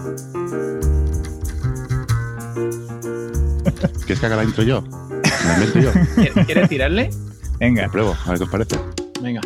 ¿Quieres 4.06 4.20
que 4.20 4.26
haga 4.26 4.36
la 4.36 4.44
intro 4.44 4.62
yo? 4.62 4.82
¿La 5.46 5.54
invento 5.54 5.78
yo? 5.80 5.90
¿Quieres- 6.16 6.46
¿Quieres 6.46 6.68
tirarle? 6.68 7.10
Venga. 7.58 7.82
La 7.82 7.88
pruebo, 7.88 8.16
a 8.24 8.28
ver 8.30 8.38
qué 8.38 8.44
os 8.44 8.50
parece. 8.50 8.78
Venga. 9.22 9.40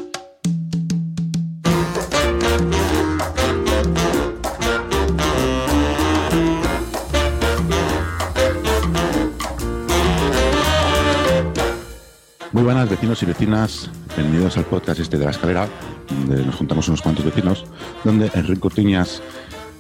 Muy 12.53 12.63
buenas 12.63 12.89
vecinos 12.89 13.21
y 13.23 13.27
vecinas, 13.27 13.91
bienvenidos 14.17 14.57
al 14.57 14.65
podcast 14.65 15.01
este 15.01 15.19
de 15.19 15.25
la 15.25 15.33
escalera, 15.33 15.69
donde 16.09 16.45
nos 16.47 16.55
juntamos 16.55 16.87
unos 16.87 17.03
cuantos 17.03 17.25
vecinos, 17.25 17.65
donde 18.05 18.31
Enrique 18.35 18.61
Cortiñas 18.61 19.21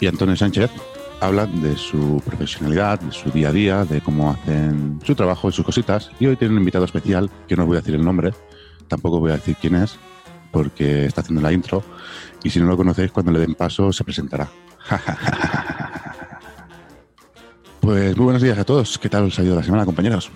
y 0.00 0.06
Antonio 0.06 0.36
Sánchez 0.36 0.70
hablan 1.20 1.62
de 1.62 1.76
su 1.76 2.22
profesionalidad, 2.24 3.00
de 3.00 3.12
su 3.12 3.30
día 3.30 3.48
a 3.48 3.52
día, 3.52 3.84
de 3.84 4.00
cómo 4.00 4.30
hacen 4.30 5.00
su 5.04 5.14
trabajo 5.14 5.48
y 5.48 5.52
sus 5.52 5.64
cositas. 5.64 6.10
Y 6.20 6.26
hoy 6.26 6.36
tienen 6.36 6.56
un 6.56 6.62
invitado 6.62 6.84
especial, 6.84 7.30
que 7.48 7.56
no 7.56 7.62
os 7.62 7.68
voy 7.68 7.76
a 7.76 7.80
decir 7.80 7.94
el 7.94 8.04
nombre, 8.04 8.32
tampoco 8.88 9.20
voy 9.20 9.30
a 9.30 9.36
decir 9.36 9.56
quién 9.60 9.76
es, 9.76 9.96
porque 10.50 11.06
está 11.06 11.22
haciendo 11.22 11.42
la 11.42 11.52
intro, 11.52 11.82
y 12.42 12.50
si 12.50 12.60
no 12.60 12.66
lo 12.66 12.76
conocéis, 12.76 13.10
cuando 13.10 13.32
le 13.32 13.40
den 13.40 13.54
paso 13.54 13.92
se 13.92 14.04
presentará. 14.04 14.48
Pues 17.80 18.16
muy 18.16 18.24
buenos 18.24 18.40
días 18.40 18.56
a 18.56 18.64
todos, 18.64 18.98
¿qué 18.98 19.10
tal 19.10 19.24
os 19.24 19.38
ha 19.38 19.42
ido 19.42 19.54
la 19.54 19.62
semana, 19.62 19.84
compañeros? 19.84 20.30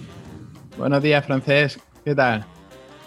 Buenos 0.77 1.03
días, 1.03 1.25
Francés. 1.25 1.81
¿Qué 2.05 2.15
tal? 2.15 2.45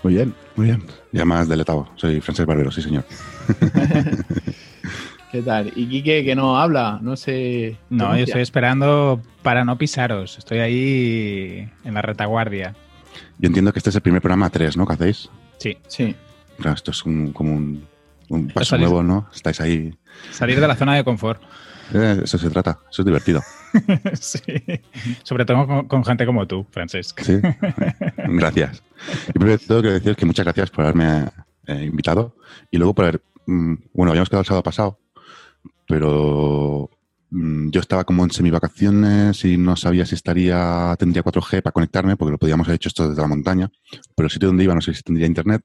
Muy 0.01 0.15
bien, 0.15 0.33
muy 0.55 0.65
bien. 0.65 0.83
Ya 1.11 1.25
más 1.25 1.47
deletado. 1.47 1.87
Soy 1.95 2.21
Francés 2.21 2.47
Barbero, 2.47 2.71
sí, 2.71 2.81
señor. 2.81 3.05
¿Qué 5.31 5.41
tal? 5.41 5.71
Y 5.76 5.88
Quique, 5.88 6.23
que 6.26 6.35
no 6.35 6.58
habla, 6.59 6.99
no 7.02 7.16
sé. 7.16 7.77
No, 7.90 8.17
yo 8.17 8.23
estoy 8.26 8.41
esperando 8.41 9.21
para 9.41 9.63
no 9.63 9.77
pisaros. 9.77 10.38
Estoy 10.38 10.60
ahí 10.60 11.70
en 11.85 11.93
la 11.93 12.01
retaguardia. 12.01 12.76
Yo 13.38 13.48
entiendo 13.48 13.71
que 13.71 13.79
este 13.79 13.90
es 13.91 13.96
el 13.96 14.01
primer 14.01 14.21
programa 14.21 14.49
3, 14.49 14.76
¿no? 14.76 14.85
¿Qué 14.85 14.93
hacéis? 14.93 15.29
Sí. 15.57 15.77
Sí. 15.88 16.15
Claro, 16.57 16.76
esto 16.76 16.91
es 16.91 17.05
un- 17.05 17.32
como 17.32 17.54
un, 17.54 17.88
un 18.29 18.48
paso 18.49 18.71
salir- 18.76 18.88
nuevo, 18.88 19.04
¿no? 19.04 19.29
Estáis 19.34 19.62
ahí. 19.62 19.96
Salir 20.32 20.60
de 20.60 20.68
la 20.68 20.76
zona 20.76 20.96
de 20.96 21.04
confort. 21.05 21.41
Eh, 21.93 22.21
eso 22.23 22.38
se 22.38 22.49
trata, 22.49 22.79
eso 22.90 23.01
es 23.01 23.05
divertido. 23.05 23.41
sí. 24.13 24.41
Sobre 25.23 25.45
todo 25.45 25.66
con, 25.66 25.88
con 25.88 26.04
gente 26.05 26.26
como 26.26 26.45
tú, 26.45 26.66
Francesc. 26.71 27.21
Sí. 27.21 27.40
gracias. 28.18 28.84
Y 29.29 29.32
primero 29.34 29.57
de 29.57 29.66
todo 29.66 29.79
quiero 29.82 29.93
decir 29.93 30.16
que 30.16 30.26
muchas 30.26 30.45
gracias 30.45 30.70
por 30.71 30.84
haberme 30.85 31.26
eh, 31.68 31.85
invitado 31.85 32.35
y 32.70 32.77
luego 32.77 32.93
por 32.93 33.05
haber. 33.05 33.21
mm, 33.45 33.76
bueno, 33.93 34.12
habíamos 34.12 34.29
quedado 34.29 34.41
el 34.41 34.48
sábado 34.48 34.63
pasado, 34.63 34.99
pero 35.91 36.89
mm, 37.31 37.70
yo 37.70 37.81
estaba 37.81 38.05
como 38.05 38.23
en 38.23 38.31
semivacaciones 38.31 39.43
y 39.43 39.57
no 39.57 39.75
sabía 39.75 40.05
si 40.05 40.15
estaría, 40.15 40.95
tendría 40.98 41.21
4G 41.21 41.61
para 41.61 41.73
conectarme, 41.73 42.15
porque 42.15 42.31
lo 42.31 42.37
podíamos 42.37 42.65
haber 42.65 42.77
hecho 42.77 42.87
esto 42.87 43.09
desde 43.09 43.21
la 43.21 43.27
montaña, 43.27 43.70
pero 44.15 44.27
el 44.27 44.31
sitio 44.31 44.48
donde 44.48 44.63
iba 44.63 44.73
no 44.73 44.79
sé 44.79 44.93
si 44.93 45.03
tendría 45.03 45.27
internet, 45.27 45.63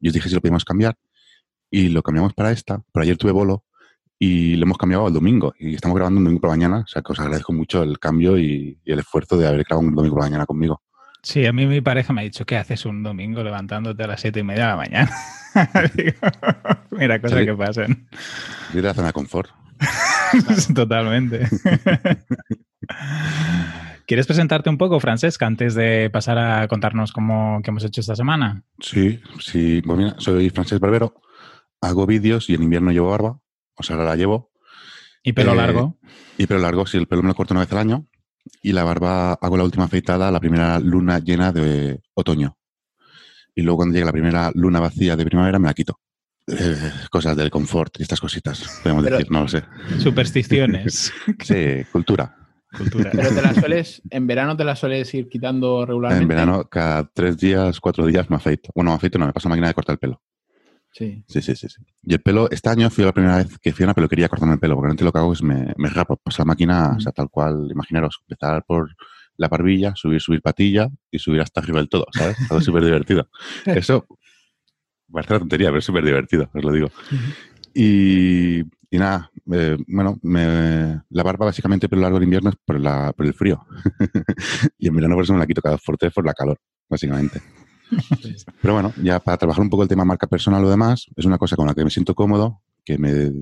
y 0.00 0.08
os 0.08 0.14
dije 0.14 0.28
si 0.28 0.34
lo 0.34 0.40
podíamos 0.40 0.64
cambiar, 0.64 0.96
y 1.70 1.90
lo 1.90 2.02
cambiamos 2.02 2.34
para 2.34 2.50
esta, 2.50 2.82
pero 2.92 3.04
ayer 3.04 3.16
tuve 3.16 3.30
bolo 3.30 3.64
y 4.18 4.56
lo 4.56 4.64
hemos 4.64 4.78
cambiado 4.78 5.06
al 5.06 5.12
domingo, 5.12 5.54
y 5.60 5.76
estamos 5.76 5.94
grabando 5.94 6.18
un 6.18 6.24
domingo 6.24 6.40
por 6.40 6.50
la 6.50 6.56
mañana, 6.56 6.78
o 6.80 6.88
sea 6.88 7.00
que 7.00 7.12
os 7.12 7.20
agradezco 7.20 7.52
mucho 7.52 7.84
el 7.84 8.00
cambio 8.00 8.36
y, 8.36 8.80
y 8.84 8.92
el 8.92 8.98
esfuerzo 8.98 9.38
de 9.38 9.46
haber 9.46 9.62
grabado 9.62 9.86
un 9.86 9.94
domingo 9.94 10.16
por 10.16 10.24
la 10.24 10.30
mañana 10.30 10.46
conmigo. 10.46 10.82
Sí, 11.22 11.46
a 11.46 11.52
mí 11.52 11.66
mi 11.66 11.80
pareja 11.80 12.12
me 12.12 12.22
ha 12.22 12.24
dicho, 12.24 12.46
¿qué 12.46 12.56
haces 12.56 12.84
un 12.84 13.02
domingo 13.02 13.42
levantándote 13.44 14.02
a 14.02 14.06
las 14.06 14.20
siete 14.20 14.40
y 14.40 14.44
media 14.44 14.64
de 14.64 14.70
la 14.70 14.76
mañana? 14.76 15.10
Digo, 15.94 16.18
Mira, 16.90 17.20
cosas 17.20 17.44
que 17.44 17.54
pasan. 17.54 18.08
Ir 18.70 18.82
de 18.82 18.82
la 18.82 18.94
zona 18.94 19.08
de 19.08 19.12
confort. 19.12 19.50
Totalmente. 20.74 21.48
¿Quieres 24.06 24.26
presentarte 24.26 24.70
un 24.70 24.78
poco, 24.78 25.00
Francesc, 25.00 25.42
antes 25.42 25.74
de 25.74 26.08
pasar 26.10 26.38
a 26.38 26.66
contarnos 26.68 27.12
cómo 27.12 27.60
qué 27.62 27.70
hemos 27.70 27.84
hecho 27.84 28.00
esta 28.00 28.16
semana? 28.16 28.64
Sí, 28.80 29.20
sí. 29.40 29.82
Pues 29.84 29.98
mira, 29.98 30.14
soy 30.18 30.48
Francés 30.50 30.80
Barbero, 30.80 31.20
hago 31.82 32.06
vídeos 32.06 32.48
y 32.48 32.54
en 32.54 32.62
invierno 32.62 32.90
llevo 32.90 33.10
barba, 33.10 33.38
o 33.76 33.82
sea, 33.82 33.96
ahora 33.96 34.08
la 34.10 34.16
llevo. 34.16 34.50
Y 35.22 35.34
pelo 35.34 35.52
Eh, 35.52 35.56
largo. 35.56 35.98
Y 36.38 36.46
pelo 36.46 36.60
largo, 36.60 36.86
sí, 36.86 36.96
el 36.96 37.06
pelo 37.06 37.22
me 37.22 37.28
lo 37.28 37.34
corto 37.34 37.52
una 37.52 37.60
vez 37.60 37.72
al 37.72 37.78
año. 37.78 38.06
Y 38.62 38.72
la 38.72 38.82
barba 38.82 39.34
hago 39.34 39.58
la 39.58 39.64
última 39.64 39.84
afeitada, 39.84 40.30
la 40.30 40.40
primera 40.40 40.78
luna 40.80 41.18
llena 41.18 41.52
de 41.52 42.00
otoño. 42.14 42.56
Y 43.54 43.60
luego 43.60 43.78
cuando 43.78 43.92
llegue 43.92 44.06
la 44.06 44.12
primera 44.12 44.50
luna 44.54 44.80
vacía 44.80 45.16
de 45.16 45.26
primavera 45.26 45.58
me 45.58 45.66
la 45.66 45.74
quito. 45.74 46.00
Eh, 46.50 46.92
cosas 47.10 47.36
del 47.36 47.50
confort 47.50 47.98
y 47.98 48.02
estas 48.02 48.20
cositas, 48.20 48.80
podemos 48.82 49.04
Pero- 49.04 49.16
decir, 49.18 49.30
no 49.30 49.42
lo 49.42 49.48
sé. 49.48 49.62
Supersticiones. 49.98 51.12
Sí, 51.44 51.84
cultura. 51.92 52.34
Cultura. 52.76 53.10
Pero 53.12 53.30
te 53.30 53.42
las 53.42 53.56
sueles, 53.56 54.02
en 54.10 54.26
verano 54.26 54.56
te 54.56 54.64
las 54.64 54.78
sueles 54.78 55.12
ir 55.14 55.28
quitando 55.28 55.86
regularmente. 55.86 56.22
En 56.22 56.28
verano, 56.28 56.64
cada 56.68 57.04
tres 57.04 57.38
días, 57.38 57.80
cuatro 57.80 58.04
días 58.06 58.28
me 58.28 58.36
afeito. 58.36 58.70
Bueno, 58.74 58.90
me 58.90 58.96
afeito 58.96 59.18
no, 59.18 59.26
me 59.26 59.32
paso 59.32 59.48
máquina 59.48 59.68
de 59.68 59.74
cortar 59.74 59.94
el 59.94 59.98
pelo. 59.98 60.22
Sí. 60.92 61.22
Sí, 61.28 61.40
sí, 61.42 61.54
sí, 61.54 61.68
sí. 61.68 61.82
Y 62.02 62.12
el 62.14 62.20
pelo, 62.20 62.50
este 62.50 62.68
año 62.68 62.90
fui 62.90 63.04
la 63.04 63.12
primera 63.12 63.36
vez 63.36 63.58
que 63.58 63.72
fui 63.72 63.84
a 63.84 63.86
una 63.86 63.94
peluquería 63.94 64.26
a 64.26 64.28
cortarme 64.28 64.54
el 64.54 64.60
pelo, 64.60 64.74
porque 64.74 64.86
realmente 64.86 65.04
lo 65.04 65.12
que 65.12 65.18
hago 65.18 65.32
es 65.32 65.42
me, 65.42 65.72
me 65.76 65.88
rapo, 65.88 66.16
paso 66.16 66.42
la 66.42 66.46
máquina, 66.46 66.94
o 66.96 67.00
sea, 67.00 67.12
tal 67.12 67.28
cual, 67.30 67.68
imaginaros, 67.70 68.18
empezar 68.28 68.64
por 68.66 68.94
la 69.36 69.48
barbilla, 69.48 69.92
subir, 69.94 70.20
subir 70.20 70.42
patilla 70.42 70.88
y 71.10 71.18
subir 71.20 71.40
hasta 71.40 71.60
arriba 71.60 71.78
del 71.78 71.88
todo, 71.88 72.06
¿sabes? 72.12 72.36
Algo 72.50 72.60
súper 72.60 72.84
divertido. 72.84 73.28
Eso 73.66 74.06
parece 75.12 75.32
una 75.34 75.40
tontería, 75.40 75.68
pero 75.68 75.78
es 75.78 75.84
súper 75.84 76.04
divertido, 76.04 76.48
os 76.52 76.64
lo 76.64 76.72
digo. 76.72 76.88
Y, 77.74 78.60
y 78.60 78.98
nada, 78.98 79.30
eh, 79.52 79.76
bueno, 79.86 80.18
me- 80.22 81.02
la 81.10 81.22
barba 81.22 81.46
básicamente 81.46 81.88
pelo 81.88 82.02
largo 82.02 82.16
en 82.18 82.24
invierno 82.24 82.50
es 82.50 82.56
por, 82.64 82.80
la, 82.80 83.12
por 83.16 83.26
el 83.26 83.34
frío. 83.34 83.64
y 84.78 84.88
en 84.88 84.94
verano 84.94 85.14
por 85.14 85.24
eso 85.24 85.32
me 85.32 85.38
la 85.38 85.46
quito 85.46 85.62
cada 85.62 85.78
fuerte 85.78 86.10
por 86.10 86.24
la 86.24 86.34
calor, 86.34 86.58
básicamente. 86.88 87.40
Pero 88.62 88.74
bueno, 88.74 88.92
ya 89.02 89.18
para 89.20 89.36
trabajar 89.36 89.62
un 89.62 89.70
poco 89.70 89.82
el 89.82 89.88
tema 89.88 90.04
marca 90.04 90.26
personal 90.26 90.64
o 90.64 90.70
demás, 90.70 91.06
es 91.16 91.24
una 91.24 91.38
cosa 91.38 91.56
con 91.56 91.66
la 91.66 91.74
que 91.74 91.84
me 91.84 91.90
siento 91.90 92.14
cómodo, 92.14 92.60
que 92.84 92.98
me 92.98 93.32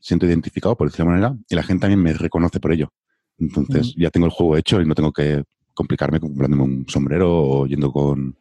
siento 0.00 0.26
identificado, 0.26 0.76
por 0.76 0.88
decirlo 0.88 1.06
de 1.12 1.20
manera, 1.20 1.36
y 1.48 1.54
la 1.54 1.62
gente 1.62 1.82
también 1.82 2.02
me 2.02 2.12
reconoce 2.12 2.58
por 2.60 2.72
ello. 2.72 2.92
Entonces 3.38 3.94
ya 3.96 4.10
tengo 4.10 4.26
el 4.26 4.32
juego 4.32 4.56
hecho 4.56 4.80
y 4.80 4.86
no 4.86 4.94
tengo 4.94 5.12
que 5.12 5.44
complicarme 5.74 6.20
comprándome 6.20 6.62
un 6.62 6.84
sombrero 6.88 7.30
o 7.32 7.66
yendo 7.66 7.92
con, 7.92 8.36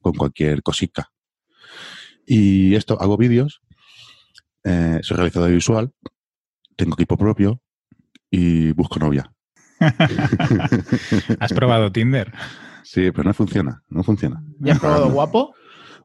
con 0.00 0.14
cualquier 0.14 0.62
cosica. 0.62 1.10
Y 2.32 2.76
esto, 2.76 2.96
hago 3.00 3.16
vídeos, 3.16 3.60
eh, 4.62 5.00
soy 5.02 5.16
realizador 5.16 5.50
visual, 5.50 5.90
tengo 6.76 6.94
equipo 6.94 7.16
propio 7.16 7.60
y 8.30 8.70
busco 8.70 9.00
novia. 9.00 9.32
¿Has 11.40 11.52
probado 11.52 11.90
Tinder? 11.90 12.32
Sí, 12.84 13.10
pero 13.10 13.24
no 13.24 13.34
funciona, 13.34 13.82
no 13.88 14.04
funciona. 14.04 14.44
¿Ya 14.60 14.74
has 14.74 14.78
probado 14.78 15.10
guapo? 15.10 15.54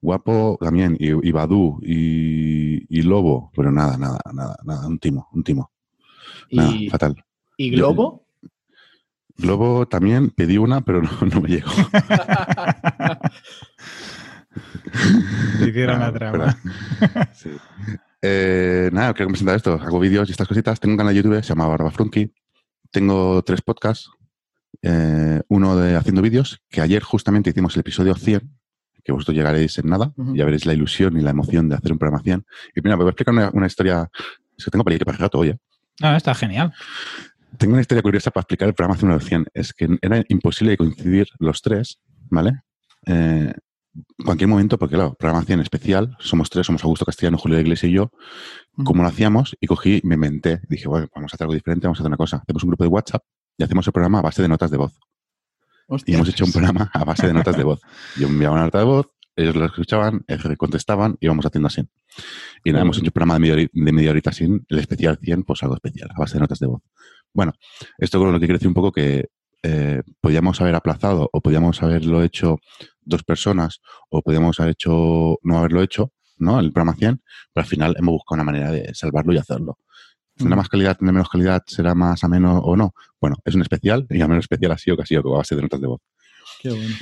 Guapo 0.02 0.58
también, 0.60 0.98
y, 1.00 1.10
y 1.10 1.32
Badú, 1.32 1.80
y, 1.84 2.88
y 2.90 3.04
Lobo, 3.04 3.52
pero 3.56 3.72
nada, 3.72 3.96
nada, 3.96 4.20
nada, 4.34 4.58
nada, 4.64 4.88
un 4.88 4.98
timo, 4.98 5.30
un 5.32 5.44
timo. 5.44 5.72
Nada, 6.52 6.76
¿Y, 6.76 6.90
fatal. 6.90 7.24
y 7.56 7.70
Globo? 7.70 8.26
Globo 9.38 9.88
también 9.88 10.32
pedí 10.32 10.58
una, 10.58 10.82
pero 10.82 11.04
no, 11.04 11.12
no 11.22 11.42
me 11.42 11.50
llegó. 11.50 11.70
Hicieron 15.68 16.00
la 16.00 16.14
trama. 16.14 16.58
espera. 17.00 17.30
Sí. 17.34 17.52
Eh, 18.22 18.90
nada, 18.92 19.14
quiero 19.14 19.30
presentar 19.30 19.56
esto. 19.56 19.74
Hago 19.74 20.00
vídeos 20.00 20.28
y 20.28 20.32
estas 20.32 20.48
cositas. 20.48 20.80
Tengo 20.80 20.94
un 20.94 20.98
canal 20.98 21.14
de 21.14 21.22
YouTube, 21.22 21.44
se 21.44 21.50
llama 21.50 21.68
Barba 21.68 21.92
Frunky. 21.92 22.34
Tengo 22.92 23.44
tres 23.44 23.62
podcasts. 23.62 24.10
Eh, 24.82 25.42
uno 25.48 25.76
de 25.76 25.96
haciendo 25.96 26.22
vídeos, 26.22 26.60
que 26.70 26.82
ayer 26.82 27.04
justamente 27.04 27.50
hicimos 27.50 27.76
el 27.76 27.82
episodio 27.82 28.16
100, 28.16 28.42
que 29.04 29.12
vosotros 29.12 29.36
llegaréis 29.36 29.78
en 29.78 29.90
nada. 29.90 30.12
Ujú. 30.16 30.36
Ya 30.36 30.46
veréis 30.46 30.66
la 30.66 30.74
ilusión 30.74 31.18
y 31.18 31.22
la 31.22 31.30
emoción 31.32 31.70
de 31.70 31.76
hacer 31.76 31.92
un 31.92 32.00
programa 32.00 32.24
100. 32.24 32.46
Y 32.76 32.82
mira, 32.82 32.98
me 32.98 33.04
voy 33.04 33.10
a 33.10 33.12
explicar 33.12 33.34
una, 33.34 33.50
una 33.54 33.68
historia. 33.68 34.10
Es 34.58 34.66
que 34.66 34.72
tengo 34.72 34.84
para 34.84 34.96
ir 34.96 35.06
para 35.06 35.18
rato, 35.18 35.38
oye. 35.38 35.58
No, 36.02 36.16
está 36.16 36.34
genial. 36.34 36.74
Tengo 37.58 37.74
una 37.74 37.82
historia 37.82 38.02
curiosa 38.02 38.32
para 38.32 38.42
explicar 38.42 38.68
el 38.68 38.74
programa 38.74 38.98
100 38.98 39.20
100. 39.22 39.46
Es 39.54 39.74
que 39.74 39.98
era 40.02 40.24
imposible 40.30 40.76
coincidir 40.78 41.28
los 41.40 41.62
tres, 41.62 42.00
¿vale? 42.30 42.62
Eh, 43.06 43.54
en 43.96 44.26
cualquier 44.26 44.50
momento, 44.50 44.78
porque 44.78 44.96
claro, 44.96 45.16
programa 45.16 45.46
100 45.46 45.62
especial, 45.62 46.18
somos 46.20 46.50
tres, 46.50 46.66
somos 46.66 46.84
Augusto 46.84 47.06
Castellano, 47.06 47.38
Julio 47.38 47.60
Iglesias 47.60 47.90
y 47.90 47.96
yo. 47.96 48.12
¿Cómo 48.84 49.04
lo 49.04 49.08
hacíamos? 49.08 49.56
Y 49.62 49.68
cogí, 49.68 50.02
me 50.04 50.16
inventé. 50.16 50.62
Dije, 50.68 50.88
bueno, 50.88 51.08
vamos 51.16 51.32
a 51.32 51.36
hacer 51.36 51.46
algo 51.46 51.54
diferente, 51.54 51.88
vamos 51.88 52.00
a 52.00 52.02
hacer 52.02 52.10
una 52.10 52.18
cosa. 52.18 52.38
Hacemos 52.38 52.64
un 52.64 52.70
grupo 52.70 52.84
de 52.84 52.90
WhatsApp 52.90 53.24
y 53.58 53.64
hacemos 53.64 53.88
el 53.88 53.94
programa 53.94 54.20
a 54.20 54.22
base 54.22 54.42
de 54.42 54.48
notas 54.50 54.70
de 54.70 54.78
voz. 54.78 55.00
Y 56.06 56.16
hemos 56.16 56.28
hecho 56.30 56.46
un 56.46 56.52
programa 56.52 56.90
a 56.94 57.04
base 57.04 57.28
de 57.28 57.34
notas 57.34 57.56
de 57.56 57.64
voz. 57.64 57.80
Yo 58.18 58.28
enviaba 58.28 58.56
una 58.56 58.66
nota 58.66 58.80
de 58.80 58.86
voz, 58.86 59.08
ellos 59.36 59.56
lo 59.56 59.66
escuchaban, 59.66 60.24
ellos 60.28 60.58
contestaban 60.58 61.18
y 61.20 61.26
íbamos 61.26 61.46
haciendo 61.46 61.68
así. 61.68 61.84
Y 62.64 62.72
nada, 62.72 62.84
hemos 62.84 62.98
hecho 62.98 63.08
un 63.08 63.12
programa 63.12 63.36
de 63.36 63.40
media, 63.40 63.70
de 63.72 63.92
media 63.92 64.10
horita 64.10 64.32
sin, 64.32 64.66
el 64.68 64.80
especial 64.80 65.20
100, 65.22 65.44
pues 65.44 65.62
algo 65.64 65.76
especial, 65.76 66.10
a 66.14 66.20
base 66.20 66.36
de 66.36 66.40
notas 66.42 66.60
de 66.60 66.68
voz. 66.68 66.82
Bueno, 67.34 67.54
esto 67.98 68.20
con 68.20 68.32
lo 68.32 68.40
que 68.40 68.46
quiere 68.46 68.54
decir 68.54 68.68
un 68.68 68.74
poco 68.74 68.92
que 68.92 69.30
eh, 69.68 70.02
podíamos 70.22 70.62
haber 70.62 70.76
aplazado 70.76 71.30
o 71.32 71.42
podíamos 71.42 71.82
haberlo 71.82 72.24
hecho 72.24 72.60
dos 73.06 73.24
personas 73.24 73.80
o 74.10 74.22
podíamos 74.22 74.60
haber 74.60 74.72
hecho 74.74 75.38
no 75.44 75.58
haberlo 75.58 75.82
hecho, 75.82 76.12
¿no? 76.38 76.60
El 76.60 76.72
programa 76.74 76.96
100, 76.98 77.22
pero 77.54 77.64
al 77.64 77.70
final 77.70 77.96
hemos 77.98 78.14
buscado 78.14 78.36
una 78.36 78.44
manera 78.44 78.72
de 78.72 78.94
salvarlo 78.94 79.34
y 79.34 79.38
hacerlo. 79.38 79.80
¿Tendrá 80.36 80.56
Mm. 80.56 80.60
más 80.60 80.70
calidad, 80.70 80.98
tendrá 80.98 81.14
menos 81.14 81.30
calidad? 81.30 81.64
¿Será 81.66 81.96
más 81.96 82.24
ameno 82.26 82.60
o 82.60 82.76
no? 82.76 82.94
Bueno, 83.22 83.38
es 83.46 83.56
un 83.56 83.62
especial 83.62 84.06
y 84.10 84.22
a 84.22 84.28
menos 84.28 84.44
especial 84.44 84.72
ha 84.74 84.78
sido 84.78 84.98
que 84.98 85.04
ha 85.04 85.06
sido 85.06 85.34
a 85.34 85.38
base 85.38 85.56
de 85.56 85.62
notas 85.62 85.80
de 85.80 85.88
voz. 85.88 86.02
Qué 86.62 86.70
bueno. 86.70 86.96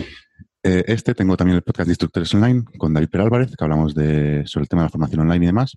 Eh, 0.65 0.83
este 0.87 1.13
tengo 1.13 1.35
también 1.35 1.57
el 1.57 1.61
podcast 1.63 1.87
de 1.87 1.91
Instructores 1.91 2.33
Online 2.35 2.63
con 2.77 2.93
David 2.93 3.09
Perálvarez, 3.09 3.49
que 3.57 3.63
hablamos 3.63 3.93
de, 3.95 4.43
sobre 4.45 4.63
el 4.63 4.69
tema 4.69 4.83
de 4.83 4.85
la 4.85 4.89
formación 4.91 5.21
online 5.21 5.45
y 5.45 5.47
demás. 5.47 5.75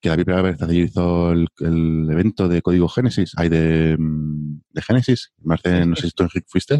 Que 0.00 0.08
David 0.08 0.24
Perálvarez 0.24 0.62
ayer 0.62 0.84
hizo 0.86 1.30
el, 1.32 1.46
el 1.60 2.08
evento 2.10 2.48
de 2.48 2.60
código 2.60 2.88
Génesis, 2.88 3.32
hay 3.36 3.48
de, 3.48 3.96
mm, 3.98 4.60
de 4.70 4.82
Génesis. 4.82 5.32
No 5.42 5.56
sé 5.56 6.06
si 6.08 6.10
tú, 6.12 6.24
Enrique, 6.24 6.46
fuiste. 6.48 6.78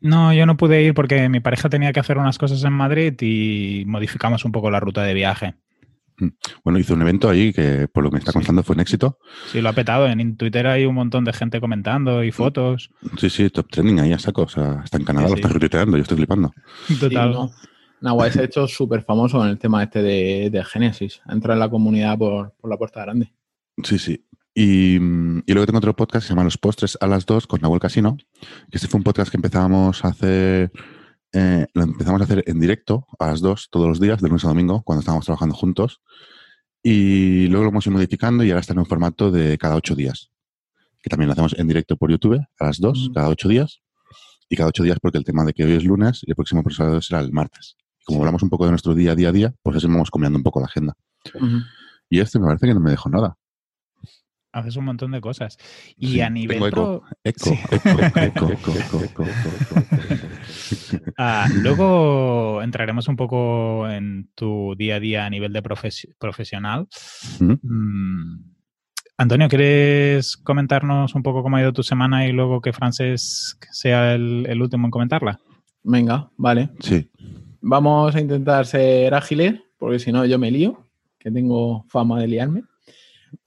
No, 0.00 0.32
yo 0.34 0.44
no 0.46 0.56
pude 0.56 0.82
ir 0.82 0.94
porque 0.94 1.28
mi 1.28 1.40
pareja 1.40 1.68
tenía 1.68 1.92
que 1.92 2.00
hacer 2.00 2.18
unas 2.18 2.36
cosas 2.38 2.62
en 2.64 2.72
Madrid 2.72 3.14
y 3.20 3.84
modificamos 3.86 4.44
un 4.44 4.52
poco 4.52 4.70
la 4.70 4.80
ruta 4.80 5.02
de 5.02 5.14
viaje. 5.14 5.54
Bueno, 6.62 6.78
hizo 6.78 6.94
un 6.94 7.02
evento 7.02 7.28
ahí 7.28 7.52
que, 7.52 7.88
por 7.88 8.04
lo 8.04 8.10
que 8.10 8.14
me 8.14 8.18
está 8.20 8.30
Sí. 8.32 8.38
contando, 8.38 8.62
fue 8.62 8.74
un 8.74 8.80
éxito. 8.80 9.18
Sí, 9.50 9.60
lo 9.60 9.68
ha 9.68 9.72
petado. 9.72 10.06
En 10.06 10.36
Twitter 10.36 10.66
hay 10.68 10.84
un 10.84 10.94
montón 10.94 11.24
de 11.24 11.32
gente 11.32 11.60
comentando 11.60 12.22
y 12.22 12.30
fotos. 12.30 12.90
Sí, 13.18 13.30
sí, 13.30 13.50
top 13.50 13.68
trending 13.70 13.98
ahí 14.00 14.12
a 14.12 14.18
saco. 14.18 14.42
O 14.42 14.48
sea, 14.48 14.82
está 14.84 14.98
en 14.98 15.04
Canadá, 15.04 15.26
Sí, 15.26 15.30
lo 15.32 15.36
sí. 15.36 15.40
está 15.42 15.52
retuiteando, 15.54 15.96
yo 15.96 16.02
estoy 16.02 16.16
flipando. 16.18 16.52
Total. 17.00 17.32
Sí, 17.32 17.38
no. 17.38 17.50
Nahua 18.00 18.30
se 18.30 18.40
ha 18.42 18.44
hecho 18.44 18.68
súper 18.68 19.02
famoso 19.02 19.42
en 19.42 19.50
el 19.50 19.58
tema 19.58 19.82
este 19.82 20.02
de, 20.02 20.50
de 20.50 20.64
Génesis. 20.64 21.20
Entra 21.28 21.54
en 21.54 21.60
la 21.60 21.70
comunidad 21.70 22.18
por, 22.18 22.52
por 22.60 22.70
la 22.70 22.76
puerta 22.76 23.00
grande. 23.02 23.32
Sí, 23.82 23.98
sí. 23.98 24.24
Y, 24.54 24.98
mm, 25.00 25.42
y 25.46 25.52
luego 25.52 25.66
tengo 25.66 25.78
otro 25.78 25.96
podcast 25.96 26.24
que 26.24 26.28
se 26.28 26.32
llama 26.34 26.44
Los 26.44 26.58
Postres 26.58 26.96
a 27.00 27.06
las 27.06 27.26
2 27.26 27.46
con 27.46 27.60
Nahuel 27.60 27.80
Casino. 27.80 28.16
Que 28.70 28.76
este 28.76 28.86
fue 28.88 28.98
un 28.98 29.04
podcast 29.04 29.30
que 29.30 29.36
empezábamos 29.36 30.04
a 30.04 30.08
hacer. 30.08 30.70
eh, 31.36 31.66
lo 31.74 31.82
empezamos 31.82 32.20
a 32.20 32.24
hacer 32.24 32.44
en 32.46 32.60
directo 32.60 33.08
a 33.18 33.26
las 33.26 33.40
2 33.40 33.68
todos 33.70 33.88
los 33.88 33.98
días, 33.98 34.20
de 34.22 34.28
lunes 34.28 34.44
a 34.44 34.48
domingo, 34.48 34.82
cuando 34.84 35.00
estábamos 35.00 35.24
trabajando 35.24 35.56
juntos. 35.56 36.00
Y 36.82 37.48
luego 37.48 37.64
lo 37.64 37.70
hemos 37.70 37.86
ido 37.86 37.94
modificando 37.94 38.44
y 38.44 38.50
ahora 38.50 38.60
está 38.60 38.72
en 38.72 38.78
un 38.78 38.86
formato 38.86 39.30
de 39.32 39.58
cada 39.58 39.74
8 39.74 39.96
días. 39.96 40.30
Que 41.02 41.10
también 41.10 41.26
lo 41.26 41.32
hacemos 41.32 41.54
en 41.58 41.66
directo 41.66 41.96
por 41.96 42.10
YouTube 42.10 42.40
a 42.60 42.64
las 42.64 42.78
2, 42.78 43.08
Mm. 43.10 43.12
cada 43.14 43.28
8 43.28 43.48
días. 43.48 43.80
Y 44.48 44.54
cada 44.56 44.68
8 44.68 44.82
días 44.84 44.98
porque 45.02 45.18
el 45.18 45.24
tema 45.24 45.44
de 45.44 45.52
que 45.54 45.64
hoy 45.64 45.72
es 45.72 45.84
lunes 45.84 46.20
y 46.24 46.30
el 46.30 46.36
próximo 46.36 46.60
episodio 46.60 47.00
será 47.02 47.20
el 47.20 47.32
martes. 47.32 47.76
Y 48.00 48.04
como 48.04 48.20
hablamos 48.20 48.42
un 48.44 48.50
poco 48.50 48.66
de 48.66 48.70
nuestro 48.70 48.94
día 48.94 49.12
a 49.12 49.14
día 49.16 49.30
a 49.30 49.32
día, 49.32 49.54
pues 49.62 49.76
así 49.78 49.86
vamos 49.88 50.10
cambiando 50.12 50.36
un 50.38 50.44
poco 50.44 50.60
la 50.60 50.66
agenda. 50.66 50.94
Ujú. 51.34 51.62
Y 52.10 52.20
este 52.20 52.38
me 52.38 52.46
parece 52.46 52.66
que 52.68 52.74
no 52.74 52.80
me 52.80 52.90
dejó 52.90 53.08
nada. 53.08 53.36
Haces 54.54 54.76
un 54.76 54.84
montón 54.84 55.10
de 55.10 55.20
cosas. 55.20 55.58
Y 55.96 56.06
Sí, 56.12 56.20
a 56.20 56.30
nivel... 56.30 56.58
tengo 56.60 56.68
eco. 56.68 57.00
pro- 57.00 57.02
Eco, 57.24 57.44
Sí. 57.50 57.58
eco, 57.72 57.88
eco, 57.90 58.20
eco, 58.52 58.52
eco, 58.52 59.00
eco, 59.00 59.24
eco. 59.24 60.28
Ah, 61.18 61.48
luego 61.52 62.62
entraremos 62.62 63.08
un 63.08 63.16
poco 63.16 63.88
en 63.90 64.30
tu 64.36 64.74
día 64.76 64.96
a 64.96 65.00
día 65.00 65.26
a 65.26 65.30
nivel 65.30 65.52
de 65.52 65.62
profes- 65.62 66.08
profesional. 66.18 66.86
Mm, 67.40 68.36
Antonio, 69.16 69.48
¿quieres 69.48 70.36
comentarnos 70.36 71.14
un 71.14 71.22
poco 71.22 71.42
cómo 71.42 71.56
ha 71.56 71.60
ido 71.60 71.72
tu 71.72 71.82
semana 71.82 72.26
y 72.26 72.32
luego 72.32 72.60
que 72.60 72.72
Frances 72.72 73.58
sea 73.72 74.14
el, 74.14 74.46
el 74.48 74.62
último 74.62 74.86
en 74.86 74.90
comentarla? 74.90 75.40
Venga, 75.82 76.30
vale. 76.36 76.70
Sí, 76.80 77.10
Vamos 77.60 78.14
a 78.14 78.20
intentar 78.20 78.66
ser 78.66 79.14
ágiles, 79.14 79.58
porque 79.78 79.98
si 79.98 80.12
no 80.12 80.24
yo 80.26 80.38
me 80.38 80.50
lío, 80.50 80.84
que 81.18 81.30
tengo 81.30 81.84
fama 81.88 82.20
de 82.20 82.28
liarme. 82.28 82.62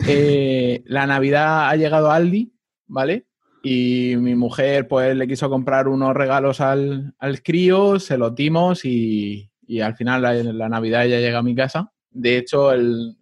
Eh, 0.08 0.84
la 0.86 1.06
Navidad 1.08 1.70
ha 1.70 1.76
llegado 1.76 2.12
a 2.12 2.16
Aldi, 2.16 2.52
¿vale? 2.88 3.26
Y 3.64 4.16
mi 4.18 4.36
mujer 4.36 4.88
pues 4.88 5.16
le 5.16 5.28
quiso 5.28 5.50
comprar 5.50 5.88
unos 5.88 6.14
regalos 6.16 6.62
al, 6.62 7.14
al 7.20 7.42
crío, 7.44 8.00
se 8.00 8.18
los 8.18 8.34
dimos 8.36 8.86
y, 8.86 9.50
y 9.66 9.82
al 9.82 9.96
final 9.96 10.22
la, 10.58 10.70
Navidad 10.70 11.06
ya 11.06 11.20
llega 11.20 11.40
a 11.40 11.44
mi 11.44 11.56
casa. 11.56 11.92
De 12.10 12.38
hecho, 12.38 12.72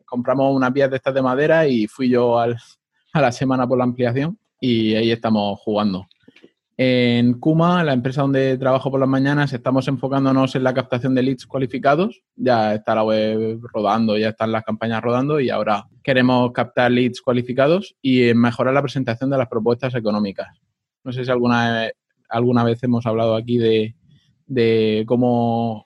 compramos 0.05 0.55
unas 0.55 0.71
vías 0.71 0.89
de 0.89 0.97
estas 0.97 1.13
de 1.13 1.21
madera 1.21 1.67
y 1.67 1.87
fui 1.87 2.09
yo 2.09 2.37
al- 2.39 2.57
a 3.13 3.21
la 3.21 3.31
semana 3.31 3.67
por 3.67 3.77
la 3.77 3.85
ampliación 3.85 4.37
y 4.59 4.93
ahí 4.95 5.11
estamos 5.11 5.59
jugando. 5.61 6.05
En 6.77 7.39
Kuma, 7.39 7.85
la 7.85 7.93
empresa 7.93 8.21
donde 8.21 8.57
trabajo 8.57 8.91
por 8.91 8.99
las 8.99 9.07
mañanas, 9.07 9.53
estamos 9.53 9.87
enfocándonos 9.87 10.55
en 10.55 10.63
la 10.63 10.73
captación 10.73 11.15
de 11.15 11.23
leads 11.23 11.45
cualificados. 11.45 12.21
Ya 12.35 12.75
está 12.75 12.95
la 12.95 13.03
web 13.03 13.61
rodando, 13.73 14.17
ya 14.17 14.29
están 14.29 14.51
las 14.51 14.63
campañas 14.63 15.01
rodando 15.01 15.39
y 15.39 15.49
ahora 15.49 15.87
queremos 16.03 16.51
captar 16.51 16.91
leads 16.91 17.21
cualificados 17.21 17.95
y 18.01 18.33
mejorar 18.33 18.73
la 18.73 18.81
presentación 18.81 19.29
de 19.29 19.37
las 19.37 19.47
propuestas 19.47 19.95
económicas. 19.95 20.49
No 21.05 21.13
sé 21.13 21.23
si 21.23 21.31
alguna, 21.31 21.87
alguna 22.27 22.63
vez 22.65 22.83
hemos 22.83 23.05
hablado 23.05 23.35
aquí 23.35 23.57
de, 23.57 23.95
de 24.45 25.05
cómo 25.07 25.85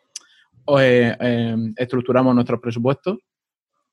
eh, 0.80 1.16
eh, 1.20 1.56
estructuramos 1.78 2.34
nuestros 2.34 2.60
presupuestos. 2.60 3.20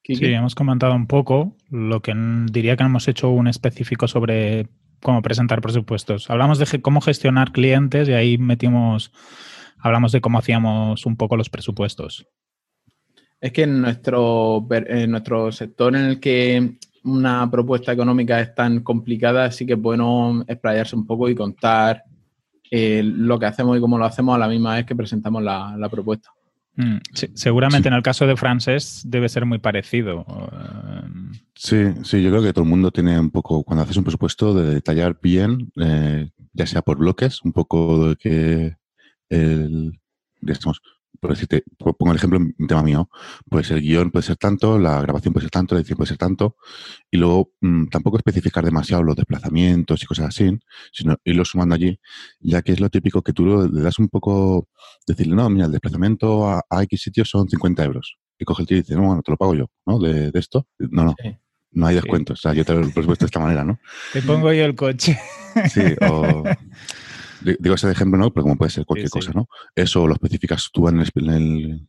Sí, 0.02 0.24
hemos 0.24 0.54
comentado 0.54 0.94
un 0.94 1.08
poco 1.08 1.56
lo 1.68 2.00
que 2.00 2.14
diría 2.50 2.76
que 2.76 2.84
hemos 2.84 3.08
hecho 3.08 3.28
un 3.30 3.48
específico 3.48 4.06
sobre 4.06 4.68
cómo 5.02 5.22
presentar 5.22 5.60
presupuestos. 5.60 6.30
Hablamos 6.30 6.58
de 6.58 6.82
cómo 6.82 7.00
gestionar 7.00 7.52
clientes 7.52 8.08
y 8.08 8.12
ahí 8.12 8.38
metimos, 8.38 9.12
hablamos 9.78 10.12
de 10.12 10.20
cómo 10.20 10.38
hacíamos 10.38 11.06
un 11.06 11.16
poco 11.16 11.36
los 11.36 11.50
presupuestos. 11.50 12.26
Es 13.40 13.52
que 13.52 13.64
en 13.64 13.80
nuestro, 13.82 14.66
en 14.70 15.10
nuestro 15.10 15.52
sector 15.52 15.94
en 15.94 16.02
el 16.02 16.20
que 16.20 16.78
una 17.04 17.48
propuesta 17.50 17.92
económica 17.92 18.40
es 18.40 18.54
tan 18.54 18.80
complicada, 18.80 19.50
sí 19.52 19.66
que 19.66 19.74
es 19.74 19.80
bueno 19.80 20.44
explayarse 20.48 20.96
un 20.96 21.06
poco 21.06 21.28
y 21.28 21.34
contar 21.34 22.02
eh, 22.70 23.02
lo 23.04 23.38
que 23.38 23.46
hacemos 23.46 23.76
y 23.76 23.80
cómo 23.80 23.98
lo 23.98 24.04
hacemos 24.04 24.34
a 24.34 24.38
la 24.38 24.48
misma 24.48 24.74
vez 24.74 24.86
que 24.86 24.96
presentamos 24.96 25.42
la, 25.42 25.76
la 25.78 25.88
propuesta. 25.88 26.30
Mm, 26.76 26.96
sí, 27.14 27.28
seguramente 27.34 27.84
Sí. 27.84 27.88
en 27.88 27.94
el 27.94 28.02
caso 28.02 28.26
de 28.26 28.36
Frances 28.36 29.02
debe 29.06 29.28
ser 29.28 29.46
muy 29.46 29.58
parecido. 29.58 30.26
Eh, 30.52 31.38
sí, 31.54 31.76
sí, 32.04 32.22
yo 32.22 32.30
creo 32.30 32.42
que 32.42 32.52
todo 32.52 32.64
el 32.64 32.70
mundo 32.70 32.90
tiene 32.90 33.18
un 33.18 33.30
poco, 33.30 33.62
cuando 33.64 33.82
haces 33.82 33.96
un 33.96 34.04
presupuesto, 34.04 34.52
de 34.54 34.74
detallar 34.74 35.18
bien, 35.22 35.70
eh, 35.76 36.28
ya 36.52 36.66
sea 36.66 36.82
por 36.82 36.98
bloques, 36.98 37.42
un 37.42 37.52
poco 37.52 38.10
de 38.10 38.16
que 38.16 38.76
el, 39.30 39.98
digamos, 40.40 40.80
por 41.20 41.30
decirte, 41.30 41.64
po- 41.78 41.94
pongo 41.96 42.12
el 42.12 42.18
ejemplo, 42.18 42.38
un 42.38 42.66
tema 42.66 42.82
mío, 42.82 43.08
pues 43.50 43.70
el 43.70 43.80
guion 43.80 44.10
puede 44.10 44.24
ser 44.24 44.36
tanto, 44.36 44.78
la 44.78 45.00
grabación 45.02 45.32
puede 45.32 45.44
ser 45.44 45.50
tanto, 45.50 45.74
la 45.74 45.80
edición 45.80 45.96
puede 45.96 46.08
ser 46.08 46.18
tanto, 46.18 46.56
y 47.10 47.16
luego 47.16 47.52
mm, 47.60 47.86
tampoco 47.86 48.16
especificar 48.18 48.64
demasiado 48.64 49.02
los 49.02 49.16
desplazamientos 49.16 50.02
y 50.02 50.06
cosas 50.06 50.26
así, 50.28 50.50
sino 50.92 51.16
irlo 51.24 51.44
sumando 51.44 51.74
allí, 51.74 51.98
ya 52.40 52.62
que 52.62 52.72
es 52.72 52.80
lo 52.80 52.88
típico 52.90 53.22
que 53.22 53.32
tú 53.32 53.68
le 53.72 53.80
das 53.82 53.98
un 53.98 54.08
poco, 54.08 54.68
decirle, 55.06 55.34
no, 55.34 55.48
mira, 55.50 55.66
el 55.66 55.72
desplazamiento 55.72 56.48
a, 56.48 56.62
a 56.70 56.82
X 56.84 57.00
sitios 57.02 57.28
son 57.30 57.48
50 57.48 57.84
euros. 57.84 58.16
Y 58.38 58.44
coge 58.44 58.62
el 58.62 58.68
tío 58.68 58.76
y 58.76 58.80
dice, 58.82 58.94
no, 58.94 59.02
bueno, 59.02 59.22
te 59.22 59.30
lo 59.30 59.38
pago 59.38 59.54
yo, 59.54 59.70
¿no? 59.86 59.98
De, 59.98 60.30
de 60.30 60.38
esto. 60.38 60.66
No, 60.78 61.04
no, 61.04 61.14
Sí. 61.22 61.34
no 61.72 61.86
hay 61.86 61.94
Sí. 61.94 62.02
descuento. 62.02 62.34
O 62.34 62.36
sea, 62.36 62.52
yo 62.52 62.64
te 62.66 62.74
lo 62.74 62.80
he 62.80 62.82
de 62.92 63.14
esta 63.24 63.40
manera, 63.40 63.64
¿no? 63.64 63.78
te 64.12 64.20
pongo 64.20 64.52
yo 64.52 64.64
el 64.66 64.74
coche. 64.74 65.18
Sí, 65.70 65.80
o... 66.06 66.44
di- 67.46 67.56
Digo 67.60 67.74
ese 67.74 67.90
ejemplo, 67.90 68.18
¿no? 68.18 68.30
Pero 68.32 68.42
como 68.44 68.56
puede 68.56 68.70
ser 68.70 68.84
cualquier 68.84 69.08
Sí, 69.08 69.20
sí. 69.20 69.26
cosa, 69.26 69.32
¿no? 69.38 69.48
Eso 69.74 70.06
lo 70.06 70.14
especificas 70.14 70.68
tú 70.72 70.88
en 70.88 71.00
el, 71.00 71.10
en 71.14 71.30
el- 71.30 71.88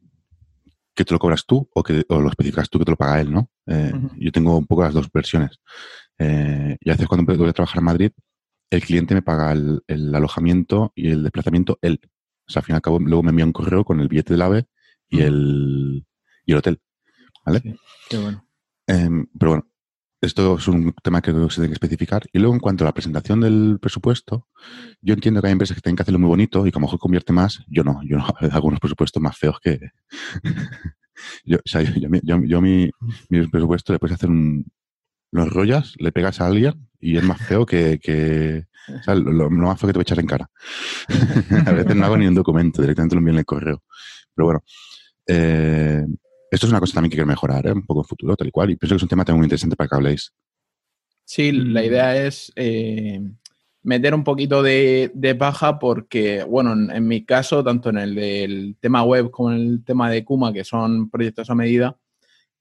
que 0.95 1.05
te 1.05 1.13
lo 1.13 1.19
cobras 1.19 1.45
tú 1.45 1.69
o 1.73 1.83
que 1.83 2.03
o 2.09 2.19
lo 2.21 2.29
especificas 2.29 2.69
tú 2.69 2.79
que 2.79 2.85
te 2.85 2.91
lo 2.91 2.97
paga 2.97 3.21
él, 3.21 3.31
¿no? 3.31 3.51
Eh. 3.67 3.91
Yo 4.17 4.31
tengo 4.31 4.57
un 4.57 4.65
poco 4.65 4.83
las 4.83 4.93
dos 4.93 5.11
versiones. 5.11 5.59
Eh, 6.17 6.75
y 6.81 6.89
a 6.89 6.93
veces 6.93 7.07
cuando 7.07 7.35
voy 7.37 7.49
a 7.49 7.53
trabajar 7.53 7.79
en 7.79 7.85
Madrid, 7.85 8.11
el 8.71 8.81
cliente 8.81 9.13
me 9.13 9.21
paga 9.21 9.51
el, 9.51 9.81
el 9.87 10.13
alojamiento 10.15 10.91
y 10.95 11.09
el 11.11 11.21
desplazamiento 11.23 11.77
él. 11.81 11.99
O 12.47 12.51
sea, 12.51 12.61
al 12.61 12.65
fin 12.65 12.73
y 12.73 12.77
al 12.77 12.81
cabo, 12.81 12.99
luego 12.99 13.21
me 13.23 13.29
envía 13.29 13.45
un 13.45 13.51
correo 13.53 13.83
con 13.83 13.99
el 13.99 14.07
billete 14.07 14.33
del 14.33 14.41
AVE 14.41 14.65
y 15.09 15.21
el, 15.21 16.05
y 16.45 16.51
el 16.53 16.57
hotel. 16.57 16.81
¿Vale? 17.45 17.59
Sí, 17.61 17.75
qué 18.09 18.17
bueno. 18.17 18.45
Em, 18.87 19.27
pero 19.37 19.51
bueno, 19.51 19.67
esto 20.21 20.57
es 20.57 20.67
un 20.67 20.93
tema 21.03 21.21
que 21.21 21.31
creo 21.31 21.47
que 21.47 21.53
se 21.53 21.61
tiene 21.61 21.69
que 21.69 21.73
especificar. 21.73 22.23
Y 22.33 22.39
luego, 22.39 22.53
en 22.55 22.59
cuanto 22.59 22.83
a 22.83 22.87
la 22.87 22.93
presentación 22.93 23.41
del 23.41 23.77
presupuesto, 23.79 24.47
yo 25.01 25.13
entiendo 25.13 25.41
que 25.41 25.47
hay 25.47 25.53
empresas 25.53 25.75
que 25.75 25.81
tienen 25.81 25.95
que 25.95 26.01
hacerlo 26.01 26.19
muy 26.19 26.29
bonito 26.29 26.65
y 26.65 26.71
que 26.71 26.79
mejor 26.79 26.99
convierte 26.99 27.33
más. 27.33 27.63
Yo 27.67 27.83
no, 27.83 28.01
yo 28.03 28.17
no 28.17 28.25
hago 28.39 28.55
algunos 28.55 28.79
presupuestos 28.79 29.21
más 29.21 29.37
feos 29.37 29.59
que. 29.61 29.79
yo, 31.45 31.57
o 31.57 31.61
sea, 31.65 31.81
yo, 31.81 31.93
yo 32.23 32.41
yo- 32.43 32.61
mi, 32.61 32.89
presupuesto 33.51 33.93
le 33.93 33.99
puedes 33.99 34.15
hacer 34.15 34.29
un. 34.29 34.65
Lo 35.31 35.43
enrollas, 35.43 35.93
le 35.99 36.11
pegas 36.11 36.39
a 36.41 36.47
alguien 36.47 36.87
y 36.99 37.17
es 37.17 37.23
más 37.23 37.39
feo 37.41 37.65
que. 37.65 38.65
o 38.87 39.03
sea, 39.03 39.13
lo, 39.15 39.31
lo 39.31 39.49
más 39.49 39.79
feo 39.79 39.87
que 39.87 39.93
te 39.93 39.97
voy 39.97 40.01
a 40.01 40.07
echar 40.07 40.19
en 40.19 40.27
cara. 40.27 40.49
a 41.67 41.71
veces 41.73 41.95
no 41.95 42.05
hago 42.05 42.17
ni 42.17 42.27
un 42.27 42.35
documento, 42.35 42.81
directamente 42.81 43.15
lo 43.15 43.19
envío 43.19 43.33
en 43.33 43.39
el 43.39 43.45
correo. 43.45 43.83
Pero 44.33 44.45
bueno, 44.45 44.63
eh, 45.27 46.05
esto 46.51 46.65
es 46.65 46.71
una 46.71 46.79
cosa 46.79 46.93
también 46.95 47.09
que 47.11 47.15
quiero 47.17 47.27
mejorar, 47.27 47.65
¿eh? 47.67 47.71
un 47.73 47.85
poco 47.85 48.01
en 48.01 48.05
futuro, 48.05 48.35
tal 48.35 48.47
y 48.47 48.51
cual. 48.51 48.71
Y 48.71 48.75
pienso 48.75 48.93
que 48.95 48.97
es 48.97 49.03
un 49.03 49.09
tema 49.09 49.25
también 49.25 49.39
muy 49.41 49.45
interesante 49.45 49.75
para 49.75 49.87
que 49.89 49.95
habléis. 49.95 50.31
Sí, 51.25 51.51
la 51.51 51.81
Mm. 51.81 51.85
idea 51.85 52.25
es 52.25 52.51
eh, 52.55 53.21
meter 53.83 54.13
un 54.15 54.23
poquito 54.23 54.63
de, 54.63 55.11
de 55.13 55.35
paja 55.35 55.77
porque, 55.79 56.43
bueno, 56.43 56.73
en, 56.73 56.89
en 56.91 57.07
mi 57.07 57.25
caso, 57.25 57.63
tanto 57.63 57.89
en 57.89 57.97
el 57.97 58.15
del 58.15 58.75
tema 58.79 59.03
web 59.03 59.29
como 59.29 59.51
en 59.51 59.57
el 59.61 59.83
tema 59.83 60.09
de 60.09 60.23
Kuma, 60.23 60.53
que 60.53 60.63
son 60.63 61.09
proyectos 61.09 61.49
a 61.49 61.55
medida, 61.55 61.97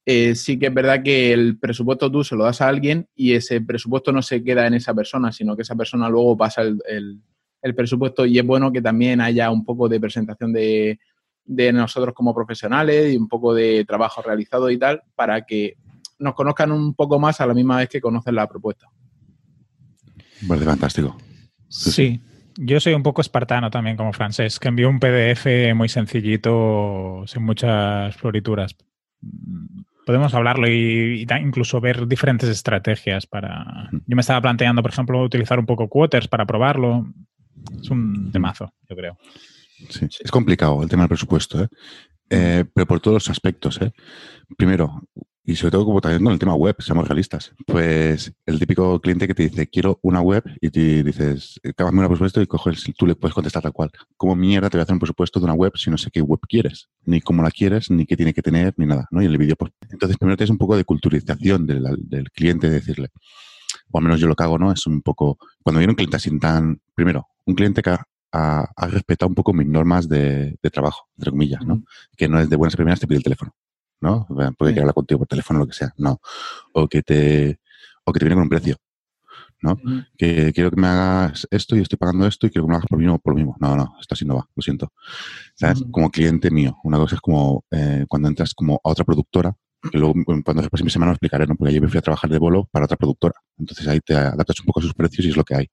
eh, 0.05 0.35
sí 0.35 0.57
que 0.57 0.67
es 0.67 0.73
verdad 0.73 1.03
que 1.03 1.33
el 1.33 1.57
presupuesto 1.57 2.09
tú 2.11 2.23
se 2.23 2.35
lo 2.35 2.45
das 2.45 2.61
a 2.61 2.67
alguien 2.69 3.07
y 3.15 3.33
ese 3.33 3.59
presupuesto 3.61 4.11
no 4.13 4.21
se 4.21 4.41
queda 4.43 4.65
en 4.67 4.73
esa 4.73 4.93
persona, 4.93 5.31
sino 5.33 5.55
que 5.55 5.63
esa 5.63 5.75
persona 5.75 6.07
luego 6.09 6.35
pasa 6.37 6.61
el, 6.61 6.79
el- 6.87 7.19
el 7.63 7.73
presupuesto 7.75 8.25
y 8.25 8.37
es 8.37 8.45
bueno 8.45 8.71
que 8.71 8.81
también 8.81 9.19
haya 9.19 9.49
un 9.49 9.65
poco 9.65 9.89
de 9.89 9.99
presentación 9.99 10.53
de, 10.53 10.99
de 11.47 11.71
nosotros 11.73 12.13
como 12.13 12.35
profesionales 12.35 13.13
y 13.13 13.17
un 13.17 13.27
poco 13.27 13.53
de 13.53 13.85
trabajo 13.85 14.21
realizado 14.21 14.69
y 14.69 14.77
tal, 14.77 15.01
para 15.15 15.41
que 15.45 15.77
nos 16.19 16.35
conozcan 16.35 16.71
un 16.71 16.93
poco 16.93 17.19
más 17.19 17.41
a 17.41 17.47
la 17.47 17.53
misma 17.53 17.77
vez 17.77 17.89
que 17.89 18.01
conocen 18.01 18.35
la 18.35 18.47
propuesta. 18.47 18.87
Vale, 20.41 20.65
fantástico. 20.65 21.17
Sí, 21.69 22.21
Yo 22.57 22.79
soy 22.79 22.93
un 22.93 23.03
poco 23.03 23.21
espartano 23.21 23.69
también 23.69 23.97
como 23.97 24.13
francés, 24.13 24.59
que 24.59 24.67
envío 24.67 24.89
un 24.89 24.99
PDF 24.99 25.73
muy 25.75 25.89
sencillito, 25.89 27.23
sin 27.25 27.43
muchas 27.43 28.15
florituras. 28.15 28.75
Podemos 30.05 30.33
hablarlo 30.33 30.67
y, 30.67 31.23
y 31.23 31.27
incluso 31.41 31.81
ver 31.81 32.07
diferentes 32.07 32.49
estrategias 32.49 33.25
para... 33.25 33.89
Yo 33.91 34.15
me 34.15 34.21
estaba 34.21 34.41
planteando, 34.41 34.81
por 34.81 34.91
ejemplo, 34.91 35.21
utilizar 35.21 35.59
un 35.59 35.65
poco 35.65 35.89
Quoters 35.89 36.27
para 36.27 36.45
probarlo. 36.45 37.05
Es 37.81 37.89
un 37.89 38.31
temazo, 38.31 38.73
yo 38.89 38.95
creo. 38.95 39.17
Sí, 39.89 40.07
es 40.19 40.31
complicado 40.31 40.81
el 40.81 40.89
tema 40.89 41.03
del 41.03 41.09
presupuesto, 41.09 41.61
¿eh? 41.61 41.67
Eh, 42.29 42.65
pero 42.73 42.85
por 42.87 42.99
todos 42.99 43.15
los 43.15 43.29
aspectos. 43.29 43.79
¿eh? 43.81 43.91
Primero, 44.57 45.01
y 45.45 45.55
sobre 45.55 45.71
todo 45.71 45.85
como 45.85 46.01
también 46.01 46.23
con 46.23 46.33
el 46.33 46.39
tema 46.39 46.55
web, 46.55 46.75
seamos 46.79 47.07
realistas, 47.07 47.53
pues 47.65 48.33
el 48.45 48.59
típico 48.59 48.99
cliente 48.99 49.27
que 49.27 49.33
te 49.33 49.43
dice, 49.43 49.67
quiero 49.67 49.97
una 50.01 50.19
web, 50.19 50.43
y 50.59 50.69
te 50.69 51.03
dices, 51.03 51.59
cámbiame 51.75 52.01
un 52.01 52.07
presupuesto 52.07 52.41
y 52.41 52.47
coges, 52.47 52.83
tú 52.97 53.07
le 53.07 53.15
puedes 53.15 53.33
contestar 53.33 53.63
tal 53.63 53.71
cual. 53.71 53.89
¿Cómo 54.17 54.35
mierda 54.35 54.69
te 54.69 54.75
voy 54.75 54.81
a 54.81 54.83
hacer 54.83 54.93
un 54.93 54.99
presupuesto 54.99 55.39
de 55.39 55.45
una 55.45 55.53
web 55.53 55.71
si 55.75 55.89
no 55.89 55.97
sé 55.97 56.11
qué 56.11 56.21
web 56.21 56.41
quieres? 56.49 56.89
Ni 57.05 57.21
cómo 57.21 57.43
la 57.43 57.51
quieres, 57.51 57.89
ni 57.89 58.05
qué 58.05 58.17
tiene 58.17 58.33
que 58.33 58.41
tener, 58.41 58.73
ni 58.75 58.85
nada, 58.85 59.07
¿no? 59.09 59.21
Y 59.21 59.25
el 59.25 59.37
vídeo, 59.37 59.55
pues, 59.55 59.71
entonces 59.89 60.17
primero 60.17 60.35
tienes 60.35 60.51
un 60.51 60.57
poco 60.57 60.75
de 60.75 60.83
culturización 60.83 61.65
del, 61.65 62.29
cliente, 62.33 62.67
de 62.67 62.73
decirle, 62.73 63.07
o 63.89 63.99
al 63.99 64.03
menos 64.03 64.19
yo 64.19 64.27
lo 64.27 64.35
hago, 64.37 64.59
¿no? 64.59 64.73
Es 64.73 64.85
un 64.85 65.01
poco, 65.01 65.37
cuando 65.63 65.79
viene 65.79 65.91
un 65.91 65.95
cliente 65.95 66.17
así 66.17 66.37
tan, 66.39 66.81
primero, 66.93 67.25
un 67.45 67.55
cliente 67.55 67.81
que 67.81 67.95
ha, 68.31 68.67
ha, 68.75 68.87
respetado 68.87 69.29
un 69.29 69.35
poco 69.35 69.53
mis 69.53 69.67
normas 69.67 70.07
de, 70.09 70.57
de 70.61 70.69
trabajo, 70.69 71.07
entre 71.17 71.31
comillas, 71.31 71.65
¿no? 71.65 71.83
Que 72.15 72.27
no 72.27 72.39
es 72.39 72.49
de 72.49 72.55
buenas 72.55 72.75
primeras 72.75 72.99
te 72.99 73.07
pide 73.07 73.17
el 73.17 73.23
teléfono. 73.23 73.53
¿no? 74.01 74.27
Puede 74.57 74.73
sí. 74.73 74.79
hablar 74.79 74.93
contigo 74.93 75.19
por 75.19 75.27
teléfono, 75.27 75.59
lo 75.59 75.67
que 75.67 75.73
sea, 75.73 75.93
no. 75.97 76.19
O 76.73 76.87
que 76.87 77.01
te, 77.01 77.59
o 78.03 78.13
que 78.13 78.19
te 78.19 78.25
viene 78.25 78.35
con 78.35 78.43
un 78.43 78.49
precio, 78.49 78.77
¿no? 79.61 79.75
Mm. 79.83 79.99
Que 80.17 80.53
quiero 80.53 80.69
que 80.69 80.79
me 80.79 80.87
hagas 80.87 81.47
esto 81.51 81.75
y 81.75 81.81
estoy 81.81 81.97
pagando 81.97 82.27
esto 82.27 82.47
y 82.47 82.49
quiero 82.49 82.65
que 82.65 82.67
me 82.67 82.73
lo 82.73 82.77
hagas 82.77 82.87
por, 82.87 82.99
mí, 82.99 83.17
por 83.19 83.33
lo 83.33 83.37
mismo. 83.37 83.55
No, 83.59 83.75
no, 83.75 83.95
esto 83.99 84.13
así 84.13 84.25
no 84.25 84.35
va, 84.35 84.47
lo 84.55 84.61
siento. 84.61 84.91
¿Sabes? 85.55 85.81
Mm. 85.81 85.91
Como 85.91 86.11
cliente 86.11 86.51
mío. 86.51 86.77
Una 86.83 86.97
cosa 86.97 87.15
es 87.15 87.21
como 87.21 87.65
eh, 87.71 88.05
cuando 88.07 88.27
entras 88.27 88.53
como 88.53 88.75
a 88.83 88.89
otra 88.89 89.05
productora, 89.05 89.55
que 89.91 89.97
luego 89.97 90.15
cuando 90.25 90.61
después 90.61 90.83
mi 90.83 90.89
semana 90.89 91.11
lo 91.11 91.15
explicaré, 91.15 91.47
¿no? 91.47 91.55
Porque 91.55 91.73
yo 91.73 91.81
me 91.81 91.87
fui 91.87 91.97
a 91.97 92.01
trabajar 92.01 92.29
de 92.29 92.39
bolo 92.39 92.67
para 92.71 92.85
otra 92.85 92.97
productora. 92.97 93.35
Entonces 93.57 93.87
ahí 93.87 93.99
te 93.99 94.15
adaptas 94.15 94.59
un 94.59 94.65
poco 94.65 94.79
a 94.79 94.83
sus 94.83 94.93
precios 94.93 95.25
y 95.25 95.29
es 95.29 95.37
lo 95.37 95.43
que 95.43 95.55
hay. 95.55 95.67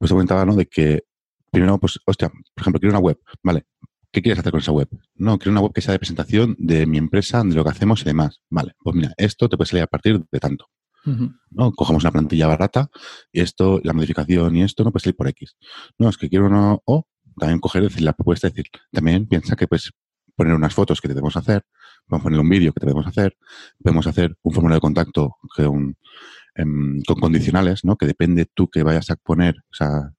Pues 0.00 0.08
te 0.08 0.14
comentaba, 0.14 0.46
¿no? 0.46 0.56
De 0.56 0.64
que 0.64 1.04
primero, 1.50 1.78
pues, 1.78 2.00
hostia, 2.06 2.30
por 2.30 2.62
ejemplo, 2.62 2.80
quiero 2.80 2.92
una 2.96 3.04
web, 3.04 3.18
¿vale? 3.42 3.66
¿Qué 4.10 4.22
quieres 4.22 4.38
hacer 4.40 4.50
con 4.50 4.60
esa 4.60 4.72
web? 4.72 4.88
No, 5.14 5.38
quiero 5.38 5.52
una 5.52 5.60
web 5.60 5.72
que 5.74 5.82
sea 5.82 5.92
de 5.92 5.98
presentación 5.98 6.56
de 6.58 6.86
mi 6.86 6.96
empresa, 6.96 7.44
de 7.44 7.54
lo 7.54 7.62
que 7.62 7.70
hacemos 7.70 8.00
y 8.00 8.06
demás. 8.06 8.40
Vale, 8.48 8.72
pues 8.82 8.96
mira, 8.96 9.12
esto 9.18 9.46
te 9.48 9.58
puede 9.58 9.68
salir 9.68 9.82
a 9.84 9.86
partir 9.86 10.24
de 10.32 10.40
tanto. 10.40 10.68
Uh 11.04 11.10
-huh. 11.10 11.38
¿no? 11.50 11.72
Cogemos 11.72 12.02
una 12.02 12.12
plantilla 12.12 12.46
barata 12.46 12.90
y 13.30 13.40
esto, 13.40 13.80
la 13.84 13.92
modificación 13.92 14.56
y 14.56 14.62
esto 14.62 14.84
no 14.84 14.90
puede 14.90 15.04
salir 15.04 15.16
por 15.16 15.28
X. 15.28 15.56
No, 15.98 16.08
es 16.08 16.16
que 16.16 16.30
quiero 16.30 16.46
una... 16.46 16.78
O 16.86 17.06
también 17.38 17.60
coger 17.60 17.82
decir, 17.82 18.02
la 18.02 18.14
propuesta, 18.14 18.48
decir, 18.48 18.66
también 18.90 19.26
piensa 19.26 19.54
que 19.54 19.68
puedes 19.68 19.92
poner 20.34 20.54
unas 20.54 20.74
fotos 20.74 21.00
que 21.00 21.08
debemos 21.08 21.36
hacer, 21.36 21.64
podemos 22.10 22.24
poner 22.24 22.40
un 22.40 22.48
vídeo 22.48 22.72
que 22.72 22.80
te 22.80 22.86
debemos 22.86 23.06
hacer, 23.06 23.36
podemos 23.82 24.06
hacer 24.06 24.36
un 24.42 24.52
formulario 24.52 24.76
de 24.76 24.80
contacto 24.80 25.36
con, 25.56 25.96
um, 26.58 27.02
con 27.06 27.20
condicionales, 27.20 27.84
¿no? 27.84 27.96
Que 27.96 28.06
depende 28.06 28.46
tú 28.52 28.68
que 28.68 28.82
vayas 28.82 29.10
a 29.10 29.16
poner, 29.16 29.56
o 29.58 29.74
sea, 29.74 30.12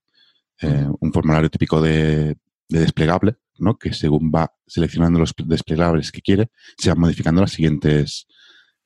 eh, 0.60 0.88
un 1.00 1.12
formulario 1.12 1.50
típico 1.50 1.80
de, 1.80 2.36
de 2.68 2.80
desplegable, 2.80 3.36
¿no? 3.58 3.78
que 3.78 3.92
según 3.92 4.32
va 4.34 4.52
seleccionando 4.66 5.18
los 5.18 5.34
desplegables 5.44 6.10
que 6.10 6.22
quiere, 6.22 6.50
se 6.78 6.90
van 6.90 7.00
modificando 7.00 7.40
los 7.40 7.52
siguientes 7.52 8.26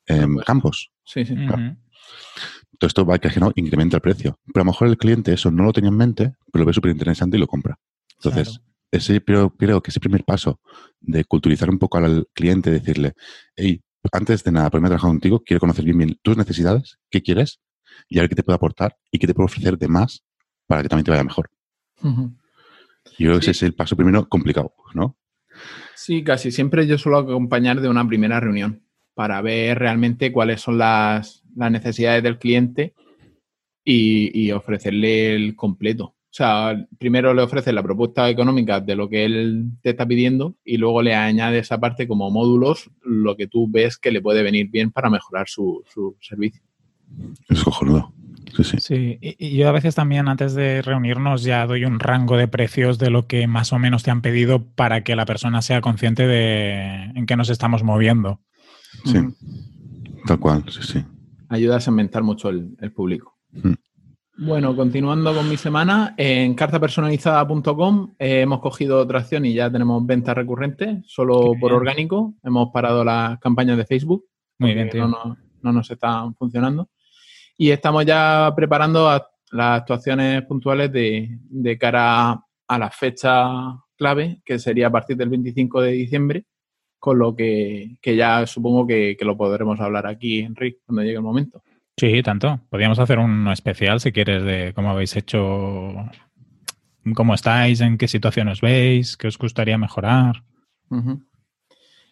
eh, 0.07 0.27
campos. 0.45 0.91
Sí, 1.05 1.25
sí. 1.25 1.35
Claro. 1.35 1.57
Uh 1.57 1.59
-huh. 1.59 1.77
Todo 2.79 2.87
esto 2.87 3.05
va 3.05 3.17
que 3.17 3.39
no 3.39 3.51
incrementa 3.55 3.97
el 3.97 4.01
precio. 4.01 4.39
Pero 4.45 4.61
a 4.61 4.65
lo 4.65 4.71
mejor 4.71 4.87
el 4.87 4.97
cliente 4.97 5.33
eso 5.33 5.49
no 5.49 5.63
lo 5.63 5.73
tenía 5.73 5.89
en 5.89 5.97
mente, 5.97 6.35
pero 6.51 6.61
lo 6.63 6.67
ve 6.67 6.73
súper 6.73 6.91
interesante 6.91 7.37
y 7.37 7.39
lo 7.39 7.47
compra. 7.47 7.79
Entonces, 8.17 8.49
claro. 8.49 8.63
ese, 8.91 9.23
creo, 9.23 9.49
creo 9.49 9.81
que 9.81 9.89
ese 9.89 9.99
primer 9.99 10.23
paso 10.23 10.59
de 11.07 11.23
culturizar 11.23 11.69
un 11.69 11.79
poco 11.79 11.97
al 11.97 12.27
cliente, 12.33 12.69
decirle, 12.69 13.13
hey, 13.55 13.81
antes 14.11 14.43
de 14.43 14.51
nada, 14.51 14.69
ponerme 14.69 14.87
a 14.87 14.89
trabajar 14.91 15.09
contigo, 15.09 15.41
quiero 15.43 15.59
conocer 15.59 15.83
bien, 15.85 15.97
bien 15.97 16.19
tus 16.21 16.37
necesidades, 16.37 16.99
qué 17.09 17.21
quieres, 17.21 17.59
y 18.07 18.19
a 18.19 18.21
ver 18.21 18.29
qué 18.29 18.35
te 18.35 18.43
puedo 18.43 18.55
aportar 18.55 18.95
y 19.11 19.17
qué 19.17 19.27
te 19.27 19.33
puedo 19.33 19.45
ofrecer 19.45 19.77
de 19.77 19.87
más 19.87 20.23
para 20.67 20.83
que 20.83 20.89
también 20.89 21.05
te 21.05 21.11
vaya 21.11 21.23
mejor. 21.23 21.49
Uh 22.03 22.09
-huh. 22.09 22.35
Yo 23.17 23.29
creo 23.29 23.39
que 23.39 23.39
ese 23.39 23.51
es 23.51 23.63
el 23.63 23.73
paso 23.73 23.95
primero 23.95 24.27
complicado, 24.27 24.73
¿no? 24.93 25.17
Sí, 25.95 26.23
casi 26.23 26.51
siempre 26.51 26.85
yo 26.85 26.97
suelo 26.97 27.17
acompañar 27.19 27.81
de 27.81 27.89
una 27.89 28.07
primera 28.07 28.39
reunión 28.39 28.83
para 29.13 29.41
ver 29.41 29.79
realmente 29.79 30.31
cuáles 30.31 30.61
son 30.61 30.77
las, 30.77 31.43
las 31.55 31.71
necesidades 31.71 32.21
del 32.21 32.37
cliente 32.37 32.93
y, 33.83 34.29
y, 34.39 34.51
ofrecerle 34.51 35.33
el 35.33 35.55
completo. 35.55 36.16
O 36.37 36.43
sea, 36.43 36.87
primero 36.99 37.33
le 37.33 37.41
ofreces 37.41 37.73
la 37.73 37.81
propuesta 37.81 38.29
económica 38.29 38.79
de 38.79 38.95
lo 38.95 39.09
que 39.09 39.25
él 39.25 39.71
te 39.81 39.89
está 39.89 40.05
pidiendo 40.05 40.55
y 40.63 40.77
luego 40.77 41.01
le 41.01 41.15
añades 41.15 41.63
esa 41.63 41.79
parte 41.79 42.07
como 42.07 42.29
módulos, 42.29 42.91
lo 43.01 43.35
que 43.35 43.47
tú 43.47 43.67
ves 43.67 43.97
que 43.97 44.11
le 44.11 44.21
puede 44.21 44.43
venir 44.43 44.69
bien 44.69 44.91
para 44.91 45.09
mejorar 45.09 45.49
su, 45.49 45.83
su 45.91 46.15
servicio. 46.21 46.61
Es 47.49 47.63
cojonudo. 47.63 48.13
Sí, 48.55 48.63
sí. 48.63 48.77
sí 48.79 49.17
y, 49.19 49.47
y, 49.47 49.57
yo 49.57 49.67
a 49.67 49.71
veces 49.71 49.95
también 49.95 50.27
antes 50.27 50.53
de 50.53 50.83
reunirnos 50.83 51.41
ya 51.41 51.65
doy 51.65 51.85
un 51.85 51.99
rango 51.99 52.37
de 52.37 52.47
precios 52.47 52.99
de 52.99 53.09
lo 53.09 53.25
que 53.25 53.47
más 53.47 53.73
o 53.73 53.79
menos 53.79 54.03
te 54.03 54.11
han 54.11 54.21
pedido 54.21 54.63
para 54.63 55.03
que 55.03 55.15
la 55.15 55.25
persona 55.25 55.63
sea 55.63 55.81
consciente 55.81 56.27
de 56.27 57.13
en 57.15 57.25
qué 57.25 57.35
nos 57.35 57.49
estamos 57.49 57.81
moviendo. 57.81 58.41
Sí, 59.05 59.17
mm. 59.17 59.33
tal 60.27 60.39
cual, 60.39 60.65
sí, 60.69 60.81
sí. 60.83 61.03
Ayuda 61.49 61.77
a 61.77 61.81
segmentar 61.81 62.21
mucho 62.21 62.49
el, 62.49 62.77
el 62.79 62.91
público. 62.91 63.39
Mm. 63.53 63.73
Bueno, 64.39 64.75
continuando 64.75 65.33
con 65.33 65.49
mi 65.49 65.57
semana, 65.57 66.13
en 66.15 66.53
cartapersonalizada.com 66.53 68.13
eh, 68.19 68.41
hemos 68.41 68.59
cogido 68.59 69.05
tracción 69.07 69.47
y 69.47 69.55
ya 69.55 69.71
tenemos 69.71 70.05
ventas 70.05 70.35
recurrentes, 70.35 70.99
solo 71.07 71.53
por 71.59 71.73
orgánico. 71.73 72.35
Hemos 72.43 72.69
parado 72.71 73.03
las 73.03 73.39
campañas 73.39 73.77
de 73.77 73.85
Facebook. 73.85 74.25
Muy 74.59 74.75
bien, 74.75 74.91
tío. 74.91 75.07
No, 75.07 75.25
no, 75.25 75.37
no 75.63 75.71
nos 75.71 75.89
están 75.89 76.35
funcionando. 76.35 76.87
Y 77.57 77.71
estamos 77.71 78.05
ya 78.05 78.53
preparando 78.55 79.09
a 79.09 79.27
las 79.51 79.81
actuaciones 79.81 80.43
puntuales 80.43 80.91
de, 80.91 81.39
de, 81.49 81.77
cara 81.79 82.39
a 82.67 82.77
la 82.77 82.91
fecha 82.91 83.47
clave, 83.95 84.43
que 84.45 84.59
sería 84.59 84.87
a 84.87 84.91
partir 84.91 85.17
del 85.17 85.29
25 85.29 85.81
de 85.81 85.91
diciembre, 85.93 86.45
con 86.99 87.17
lo 87.17 87.35
que, 87.35 87.97
que 87.99 88.15
ya 88.15 88.45
supongo 88.45 88.85
que, 88.85 89.15
que, 89.17 89.25
lo 89.25 89.35
podremos 89.35 89.79
hablar 89.79 90.05
aquí, 90.05 90.41
Enrique, 90.41 90.79
cuando 90.85 91.01
llegue 91.01 91.15
el 91.15 91.23
momento. 91.23 91.63
Sí, 91.99 92.21
tanto. 92.21 92.59
Podríamos 92.69 92.99
hacer 92.99 93.17
un 93.17 93.47
especial, 93.47 93.99
si 93.99 94.11
quieres, 94.11 94.43
de 94.43 94.71
cómo 94.75 94.91
habéis 94.91 95.15
hecho, 95.15 95.95
cómo 97.15 97.33
estáis, 97.33 97.81
en 97.81 97.97
qué 97.97 98.07
situaciones 98.07 98.61
veis, 98.61 99.17
qué 99.17 99.27
os 99.27 99.37
gustaría 99.39 99.79
mejorar. 99.79 100.43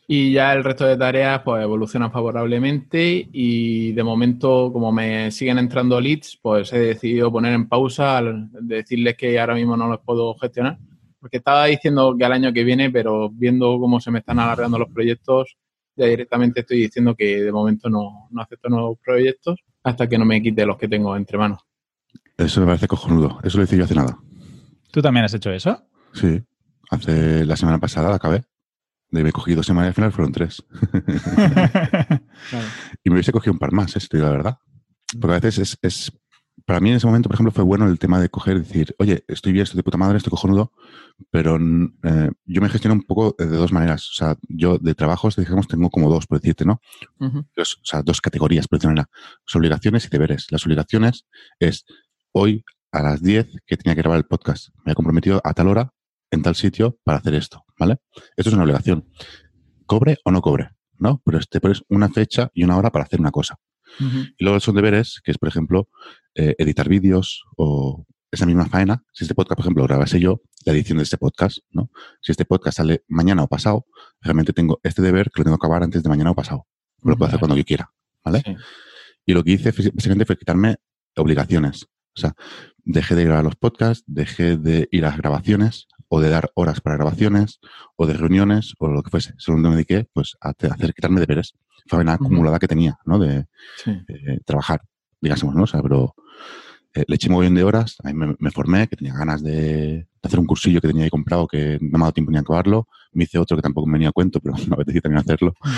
Y 0.08 0.32
ya 0.32 0.54
el 0.54 0.64
resto 0.64 0.88
de 0.88 0.98
tareas 0.98 1.42
pues 1.44 1.62
evolucionan 1.62 2.12
favorablemente 2.12 3.30
y 3.32 3.92
de 3.92 4.04
momento, 4.04 4.72
como 4.74 4.92
me 4.92 5.30
siguen 5.30 5.60
entrando 5.60 6.02
leads, 6.02 6.40
pues 6.42 6.74
he 6.74 6.80
decidido 6.80 7.32
poner 7.32 7.54
en 7.54 7.70
pausa 7.70 8.18
al 8.18 8.50
decirles 8.52 9.16
que 9.16 9.40
ahora 9.40 9.54
mismo 9.54 9.78
no 9.78 9.88
los 9.88 10.00
puedo 10.00 10.34
gestionar. 10.36 10.80
Porque 11.20 11.38
estaba 11.38 11.66
diciendo 11.68 12.16
que 12.18 12.26
al 12.26 12.34
año 12.34 12.52
que 12.54 12.64
viene, 12.64 12.90
pero 12.90 13.30
viendo 13.30 13.80
cómo 13.80 14.00
se 14.00 14.10
me 14.10 14.20
están 14.20 14.40
alargando 14.40 14.80
los 14.80 14.90
proyectos, 14.90 15.58
ya 15.96 16.08
directamente 16.08 16.62
estoy 16.62 16.78
diciendo 16.78 17.14
que 17.16 17.44
de 17.44 17.52
momento 17.52 17.88
no, 17.88 18.28
no 18.32 18.42
acepto 18.42 18.68
nuevos 18.68 18.98
proyectos 19.04 19.64
hasta 19.86 20.10
que 20.10 20.18
no 20.18 20.26
me 20.26 20.42
quite 20.42 20.66
los 20.66 20.78
que 20.78 20.88
tengo 20.88 21.16
entre 21.16 21.38
manos. 21.38 21.60
Eso 22.36 22.60
me 22.60 22.66
parece 22.66 22.88
cojonudo. 22.88 23.40
Eso 23.44 23.58
lo 23.60 23.64
hice 23.64 23.78
yo 23.78 23.86
hace 23.86 23.96
nada. 23.96 24.18
¿Tú 24.92 25.02
también 25.02 25.26
has 25.26 25.34
hecho 25.34 25.52
eso? 25.52 25.80
Sí. 26.14 26.44
Hace 26.90 27.46
la 27.46 27.56
semana 27.56 27.80
pasada 27.80 28.10
la 28.10 28.16
acabé. 28.16 28.44
Me 29.12 29.22
he 29.22 29.32
cogido 29.32 29.58
dos 29.58 29.68
semanas 29.68 29.88
y 29.88 29.90
al 29.90 29.94
final 29.94 30.12
fueron 30.12 30.34
tres. 30.34 30.64
claro. 32.50 32.68
Y 33.04 33.10
me 33.10 33.16
hubiese 33.16 33.32
cogido 33.32 33.54
un 33.54 33.60
par 33.60 33.72
más, 33.72 33.96
esto, 33.96 34.18
la 34.18 34.32
verdad. 34.32 34.58
Porque 35.22 35.36
a 35.36 35.40
veces 35.40 35.60
es, 35.60 35.78
es, 35.84 36.12
Para 36.66 36.80
mí 36.80 36.90
en 36.90 36.98
ese 36.98 37.06
momento, 37.06 37.30
por 37.30 37.36
ejemplo, 37.36 37.52
fue 37.52 37.64
bueno 37.64 37.88
el 37.88 38.00
tema 38.00 38.20
de 38.20 38.30
coger 38.30 38.58
y 38.58 38.60
decir, 38.62 38.96
oye, 38.98 39.24
estoy 39.28 39.54
bien, 39.54 39.64
estoy 39.64 39.78
de 39.78 39.84
puta 39.84 39.98
madre, 39.98 40.18
estoy 40.18 40.32
cojonudo, 40.32 40.72
pero 41.32 41.58
eh, 42.04 42.30
yo 42.46 42.62
me 42.62 42.70
gestiono 42.70 42.96
un 42.96 43.04
poco 43.04 43.36
de 43.38 43.46
dos 43.48 43.72
maneras. 43.72 44.10
O 44.10 44.14
sea, 44.14 44.38
yo 44.48 44.78
de 44.78 44.96
trabajos, 44.96 45.36
digamos, 45.36 45.68
tengo 45.68 45.90
como 45.90 46.10
dos, 46.10 46.28
por 46.28 46.40
decirte, 46.40 46.66
¿no? 46.66 46.82
Uh 47.20 47.28
-huh. 47.28 47.48
dos, 47.56 47.76
o 47.76 47.86
sea, 47.86 48.02
dos 48.02 48.22
categorías, 48.22 48.68
por 48.68 48.80
decirlo 48.80 48.96
Las 48.96 49.56
obligaciones 49.56 50.06
y 50.06 50.10
deberes. 50.10 50.48
Las 50.52 50.66
obligaciones 50.66 51.26
es 51.60 51.86
hoy 52.34 52.64
a 52.92 53.02
las 53.02 53.22
10 53.22 53.48
que 53.66 53.78
tenía 53.78 53.96
que 53.96 54.02
grabar 54.02 54.18
el 54.18 54.26
podcast. 54.26 54.70
Me 54.86 54.92
he 54.92 54.96
comprometido 54.96 55.42
a 55.44 55.54
tal 55.54 55.68
hora 55.68 55.94
en 56.32 56.42
tal 56.42 56.56
sitio 56.56 56.98
para 57.04 57.18
hacer 57.20 57.34
esto, 57.36 57.64
¿vale? 57.80 57.98
Esto 58.36 58.50
es 58.50 58.54
una 58.54 58.64
obligación. 58.64 59.10
Cobre 59.86 60.18
o 60.24 60.32
no 60.32 60.42
cobre, 60.42 60.72
¿no? 60.98 61.22
Pero 61.26 61.40
te 61.50 61.60
pones 61.62 61.84
una 61.90 62.10
fecha 62.10 62.50
y 62.54 62.64
una 62.64 62.78
hora 62.78 62.92
para 62.92 63.06
hacer 63.06 63.20
una 63.20 63.32
cosa. 63.32 63.56
Uh 64.00 64.04
-huh. 64.04 64.34
Y 64.38 64.44
luego 64.44 64.60
son 64.60 64.76
deberes, 64.76 65.22
que 65.24 65.32
es, 65.32 65.38
por 65.38 65.50
ejemplo, 65.50 65.88
eh, 66.36 66.56
editar 66.58 66.90
vídeos 66.90 67.44
o 67.56 68.06
esa 68.36 68.46
misma 68.46 68.66
faena. 68.68 69.04
Si 69.12 69.24
este 69.24 69.36
podcast, 69.36 69.58
por 69.58 69.64
ejemplo, 69.64 69.84
lo 69.84 69.88
grabase 69.88 70.20
yo, 70.20 70.42
la 70.66 70.74
edición 70.74 70.98
de 70.98 71.04
este 71.04 71.18
podcast, 71.18 71.60
¿no? 71.72 71.90
Si 72.22 72.32
este 72.32 72.46
podcast 72.46 72.78
sale 72.78 73.04
mañana 73.08 73.44
o 73.44 73.48
pasado, 73.48 73.86
realmente 74.22 74.54
tengo 74.54 74.80
este 74.84 75.02
deber 75.02 75.32
que 75.32 75.42
lo 75.42 75.46
tengo 75.46 75.58
que 75.58 75.66
acabar 75.66 75.84
antes 75.84 76.04
de 76.04 76.10
mañana 76.10 76.32
o 76.32 76.36
pasado. 76.36 76.68
lo 77.02 77.16
puedo 77.18 77.28
hacer 77.28 77.40
cuando 77.40 77.56
yo 77.56 77.64
quiera, 77.64 77.92
¿vale? 78.24 78.44
Y 79.26 79.34
lo 79.34 79.44
que 79.44 79.52
hice 79.52 79.72
básicamente 79.72 80.26
fue 80.26 80.38
quitarme 80.38 80.78
obligaciones. 81.16 81.88
O 82.16 82.20
sea, 82.20 82.34
dejé 82.84 83.16
de 83.16 83.24
ir 83.24 83.32
a 83.32 83.44
los 83.44 83.56
podcasts, 83.56 84.04
dejé 84.08 84.58
de 84.58 84.88
ir 84.92 85.06
a 85.06 85.10
las 85.10 85.18
grabaciones 85.18 85.88
o 86.08 86.22
de 86.22 86.30
dar 86.30 86.52
horas 86.56 86.82
para 86.82 86.96
grabaciones 86.96 87.60
o 87.96 88.06
de 88.08 88.14
reuniones 88.14 88.74
o 88.80 88.88
lo 88.88 89.04
que 89.04 89.10
fuese. 89.10 89.34
Solo 89.38 89.58
me 89.58 89.70
dediqué 89.70 90.08
pues, 90.14 90.38
a 90.40 90.50
hacer 90.50 90.94
quitarme 90.94 91.20
deberes. 91.20 91.54
Fue 91.88 92.00
una 92.00 92.14
acumulada 92.14 92.60
que 92.60 92.68
tenía, 92.68 92.98
¿no? 93.06 93.20
De 93.20 93.48
trabajar, 94.46 94.82
digásemos, 95.20 95.56
¿no? 95.56 95.64
O 95.64 95.68
sea, 95.68 95.82
pero 95.82 96.16
eh, 96.96 97.04
le 97.08 97.16
eché 97.16 97.30
muy 97.30 97.42
bien 97.42 97.54
de 97.54 97.64
horas, 97.64 97.98
ahí 98.06 98.14
me, 98.14 98.36
me, 98.40 98.52
formé, 98.52 98.88
que 98.88 98.96
tenía 98.96 99.14
ganas 99.14 99.44
de, 99.44 100.08
hacer 100.24 100.40
un 100.40 100.46
cursillo 100.46 100.80
que 100.80 100.88
tenía 100.88 101.04
ahí 101.04 101.10
comprado 101.10 101.46
que 101.46 101.78
no 101.82 101.98
me 101.98 102.04
ha 102.04 102.06
dado 102.06 102.14
tiempo 102.14 102.32
ni 102.32 102.38
a 102.38 102.42
acabarlo. 102.42 102.88
Me 103.12 103.26
hice 103.26 103.38
otro 103.38 103.58
que 103.58 103.62
tampoco 103.62 103.86
me 103.86 103.94
venía 103.94 104.10
a 104.10 104.14
cuento, 104.14 104.40
pero 104.40 104.56
me 104.70 104.76
apetecía 104.76 105.02
también 105.02 105.20
hacerlo. 105.20 105.54
Mm. 105.62 105.70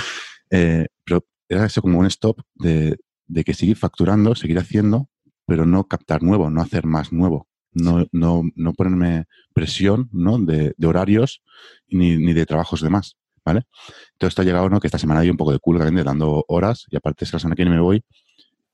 Eh, 0.51 0.87
pero 1.03 1.25
era 1.49 1.65
eso 1.65 1.81
como 1.81 1.97
un 1.97 2.05
stop 2.05 2.39
de, 2.53 2.97
de 3.25 3.43
que 3.43 3.55
seguir 3.55 3.77
facturando, 3.77 4.35
seguir 4.35 4.59
haciendo, 4.59 5.09
pero 5.47 5.65
no 5.65 5.85
captar 5.85 6.21
nuevo, 6.21 6.51
no 6.51 6.61
hacer 6.61 6.85
más 6.85 7.11
nuevo. 7.11 7.47
No, 7.71 8.05
no, 8.11 8.43
no 8.55 8.73
ponerme 8.73 9.25
presión 9.53 10.09
¿no? 10.11 10.37
de, 10.39 10.73
de 10.77 10.87
horarios 10.87 11.43
ni, 11.87 12.17
ni, 12.17 12.33
de 12.33 12.45
trabajos 12.45 12.81
de 12.81 12.89
más. 12.89 13.17
¿Vale? 13.43 13.63
Todo 14.17 14.27
esto 14.27 14.41
ha 14.41 14.45
llegado, 14.45 14.69
¿no? 14.69 14.81
Que 14.81 14.87
esta 14.87 14.97
semana 14.97 15.21
hay 15.21 15.29
un 15.29 15.37
poco 15.37 15.53
de 15.53 15.59
culo 15.59 15.79
también 15.79 15.95
de 15.95 16.03
dando 16.03 16.43
horas 16.49 16.85
y 16.89 16.97
aparte 16.97 17.23
es 17.23 17.31
la 17.31 17.39
semana 17.39 17.55
que 17.55 17.63
viene 17.63 17.77
me 17.77 17.81
voy 17.81 18.03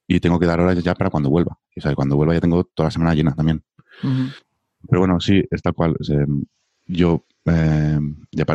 y 0.08 0.20
tengo 0.20 0.40
que 0.40 0.46
dar 0.46 0.60
horas 0.60 0.82
ya 0.84 0.96
para 0.96 1.10
cuando 1.10 1.30
vuelva. 1.30 1.58
O 1.76 1.82
sea, 1.82 1.96
cuando 1.96 2.16
vuelva 2.16 2.34
ya 2.34 2.42
tengo 2.42 2.64
toda 2.64 2.88
la 2.88 2.92
semana 2.92 3.14
llena 3.14 3.34
también. 3.34 3.64
Pero 4.02 5.00
bueno, 5.00 5.20
sí, 5.20 5.44
es 5.50 5.62
tal 5.62 5.74
cual. 5.74 5.96
yo, 6.86 7.26
eh, 7.46 8.00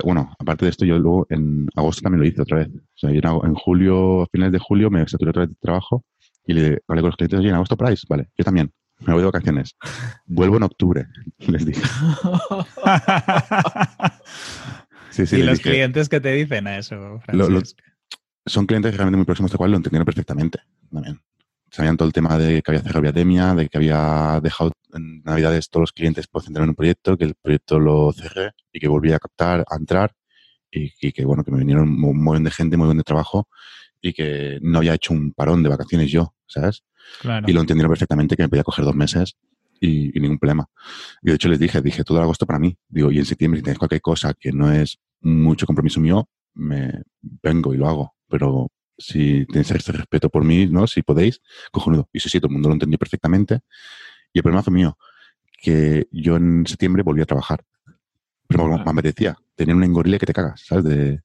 bueno, 0.04 0.34
aparte 0.38 0.66
de 0.66 0.70
esto, 0.70 0.84
yo 0.84 0.98
luego 0.98 1.26
en 1.30 1.68
agosto 1.74 2.02
también 2.02 2.20
lo 2.20 2.26
hice 2.26 2.42
otra 2.42 2.58
vez. 2.58 2.68
O 2.68 2.98
sea, 2.98 3.10
en, 3.10 3.54
julio, 3.54 4.22
a 4.22 4.26
finales 4.26 4.52
de 4.52 4.58
julio, 4.58 4.90
me 4.90 5.06
saturé 5.08 5.30
otra 5.30 5.42
vez 5.42 5.50
de 5.50 5.56
trabajo 5.60 6.04
y 6.44 6.54
le 6.54 6.82
hablé 6.88 7.02
con 7.02 7.08
los 7.08 7.16
clientes, 7.16 7.38
oye, 7.38 7.48
en 7.48 7.54
agosto 7.54 7.76
price, 7.76 8.06
vale, 8.08 8.28
yo 8.36 8.44
también. 8.44 8.72
Me 9.00 9.12
voy 9.12 9.22
de 9.22 9.26
vacaciones. 9.26 9.76
Vuelvo 10.26 10.56
en 10.56 10.64
octubre, 10.64 11.06
les 11.38 11.64
dije. 11.64 11.80
sí, 15.10 15.24
sí, 15.24 15.36
¿Y 15.36 15.42
los 15.44 15.60
clientes 15.60 16.08
que 16.08 16.20
te 16.20 16.32
dicen 16.32 16.66
a 16.66 16.78
eso, 16.78 17.20
son 18.46 18.66
clientes 18.66 18.96
realmente 18.96 19.18
muy 19.18 19.26
próximos, 19.26 19.50
tal 19.50 19.58
cual 19.58 19.72
lo 19.72 19.76
entendieron 19.76 20.06
perfectamente 20.06 20.58
también 20.90 21.20
sabían 21.70 21.96
todo 21.96 22.06
el 22.06 22.12
tema 22.12 22.38
de 22.38 22.62
que 22.62 22.70
había 22.70 22.82
cerrado 22.82 23.02
Viademia, 23.02 23.54
de 23.54 23.68
que 23.68 23.78
había 23.78 24.40
dejado 24.42 24.72
en 24.94 25.22
Navidades 25.22 25.68
todos 25.70 25.82
los 25.82 25.92
clientes 25.92 26.26
por 26.26 26.42
centrar 26.42 26.64
en 26.64 26.70
un 26.70 26.74
proyecto, 26.74 27.16
que 27.16 27.24
el 27.24 27.34
proyecto 27.34 27.78
lo 27.78 28.12
cerré 28.12 28.52
y 28.72 28.80
que 28.80 28.88
volví 28.88 29.12
a 29.12 29.18
captar, 29.18 29.64
a 29.68 29.76
entrar 29.76 30.12
y, 30.70 31.12
que, 31.12 31.24
bueno, 31.24 31.44
que 31.44 31.50
me 31.50 31.58
vinieron 31.58 31.88
un 31.88 32.22
montón 32.22 32.44
de 32.44 32.50
gente, 32.50 32.76
muy 32.76 32.86
buen 32.86 32.98
de 32.98 33.04
trabajo 33.04 33.48
y 34.00 34.12
que 34.12 34.58
no 34.62 34.78
había 34.78 34.94
hecho 34.94 35.12
un 35.12 35.32
parón 35.32 35.62
de 35.62 35.68
vacaciones 35.68 36.10
yo, 36.10 36.34
¿sabes? 36.46 36.84
Y 37.46 37.52
lo 37.52 37.60
entendieron 37.60 37.90
perfectamente 37.90 38.36
que 38.36 38.42
me 38.42 38.48
podía 38.48 38.62
coger 38.62 38.84
dos 38.84 38.94
meses 38.94 39.36
y, 39.80 40.10
ningún 40.20 40.38
problema. 40.38 40.66
Y 41.22 41.30
de 41.30 41.34
hecho 41.34 41.48
les 41.48 41.58
dije, 41.58 41.80
dije 41.80 42.04
todo 42.04 42.20
agosto 42.20 42.46
para 42.46 42.58
mí. 42.58 42.76
Digo, 42.88 43.10
y 43.10 43.18
en 43.18 43.24
septiembre 43.24 43.60
si 43.60 43.64
tenéis 43.64 43.78
cualquier 43.78 44.00
cosa 44.00 44.34
que 44.34 44.52
no 44.52 44.70
es 44.70 44.98
mucho 45.20 45.66
compromiso 45.66 46.00
mío, 46.00 46.28
me 46.54 47.02
vengo 47.20 47.74
y 47.74 47.76
lo 47.76 47.88
hago. 47.88 48.14
Pero 48.28 48.68
si 48.98 49.46
tenéis 49.46 49.70
este 49.70 49.92
respeto 49.92 50.28
por 50.28 50.44
mí, 50.44 50.66
¿no? 50.66 50.86
Si 50.86 51.02
podéis, 51.02 51.40
cojonudo. 51.70 52.08
Y 52.12 52.20
sí, 52.20 52.28
sí, 52.28 52.40
todo 52.40 52.48
el 52.48 52.54
mundo 52.54 52.68
lo 52.68 52.74
entendió 52.74 52.98
perfectamente. 52.98 53.60
Y 54.32 54.40
el 54.40 54.42
problema 54.42 54.62
fue 54.62 54.72
mío, 54.72 54.98
que 55.62 56.06
yo 56.10 56.36
en 56.36 56.66
septiembre 56.66 57.02
volví 57.02 57.22
a 57.22 57.26
trabajar. 57.26 57.64
Pero 58.48 58.66
me 58.66 58.90
apetecía 58.90 59.36
tener 59.54 59.76
un 59.76 59.84
engorile 59.84 60.18
que 60.18 60.26
te 60.26 60.32
cagas, 60.32 60.62
¿sabes? 60.66 60.84
De... 60.84 61.20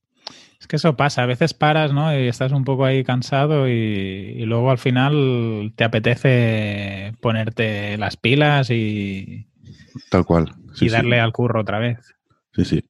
Es 0.60 0.68
que 0.68 0.76
eso 0.76 0.96
pasa, 0.96 1.24
a 1.24 1.26
veces 1.26 1.54
paras, 1.54 1.94
¿no? 1.94 2.18
Y 2.18 2.28
estás 2.28 2.52
un 2.52 2.64
poco 2.64 2.86
ahí 2.86 3.04
cansado 3.04 3.68
y, 3.68 4.46
luego 4.46 4.72
al 4.72 4.78
final 4.78 5.74
te 5.76 5.84
apetece 5.84 7.14
ponerte 7.22 7.98
las 7.98 8.18
pilas 8.18 8.70
y... 8.70 9.48
Tal 10.10 10.26
cual. 10.26 10.54
y 10.80 10.90
darle 10.90 11.20
al 11.20 11.34
curro 11.34 11.62
otra 11.62 11.80
vez. 11.80 12.16
Sí, 12.54 12.66
sí. 12.66 12.90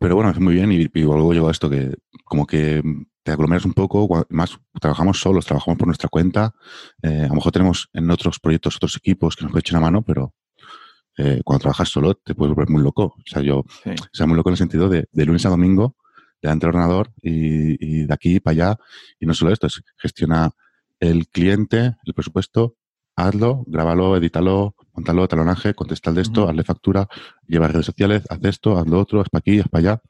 Pero 0.00 0.16
bueno, 0.16 0.30
es 0.30 0.38
muy 0.40 0.54
bien 0.54 0.72
y, 0.72 0.82
y 0.82 1.02
luego 1.02 1.32
llegó 1.32 1.48
a 1.48 1.52
esto 1.52 1.70
que 1.70 1.94
como 2.24 2.46
que 2.46 2.82
te 3.24 3.32
aglomeras 3.32 3.64
un 3.64 3.72
poco, 3.72 4.26
más 4.28 4.58
trabajamos 4.80 5.18
solos, 5.18 5.46
trabajamos 5.46 5.78
por 5.78 5.88
nuestra 5.88 6.08
cuenta. 6.08 6.54
Eh, 7.02 7.22
a 7.24 7.28
lo 7.28 7.34
mejor 7.34 7.52
tenemos 7.52 7.88
en 7.92 8.10
otros 8.10 8.38
proyectos 8.38 8.76
otros 8.76 8.96
equipos 8.96 9.34
que 9.34 9.46
nos 9.46 9.56
echan 9.56 9.78
una 9.78 9.86
mano, 9.86 10.02
pero 10.02 10.34
eh, 11.16 11.40
cuando 11.42 11.62
trabajas 11.62 11.88
solo 11.88 12.14
te 12.14 12.34
puedes 12.34 12.54
volver 12.54 12.70
muy 12.70 12.82
loco. 12.82 13.14
O 13.16 13.22
sea, 13.24 13.40
yo, 13.40 13.60
o 13.60 13.66
sea, 14.12 14.26
muy 14.26 14.36
loco 14.36 14.50
en 14.50 14.54
el 14.54 14.58
sentido 14.58 14.88
de, 14.88 15.08
de 15.10 15.24
lunes 15.24 15.44
a 15.46 15.48
domingo, 15.48 15.96
delante 16.42 16.66
del 16.66 16.76
ordenador 16.76 17.12
y, 17.22 18.02
y, 18.02 18.04
de 18.04 18.14
aquí 18.14 18.40
para 18.40 18.52
allá. 18.52 18.78
Y 19.18 19.26
no 19.26 19.32
solo 19.32 19.52
esto, 19.52 19.66
es 19.66 19.82
gestiona 19.96 20.50
el 21.00 21.26
cliente, 21.28 21.96
el 22.04 22.14
presupuesto, 22.14 22.76
hazlo, 23.16 23.64
grábalo, 23.66 24.16
edítalo, 24.16 24.74
montalo, 24.92 25.26
talonaje, 25.28 25.74
contesta 25.74 26.12
de 26.12 26.22
esto, 26.22 26.48
hazle 26.48 26.64
factura, 26.64 27.08
lleva 27.46 27.68
redes 27.68 27.86
sociales, 27.86 28.22
haz 28.28 28.38
esto, 28.42 28.78
haz 28.78 28.86
lo 28.86 29.00
otro, 29.00 29.20
haz 29.20 29.28
para 29.30 29.40
aquí, 29.40 29.60
haz 29.60 29.68
para 29.68 29.80
allá. 29.80 30.02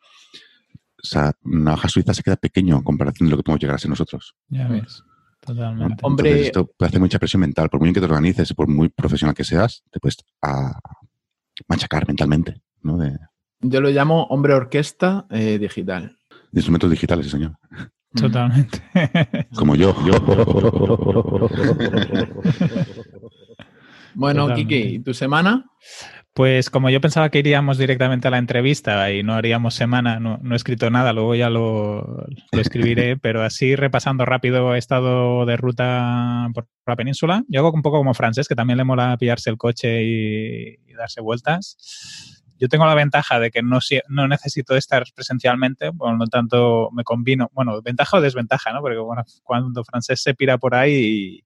O 1.05 1.07
sea, 1.07 1.33
una 1.43 1.75
hoja 1.75 1.87
suiza 1.91 2.15
se 2.15 2.23
queda 2.23 2.37
pequeño 2.37 2.77
en 2.77 2.83
comparación 2.83 3.27
de 3.27 3.33
lo 3.33 3.37
que 3.37 3.43
podemos 3.43 3.61
llegar 3.61 3.75
a 3.75 3.79
ser 3.79 3.91
nosotros. 3.91 4.35
Ya 4.49 4.67
ves. 4.69 5.05
Totalmente. 5.39 5.97
Hombre, 6.01 6.47
esto 6.47 6.67
puede 6.67 6.89
hacer 6.89 7.01
mucha 7.01 7.19
presión 7.19 7.41
mental. 7.41 7.69
Por 7.69 7.79
muy 7.79 7.89
bien 7.89 7.95
que 7.95 8.01
te 8.01 8.07
organices 8.07 8.51
y 8.51 8.55
por 8.55 8.69
muy 8.69 8.89
profesional 8.89 9.35
que 9.35 9.45
seas, 9.45 9.83
te 9.91 10.01
puedes 10.01 10.17
a 10.41 10.81
machacar 11.69 12.09
mentalmente. 12.09 12.63
¿no? 12.81 12.99
Yo 13.61 13.83
lo 13.83 13.91
llamo 13.91 14.25
hombre 14.31 14.55
orquesta 14.55 15.27
eh, 15.29 15.59
digital. 15.59 16.17
De 16.51 16.61
instrumentos 16.61 16.91
digitales, 16.91 17.31
señor. 17.31 17.53
Totalmente. 18.15 18.83
Como 19.55 19.77
yo. 19.77 19.95
yo. 20.07 20.13
bueno, 24.15 24.55
Kiki, 24.55 24.77
¿y 24.77 24.99
tu 25.01 25.13
semana? 25.13 25.71
Pues 26.35 26.69
como 26.69 26.91
yo 26.91 27.01
pensaba 27.01 27.29
que 27.29 27.39
iríamos 27.39 27.79
directamente 27.79 28.27
a 28.27 28.31
la 28.33 28.39
entrevista 28.39 29.13
y 29.13 29.23
no 29.23 29.35
haríamos 29.35 29.75
semana, 29.75 30.19
no, 30.19 30.41
he 30.51 30.57
escrito 30.57 30.91
nada, 30.91 31.13
luego 31.13 31.37
ya 31.37 31.49
lo, 31.49 32.27
escribiré, 32.51 33.17
pero 33.23 33.45
así 33.45 33.77
repasando 33.77 34.25
rápido 34.25 34.75
he 34.75 34.79
estado 34.79 35.47
de 35.47 35.57
ruta 35.57 36.49
por 36.53 36.67
la 36.87 36.97
península. 36.97 37.45
Yo 37.47 37.61
hago 37.61 37.71
un 37.71 37.83
poco 37.83 37.99
como 37.99 38.15
Francés, 38.15 38.49
que 38.49 38.57
también 38.57 38.79
le 38.79 38.85
mola 38.85 39.17
pillarse 39.17 39.49
el 39.49 39.57
coche 39.57 40.03
y, 40.03 40.77
darse 40.99 41.21
vueltas. 41.21 41.77
Yo 42.59 42.69
tengo 42.69 42.87
la 42.87 42.95
ventaja 42.95 43.39
de 43.39 43.53
que 43.53 43.63
no, 43.63 43.79
no 44.09 44.27
necesito 44.27 44.75
estar 44.75 45.05
presencialmente, 45.15 45.93
por 45.93 46.19
lo 46.19 46.27
tanto 46.27 46.89
me 46.93 47.05
combino, 47.05 47.49
bueno, 47.53 47.81
ventaja 47.81 48.17
o 48.17 48.21
desventaja, 48.21 48.73
¿no? 48.73 48.81
Porque 48.81 48.99
bueno, 48.99 49.23
cuando 49.45 49.85
Francés 49.85 50.21
se 50.21 50.35
pira 50.35 50.59
por 50.59 50.75
ahí 50.75 51.45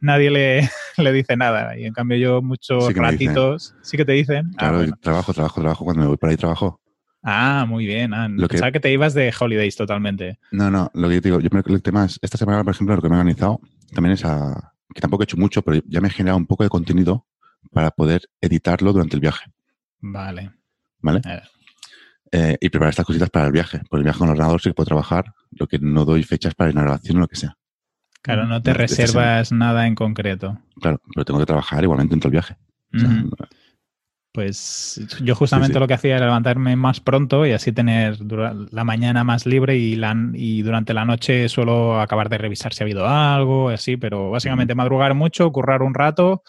nadie 0.00 0.30
le, 0.30 0.70
le, 0.96 1.12
dice 1.12 1.36
nada. 1.36 1.78
Y 1.78 1.84
en 1.84 1.92
cambio 1.92 2.18
yo 2.18 2.42
muchos 2.42 2.92
ratitos 2.94 3.74
sí 3.82 3.96
que 3.96 4.04
te 4.04 4.12
dicen. 4.12 4.50
Ah, 4.56 4.70
claro, 4.70 4.92
trabajo, 5.00 5.32
trabajo, 5.32 5.60
trabajo. 5.60 5.84
Cuando 5.84 6.02
me 6.02 6.08
voy 6.08 6.16
por 6.16 6.30
ahí 6.30 6.36
trabajo. 6.36 6.80
Ah, 7.22 7.66
muy 7.68 7.86
bien. 7.86 8.14
Ah, 8.14 8.28
lo 8.28 8.48
pensaba 8.48 8.72
que... 8.72 8.80
te 8.80 8.90
ibas 8.90 9.14
de 9.14 9.32
holidays 9.38 9.76
totalmente. 9.76 10.38
No, 10.52 10.70
no, 10.70 10.90
lo 10.94 11.08
que 11.08 11.16
yo 11.16 11.22
te 11.22 11.28
digo, 11.28 11.40
yo 11.40 11.74
el 11.74 11.82
tema 11.82 12.06
es, 12.06 12.18
esta 12.22 12.38
semana, 12.38 12.64
por 12.64 12.74
ejemplo, 12.74 12.96
lo 12.96 13.02
que 13.02 13.08
me 13.08 13.16
he 13.16 13.18
organizado 13.18 13.60
también 13.92 14.14
es 14.14 14.24
a, 14.24 14.72
que 14.94 15.00
tampoco 15.00 15.22
he 15.22 15.24
hecho 15.24 15.36
mucho, 15.36 15.62
pero 15.62 15.82
ya 15.86 16.00
me 16.00 16.08
he 16.08 16.10
generado 16.10 16.38
un 16.38 16.46
poco 16.46 16.64
de 16.64 16.70
contenido 16.70 17.26
para 17.72 17.90
poder 17.90 18.22
editarlo 18.40 18.92
durante 18.92 19.16
el 19.16 19.20
viaje. 19.20 19.50
Vale. 20.00 20.50
¿Vale? 21.00 21.20
Eh, 22.32 22.56
y 22.60 22.68
preparar 22.68 22.90
estas 22.90 23.06
cositas 23.06 23.30
para 23.30 23.46
el 23.46 23.52
viaje. 23.52 23.80
Por 23.88 23.98
el 23.98 24.04
viaje 24.04 24.18
con 24.18 24.28
el 24.28 24.32
ordenador 24.32 24.60
sí 24.60 24.70
que 24.70 24.74
puedo 24.74 24.86
trabajar, 24.86 25.34
lo 25.50 25.66
que 25.66 25.78
no 25.78 26.04
doy 26.04 26.22
fechas 26.22 26.54
para 26.54 26.72
la 26.72 26.82
grabación 26.82 27.18
o 27.18 27.20
lo 27.20 27.28
que 27.28 27.36
sea. 27.36 27.56
Claro, 28.22 28.46
no 28.46 28.62
te 28.62 28.74
reservas 28.74 29.50
nada 29.50 29.86
en 29.86 29.94
concreto. 29.94 30.58
Claro, 30.80 31.00
pero 31.14 31.24
tengo 31.24 31.40
que 31.40 31.46
trabajar 31.46 31.82
igualmente 31.82 32.14
en 32.14 32.20
todo 32.20 32.28
el 32.28 32.32
viaje. 32.32 32.56
Pues 34.32 35.00
yo 35.22 35.34
justamente 35.34 35.80
lo 35.80 35.88
que 35.88 35.94
hacía 35.94 36.16
era 36.16 36.26
levantarme 36.26 36.76
más 36.76 37.00
pronto 37.00 37.46
y 37.46 37.52
así 37.52 37.72
tener 37.72 38.18
la 38.20 38.84
mañana 38.84 39.24
más 39.24 39.44
libre 39.44 39.76
y, 39.76 39.96
la, 39.96 40.14
y 40.34 40.62
durante 40.62 40.94
la 40.94 41.04
noche 41.04 41.48
suelo 41.48 42.00
acabar 42.00 42.28
de 42.28 42.38
revisar 42.38 42.72
si 42.72 42.82
ha 42.82 42.84
habido 42.84 43.08
algo, 43.08 43.70
así, 43.70 43.96
pero 43.96 44.30
básicamente 44.30 44.76
madrugar 44.76 45.14
mucho, 45.14 45.50
currar 45.50 45.82
un 45.82 45.94
rato, 45.94 46.44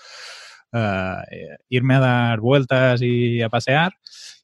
eh, 0.73 1.57
irme 1.69 1.95
a 1.95 1.99
dar 1.99 2.39
vueltas 2.39 3.01
y 3.01 3.41
a 3.41 3.49
pasear 3.49 3.93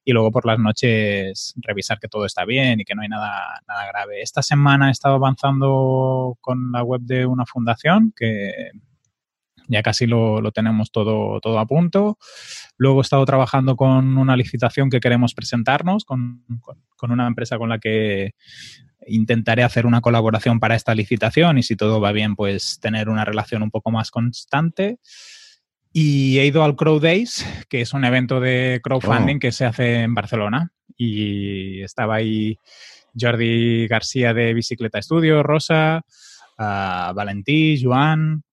y 0.08 0.13
luego 0.13 0.32
por 0.32 0.46
las 0.46 0.58
noches 0.58 1.54
revisar 1.58 2.00
que 2.00 2.08
todo 2.08 2.26
está 2.26 2.46
bien 2.46 2.80
y 2.80 2.86
que 2.86 2.96
no 2.96 3.02
hay 3.02 3.10
nada, 3.10 3.62
nada 3.67 3.88
grave. 3.88 4.22
Esta 4.22 4.41
semana 4.41 4.88
he 4.88 4.91
estado 4.91 5.15
avanzando 5.15 6.38
con 6.39 6.72
la 6.72 6.82
web 6.82 7.02
de 7.02 7.26
una 7.26 7.46
fundación 7.46 8.13
que 8.15 8.72
ya 9.67 9.84
casi 9.84 10.08
lo, 10.08 10.50
tenemos 10.54 10.91
todo, 10.91 11.41
todo 11.41 11.60
a 11.60 11.65
punto. 11.65 12.17
Luego 12.78 13.02
he 13.02 13.02
estado 13.02 13.26
trabajando 13.26 13.76
con 13.76 14.17
una 14.17 14.38
licitación 14.38 14.89
que 14.89 15.02
queremos 15.02 15.34
presentarnos, 15.34 16.06
con, 16.06 16.46
con, 16.96 17.12
una 17.12 17.28
empresa 17.28 17.58
con 17.58 17.67
la 17.67 17.78
que 17.78 18.32
intentaré 19.08 19.63
hacer 19.63 19.86
una 19.86 20.00
colaboración 20.00 20.62
para 20.62 20.76
esta 20.76 20.96
licitación 20.96 21.58
y 21.58 21.63
si 21.63 21.76
todo 21.76 22.00
va 22.00 22.13
bien, 22.13 22.38
pues 22.38 22.80
tener 22.80 23.10
una 23.10 23.26
relación 23.26 23.62
un 23.62 23.72
poco 23.72 23.91
más 23.91 24.10
constante. 24.10 25.00
Y 26.00 26.38
he 26.38 26.46
ido 26.46 26.64
al 26.64 26.76
Crow 26.76 27.00
Days, 27.00 27.44
que 27.70 27.82
es 27.82 27.92
un 27.92 28.06
evento 28.06 28.40
de 28.40 28.82
crowdfunding 28.84 29.38
oh. 29.38 29.40
que 29.40 29.52
se 29.52 29.66
hace 29.66 30.04
en 30.04 30.14
Barcelona. 30.14 30.72
Y 30.96 31.82
estaba 31.82 32.18
ahí 32.18 32.56
Jordi 33.20 33.88
García 33.88 34.32
de 34.32 34.54
Bicicleta 34.54 35.00
Estudio, 35.00 35.42
Rosa, 35.42 36.06
uh, 36.60 37.16
Valentí, 37.16 37.82
Joan. 37.84 38.44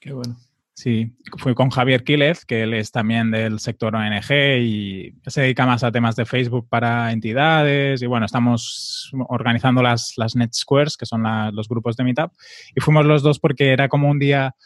Qué 0.00 0.14
bueno. 0.14 0.38
Sí, 0.72 1.14
fui 1.36 1.54
con 1.54 1.68
Javier 1.68 2.02
Quílez, 2.02 2.46
que 2.46 2.62
él 2.62 2.72
es 2.72 2.90
también 2.90 3.30
del 3.30 3.60
sector 3.60 3.94
ONG 3.94 4.32
y 4.58 5.14
se 5.26 5.42
dedica 5.42 5.66
más 5.66 5.84
a 5.84 5.92
temas 5.92 6.16
de 6.16 6.24
Facebook 6.24 6.66
para 6.70 7.12
entidades. 7.12 8.00
Y 8.00 8.06
bueno, 8.06 8.24
estamos 8.24 9.12
organizando 9.28 9.82
las, 9.82 10.14
las 10.16 10.34
Net 10.34 10.54
Squares, 10.54 10.96
que 10.96 11.04
son 11.04 11.24
la, 11.24 11.50
los 11.52 11.68
grupos 11.68 11.94
de 11.96 12.04
Meetup. 12.04 12.32
Y 12.74 12.80
fuimos 12.80 13.04
los 13.04 13.22
dos 13.22 13.38
porque 13.38 13.70
era 13.70 13.90
como 13.90 14.08
un 14.08 14.18
día, 14.18 14.56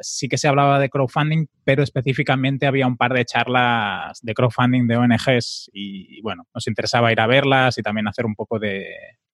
sí 0.00 0.28
que 0.28 0.38
se 0.38 0.48
hablaba 0.48 0.78
de 0.78 0.88
crowdfunding, 0.88 1.46
pero 1.64 1.82
específicamente 1.82 2.66
había 2.66 2.86
un 2.86 2.96
par 2.96 3.12
de 3.12 3.24
charlas 3.24 4.18
de 4.22 4.34
crowdfunding 4.34 4.86
de 4.86 4.96
ONGs. 4.96 5.70
Y, 5.72 6.20
bueno, 6.22 6.46
nos 6.54 6.66
interesaba 6.66 7.12
ir 7.12 7.20
a 7.20 7.26
verlas 7.26 7.78
y 7.78 7.82
también 7.82 8.08
hacer 8.08 8.26
un 8.26 8.34
poco 8.34 8.58
de, 8.58 8.86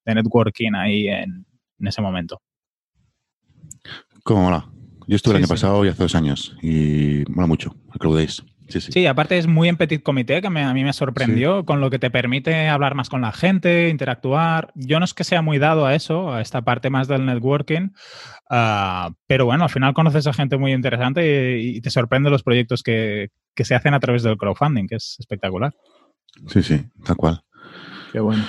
de 0.04 0.14
networking 0.14 0.74
ahí 0.74 1.08
en, 1.08 1.46
en 1.78 1.86
ese 1.86 2.02
momento. 2.02 2.40
¿Cómo 4.22 4.42
mola? 4.42 4.68
Yo 5.06 5.16
estuve 5.16 5.36
el 5.36 5.42
año 5.42 5.48
pasado 5.48 5.84
y 5.84 5.88
hace 5.88 6.02
dos 6.02 6.14
años 6.14 6.54
y 6.60 7.24
mola 7.28 7.46
mucho 7.46 7.74
el 7.98 8.14
Days. 8.14 8.44
Sí, 8.68 8.80
sí. 8.80 8.92
sí, 8.92 9.06
aparte 9.06 9.38
es 9.38 9.46
muy 9.46 9.68
en 9.68 9.76
petit 9.76 10.02
comité, 10.02 10.42
que 10.42 10.50
me, 10.50 10.62
a 10.62 10.74
mí 10.74 10.84
me 10.84 10.92
sorprendió, 10.92 11.64
con 11.64 11.80
lo 11.80 11.90
que 11.90 11.98
te 11.98 12.10
permite 12.10 12.68
hablar 12.68 12.94
más 12.94 13.08
con 13.08 13.22
la 13.22 13.32
gente, 13.32 13.88
interactuar. 13.88 14.72
Yo 14.74 14.98
no 14.98 15.04
es 15.04 15.14
que 15.14 15.24
sea 15.24 15.42
muy 15.42 15.58
dado 15.58 15.86
a 15.86 15.94
eso, 15.94 16.32
a 16.32 16.40
esta 16.40 16.62
parte 16.62 16.90
más 16.90 17.08
del 17.08 17.24
networking, 17.24 17.90
uh, 18.50 19.12
pero 19.26 19.46
bueno, 19.46 19.64
al 19.64 19.70
final 19.70 19.94
conoces 19.94 20.26
a 20.26 20.32
gente 20.32 20.58
muy 20.58 20.72
interesante 20.72 21.58
y, 21.58 21.76
y 21.76 21.80
te 21.80 21.90
sorprende 21.90 22.30
los 22.30 22.42
proyectos 22.42 22.82
que, 22.82 23.28
que, 23.54 23.64
se 23.64 23.74
hacen 23.74 23.94
a 23.94 24.00
través 24.00 24.22
del 24.22 24.36
crowdfunding, 24.36 24.86
que 24.86 24.96
es 24.96 25.16
espectacular. 25.18 25.74
Sí, 26.46 26.62
sí, 26.62 26.84
tal 27.04 27.16
cual. 27.16 27.42
Qué 28.12 28.20
bueno. 28.20 28.44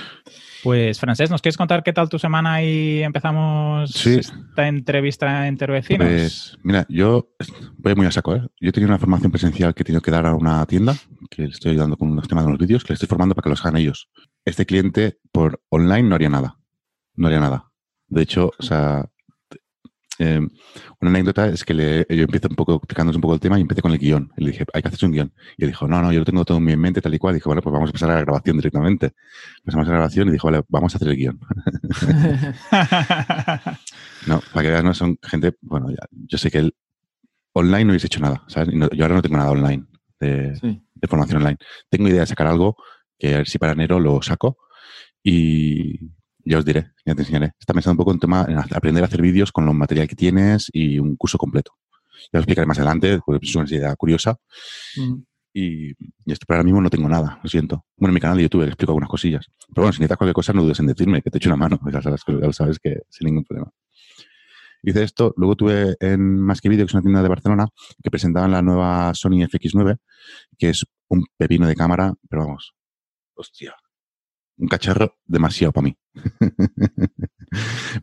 Pues, 0.63 0.99
Francés, 0.99 1.29
¿nos 1.29 1.41
quieres 1.41 1.57
contar 1.57 1.83
qué 1.83 1.93
tal 1.93 2.09
tu 2.09 2.19
semana 2.19 2.61
y 2.63 3.01
empezamos 3.01 3.91
sí. 3.91 4.19
esta 4.19 4.67
entrevista 4.67 5.47
entre 5.47 5.71
vecinos? 5.73 6.07
Pues, 6.07 6.57
mira, 6.63 6.85
yo 6.89 7.29
voy 7.77 7.95
muy 7.95 8.05
a 8.05 8.11
saco, 8.11 8.35
¿eh? 8.35 8.41
Yo 8.59 8.71
tenía 8.71 8.87
una 8.87 8.99
formación 8.99 9.31
presencial 9.31 9.73
que 9.73 9.83
he 9.83 9.85
tenido 9.85 10.01
que 10.01 10.11
dar 10.11 10.25
a 10.25 10.35
una 10.35 10.65
tienda, 10.65 10.95
que 11.29 11.43
le 11.43 11.49
estoy 11.49 11.71
ayudando 11.71 11.97
con 11.97 12.15
los 12.15 12.27
temas 12.27 12.45
de 12.45 12.51
los 12.51 12.59
vídeos, 12.59 12.83
que 12.83 12.93
le 12.93 12.95
estoy 12.95 13.07
formando 13.07 13.35
para 13.35 13.43
que 13.43 13.49
los 13.49 13.61
hagan 13.65 13.77
ellos. 13.77 14.09
Este 14.45 14.65
cliente 14.65 15.19
por 15.31 15.61
online 15.69 16.03
no 16.03 16.15
haría 16.15 16.29
nada. 16.29 16.57
No 17.15 17.27
haría 17.27 17.39
nada. 17.39 17.71
De 18.07 18.21
hecho, 18.21 18.51
o 18.57 18.63
sea, 18.63 19.09
eh, 20.19 20.39
una 20.99 21.09
anécdota 21.11 21.47
es 21.47 21.63
que 21.63 21.73
le, 21.73 22.05
yo 22.09 22.23
empiezo 22.23 22.49
un 22.49 22.55
poco 22.55 22.75
explicándonos 22.75 23.15
un 23.15 23.21
poco 23.21 23.33
el 23.35 23.39
tema 23.39 23.57
y 23.57 23.61
empecé 23.61 23.81
con 23.81 23.93
el 23.93 23.97
guion. 23.97 24.31
Y 24.35 24.43
le 24.43 24.51
dije, 24.51 24.65
hay 24.73 24.81
que 24.81 24.89
hacerse 24.89 25.05
un 25.05 25.13
guion. 25.13 25.33
Y 25.57 25.63
él 25.63 25.69
dijo, 25.69 25.87
no, 25.87 26.01
no, 26.01 26.11
yo 26.11 26.19
lo 26.19 26.25
tengo 26.25 26.43
todo 26.43 26.57
en 26.57 26.79
mente, 26.79 27.01
tal 27.01 27.13
y 27.13 27.17
cual. 27.17 27.35
Y 27.35 27.37
dije, 27.37 27.47
bueno, 27.47 27.61
pues 27.61 27.71
vamos 27.71 27.87
a 27.87 27.91
empezar 27.91 28.11
a 28.11 28.15
la 28.15 28.21
grabación 28.21 28.57
directamente. 28.57 29.13
Empezamos 29.59 29.87
a 29.87 29.91
la 29.91 29.97
grabación 29.97 30.27
y 30.27 30.31
dijo, 30.33 30.47
vale, 30.47 30.63
vamos 30.67 30.93
a 30.93 30.97
hacer 30.97 31.07
el 31.07 31.15
guion. 31.15 31.39
no, 34.27 34.41
para 34.53 34.63
que 34.63 34.71
veas, 34.71 34.83
no 34.83 34.93
son 34.93 35.17
gente, 35.23 35.55
bueno, 35.61 35.89
ya, 35.89 36.05
yo 36.11 36.37
sé 36.37 36.51
que 36.51 36.57
él 36.59 36.75
online 37.53 37.85
no 37.85 37.91
hubiese 37.91 38.07
hecho 38.07 38.19
nada, 38.19 38.43
¿sabes? 38.47 38.73
No, 38.73 38.89
yo 38.89 39.05
ahora 39.05 39.15
no 39.15 39.21
tengo 39.21 39.37
nada 39.37 39.51
online, 39.51 39.85
de, 40.19 40.55
sí. 40.57 40.81
de, 40.95 41.07
formación 41.07 41.37
online. 41.37 41.57
Tengo 41.89 42.09
idea 42.09 42.21
de 42.21 42.27
sacar 42.27 42.47
algo 42.47 42.75
que 43.17 43.35
a 43.35 43.37
ver 43.37 43.47
si 43.47 43.57
para 43.57 43.71
enero 43.71 43.99
lo 43.99 44.21
saco 44.21 44.57
y 45.23 46.11
ya 46.49 46.57
os 46.57 46.65
diré, 46.65 46.91
ya 47.05 47.13
te 47.13 47.21
enseñaré. 47.21 47.53
Está 47.59 47.73
pensando 47.73 47.93
un 47.93 47.97
poco 47.97 48.11
en, 48.11 48.19
tema, 48.19 48.45
en 48.49 48.57
aprender 48.57 49.03
a 49.03 49.05
hacer 49.05 49.21
vídeos 49.21 49.51
con 49.51 49.65
los 49.65 49.75
material 49.75 50.07
que 50.07 50.15
tienes 50.15 50.69
y 50.73 50.97
un 50.97 51.15
curso 51.15 51.37
completo. 51.37 51.73
Ya 52.33 52.39
os 52.39 52.43
explicaré 52.43 52.65
más 52.65 52.79
adelante, 52.79 53.19
porque 53.23 53.45
es 53.45 53.55
una 53.55 53.69
idea 53.69 53.95
curiosa. 53.95 54.35
Mm. 54.97 55.21
Y, 55.53 55.89
y, 55.91 56.31
esto, 56.31 56.45
pero 56.47 56.57
ahora 56.57 56.63
mismo 56.63 56.81
no 56.81 56.89
tengo 56.89 57.07
nada, 57.07 57.39
lo 57.43 57.49
siento. 57.49 57.85
Bueno, 57.97 58.11
en 58.11 58.13
mi 58.15 58.19
canal 58.19 58.37
de 58.37 58.43
YouTube 58.43 58.61
les 58.61 58.69
explico 58.69 58.91
algunas 58.91 59.09
cosillas. 59.09 59.45
Pero 59.67 59.83
bueno, 59.83 59.93
si 59.93 59.99
necesitas 59.99 60.17
cualquier 60.17 60.33
cosa, 60.33 60.53
no 60.53 60.63
dudes 60.63 60.79
en 60.79 60.87
decirme, 60.87 61.21
que 61.21 61.29
te 61.29 61.37
echo 61.37 61.49
una 61.49 61.57
mano. 61.57 61.79
Ya 61.93 62.01
sabes, 62.01 62.21
ya 62.27 62.51
sabes 62.51 62.79
que 62.79 63.01
sin 63.09 63.27
ningún 63.27 63.43
problema. 63.43 63.71
Hice 64.81 65.03
esto, 65.03 65.33
luego 65.37 65.55
tuve 65.55 65.97
en 65.99 66.39
Más 66.39 66.61
que 66.61 66.69
Vídeo, 66.69 66.85
que 66.85 66.89
es 66.89 66.93
una 66.93 67.03
tienda 67.03 67.21
de 67.21 67.29
Barcelona, 67.29 67.67
que 68.01 68.09
presentaban 68.09 68.51
la 68.51 68.61
nueva 68.63 69.13
Sony 69.13 69.45
FX9, 69.45 69.97
que 70.57 70.69
es 70.69 70.85
un 71.09 71.25
pepino 71.37 71.67
de 71.67 71.75
cámara, 71.75 72.13
pero 72.29 72.45
vamos, 72.45 72.73
hostia, 73.35 73.75
un 74.59 74.67
cacharro 74.67 75.17
demasiado 75.25 75.71
para 75.71 75.85
mí. 75.85 75.97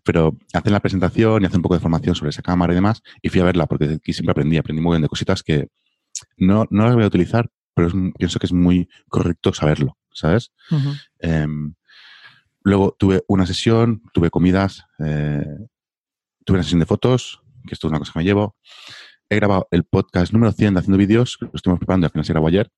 Pero 0.04 0.36
hacen 0.52 0.72
la 0.72 0.80
presentación 0.80 1.42
y 1.42 1.46
hacen 1.46 1.58
un 1.58 1.62
poco 1.62 1.74
de 1.74 1.80
formación 1.80 2.14
sobre 2.14 2.30
esa 2.30 2.42
cámara 2.42 2.72
y 2.72 2.76
demás, 2.76 3.02
y 3.22 3.28
fui 3.28 3.40
a 3.40 3.44
verla 3.44 3.66
porque 3.66 3.84
aquí 3.84 4.12
siempre 4.12 4.32
aprendí, 4.32 4.56
aprendí 4.56 4.82
muy 4.82 4.92
bien 4.92 5.02
de 5.02 5.08
cositas 5.08 5.42
que 5.42 5.68
no, 6.36 6.66
no 6.70 6.84
las 6.84 6.94
voy 6.94 7.04
a 7.04 7.08
utilizar, 7.08 7.48
pero 7.74 7.88
es, 7.88 7.94
pienso 8.18 8.38
que 8.38 8.46
es 8.46 8.52
muy 8.52 8.88
correcto 9.08 9.52
saberlo, 9.52 9.98
¿sabes? 10.10 10.52
Uh 10.70 10.76
-huh. 10.76 11.00
eh, 11.20 11.46
luego 12.62 12.96
tuve 12.98 13.22
una 13.28 13.46
sesión, 13.46 14.02
tuve 14.12 14.30
comidas, 14.30 14.84
eh, 14.98 15.44
tuve 16.44 16.56
una 16.56 16.64
sesión 16.64 16.80
de 16.80 16.86
fotos, 16.86 17.42
que 17.66 17.74
esto 17.74 17.86
es 17.86 17.90
una 17.90 17.98
cosa 17.98 18.12
que 18.12 18.20
me 18.20 18.24
llevo. 18.24 18.56
He 19.28 19.36
grabado 19.36 19.68
el 19.70 19.84
podcast 19.84 20.32
número 20.32 20.52
100 20.52 20.74
de 20.74 20.80
Haciendo 20.80 20.98
Vídeos, 20.98 21.36
que 21.36 21.46
lo 21.46 21.52
estuvimos 21.54 21.80
preparando, 21.80 22.06
al 22.06 22.12
final 22.12 22.24
se 22.24 22.32
grabó 22.32 22.48
ayer. 22.48 22.70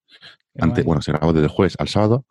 Ante, 0.58 0.82
bueno, 0.82 1.02
se 1.02 1.12
grabó 1.12 1.32
desde 1.32 1.46
el 1.46 1.52
jueves 1.52 1.76
al 1.78 1.88
sábado. 1.88 2.26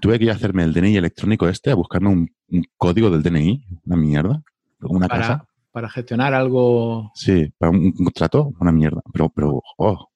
Tuve 0.00 0.18
que 0.18 0.24
ir 0.24 0.30
a 0.30 0.34
hacerme 0.34 0.64
el 0.64 0.72
DNI 0.72 0.96
electrónico 0.96 1.48
este, 1.48 1.70
a 1.70 1.74
buscarme 1.74 2.08
un, 2.08 2.30
un 2.48 2.64
código 2.76 3.10
del 3.10 3.22
DNI, 3.22 3.64
una 3.84 3.96
mierda, 3.96 4.42
una 4.80 5.08
para, 5.08 5.20
casa. 5.20 5.48
Para 5.70 5.88
gestionar 5.88 6.34
algo. 6.34 7.10
Sí, 7.14 7.52
para 7.58 7.70
un, 7.70 7.94
un 7.96 8.04
contrato, 8.04 8.52
una 8.60 8.72
mierda. 8.72 9.00
Pero, 9.12 9.28
pero, 9.28 9.62
oh. 9.76 10.08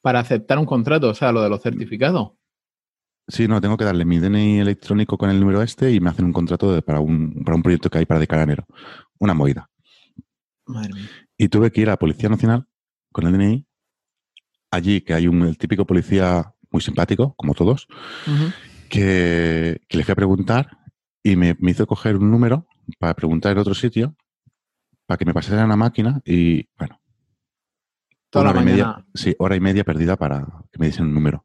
Para 0.00 0.20
aceptar 0.20 0.58
un 0.58 0.66
contrato, 0.66 1.10
o 1.10 1.14
sea, 1.14 1.32
lo 1.32 1.42
de 1.42 1.48
los 1.48 1.60
certificados. 1.60 2.32
Sí, 3.26 3.46
no, 3.46 3.60
tengo 3.60 3.76
que 3.76 3.84
darle 3.84 4.04
mi 4.04 4.18
DNI 4.18 4.60
electrónico 4.60 5.18
con 5.18 5.28
el 5.30 5.38
número 5.38 5.60
este 5.62 5.92
y 5.92 6.00
me 6.00 6.10
hacen 6.10 6.24
un 6.24 6.32
contrato 6.32 6.72
de, 6.72 6.80
para, 6.80 7.00
un, 7.00 7.42
para 7.44 7.56
un 7.56 7.62
proyecto 7.62 7.90
que 7.90 7.98
hay 7.98 8.06
para 8.06 8.20
de 8.20 8.26
cara 8.26 8.42
a 8.42 8.44
enero. 8.44 8.66
Una 9.18 9.34
movida. 9.34 9.68
Madre 10.66 10.94
mía. 10.94 11.08
Y 11.36 11.48
tuve 11.48 11.70
que 11.70 11.82
ir 11.82 11.88
a 11.88 11.92
la 11.92 11.98
Policía 11.98 12.28
Nacional 12.28 12.66
con 13.12 13.26
el 13.26 13.32
DNI. 13.32 13.66
Allí, 14.70 15.00
que 15.00 15.14
hay 15.14 15.26
un 15.26 15.42
el 15.42 15.58
típico 15.58 15.86
policía 15.86 16.54
muy 16.70 16.82
simpático, 16.82 17.34
como 17.36 17.54
todos, 17.54 17.86
uh 18.26 18.30
-huh. 18.30 18.54
Que, 18.88 19.80
que, 19.88 19.96
le 19.98 20.04
fui 20.04 20.12
a 20.12 20.16
preguntar 20.16 20.78
y 21.22 21.36
me, 21.36 21.56
me, 21.58 21.70
hizo 21.70 21.86
coger 21.86 22.16
un 22.16 22.30
número 22.30 22.66
para 22.98 23.14
preguntar 23.14 23.52
en 23.52 23.58
otro 23.58 23.74
sitio, 23.74 24.16
para 25.06 25.18
que 25.18 25.24
me 25.24 25.34
pasaran 25.34 25.60
a 25.60 25.66
una 25.66 25.76
máquina 25.76 26.20
y, 26.24 26.68
bueno. 26.78 27.00
Toda 28.30 28.50
hora 28.50 28.54
la 28.54 28.62
y 28.62 28.64
media, 28.64 29.06
sí, 29.14 29.34
hora 29.38 29.56
y 29.56 29.60
media 29.60 29.84
perdida 29.84 30.16
para 30.16 30.46
que 30.70 30.78
me 30.78 30.86
diesen 30.86 31.06
un 31.06 31.14
número. 31.14 31.44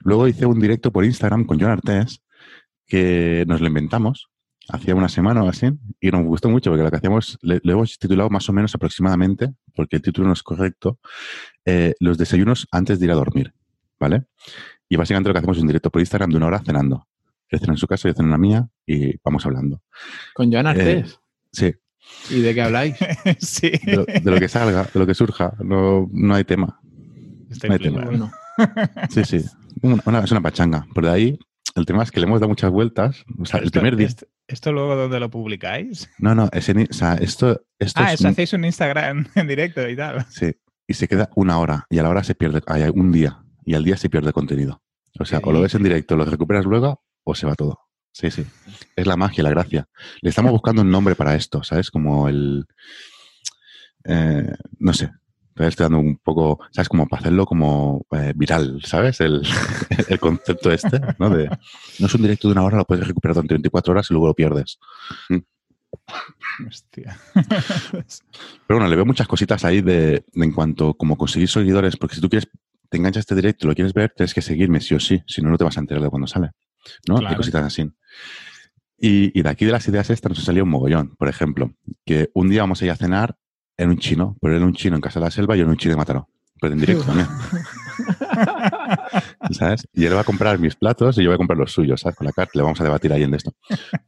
Luego 0.00 0.26
hice 0.26 0.46
un 0.46 0.58
directo 0.58 0.90
por 0.90 1.04
Instagram 1.04 1.44
con 1.44 1.60
John 1.60 1.70
Artés, 1.70 2.22
que 2.86 3.44
nos 3.46 3.60
lo 3.60 3.68
inventamos 3.68 4.32
hacía 4.68 4.94
una 4.94 5.08
semana 5.08 5.42
o 5.42 5.48
así, 5.48 5.68
y 6.00 6.10
nos 6.10 6.24
gustó 6.24 6.48
mucho 6.48 6.70
porque 6.70 6.82
lo 6.82 6.90
que 6.90 6.96
hacíamos, 6.96 7.38
le, 7.42 7.60
le 7.62 7.72
hemos 7.72 7.98
titulado 7.98 8.30
más 8.30 8.48
o 8.48 8.52
menos 8.52 8.74
aproximadamente, 8.74 9.52
porque 9.74 9.96
el 9.96 10.02
título 10.02 10.28
no 10.28 10.32
es 10.32 10.42
correcto, 10.42 10.98
eh, 11.64 11.94
los 12.00 12.18
desayunos 12.18 12.66
antes 12.70 12.98
de 12.98 13.06
ir 13.06 13.12
a 13.12 13.16
dormir, 13.16 13.52
¿vale? 13.98 14.24
Y 14.92 14.96
básicamente 14.96 15.30
lo 15.30 15.32
que 15.32 15.38
hacemos 15.38 15.56
es 15.56 15.62
un 15.62 15.68
directo 15.68 15.88
por 15.88 16.02
Instagram 16.02 16.28
de 16.28 16.36
una 16.36 16.48
hora 16.48 16.58
cenando. 16.62 17.08
Él 17.48 17.60
cena 17.60 17.72
en 17.72 17.78
su 17.78 17.86
casa, 17.86 18.10
yo 18.10 18.14
ceno 18.14 18.26
en 18.26 18.32
la 18.32 18.36
mía 18.36 18.68
y 18.84 19.16
vamos 19.24 19.46
hablando. 19.46 19.80
¿Con 20.34 20.52
Joan 20.52 20.66
Artés? 20.66 21.12
Eh, 21.12 21.16
sí. 21.50 21.74
¿Y 22.28 22.42
de 22.42 22.54
qué 22.54 22.60
habláis? 22.60 22.96
sí. 23.38 23.70
De 23.70 23.96
lo, 23.96 24.04
de 24.04 24.30
lo, 24.30 24.38
que 24.38 24.48
salga, 24.48 24.84
de 24.92 25.00
lo 25.00 25.06
que 25.06 25.14
surja, 25.14 25.54
no, 25.64 26.10
no 26.12 26.34
hay 26.34 26.44
tema. 26.44 26.78
Estoy 27.48 27.70
no 27.70 27.74
hay 27.74 27.80
tema. 27.80 28.04
Bueno. 28.04 28.32
Sí, 29.08 29.24
sí. 29.24 29.42
Una, 29.80 30.24
es 30.24 30.30
una 30.30 30.42
pachanga. 30.42 30.86
Por 30.92 31.04
de 31.04 31.10
ahí, 31.10 31.38
el 31.74 31.86
tema 31.86 32.02
es 32.02 32.10
que 32.10 32.20
le 32.20 32.26
hemos 32.26 32.40
dado 32.40 32.50
muchas 32.50 32.70
vueltas. 32.70 33.24
O 33.38 33.46
sea, 33.46 33.60
el 33.60 33.68
esto, 33.68 33.80
primer 33.80 33.96
día. 33.96 34.08
Esto, 34.08 34.26
¿Esto, 34.46 34.72
luego 34.72 34.94
dónde 34.94 35.18
lo 35.20 35.30
publicáis? 35.30 36.10
No, 36.18 36.34
no, 36.34 36.50
es 36.52 36.68
en, 36.68 36.82
o 36.82 36.92
sea, 36.92 37.14
esto, 37.14 37.62
esto 37.78 38.02
ah, 38.04 38.12
es 38.12 38.20
eso 38.20 38.28
un, 38.28 38.32
hacéis 38.32 38.52
un 38.52 38.66
Instagram 38.66 39.26
en 39.36 39.48
directo 39.48 39.88
y 39.88 39.96
tal. 39.96 40.26
Sí. 40.28 40.54
Y 40.86 40.92
se 40.92 41.08
queda 41.08 41.30
una 41.34 41.58
hora. 41.58 41.86
Y 41.88 41.98
a 41.98 42.02
la 42.02 42.10
hora 42.10 42.22
se 42.22 42.34
pierde. 42.34 42.60
Hay 42.66 42.82
un 42.94 43.10
día. 43.10 43.41
Y 43.64 43.74
al 43.74 43.84
día 43.84 43.96
se 43.96 44.10
pierde 44.10 44.32
contenido. 44.32 44.82
O 45.18 45.24
sea, 45.24 45.40
o 45.42 45.52
lo 45.52 45.60
ves 45.60 45.74
en 45.74 45.82
directo, 45.82 46.16
lo 46.16 46.24
recuperas 46.24 46.64
luego, 46.64 47.02
o 47.24 47.34
se 47.34 47.46
va 47.46 47.54
todo. 47.54 47.78
Sí, 48.12 48.30
sí. 48.30 48.44
Es 48.94 49.06
la 49.06 49.16
magia, 49.16 49.42
la 49.42 49.50
gracia. 49.50 49.88
Le 50.20 50.30
estamos 50.30 50.52
buscando 50.52 50.82
un 50.82 50.90
nombre 50.90 51.14
para 51.14 51.34
esto, 51.34 51.62
¿sabes? 51.62 51.90
Como 51.90 52.28
el. 52.28 52.66
Eh, 54.04 54.52
no 54.78 54.92
sé. 54.92 55.10
Estoy 55.56 55.84
dando 55.84 55.98
un 55.98 56.16
poco, 56.16 56.60
¿sabes? 56.70 56.88
Como 56.88 57.06
para 57.06 57.20
hacerlo 57.20 57.44
como 57.44 58.06
eh, 58.12 58.32
viral, 58.34 58.80
¿sabes? 58.84 59.20
El, 59.20 59.42
el, 60.08 60.18
concepto 60.18 60.72
este, 60.72 60.98
¿no? 61.18 61.28
De, 61.30 61.46
no 61.98 62.06
es 62.06 62.14
un 62.14 62.22
directo 62.22 62.48
de 62.48 62.52
una 62.52 62.62
hora, 62.62 62.78
lo 62.78 62.84
puedes 62.84 63.06
recuperar 63.06 63.34
durante 63.34 63.54
24 63.54 63.92
horas 63.92 64.10
y 64.10 64.14
luego 64.14 64.28
lo 64.28 64.34
pierdes. 64.34 64.78
Hostia. 66.66 67.18
Pero 67.34 68.78
bueno, 68.78 68.88
le 68.88 68.96
veo 68.96 69.04
muchas 69.04 69.28
cositas 69.28 69.64
ahí 69.64 69.82
de, 69.82 70.24
de, 70.32 70.44
en 70.44 70.52
cuanto 70.52 70.94
como 70.94 71.16
conseguir 71.16 71.48
seguidores, 71.48 71.96
porque 71.96 72.14
si 72.14 72.20
tú 72.20 72.30
quieres, 72.30 72.48
te 72.92 72.98
enganchas 72.98 73.22
este 73.22 73.34
directo 73.34 73.66
y 73.66 73.70
lo 73.70 73.74
quieres 73.74 73.94
ver, 73.94 74.12
tienes 74.14 74.34
que 74.34 74.42
seguirme 74.42 74.78
sí 74.82 74.94
o 74.94 75.00
sí, 75.00 75.22
si 75.26 75.40
no, 75.40 75.48
no 75.48 75.56
te 75.56 75.64
vas 75.64 75.78
a 75.78 75.80
enterar 75.80 76.02
de 76.02 76.10
cuando 76.10 76.26
sale. 76.26 76.50
¿No? 77.08 77.16
Claro. 77.16 77.30
Hay 77.30 77.36
cositas 77.36 77.64
así. 77.64 77.90
Y, 78.98 79.38
y, 79.38 79.42
de 79.42 79.48
aquí 79.48 79.64
de 79.64 79.72
las 79.72 79.88
ideas 79.88 80.10
estas 80.10 80.30
nos 80.30 80.44
salió 80.44 80.64
un 80.64 80.68
mogollón. 80.68 81.16
Por 81.16 81.28
ejemplo, 81.28 81.72
que 82.04 82.28
un 82.34 82.50
día 82.50 82.60
vamos 82.60 82.82
a 82.82 82.84
ir 82.84 82.90
a 82.90 82.96
cenar 82.96 83.38
en 83.78 83.88
un 83.88 83.96
chino, 83.96 84.36
pero 84.42 84.54
él 84.54 84.62
un 84.62 84.74
chino 84.74 84.94
en 84.94 85.00
Casa 85.00 85.20
de 85.20 85.24
la 85.24 85.30
Selva 85.30 85.56
y 85.56 85.60
yo 85.60 85.64
en 85.64 85.70
un 85.70 85.78
chino 85.78 85.92
de 85.92 85.96
Mataró. 85.96 86.28
Pero 86.60 86.74
en 86.74 86.80
directo 86.80 87.04
también. 87.04 87.28
¿sabes? 89.52 89.88
Y 89.94 90.04
él 90.04 90.14
va 90.14 90.20
a 90.20 90.24
comprar 90.24 90.58
mis 90.58 90.76
platos 90.76 91.16
y 91.16 91.22
yo 91.22 91.30
voy 91.30 91.34
a 91.34 91.38
comprar 91.38 91.58
los 91.58 91.72
suyos, 91.72 92.02
¿sabes? 92.02 92.16
Con 92.16 92.26
la 92.26 92.32
carta 92.32 92.52
le 92.54 92.62
vamos 92.62 92.80
a 92.80 92.84
debatir 92.84 93.12
ahí 93.12 93.22
en 93.22 93.34
esto. 93.34 93.54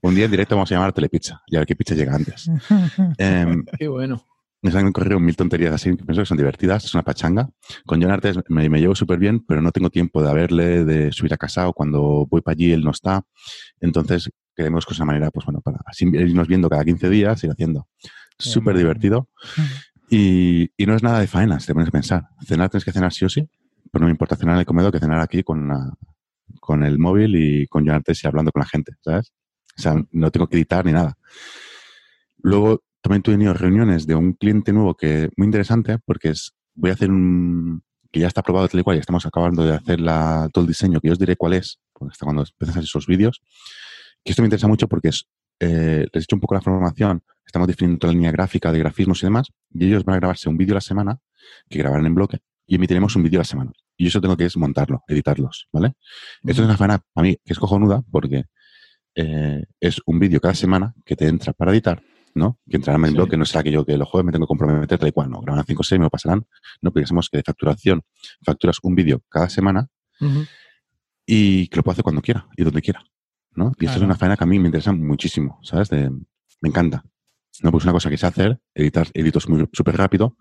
Un 0.02 0.14
día 0.14 0.26
en 0.26 0.30
directo 0.30 0.56
vamos 0.56 0.70
a 0.70 0.74
llamar 0.74 0.90
a 0.90 0.92
Telepizza 0.92 1.42
y 1.46 1.56
a 1.56 1.60
ver 1.60 1.66
qué 1.66 1.74
pizza 1.74 1.94
llega 1.94 2.14
antes. 2.14 2.48
Em, 3.18 3.64
Qué 3.78 3.88
bueno. 3.88 4.26
Me 4.72 4.80
han 4.80 4.86
ocurrido 4.86 5.20
mil 5.20 5.36
tonterías 5.36 5.74
así 5.74 5.90
que 5.96 6.04
pienso 6.04 6.22
que 6.22 6.26
son 6.26 6.36
divertidas, 6.38 6.84
es 6.84 6.94
una 6.94 7.02
pachanga. 7.02 7.48
Con 7.86 8.00
John 8.02 8.10
Artes 8.10 8.38
me, 8.48 8.68
me 8.68 8.80
llevo 8.80 8.94
súper 8.94 9.18
bien, 9.18 9.44
pero 9.46 9.60
no 9.60 9.70
tengo 9.72 9.90
tiempo 9.90 10.22
de 10.22 10.32
verle, 10.32 10.84
de 10.84 11.12
subir 11.12 11.34
a 11.34 11.36
casa 11.36 11.68
o 11.68 11.72
cuando 11.74 12.26
voy 12.30 12.40
para 12.40 12.54
allí 12.54 12.72
él 12.72 12.82
no 12.82 12.90
está. 12.90 13.22
Entonces 13.80 14.30
queremos 14.56 14.86
que 14.86 14.94
esa 14.94 15.04
manera, 15.04 15.30
pues 15.30 15.44
bueno, 15.44 15.60
para 15.60 15.78
así 15.86 16.06
irnos 16.06 16.48
viendo 16.48 16.68
cada 16.70 16.84
15 16.84 17.10
días, 17.10 17.42
ir 17.44 17.50
haciendo. 17.50 17.88
Súper 18.38 18.76
divertido. 18.76 19.28
Y, 20.10 20.70
y 20.76 20.86
no 20.86 20.94
es 20.94 21.02
nada 21.02 21.20
de 21.20 21.26
faena, 21.26 21.60
si 21.60 21.66
te 21.66 21.74
pones 21.74 21.88
a 21.88 21.92
pensar. 21.92 22.22
Cenar 22.46 22.70
tienes 22.70 22.84
que 22.84 22.92
cenar 22.92 23.12
sí 23.12 23.24
o 23.24 23.28
sí, 23.28 23.48
pero 23.92 24.02
no 24.02 24.06
me 24.06 24.12
importa 24.12 24.36
cenar 24.36 24.54
en 24.54 24.60
el 24.60 24.66
comedor 24.66 24.92
que 24.92 24.98
cenar 25.00 25.20
aquí 25.20 25.42
con, 25.42 25.68
la- 25.68 25.92
con 26.60 26.84
el 26.84 26.98
móvil 26.98 27.36
y 27.36 27.66
con 27.66 27.84
John 27.86 27.96
Artes 27.96 28.22
y 28.22 28.26
hablando 28.26 28.50
con 28.52 28.60
la 28.60 28.66
gente, 28.66 28.92
¿sabes? 29.02 29.32
O 29.76 29.82
sea, 29.82 29.94
no 30.12 30.30
tengo 30.30 30.46
que 30.46 30.56
editar 30.56 30.84
ni 30.86 30.92
nada. 30.92 31.16
Luego 32.42 32.82
también 33.04 33.20
he 33.20 33.22
tenido 33.22 33.52
reuniones 33.52 34.06
de 34.06 34.14
un 34.14 34.32
cliente 34.32 34.72
nuevo 34.72 34.96
que 34.96 35.28
muy 35.36 35.44
interesante 35.44 35.98
porque 36.06 36.30
es, 36.30 36.54
voy 36.74 36.88
a 36.88 36.94
hacer 36.94 37.10
un, 37.10 37.82
que 38.10 38.20
ya 38.20 38.28
está 38.28 38.40
aprobado 38.40 38.66
tal 38.66 38.80
y 38.80 38.82
cual, 38.82 38.96
y 38.96 39.00
estamos 39.00 39.26
acabando 39.26 39.62
de 39.62 39.74
hacer 39.74 40.00
la, 40.00 40.48
todo 40.54 40.62
el 40.62 40.68
diseño, 40.68 41.02
que 41.02 41.08
yo 41.08 41.12
os 41.12 41.18
diré 41.18 41.36
cuál 41.36 41.52
es, 41.52 41.80
porque 41.92 42.12
hasta 42.12 42.24
cuando 42.24 42.40
empiezas 42.42 42.68
a 42.68 42.78
hacer 42.78 42.84
esos 42.84 43.06
vídeos, 43.06 43.42
que 44.24 44.32
esto 44.32 44.40
me 44.40 44.46
interesa 44.46 44.68
mucho 44.68 44.88
porque 44.88 45.08
es, 45.08 45.26
eh, 45.60 46.06
les 46.10 46.22
he 46.22 46.24
hecho 46.24 46.36
un 46.36 46.40
poco 46.40 46.54
la 46.54 46.62
formación, 46.62 47.22
estamos 47.44 47.68
definiendo 47.68 47.98
toda 47.98 48.14
la 48.14 48.16
línea 48.16 48.32
gráfica 48.32 48.72
de 48.72 48.78
grafismos 48.78 49.22
y 49.22 49.26
demás, 49.26 49.48
y 49.74 49.84
ellos 49.84 50.02
van 50.06 50.14
a 50.14 50.20
grabarse 50.20 50.48
un 50.48 50.56
vídeo 50.56 50.72
a 50.72 50.76
la 50.76 50.80
semana, 50.80 51.18
que 51.68 51.80
grabarán 51.80 52.06
en 52.06 52.14
bloque, 52.14 52.38
y 52.66 52.76
emitiremos 52.76 53.14
un 53.16 53.24
vídeo 53.24 53.38
a 53.38 53.42
la 53.42 53.44
semana. 53.44 53.72
Y 53.98 54.06
eso 54.06 54.18
tengo 54.22 54.34
que 54.34 54.46
es 54.46 54.56
montarlo, 54.56 55.02
editarlos, 55.08 55.68
¿vale? 55.72 55.92
Esto 56.42 56.62
es 56.62 56.66
una 56.68 56.78
faena 56.78 57.02
para 57.12 57.26
mí 57.26 57.36
que 57.44 57.52
es 57.52 57.58
cojonuda 57.58 58.02
porque 58.10 58.44
eh, 59.14 59.62
es 59.78 60.00
un 60.06 60.18
vídeo 60.18 60.40
cada 60.40 60.54
semana 60.54 60.94
que 61.04 61.16
te 61.16 61.28
entra 61.28 61.52
para 61.52 61.70
editar, 61.70 62.02
¿no? 62.34 62.58
Que 62.68 62.76
entrará 62.76 62.98
en 62.98 63.04
el 63.04 63.10
Sí. 63.10 63.16
bloque, 63.16 63.36
no 63.36 63.44
será 63.44 63.62
que 63.62 63.70
yo 63.70 63.84
que 63.86 63.96
los 63.96 64.08
jueves 64.08 64.26
me 64.26 64.32
tengo 64.32 64.46
que 64.46 64.48
comprometer 64.48 64.98
tal 64.98 65.08
y 65.08 65.12
cual, 65.12 65.30
no, 65.30 65.40
graban 65.40 65.64
5 65.64 65.80
o 65.80 65.84
6, 65.84 65.98
me 65.98 66.04
lo 66.06 66.10
pasarán, 66.10 66.46
¿no? 66.82 66.90
Sabemos 66.92 67.28
que 67.30 67.38
de 67.38 67.42
facturación 67.44 68.02
facturas 68.44 68.78
un 68.82 68.94
vídeo 68.94 69.22
cada 69.28 69.48
semana 69.48 69.88
Ujú. 70.20 70.44
y 71.26 71.68
que 71.68 71.76
lo 71.76 71.82
puedo 71.82 71.92
hacer 71.92 72.02
cuando 72.04 72.22
quiera 72.22 72.46
y 72.56 72.64
donde 72.64 72.82
quiera, 72.82 73.04
¿no? 73.52 73.66
Y 73.78 73.84
esto 73.84 73.84
es 73.84 73.90
Claro. 73.92 74.06
una 74.06 74.16
faena 74.16 74.36
que 74.36 74.44
a 74.44 74.46
mí 74.46 74.58
me 74.58 74.66
interesa 74.68 74.92
muchísimo, 74.92 75.58
¿sabes? 75.62 75.88
De- 75.88 76.10
me 76.10 76.68
encanta. 76.68 77.04
No, 77.62 77.70
pues 77.70 77.84
una 77.84 77.92
cosa 77.92 78.10
que 78.10 78.16
sé 78.16 78.26
hacer, 78.26 78.58
editar, 78.74 79.06
edito 79.14 79.38
muy- 79.48 79.68
súper 79.72 79.96
rápido 79.96 80.36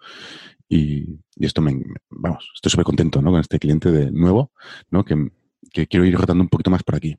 y, 0.67 1.19
y 1.35 1.45
esto 1.45 1.61
me, 1.61 1.79
vamos, 2.09 2.49
estoy 2.55 2.71
súper 2.71 2.85
contento, 2.85 3.21
¿no? 3.21 3.29
Con 3.31 3.39
este 3.39 3.59
cliente 3.59 3.91
de 3.91 4.09
nuevo, 4.11 4.51
¿no? 4.89 5.05
Que, 5.05 5.31
que 5.71 5.85
quiero 5.87 6.05
ir 6.05 6.15
rotando 6.17 6.41
un 6.43 6.49
poquito 6.49 6.71
más 6.71 6.81
por 6.83 6.95
aquí. 6.95 7.15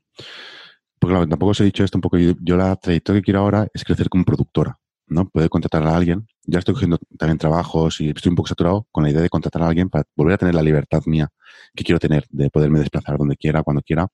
Porque 0.99 1.13
claro, 1.13 1.27
tampoco 1.27 1.51
os 1.51 1.61
he 1.61 1.65
dicho 1.65 1.83
esto 1.83 1.97
un 1.97 2.01
poco, 2.01 2.17
yo, 2.17 2.33
yo 2.41 2.57
la 2.57 2.75
trayectoria 2.75 3.21
que 3.21 3.25
quiero 3.25 3.41
ahora 3.41 3.67
es 3.73 3.83
crecer 3.83 4.09
como 4.09 4.23
productora, 4.23 4.79
¿no? 5.07 5.29
Poder 5.29 5.49
contratar 5.49 5.85
a 5.85 5.95
alguien. 5.95 6.27
Ya 6.43 6.59
estoy 6.59 6.73
cogiendo 6.73 6.97
también 7.17 7.37
trabajos 7.37 7.99
y 8.01 8.09
estoy 8.09 8.29
un 8.29 8.35
poco 8.35 8.47
saturado 8.47 8.87
con 8.91 9.03
la 9.03 9.09
idea 9.09 9.21
de 9.21 9.29
contratar 9.29 9.63
a 9.63 9.67
alguien 9.67 9.89
para 9.89 10.05
volver 10.15 10.35
a 10.35 10.37
tener 10.37 10.55
la 10.55 10.61
libertad 10.61 11.01
mía 11.05 11.29
que 11.75 11.83
quiero 11.83 11.99
tener, 11.99 12.25
de 12.29 12.49
poderme 12.49 12.79
desplazar 12.79 13.17
donde 13.17 13.35
quiera, 13.35 13.63
cuando 13.63 13.81
quiera, 13.81 14.07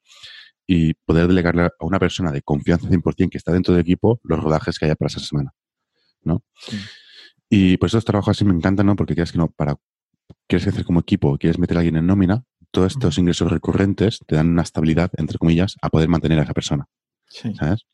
y 0.67 0.93
poder 0.93 1.27
delegarle 1.27 1.63
a 1.63 1.71
una 1.81 1.99
persona 1.99 2.31
de 2.31 2.41
confianza 2.41 2.87
100% 2.87 3.29
que 3.29 3.37
está 3.37 3.51
dentro 3.51 3.73
del 3.73 3.81
equipo 3.81 4.19
los 4.23 4.41
rodajes 4.41 4.79
que 4.79 4.85
haya 4.85 4.95
para 4.95 5.07
esa 5.07 5.19
semana, 5.19 5.53
¿no? 6.23 6.43
Sí. 6.57 6.77
Y 7.53 7.77
pues 7.77 7.89
estos 7.89 8.05
trabajos 8.05 8.37
así 8.37 8.45
me 8.45 8.53
encantan, 8.53 8.85
¿no? 8.85 8.95
Porque 8.95 9.13
quieres 9.13 9.33
que 9.33 9.37
no, 9.37 9.49
para, 9.49 9.75
quieres 10.47 10.65
crecer 10.65 10.85
como 10.85 11.01
equipo, 11.01 11.37
quieres 11.37 11.59
meter 11.59 11.75
a 11.75 11.79
alguien 11.81 11.97
en 11.97 12.07
nómina, 12.07 12.45
todos 12.71 12.93
estos 12.93 13.17
ingresos 13.17 13.51
recurrentes 13.51 14.19
te 14.25 14.35
dan 14.35 14.49
una 14.49 14.61
estabilidad, 14.63 15.11
entre 15.17 15.37
comillas, 15.37 15.77
a 15.81 15.89
poder 15.89 16.09
mantener 16.09 16.39
a 16.39 16.43
esa 16.43 16.53
persona, 16.53 16.87
Sí. 17.27 17.53
¿sabes? 17.55 17.85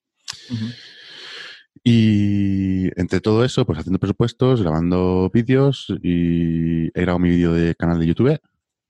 Y 1.83 2.87
entre 2.99 3.21
todo 3.21 3.43
eso, 3.45 3.65
pues 3.65 3.79
haciendo 3.79 3.99
presupuestos, 3.99 4.61
grabando 4.61 5.29
vídeos 5.33 5.87
y 6.01 6.87
he 6.87 7.01
grabado 7.01 7.19
mi 7.19 7.29
vídeo 7.29 7.53
de 7.53 7.75
canal 7.75 7.99
de 7.99 8.07
YouTube. 8.07 8.39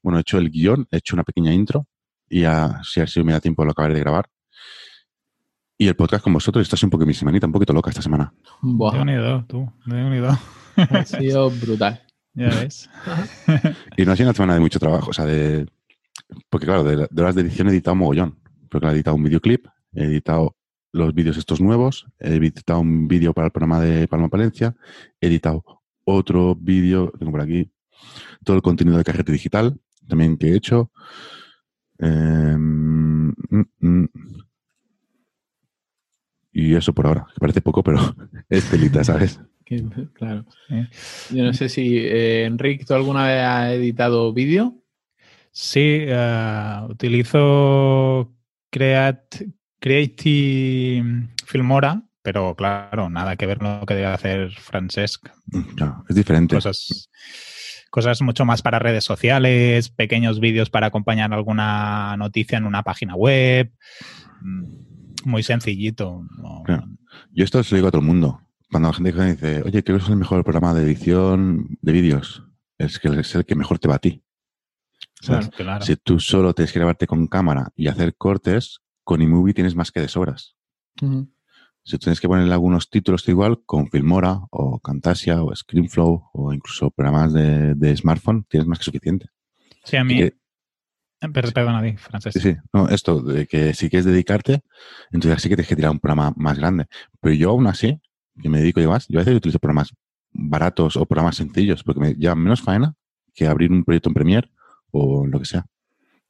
Bueno, 0.02 0.18
he 0.18 0.22
hecho 0.22 0.38
el 0.38 0.50
guion, 0.50 0.88
he 0.92 0.98
hecho 0.98 1.16
una 1.16 1.24
pequeña 1.24 1.54
intro 1.54 1.86
y 2.30 2.42
ya, 2.42 2.82
si 2.84 3.02
así 3.02 3.22
me 3.24 3.34
da 3.34 3.40
tiempo, 3.40 3.66
lo 3.66 3.72
acabaré 3.72 3.94
de 3.94 4.00
grabar. 4.00 4.30
Y 5.78 5.88
el 5.88 5.96
podcast 5.96 6.24
con 6.24 6.34
vosotros, 6.34 6.64
está 6.64 6.76
así 6.76 6.86
un 6.86 6.90
poco 6.90 7.06
mi 7.06 7.14
semanita, 7.14 7.46
un 7.46 7.54
poquito 7.54 7.72
loca 7.72 7.92
esta 7.92 8.02
semana. 8.02 8.34
De 8.64 8.74
Buah, 8.74 9.00
unido, 9.00 9.46
tú, 9.48 9.72
de 9.86 10.38
ha 10.76 11.06
sido 11.06 11.52
brutal. 11.52 12.02
Ya 12.34 12.50
ves. 12.50 12.90
Y 13.98 14.06
no 14.06 14.12
ha 14.12 14.16
sido 14.16 14.30
una 14.30 14.34
semana 14.36 14.54
de 14.56 14.60
mucho 14.60 14.80
trabajo, 14.80 15.10
o 15.12 15.14
sea, 15.14 15.26
de... 15.26 15.68
Porque 16.50 16.66
claro, 16.66 16.84
de, 16.84 17.08
de 17.10 17.22
horas 17.22 17.36
de 17.36 17.42
edición 17.42 17.68
he 17.68 17.72
editado 17.72 17.96
mogollón. 17.96 18.40
Porque 18.70 18.88
he 18.88 18.92
editado 18.92 19.16
un 19.16 19.24
videoclip, 19.24 19.66
he 19.94 20.04
editado 20.06 20.56
los 20.92 21.14
vídeos 21.14 21.38
estos 21.38 21.62
nuevos, 21.62 22.08
he 22.20 22.36
editado 22.36 22.80
un 22.80 23.08
vídeo 23.08 23.34
para 23.34 23.48
el 23.48 23.52
programa 23.52 23.80
de 23.80 24.08
Palma 24.08 24.30
Palencia, 24.30 24.76
he 25.22 25.28
editado 25.28 25.64
otro 26.06 26.56
vídeo, 26.56 27.12
tengo 27.18 27.32
por 27.32 27.42
aquí, 27.42 27.70
todo 28.44 28.56
el 28.56 28.62
contenido 28.62 28.98
de 28.98 29.04
Carrete 29.04 29.32
Digital, 29.32 29.78
también 30.08 30.38
que 30.38 30.48
he 30.48 30.56
hecho. 30.56 30.92
Em, 32.00 33.30
mm, 33.30 33.66
mm. 33.80 34.10
y 36.54 36.76
eso 36.76 36.94
por 36.94 37.08
ahora, 37.08 37.28
que 37.34 37.40
parece 37.40 37.62
poco, 37.62 37.84
pero 37.84 38.00
es 38.50 38.70
telita, 38.70 39.04
¿sabes? 39.04 39.40
Claro. 40.14 40.46
Sí. 40.70 41.36
Yo 41.36 41.44
no 41.44 41.52
sé 41.52 41.68
si, 41.68 41.98
eh, 41.98 42.46
Enrique, 42.46 42.86
¿tú 42.86 42.94
alguna 42.94 43.28
vez 43.28 43.44
has 43.44 43.74
editado 43.74 44.32
vídeo? 44.32 44.82
Sí, 45.60 45.80
eh, 46.06 46.82
utilizo 46.88 48.32
Create, 48.70 49.54
Creative 49.80 51.30
Filmora, 51.48 52.04
pero 52.22 52.54
claro, 52.56 53.10
nada 53.10 53.36
que 53.38 53.48
ver 53.48 53.58
con 53.58 53.80
lo 53.80 53.86
que 53.88 53.96
debe 53.96 54.06
hacer 54.06 54.52
Francesc. 54.52 55.28
Mm, 55.48 55.62
Claro, 55.76 56.04
es 56.08 56.16
diferente. 56.16 56.54
Cosas, 56.56 57.10
cosas 57.90 58.22
mucho 58.22 58.46
más 58.46 58.62
para 58.62 58.78
redes 58.78 59.04
sociales, 59.04 59.90
pequeños 59.90 60.40
vídeos 60.40 60.70
para 60.70 60.88
acompañar 60.88 61.34
alguna 61.34 62.16
noticia 62.18 62.60
en 62.60 62.66
una 62.66 62.84
página 62.84 63.16
web. 63.16 63.72
Mm, 64.42 64.86
Muy 65.26 65.42
sencillito. 65.42 66.24
no- 66.38 66.62
Claro. 66.66 66.86
Yo 67.32 67.44
esto 67.44 67.64
se 67.64 67.72
lo 67.72 67.78
digo 67.78 67.88
a 67.88 67.92
todo 67.92 68.02
el 68.02 68.08
mundo. 68.08 68.42
Cuando 68.70 68.90
la 68.90 68.94
gente 68.94 69.12
dice, 69.26 69.64
oye, 69.64 69.84
creo 69.84 69.98
que 69.98 70.04
es 70.04 70.10
el 70.12 70.18
mejor 70.18 70.44
programa 70.44 70.76
de 70.76 70.84
edición 70.84 71.80
de 71.82 71.92
vídeos, 71.92 72.44
es 72.78 73.00
que 73.00 73.08
es 73.08 73.34
el 73.34 73.44
que 73.44 73.56
mejor 73.56 73.80
te 73.80 73.88
va 73.88 73.96
a 73.96 74.00
ti. 74.00 74.22
¿Sabes? 75.22 75.48
Claro, 75.50 75.58
claro. 75.58 75.86
Si 75.86 75.96
tú 75.96 76.20
solo 76.20 76.54
tienes 76.54 76.72
que 76.72 76.80
grabarte 76.80 77.08
con 77.08 77.28
cámara 77.28 77.72
y 77.76 77.88
hacer 77.88 78.16
cortes, 78.16 78.80
con 79.04 79.22
iMovie 79.22 79.54
tienes 79.54 79.76
más 79.76 79.92
que 79.92 80.00
de 80.02 80.08
sobras. 80.08 80.56
Ujú. 81.02 81.30
Si 81.84 81.98
tienes 81.98 82.20
que 82.20 82.28
ponerle 82.28 82.54
algunos 82.54 82.90
títulos 82.90 83.28
igual, 83.30 83.62
con 83.66 83.90
Filmora 83.90 84.42
o 84.52 84.80
Camtasia 84.80 85.42
o 85.42 85.56
ScreenFlow 85.56 86.30
o 86.34 86.54
incluso 86.54 86.92
programas 86.92 87.32
de, 87.34 87.76
de 87.76 87.96
smartphone, 87.96 88.46
tienes 88.50 88.68
más 88.68 88.80
que 88.80 88.86
suficiente. 88.86 89.30
Sí, 89.86 89.96
a 89.96 90.04
mí. 90.04 90.22
Eh, 90.22 90.34
per- 91.34 91.52
Perdona, 91.54 91.82
di, 91.82 91.96
Francesc. 91.96 92.38
Sí, 92.38 92.52
sí. 92.54 92.58
No, 92.74 92.90
esto 92.90 93.22
de 93.22 93.48
que 93.48 93.74
si 93.74 93.90
quieres 93.90 94.06
dedicarte, 94.06 94.62
entonces 95.12 95.42
sí 95.42 95.48
que 95.50 95.56
tienes 95.56 95.70
que 95.70 95.76
tirar 95.78 95.92
un 95.92 96.00
programa 96.00 96.34
más 96.36 96.60
grande. 96.60 96.88
Pero 97.22 97.34
yo 97.36 97.50
aún 97.52 97.68
así, 97.68 98.00
que 98.42 98.50
me 98.50 98.60
dedico 98.60 98.82
y 98.82 98.84
demás, 98.84 99.08
yo 99.08 99.20
a 99.20 99.22
veces 99.22 99.36
utilizo 99.38 99.58
programas 99.60 99.94
baratos 100.32 100.98
o 100.98 101.06
programas 101.06 101.38
sencillos 101.38 101.84
porque 101.84 102.02
me 102.02 102.14
llevan 102.14 102.40
menos 102.40 102.62
faena 102.62 102.94
que 103.34 103.48
abrir 103.48 103.72
un 103.72 103.84
proyecto 103.86 104.10
en 104.10 104.14
Premiere 104.14 104.52
o 104.92 105.26
lo 105.28 105.40
que 105.40 105.46
sea. 105.46 105.66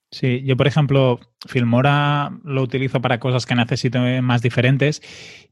Sí, 0.10 0.42
yo 0.46 0.56
por 0.56 0.68
ejemplo, 0.68 1.20
Filmora 1.48 2.32
lo 2.46 2.62
utilizo 2.62 3.02
para 3.02 3.20
cosas 3.20 3.46
que 3.46 3.56
necesito 3.56 4.06
eh, 4.06 4.22
más 4.22 4.42
diferentes 4.42 5.02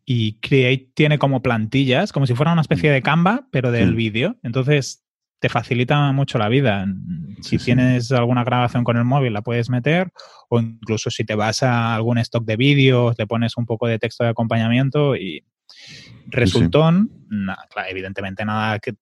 y 0.05 0.39
Create 0.39 0.91
tiene 0.95 1.17
como 1.19 1.41
plantillas, 1.41 2.13
como 2.13 2.25
si 2.25 2.35
fuera 2.35 2.53
una 2.53 2.61
especie 2.61 2.89
de 2.91 3.01
Canva, 3.01 3.47
pero 3.51 3.71
del 3.71 3.89
Sí. 3.89 3.95
vídeo. 3.95 4.37
Entonces 4.43 5.03
te 5.39 5.49
facilita 5.49 6.09
mucho 6.13 6.37
la 6.37 6.47
vida. 6.47 6.85
Si 7.41 7.43
Sí, 7.43 7.59
sí. 7.59 7.65
tienes 7.65 8.11
alguna 8.13 8.45
grabación 8.45 8.85
con 8.85 8.95
el 8.95 9.03
móvil, 9.03 9.33
la 9.33 9.41
puedes 9.41 9.69
meter, 9.69 10.11
o 10.49 10.59
incluso 10.61 11.09
si 11.11 11.25
te 11.25 11.35
vas 11.35 11.61
a 11.61 11.93
algún 11.93 12.17
stock 12.19 12.45
de 12.45 12.55
vídeos, 12.55 13.15
le 13.17 13.27
pones 13.27 13.57
un 13.57 13.65
poco 13.65 13.87
de 13.87 13.99
texto 13.99 14.23
de 14.23 14.29
acompañamiento 14.29 15.17
y 15.17 15.43
resultón, 16.27 17.11
evidentemente 17.89 18.45
nada 18.45 18.79
que, 18.79 18.93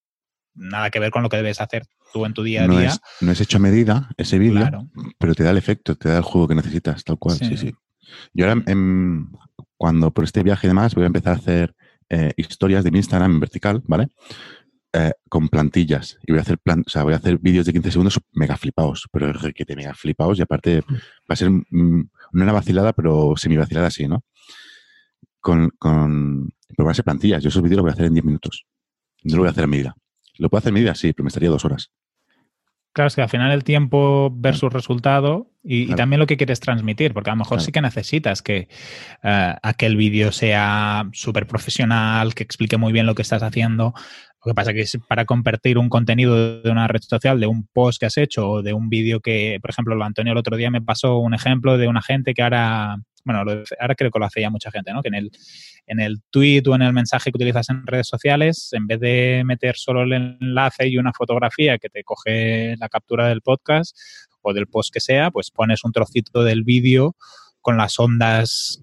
nada 0.55 0.89
que 0.89 0.99
ver 0.99 1.11
con 1.11 1.21
lo 1.23 1.29
que 1.29 1.37
debes 1.37 1.61
hacer 1.61 1.83
tú 2.13 2.25
en 2.25 2.33
tu 2.33 2.43
día 2.43 2.63
a 2.63 2.67
No 2.67 2.77
día. 2.77 2.89
es, 2.89 3.01
no 3.21 3.31
es 3.31 3.41
hecho 3.41 3.57
a 3.57 3.61
medida 3.61 4.09
ese 4.17 4.37
vídeo, 4.39 4.59
Claro. 4.61 4.87
pero 5.17 5.33
te 5.35 5.43
da 5.43 5.51
el 5.51 5.57
efecto, 5.57 5.95
te 5.95 6.09
da 6.09 6.17
el 6.17 6.23
juego 6.23 6.47
que 6.47 6.55
necesitas, 6.55 7.03
tal 7.03 7.17
cual. 7.17 7.37
Sí, 7.37 7.45
Sí. 7.47 7.57
sí. 7.57 7.73
Yo 8.33 8.47
ahora, 8.47 8.61
em, 8.67 9.31
cuando 9.75 10.11
por 10.11 10.23
este 10.23 10.43
viaje 10.43 10.67
y 10.67 10.69
demás, 10.69 10.93
voy 10.95 11.03
a 11.03 11.07
empezar 11.07 11.33
a 11.33 11.37
hacer 11.37 11.75
eh, 12.09 12.31
historias 12.37 12.83
de 12.83 12.91
mi 12.91 12.99
Instagram 12.99 13.31
en 13.33 13.39
vertical, 13.39 13.81
¿vale? 13.87 14.07
Eh, 14.93 15.11
con 15.27 15.49
plantillas. 15.49 16.19
Y 16.27 16.31
voy 16.33 16.39
a 16.39 16.43
hacer 16.43 16.59
plan, 16.59 16.83
o 16.85 16.89
sea, 16.89 17.01
voy 17.03 17.13
a 17.13 17.15
hacer 17.17 17.39
vídeos 17.39 17.65
de 17.65 17.73
15 17.73 17.89
segundos 17.91 18.19
mega 18.33 18.55
flipados, 18.55 19.07
pero 19.11 19.33
requete 19.33 19.75
mega 19.75 19.95
flipados. 19.95 20.37
Y 20.37 20.43
aparte, 20.43 20.81
va 20.81 21.29
a 21.29 21.35
ser 21.35 21.49
mm, 21.49 21.63
no 21.71 22.43
una 22.43 22.51
vacilada, 22.51 22.93
pero 22.93 23.33
semi 23.35 23.57
vacilada 23.57 23.87
así, 23.87 24.07
¿no? 24.07 24.23
Con, 25.39 25.71
con, 25.79 26.53
pero 26.67 26.85
van 26.85 26.91
a 26.91 26.93
ser 26.93 27.05
plantillas. 27.05 27.41
Yo 27.41 27.49
esos 27.49 27.63
vídeos 27.63 27.77
los 27.77 27.83
voy 27.83 27.89
a 27.89 27.93
hacer 27.93 28.05
en 28.05 28.13
10 28.13 28.25
minutos. 28.25 28.65
No 29.23 29.35
lo 29.37 29.41
voy 29.41 29.47
a 29.47 29.51
hacer 29.51 29.63
a 29.63 29.67
medida. 29.67 29.95
Lo 30.37 30.49
puedo 30.49 30.59
hacer 30.59 30.71
a 30.71 30.73
medida, 30.73 30.93
sí, 30.95 31.13
pero 31.13 31.23
me 31.23 31.29
estaría 31.29 31.49
dos 31.49 31.65
horas. 31.65 31.91
Claro, 32.93 33.07
es 33.07 33.15
que 33.15 33.23
al 33.23 33.29
final 33.29 33.51
el 33.51 33.63
tiempo 33.63 34.31
versus 34.31 34.71
resultado 34.71 35.49
Y, 35.63 35.95
también 35.95 36.19
lo 36.19 36.27
que 36.27 36.37
quieres 36.37 36.59
transmitir, 36.59 37.13
porque 37.13 37.31
a 37.31 37.33
lo 37.33 37.39
mejor 37.39 37.59
sí 37.61 37.71
que 37.71 37.81
necesitas 37.81 38.41
que 38.41 38.67
uh, 39.23 39.57
aquel 39.63 39.95
vídeo 39.95 40.31
sea 40.31 41.09
súper 41.13 41.47
profesional, 41.47 42.35
que 42.35 42.43
explique 42.43 42.77
muy 42.77 42.93
bien 42.93 43.05
lo 43.05 43.15
que 43.15 43.23
estás 43.23 43.41
haciendo. 43.41 43.93
Lo 44.45 44.51
que 44.51 44.55
pasa 44.55 44.71
es 44.71 44.91
que 44.91 44.99
para 45.07 45.25
compartir 45.25 45.77
un 45.77 45.89
contenido 45.89 46.61
de 46.61 46.69
una 46.69 46.87
red 46.87 47.01
social, 47.01 47.39
de 47.39 47.47
un 47.47 47.65
post 47.65 47.99
que 47.99 48.07
has 48.07 48.17
hecho 48.17 48.47
o 48.49 48.61
de 48.61 48.73
un 48.73 48.89
vídeo 48.89 49.21
que, 49.21 49.57
por 49.61 49.71
ejemplo, 49.71 49.95
lo 49.95 50.03
Antonio 50.03 50.33
el 50.33 50.37
otro 50.37 50.57
día 50.57 50.69
me 50.69 50.81
pasó 50.81 51.17
un 51.17 51.33
ejemplo 51.33 51.77
de 51.77 51.87
una 51.87 52.01
gente 52.01 52.33
que 52.33 52.43
ahora, 52.43 52.97
bueno, 53.23 53.39
ahora 53.79 53.95
creo 53.95 54.11
que 54.11 54.19
lo 54.19 54.25
hace 54.25 54.41
ya 54.41 54.49
mucha 54.49 54.71
gente, 54.71 54.93
¿no? 54.93 55.01
Que 55.01 55.09
en 55.09 55.15
el, 55.15 55.31
en 55.87 55.99
el 55.99 56.21
tweet 56.29 56.63
o 56.67 56.75
en 56.75 56.81
el 56.81 56.93
mensaje 56.93 57.31
que 57.31 57.37
utilizas 57.37 57.69
en 57.69 57.85
redes 57.85 58.07
sociales, 58.07 58.69
en 58.73 58.87
vez 58.87 58.99
de 58.99 59.43
meter 59.45 59.75
solo 59.75 60.03
el 60.03 60.13
enlace 60.13 60.87
y 60.87 60.97
una 60.97 61.13
fotografía 61.13 61.77
que 61.77 61.89
te 61.89 62.03
coge 62.03 62.75
la 62.77 62.89
captura 62.89 63.27
del 63.27 63.41
podcast 63.41 63.97
o 64.41 64.53
del 64.53 64.67
post 64.67 64.93
que 64.93 64.99
sea, 64.99 65.31
pues 65.31 65.51
pones 65.51 65.83
un 65.83 65.91
trocito 65.91 66.43
del 66.43 66.63
vídeo 66.63 67.15
con 67.61 67.77
las 67.77 67.99
ondas 67.99 68.81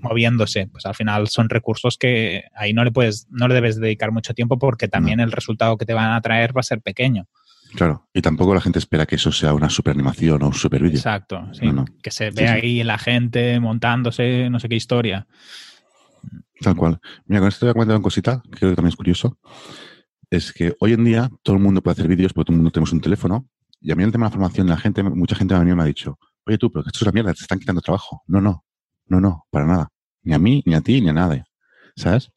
moviéndose. 0.00 0.68
Pues 0.68 0.86
al 0.86 0.94
final 0.94 1.28
son 1.28 1.48
recursos 1.48 1.98
que 1.98 2.44
ahí 2.54 2.72
no 2.72 2.84
le 2.84 2.90
puedes, 2.90 3.26
no 3.30 3.48
le 3.48 3.54
debes 3.54 3.80
dedicar 3.80 4.12
mucho 4.12 4.34
tiempo 4.34 4.58
porque 4.58 4.88
también 4.88 5.20
el 5.20 5.32
resultado 5.32 5.76
que 5.76 5.86
te 5.86 5.94
van 5.94 6.12
a 6.12 6.20
traer 6.20 6.56
va 6.56 6.60
a 6.60 6.64
ser 6.64 6.80
pequeño. 6.80 7.26
Claro, 7.74 8.08
y 8.12 8.20
tampoco 8.20 8.54
la 8.54 8.60
gente 8.60 8.78
espera 8.78 9.06
que 9.06 9.16
eso 9.16 9.32
sea 9.32 9.54
una 9.54 9.70
super 9.70 9.94
animación 9.94 10.42
o 10.42 10.46
un 10.46 10.54
super 10.54 10.82
vídeo. 10.82 10.96
Exacto, 10.96 11.48
sí. 11.52 11.66
Que 12.02 12.10
se 12.10 12.30
vea 12.30 12.54
ahí 12.54 12.82
la 12.84 12.98
gente 12.98 13.58
montándose, 13.60 14.48
no 14.50 14.60
sé 14.60 14.68
qué 14.68 14.76
historia. 14.76 15.26
Tal 16.60 16.76
cual. 16.76 17.00
Mira, 17.26 17.40
con 17.40 17.48
esto 17.48 17.66
voy 17.66 17.70
a 17.70 17.74
comentar 17.74 17.96
una 17.96 18.02
cosita, 18.02 18.42
que 18.44 18.58
creo 18.58 18.70
que 18.70 18.76
también 18.76 18.90
es 18.90 18.96
curioso. 18.96 19.38
Es 20.30 20.52
que 20.52 20.74
hoy 20.80 20.92
en 20.92 21.04
día 21.04 21.30
todo 21.42 21.56
el 21.56 21.62
mundo 21.62 21.82
puede 21.82 21.92
hacer 21.92 22.08
vídeos 22.08 22.32
porque 22.32 22.46
todo 22.46 22.54
el 22.54 22.58
mundo 22.58 22.70
tenemos 22.70 22.92
un 22.92 23.00
teléfono. 23.00 23.48
Y 23.80 23.90
a 23.90 23.96
mí 23.96 24.04
el 24.04 24.12
tema 24.12 24.26
de 24.26 24.30
la 24.30 24.32
formación, 24.32 24.68
la 24.68 24.76
gente, 24.76 25.02
mucha 25.02 25.34
gente 25.34 25.54
a 25.54 25.60
mí 25.60 25.74
me 25.74 25.82
ha 25.82 25.86
dicho, 25.86 26.18
oye 26.46 26.58
tú, 26.58 26.70
pero 26.70 26.86
esto 26.86 26.98
es 26.98 27.02
una 27.02 27.12
mierda, 27.12 27.34
te 27.34 27.40
están 27.40 27.58
quitando 27.58 27.80
trabajo. 27.80 28.22
No, 28.26 28.40
no, 28.40 28.64
no, 29.06 29.20
no, 29.20 29.46
para 29.50 29.66
nada. 29.66 29.88
Ni 30.22 30.34
a 30.34 30.38
mí, 30.38 30.62
ni 30.66 30.74
a 30.74 30.80
ti, 30.80 31.00
ni 31.00 31.08
a 31.08 31.12
nadie. 31.12 31.44
¿Sabes? 31.96 32.30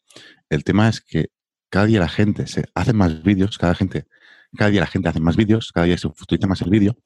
El 0.49 0.63
tema 0.63 0.89
es 0.89 1.01
que 1.01 1.27
cada 1.69 1.85
día 1.85 1.99
la 1.99 2.09
gente 2.09 2.47
se 2.47 2.65
hace 2.73 2.93
más 2.93 3.21
vídeos, 3.21 3.57
cada 3.57 3.75
gente, 3.75 4.07
cada 4.55 4.71
día 4.71 4.81
la 4.81 4.87
gente 4.87 5.09
hace 5.09 5.19
más 5.19 5.35
vídeos, 5.35 5.71
cada 5.71 5.85
día 5.85 5.97
se 5.97 6.07
utiliza 6.07 6.47
más 6.47 6.61
el 6.61 6.69
vídeo 6.69 6.97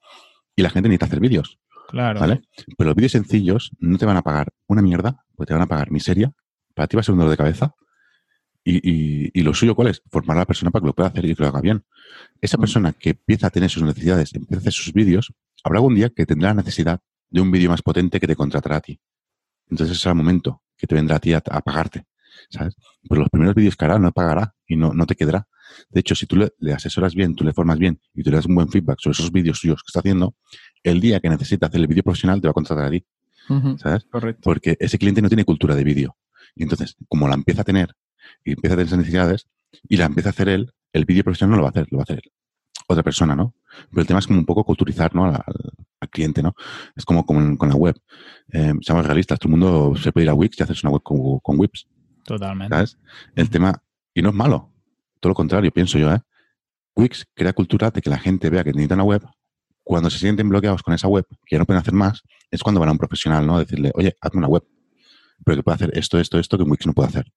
y 0.56 0.62
la 0.62 0.70
gente 0.70 0.88
necesita 0.88 1.06
hacer 1.06 1.20
vídeos. 1.20 1.58
Claro. 1.88 2.20
¿Vale? 2.20 2.42
Pero 2.76 2.88
los 2.90 2.94
vídeos 2.94 3.12
sencillos 3.12 3.72
no 3.78 3.98
te 3.98 4.06
van 4.06 4.16
a 4.16 4.22
pagar 4.22 4.52
una 4.66 4.82
mierda, 4.82 5.24
porque 5.34 5.48
te 5.48 5.54
van 5.54 5.62
a 5.62 5.66
pagar 5.66 5.90
miseria. 5.90 6.32
Para 6.74 6.86
ti 6.86 6.96
va 6.96 7.00
a 7.00 7.02
ser 7.02 7.12
un 7.12 7.18
dolor 7.18 7.30
de 7.30 7.36
cabeza. 7.36 7.74
Y, 8.62 9.38
y, 9.38 9.42
lo 9.42 9.54
suyo, 9.54 9.74
¿cuál 9.74 9.88
es? 9.88 10.02
Formar 10.10 10.36
a 10.36 10.40
la 10.40 10.46
persona 10.46 10.70
para 10.70 10.82
que 10.82 10.86
lo 10.86 10.94
pueda 10.94 11.08
hacer 11.08 11.24
y 11.24 11.34
que 11.34 11.42
lo 11.42 11.48
haga 11.48 11.60
bien. 11.60 11.84
Esa 12.40 12.58
mm. 12.58 12.60
persona 12.60 12.92
que 12.92 13.10
empieza 13.10 13.46
a 13.48 13.50
tener 13.50 13.70
sus 13.70 13.82
necesidades, 13.82 14.34
empieza 14.34 14.56
a 14.56 14.60
hacer 14.60 14.72
sus 14.72 14.92
vídeos, 14.92 15.32
habrá 15.64 15.78
algún 15.78 15.94
día 15.94 16.10
que 16.10 16.26
tendrá 16.26 16.50
la 16.50 16.54
necesidad 16.62 17.00
de 17.30 17.40
un 17.40 17.50
vídeo 17.50 17.70
más 17.70 17.82
potente 17.82 18.20
que 18.20 18.26
te 18.26 18.36
contratará 18.36 18.76
a 18.76 18.80
ti. 18.80 19.00
Entonces 19.68 19.92
ese 19.92 20.02
será 20.02 20.12
el 20.12 20.18
momento 20.18 20.62
que 20.76 20.86
te 20.86 20.94
vendrá 20.94 21.16
a 21.16 21.20
ti 21.20 21.32
a, 21.32 21.40
pagarte, 21.40 22.06
¿sabes? 22.50 22.74
Pues 23.08 23.18
los 23.18 23.28
primeros 23.30 23.54
vídeos 23.54 23.76
que 23.76 23.84
hará 23.84 23.98
no 23.98 24.12
pagará 24.12 24.54
y 24.66 24.76
no, 24.76 24.92
no 24.92 25.06
te 25.06 25.14
quedará. 25.14 25.46
De 25.90 26.00
hecho, 26.00 26.14
si 26.14 26.26
tú 26.26 26.36
le, 26.36 26.72
asesoras 26.72 27.14
bien, 27.14 27.34
tú 27.34 27.44
le 27.44 27.52
formas 27.52 27.78
bien 27.78 28.00
y 28.14 28.22
tú 28.22 28.30
le 28.30 28.36
das 28.36 28.46
un 28.46 28.54
buen 28.54 28.68
feedback 28.68 28.98
sobre 29.00 29.12
esos 29.12 29.32
vídeos 29.32 29.58
suyos 29.58 29.82
que 29.82 29.88
está 29.88 30.00
haciendo, 30.00 30.34
el 30.82 31.00
día 31.00 31.20
que 31.20 31.28
necesita 31.28 31.66
hacer 31.66 31.80
el 31.80 31.86
vídeo 31.86 32.02
profesional 32.02 32.40
te 32.40 32.48
va 32.48 32.50
a 32.50 32.54
contratar 32.54 32.86
a 32.86 32.90
ti. 32.90 33.04
¿Sabes? 33.78 34.04
Correcto. 34.04 34.42
Porque 34.44 34.76
ese 34.78 34.96
cliente 34.96 35.20
no 35.20 35.28
tiene 35.28 35.44
cultura 35.44 35.74
de 35.74 35.82
vídeo. 35.82 36.16
Y 36.54 36.62
entonces, 36.62 36.96
como 37.08 37.26
la 37.26 37.34
empieza 37.34 37.62
a 37.62 37.64
tener 37.64 37.96
y 38.44 38.52
empieza 38.52 38.74
a 38.74 38.76
tener 38.76 38.86
esas 38.86 38.98
necesidades 38.98 39.48
y 39.88 39.96
la 39.96 40.04
empieza 40.04 40.28
a 40.28 40.30
hacer 40.30 40.48
él, 40.48 40.72
el 40.92 41.04
vídeo 41.04 41.24
profesional 41.24 41.50
no 41.50 41.56
lo 41.56 41.62
va 41.64 41.68
a 41.68 41.70
hacer, 41.70 41.88
lo 41.90 41.98
va 41.98 42.02
a 42.02 42.04
hacer 42.04 42.22
otra 42.86 43.02
persona, 43.02 43.36
¿no? 43.36 43.54
Pero 43.90 44.02
el 44.02 44.06
tema 44.06 44.18
es 44.18 44.26
como 44.26 44.38
un 44.38 44.46
poco 44.46 44.64
culturizar, 44.64 45.14
¿no? 45.14 45.26
Al, 45.26 45.42
cliente, 46.10 46.42
¿no? 46.42 46.54
Es 46.96 47.04
como, 47.04 47.24
como 47.24 47.56
con 47.58 47.68
la 47.68 47.76
web. 47.76 47.94
Eh, 48.52 48.72
seamos 48.80 49.06
realistas, 49.06 49.38
todo 49.38 49.52
el 49.52 49.58
mundo 49.58 49.94
se 49.96 50.10
puede 50.10 50.24
ir 50.24 50.30
a 50.30 50.34
Wix 50.34 50.58
y 50.58 50.62
hacerse 50.62 50.86
una 50.86 50.94
web 50.94 51.02
con, 51.02 51.38
con 51.40 51.60
Wix. 51.60 51.86
Totalmente. 52.24 52.74
¿Sabes? 52.74 52.98
El 53.36 53.50
tema, 53.50 53.82
y 54.14 54.22
no 54.22 54.30
es 54.30 54.34
malo, 54.34 54.69
todo 55.20 55.30
lo 55.30 55.34
contrario, 55.34 55.70
pienso 55.70 55.98
yo, 55.98 56.12
¿eh? 56.12 56.20
Wix 56.96 57.26
crea 57.34 57.52
cultura 57.52 57.90
de 57.90 58.00
que 58.00 58.10
la 58.10 58.18
gente 58.18 58.50
vea 58.50 58.64
que 58.64 58.70
necesita 58.70 58.94
una 58.94 59.04
web. 59.04 59.22
Cuando 59.82 60.10
se 60.10 60.18
sienten 60.18 60.48
bloqueados 60.48 60.82
con 60.82 60.94
esa 60.94 61.08
web, 61.08 61.26
que 61.46 61.54
ya 61.56 61.58
no 61.58 61.66
pueden 61.66 61.80
hacer 61.80 61.94
más, 61.94 62.22
es 62.50 62.62
cuando 62.62 62.80
van 62.80 62.88
a 62.88 62.92
un 62.92 62.98
profesional, 62.98 63.46
¿no? 63.46 63.56
A 63.56 63.60
decirle, 63.60 63.90
oye, 63.94 64.16
hazme 64.20 64.38
una 64.38 64.48
web, 64.48 64.64
pero 65.44 65.56
que 65.56 65.62
puede 65.62 65.76
hacer 65.76 65.90
esto, 65.94 66.18
esto, 66.18 66.38
esto 66.38 66.58
que 66.58 66.64
Wix 66.64 66.86
no 66.86 66.92
puede 66.92 67.08
hacer. 67.08 67.32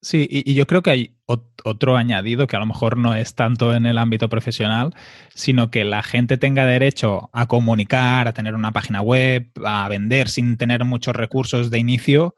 Sí, 0.00 0.26
y, 0.30 0.54
yo 0.54 0.66
creo 0.66 0.82
que 0.82 0.90
hay 0.90 1.16
otro 1.26 1.96
añadido 1.96 2.46
que 2.46 2.56
a 2.56 2.58
lo 2.58 2.66
mejor 2.66 2.96
no 2.96 3.14
es 3.14 3.34
tanto 3.34 3.74
en 3.74 3.84
el 3.86 3.98
ámbito 3.98 4.28
profesional, 4.28 4.94
sino 5.34 5.70
que 5.70 5.84
la 5.84 6.02
gente 6.02 6.38
tenga 6.38 6.64
derecho 6.64 7.30
a 7.32 7.46
comunicar, 7.46 8.26
a 8.26 8.32
tener 8.32 8.54
una 8.54 8.72
página 8.72 9.02
web, 9.02 9.50
a 9.64 9.88
vender 9.88 10.28
sin 10.28 10.56
tener 10.56 10.84
muchos 10.84 11.14
recursos 11.14 11.70
de 11.70 11.78
inicio, 11.78 12.34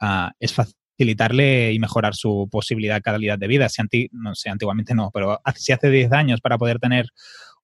uh, 0.00 0.30
es 0.38 0.54
facilitarle 0.96 1.72
y 1.72 1.78
mejorar 1.78 2.14
su 2.14 2.48
posibilidad 2.50 3.02
calidad 3.02 3.38
de 3.38 3.48
vida. 3.48 3.68
Si 3.68 3.82
no 4.12 4.34
sé, 4.34 4.50
antiguamente 4.50 4.94
no, 4.94 5.10
pero 5.12 5.40
si 5.56 5.72
hace 5.72 5.90
10 5.90 6.12
años 6.12 6.40
para 6.40 6.58
poder 6.58 6.78
tener 6.78 7.06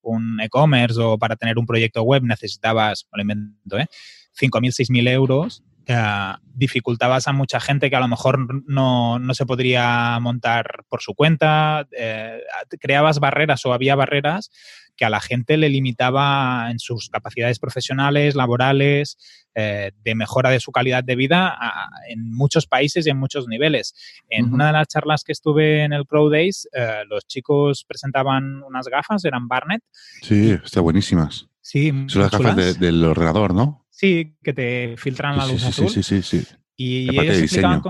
un 0.01 0.39
e-commerce 0.41 0.99
o 0.99 1.17
para 1.17 1.35
tener 1.35 1.57
un 1.57 1.65
proyecto 1.65 2.03
web 2.03 2.23
necesitabas, 2.23 3.07
lo 3.13 3.21
invento, 3.21 3.77
¿eh? 3.77 3.87
5.000, 4.39 4.71
6.000 4.71 5.07
euros, 5.09 5.63
eh, 5.85 6.33
dificultabas 6.55 7.27
a 7.27 7.33
mucha 7.33 7.59
gente 7.59 7.89
que 7.89 7.95
a 7.95 7.99
lo 7.99 8.07
mejor 8.07 8.63
no, 8.67 9.19
se 9.33 9.45
podría 9.45 10.19
montar 10.19 10.85
por 10.89 11.01
su 11.01 11.13
cuenta, 11.13 11.87
eh, 11.97 12.39
creabas 12.79 13.19
barreras 13.19 13.65
o 13.65 13.73
había 13.73 13.95
barreras 13.95 14.51
que 15.01 15.05
a 15.05 15.09
la 15.09 15.19
gente 15.19 15.57
le 15.57 15.67
limitaba 15.67 16.69
en 16.69 16.77
sus 16.77 17.09
capacidades 17.09 17.57
profesionales, 17.57 18.35
laborales, 18.35 19.17
eh, 19.55 19.89
de 20.03 20.13
mejora 20.13 20.51
de 20.51 20.59
su 20.59 20.71
calidad 20.71 21.03
de 21.03 21.15
vida 21.15 21.57
en 22.07 22.31
muchos 22.31 22.67
países 22.67 23.07
y 23.07 23.09
en 23.09 23.17
muchos 23.17 23.47
niveles. 23.47 23.95
En 24.29 24.53
una 24.53 24.67
de 24.67 24.73
las 24.73 24.87
charlas 24.87 25.23
que 25.23 25.31
estuve 25.31 25.83
en 25.85 25.91
el 25.91 26.05
Crow 26.05 26.29
Days, 26.29 26.69
los 27.09 27.25
chicos 27.25 27.83
presentaban 27.83 28.61
unas 28.61 28.87
gafas, 28.89 29.25
eran 29.25 29.47
Barnett. 29.47 29.81
Sí, 30.21 30.51
están 30.63 30.83
buenísimas. 30.83 31.49
Sí, 31.61 31.91
Son 32.05 32.21
las 32.21 32.29
gafas 32.29 32.79
del 32.79 33.03
ordenador, 33.03 33.55
¿no? 33.55 33.87
Sí, 33.89 34.37
que 34.43 34.53
te 34.53 34.97
filtran 34.97 35.35
la 35.35 35.47
luz 35.47 35.63
azul. 35.63 35.89
Sí, 35.89 36.03
sí, 36.03 36.21
sí. 36.21 36.45
Y 36.75 37.09
ellos 37.09 37.39
explicaban 37.39 37.81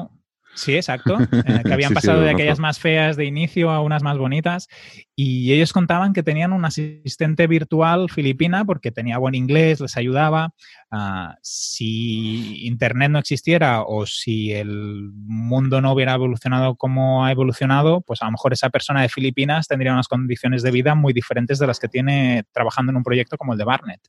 Sí, 0.54 0.76
exacto. 0.76 1.18
Eh, 1.22 1.62
que 1.64 1.74
habían 1.74 1.94
pasado 1.94 2.22
de 2.22 2.30
aquellas 2.30 2.60
más 2.60 2.80
feas 2.80 3.16
de 3.16 3.26
inicio 3.26 3.70
a 3.72 3.82
unas 3.82 4.04
más 4.04 4.18
bonitas. 4.18 4.68
Y 5.16 5.54
ellos 5.54 5.74
contaban 5.74 6.14
que 6.14 6.24
tenían 6.24 6.52
un 6.54 6.66
asistente 6.66 7.48
virtual 7.48 8.10
filipina 8.10 8.66
porque 8.66 8.92
tenía 8.92 9.18
buen 9.18 9.36
inglés, 9.36 9.80
les 9.80 9.98
ayudaba. 9.98 10.54
Ah, 10.90 11.38
si 11.42 12.66
Internet 12.66 13.12
no 13.12 13.20
existiera 13.20 13.84
o 13.84 14.06
si 14.06 14.52
el 14.52 15.12
mundo 15.14 15.82
no 15.82 15.94
hubiera 15.94 16.14
evolucionado 16.14 16.76
como 16.76 17.26
ha 17.26 17.32
evolucionado, 17.32 18.02
pues 18.02 18.22
a 18.22 18.26
lo 18.26 18.32
mejor 18.32 18.54
esa 18.54 18.70
persona 18.70 19.02
de 19.02 19.10
Filipinas 19.10 19.68
tendría 19.68 19.94
unas 19.94 20.08
condiciones 20.08 20.64
de 20.64 20.72
vida 20.72 20.96
muy 20.96 21.14
diferentes 21.14 21.60
de 21.60 21.68
las 21.68 21.80
que 21.80 21.88
tiene 21.88 22.44
trabajando 22.52 22.92
en 22.92 22.98
un 22.98 23.04
proyecto 23.04 23.38
como 23.38 23.54
el 23.54 23.60
de 23.60 23.66
Barnett. 23.66 24.02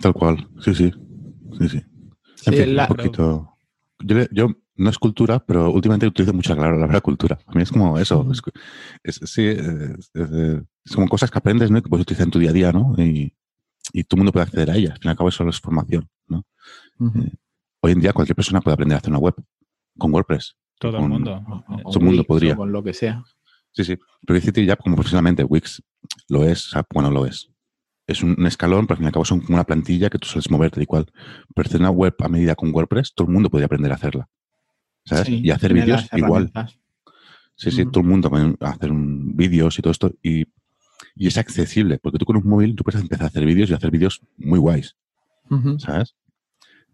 Tal 0.00 0.12
cual, 0.12 0.48
sí, 0.60 0.74
sí. 0.74 0.92
Sí, 1.58 1.68
sí. 1.68 1.82
un 2.60 2.86
poquito. 2.86 3.56
Yo, 4.30 4.48
no 4.76 4.90
es 4.90 4.98
cultura, 4.98 5.38
pero 5.38 5.70
últimamente 5.70 6.06
utilizo 6.06 6.32
mucho 6.32 6.54
la 6.54 6.62
palabra 6.62 7.00
cultura. 7.00 7.38
A 7.46 7.52
mí 7.52 7.62
es 7.62 7.70
como 7.70 7.98
eso. 7.98 8.26
Es, 9.02 9.20
sí, 9.24 9.46
es, 9.46 10.10
como 10.94 11.08
cosas 11.08 11.30
que 11.30 11.38
aprendes, 11.38 11.70
¿no? 11.70 11.82
Que 11.82 11.88
puedes 11.88 12.02
utilizar 12.02 12.26
en 12.26 12.30
tu 12.30 12.38
día 12.38 12.50
a 12.50 12.52
día, 12.52 12.72
¿no? 12.72 12.94
Y, 12.98 13.34
y 13.92 14.04
todo 14.04 14.16
el 14.16 14.20
mundo 14.20 14.32
puede 14.32 14.44
acceder 14.44 14.70
a 14.70 14.76
ellas. 14.76 14.92
Al 14.92 14.98
fin 14.98 15.08
y 15.08 15.10
al 15.10 15.16
cabo, 15.16 15.28
eso 15.28 15.48
es 15.48 15.60
formación, 15.60 16.08
¿no? 16.28 16.44
Eh, 17.00 17.32
hoy 17.80 17.92
en 17.92 18.00
día 18.00 18.12
cualquier 18.12 18.36
persona 18.36 18.60
puede 18.60 18.74
aprender 18.74 18.96
a 18.96 18.98
hacer 18.98 19.10
una 19.10 19.18
web 19.18 19.34
con 19.98 20.12
WordPress. 20.12 20.56
Todo 20.78 20.98
el 20.98 21.08
mundo. 21.08 21.42
Todo 21.84 21.98
el 21.98 22.04
mundo 22.04 22.24
podría. 22.24 22.56
Con 22.56 22.72
lo 22.72 22.82
que 22.82 22.92
sea. 22.92 23.24
Sí, 23.72 23.84
sí. 23.84 23.96
Pero 24.26 24.34
decirte 24.34 24.64
ya 24.64 24.76
como 24.76 24.96
profesionalmente, 24.96 25.44
Wix 25.44 25.82
lo 26.28 26.44
es, 26.44 26.72
bueno, 26.92 27.10
lo 27.10 27.26
es 27.26 27.50
es 28.06 28.22
un, 28.22 28.46
escalón, 28.46 28.86
pero 28.86 28.94
al 28.94 28.98
fin 28.98 29.04
y 29.04 29.06
al 29.08 29.12
cabo 29.12 29.24
son 29.24 29.40
como 29.40 29.56
una 29.56 29.64
plantilla 29.64 30.10
que 30.10 30.18
tú 30.18 30.28
sueles 30.28 30.50
moverte 30.50 30.82
y 30.82 30.86
cual. 30.86 31.06
Pero 31.54 31.66
hacer 31.66 31.80
una 31.80 31.90
web 31.90 32.14
a 32.20 32.28
medida 32.28 32.54
con 32.54 32.72
WordPress, 32.72 33.14
todo 33.14 33.26
el 33.26 33.34
mundo 33.34 33.50
podría 33.50 33.66
aprender 33.66 33.92
a 33.92 33.96
hacerla. 33.96 34.28
¿Sabes? 35.06 35.28
y 35.28 35.50
hacer 35.50 35.72
vídeos 35.72 36.08
igual. 36.12 36.52
Sí, 37.54 37.70
sí, 37.70 37.86
todo 37.86 38.02
el 38.02 38.08
mundo 38.08 38.28
puede 38.28 38.54
hacer 38.60 38.90
vídeos 38.92 39.78
y 39.78 39.82
todo 39.82 39.92
esto. 39.92 40.12
Y, 40.22 40.46
es 41.16 41.38
accesible, 41.38 41.98
porque 41.98 42.18
tú 42.18 42.26
con 42.26 42.36
un 42.36 42.46
móvil 42.46 42.74
tú 42.76 42.84
puedes 42.84 43.00
empezar 43.00 43.24
a 43.24 43.28
hacer 43.28 43.44
vídeos 43.46 43.70
y 43.70 43.74
hacer 43.74 43.90
vídeos 43.90 44.20
muy 44.36 44.58
guays. 44.58 44.96
¿Sabes? 45.78 46.14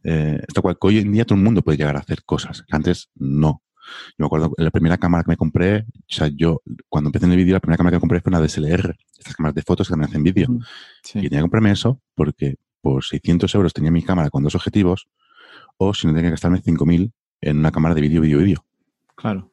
Eh, 0.04 0.40
esto 0.46 0.62
cual 0.62 0.76
que 0.80 0.86
hoy 0.86 0.98
en 0.98 1.12
día 1.12 1.24
todo 1.24 1.36
el 1.36 1.44
mundo 1.44 1.62
puede 1.62 1.78
llegar 1.78 1.96
a 1.96 2.00
hacer 2.00 2.22
cosas. 2.24 2.64
Antes 2.70 3.10
no. 3.16 3.62
Yo 4.10 4.14
me 4.18 4.26
acuerdo, 4.26 4.52
la 4.58 4.70
primera 4.70 4.96
cámara 4.98 5.24
que 5.24 5.30
me 5.30 5.36
compré, 5.36 5.80
o 5.80 6.04
sea, 6.06 6.28
yo 6.28 6.62
cuando 6.88 7.08
empecé 7.08 7.26
en 7.26 7.32
el 7.32 7.38
vídeo, 7.38 7.54
la 7.54 7.60
primera 7.60 7.76
cámara 7.76 7.96
que 7.96 8.00
compré 8.00 8.20
fue 8.20 8.30
una 8.30 8.40
DSLR, 8.40 8.96
estas 9.18 9.34
cámaras 9.34 9.54
de 9.54 9.62
fotos 9.62 9.88
que 9.88 9.92
también 9.92 10.08
hacen 10.08 10.22
vídeo. 10.22 10.48
Y 11.14 11.22
tenía 11.22 11.38
que 11.38 11.42
comprarme 11.42 11.72
eso 11.72 12.00
porque 12.14 12.56
por 12.80 13.02
600 13.04 13.52
euros 13.54 13.72
tenía 13.72 13.90
mi 13.90 14.02
cámara 14.02 14.30
con 14.30 14.42
dos 14.42 14.54
objetivos 14.54 15.08
o 15.76 15.94
si 15.94 16.06
no 16.06 16.12
tenía 16.12 16.28
que 16.28 16.32
gastarme 16.32 16.62
5.000 16.62 17.12
en 17.42 17.58
una 17.58 17.70
cámara 17.70 17.94
de 17.94 18.00
vídeo, 18.00 18.22
vídeo, 18.22 18.38
vídeo. 18.38 18.64
Claro. 19.14 19.52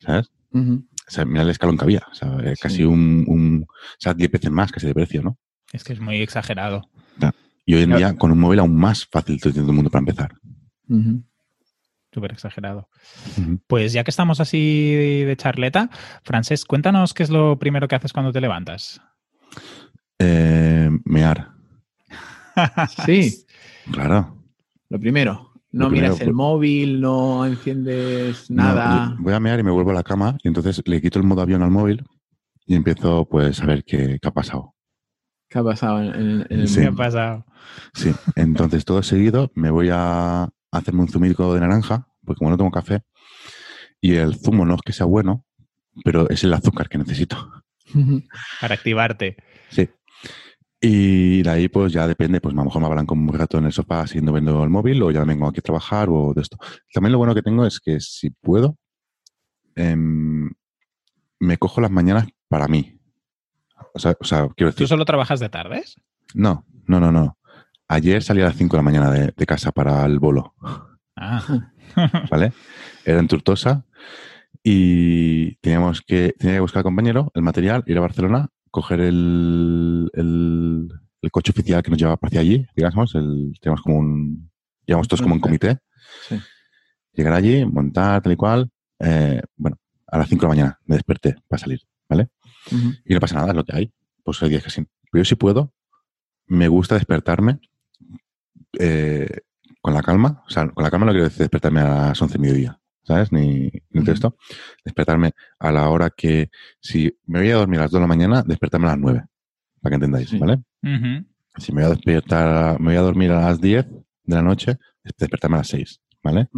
¿Sabes? 0.00 0.30
O 0.52 1.10
sea, 1.10 1.24
mira 1.24 1.42
el 1.42 1.50
escalón 1.50 1.76
que 1.78 1.84
había. 1.84 2.02
O 2.10 2.14
sea, 2.14 2.36
casi 2.60 2.82
un, 2.84 3.24
un, 3.28 3.64
o 3.68 3.96
sea, 3.98 4.14
10 4.14 4.30
veces 4.32 4.50
más 4.50 4.72
casi 4.72 4.86
de 4.88 4.94
precio, 4.94 5.22
¿no? 5.22 5.38
Es 5.72 5.84
que 5.84 5.92
es 5.92 6.00
muy 6.00 6.20
exagerado. 6.20 6.90
Y 7.68 7.74
hoy 7.74 7.82
en 7.82 7.90
Claro. 7.90 7.98
día, 7.98 8.16
con 8.16 8.30
un 8.32 8.38
móvil 8.38 8.60
aún 8.60 8.76
más 8.76 9.06
fácil 9.06 9.40
todo 9.40 9.52
el 9.54 9.64
mundo 9.72 9.90
para 9.90 10.00
empezar. 10.00 10.34
Ujú. 10.88 11.22
Súper 12.12 12.32
exagerado. 12.32 12.88
Pues 13.66 13.92
ya 13.92 14.02
que 14.04 14.10
estamos 14.10 14.40
así 14.40 14.94
de 14.94 15.36
charleta, 15.36 15.90
Francés, 16.22 16.64
cuéntanos 16.64 17.12
qué 17.12 17.24
es 17.24 17.30
lo 17.30 17.58
primero 17.58 17.88
que 17.88 17.96
haces 17.96 18.12
cuando 18.12 18.32
te 18.32 18.40
levantas. 18.40 19.00
Eh, 20.18 20.88
mear, 21.04 21.50
Sí, 23.04 23.44
claro. 23.92 24.42
lo 24.88 24.98
primero. 25.00 25.52
No 25.72 25.88
primero, 25.88 26.14
miras 26.14 26.20
el 26.26 26.32
móvil, 26.32 27.00
no 27.00 27.44
enciendes 27.44 28.50
nada. 28.50 29.14
voy 29.18 29.32
a 29.34 29.40
mear 29.40 29.58
y 29.60 29.62
me 29.62 29.70
vuelvo 29.70 29.90
a 29.90 29.94
la 29.94 30.02
cama 30.02 30.38
y 30.42 30.48
entonces 30.48 30.82
le 30.86 31.00
quito 31.02 31.18
el 31.18 31.24
modo 31.26 31.42
avión 31.42 31.62
al 31.62 31.70
móvil 31.70 32.04
y 32.66 32.74
empiezo 32.74 33.26
pues 33.28 33.60
a 33.62 33.66
ver 33.66 33.84
qué, 33.84 34.18
qué 34.20 34.28
ha 34.28 34.32
pasado. 34.32 34.74
¿Qué 35.48 35.58
ha 35.58 35.64
pasado 35.64 36.02
en, 36.02 36.14
en- 36.14 36.46
en 36.48 36.60
el 36.60 36.68
Sí. 36.68 36.80
¿Qué 36.80 36.86
ha 36.86 36.90
móvil? 36.90 36.96
pasado? 37.04 37.46
Sí, 37.94 38.12
entonces 38.36 38.84
todo 38.84 39.02
seguido 39.02 39.50
me 39.54 39.70
voy 39.70 39.88
a 39.92 40.48
hacerme 40.70 41.02
un 41.02 41.08
zumico 41.08 41.52
de 41.54 41.60
naranja, 41.60 42.08
porque 42.24 42.38
como 42.38 42.50
no 42.50 42.56
tomo 42.56 42.70
café, 42.70 43.02
y 44.00 44.14
el 44.14 44.36
zumo 44.36 44.64
no 44.64 44.74
es 44.76 44.80
que 44.84 44.92
sea 44.92 45.06
bueno, 45.06 45.44
pero 46.04 46.28
es 46.30 46.42
el 46.44 46.52
azúcar 46.54 46.88
que 46.88 46.98
necesito. 46.98 47.36
Para 48.60 48.74
activarte. 48.74 49.36
Sí. 49.70 49.88
Y 50.80 51.42
de 51.42 51.50
ahí 51.50 51.68
pues 51.68 51.92
ya 51.92 52.06
depende, 52.06 52.40
pues 52.40 52.54
a 52.54 52.58
lo 52.58 52.64
mejor 52.64 52.80
me 52.82 52.88
hablan 52.88 53.06
como 53.06 53.30
un 53.30 53.38
rato 53.38 53.58
en 53.58 53.64
el 53.64 53.72
sofá 53.72 54.06
siguiendo 54.06 54.32
viendo 54.32 54.62
el 54.62 54.70
móvil 54.70 55.02
o 55.02 55.10
ya 55.10 55.24
vengo 55.24 55.48
aquí 55.48 55.60
a 55.60 55.62
trabajar 55.62 56.08
o 56.10 56.32
de 56.34 56.42
esto. 56.42 56.58
También 56.92 57.12
lo 57.12 57.18
bueno 57.18 57.34
que 57.34 57.42
tengo 57.42 57.64
es 57.64 57.80
que 57.80 57.98
si 58.00 58.30
puedo, 58.30 58.76
em, 59.74 60.50
me 61.40 61.58
cojo 61.58 61.80
las 61.80 61.90
mañanas 61.90 62.26
para 62.48 62.68
mí. 62.68 62.98
O 63.94 63.98
sea, 63.98 64.14
o 64.20 64.24
sea, 64.24 64.48
quiero 64.56 64.72
¿Tú 64.72 64.76
decir, 64.76 64.88
solo 64.88 65.04
trabajas 65.04 65.40
de 65.40 65.48
tardes? 65.48 65.96
no, 66.34 66.64
no, 66.86 67.00
no, 67.00 67.10
no. 67.10 67.38
Ayer 67.88 68.22
salí 68.22 68.42
a 68.42 68.46
las 68.46 68.56
5 68.56 68.76
de 68.76 68.78
la 68.78 68.82
mañana 68.82 69.10
de, 69.10 69.32
de 69.36 69.46
casa 69.46 69.72
para 69.72 70.04
el 70.04 70.18
bolo. 70.18 70.54
Ah. 71.16 71.70
¿vale? 72.30 72.52
Era 73.04 73.20
en 73.20 73.28
Tortosa 73.28 73.84
y 74.62 75.54
teníamos 75.56 76.02
que, 76.02 76.34
tenía 76.38 76.56
que 76.56 76.60
buscar 76.60 76.80
al 76.80 76.84
compañero, 76.84 77.30
el 77.34 77.42
material, 77.42 77.84
ir 77.86 77.98
a 77.98 78.00
Barcelona, 78.00 78.48
coger 78.76 79.00
el, 79.00 80.10
el, 80.12 80.88
el 81.22 81.30
coche 81.30 81.50
oficial 81.50 81.82
que 81.82 81.88
nos 81.90 81.98
llevaba 81.98 82.18
hacia 82.20 82.40
allí, 82.40 82.66
digamos, 82.76 83.14
el, 83.14 83.54
teníamos 83.58 83.80
como 83.80 83.96
un, 83.96 84.50
llevamos 84.84 85.08
todos 85.08 85.22
como 85.22 85.34
un 85.34 85.40
comité, 85.40 85.78
Sí. 86.28 86.38
llegar 87.14 87.32
allí, 87.32 87.64
montar, 87.64 88.20
tal 88.20 88.32
y 88.32 88.36
cual, 88.36 88.70
eh, 89.00 89.40
bueno, 89.56 89.78
a 90.08 90.18
las 90.18 90.28
5 90.28 90.40
de 90.42 90.44
la 90.44 90.48
mañana 90.54 90.80
me 90.84 90.96
desperté 90.96 91.36
para 91.48 91.58
salir, 91.58 91.80
¿vale? 92.06 92.28
Y 93.06 93.14
no 93.14 93.20
pasa 93.20 93.34
nada, 93.36 93.48
es 93.48 93.54
lo 93.56 93.64
que 93.64 93.74
hay, 93.74 93.92
pues 94.22 94.42
hay 94.42 94.50
días 94.50 94.62
que 94.62 94.68
sí. 94.70 94.84
Pero 95.10 95.22
yo 95.22 95.24
si 95.24 95.36
puedo, 95.36 95.72
me 96.48 96.68
gusta 96.68 96.96
despertarme 96.96 97.60
eh, 98.78 99.40
con 99.80 99.94
la 99.94 100.02
calma, 100.02 100.44
o 100.46 100.50
sea, 100.50 100.68
con 100.68 100.84
la 100.84 100.90
calma 100.90 101.06
no 101.06 101.12
quiero 101.12 101.24
decir 101.24 101.38
despertarme 101.40 101.80
a 101.80 102.08
las 102.08 102.20
11 102.20 102.34
de 102.34 102.38
mediodía, 102.40 102.78
¿sabes? 103.06 103.32
Ni, 103.32 103.70
ni 103.90 104.00
Ujú. 104.02 104.10
esto. 104.10 104.36
Despertarme 104.84 105.32
a 105.58 105.72
la 105.72 105.88
hora 105.88 106.10
que, 106.10 106.50
si 106.80 107.12
me 107.26 107.40
voy 107.40 107.50
a 107.50 107.56
dormir 107.56 107.78
a 107.80 107.82
las 107.84 107.90
2 107.90 107.98
de 107.98 108.02
la 108.02 108.06
mañana, 108.06 108.42
despertarme 108.42 108.86
a 108.86 108.90
las 108.90 108.98
9, 108.98 109.24
para 109.80 109.90
que 109.90 109.94
entendáis, 109.94 110.28
Sí. 110.30 110.38
¿vale? 110.38 110.58
Si 111.58 111.72
me 111.72 111.82
voy 111.82 111.90
a 111.90 111.94
despertar, 111.94 112.78
me 112.80 112.86
voy 112.86 112.96
a 112.96 113.00
dormir 113.00 113.30
a 113.32 113.40
las 113.40 113.60
10 113.60 113.86
de 113.86 114.34
la 114.34 114.42
noche, 114.42 114.76
despertarme 115.18 115.56
a 115.56 115.60
las 115.60 115.68
6, 115.68 116.00
¿vale? 116.22 116.48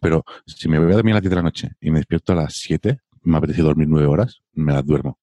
Pero 0.00 0.24
si 0.46 0.68
me 0.68 0.78
voy 0.78 0.92
a 0.92 0.94
dormir 0.96 1.12
a 1.12 1.16
las 1.16 1.22
10 1.22 1.30
de 1.30 1.36
la 1.36 1.42
noche 1.42 1.70
y 1.80 1.90
me 1.90 1.98
despierto 1.98 2.32
a 2.32 2.36
las 2.36 2.54
7, 2.54 3.00
me 3.22 3.34
ha 3.34 3.38
apetecido 3.38 3.66
dormir 3.66 3.88
9 3.88 4.06
horas, 4.06 4.40
me 4.54 4.72
las 4.72 4.84
duermo. 4.86 5.18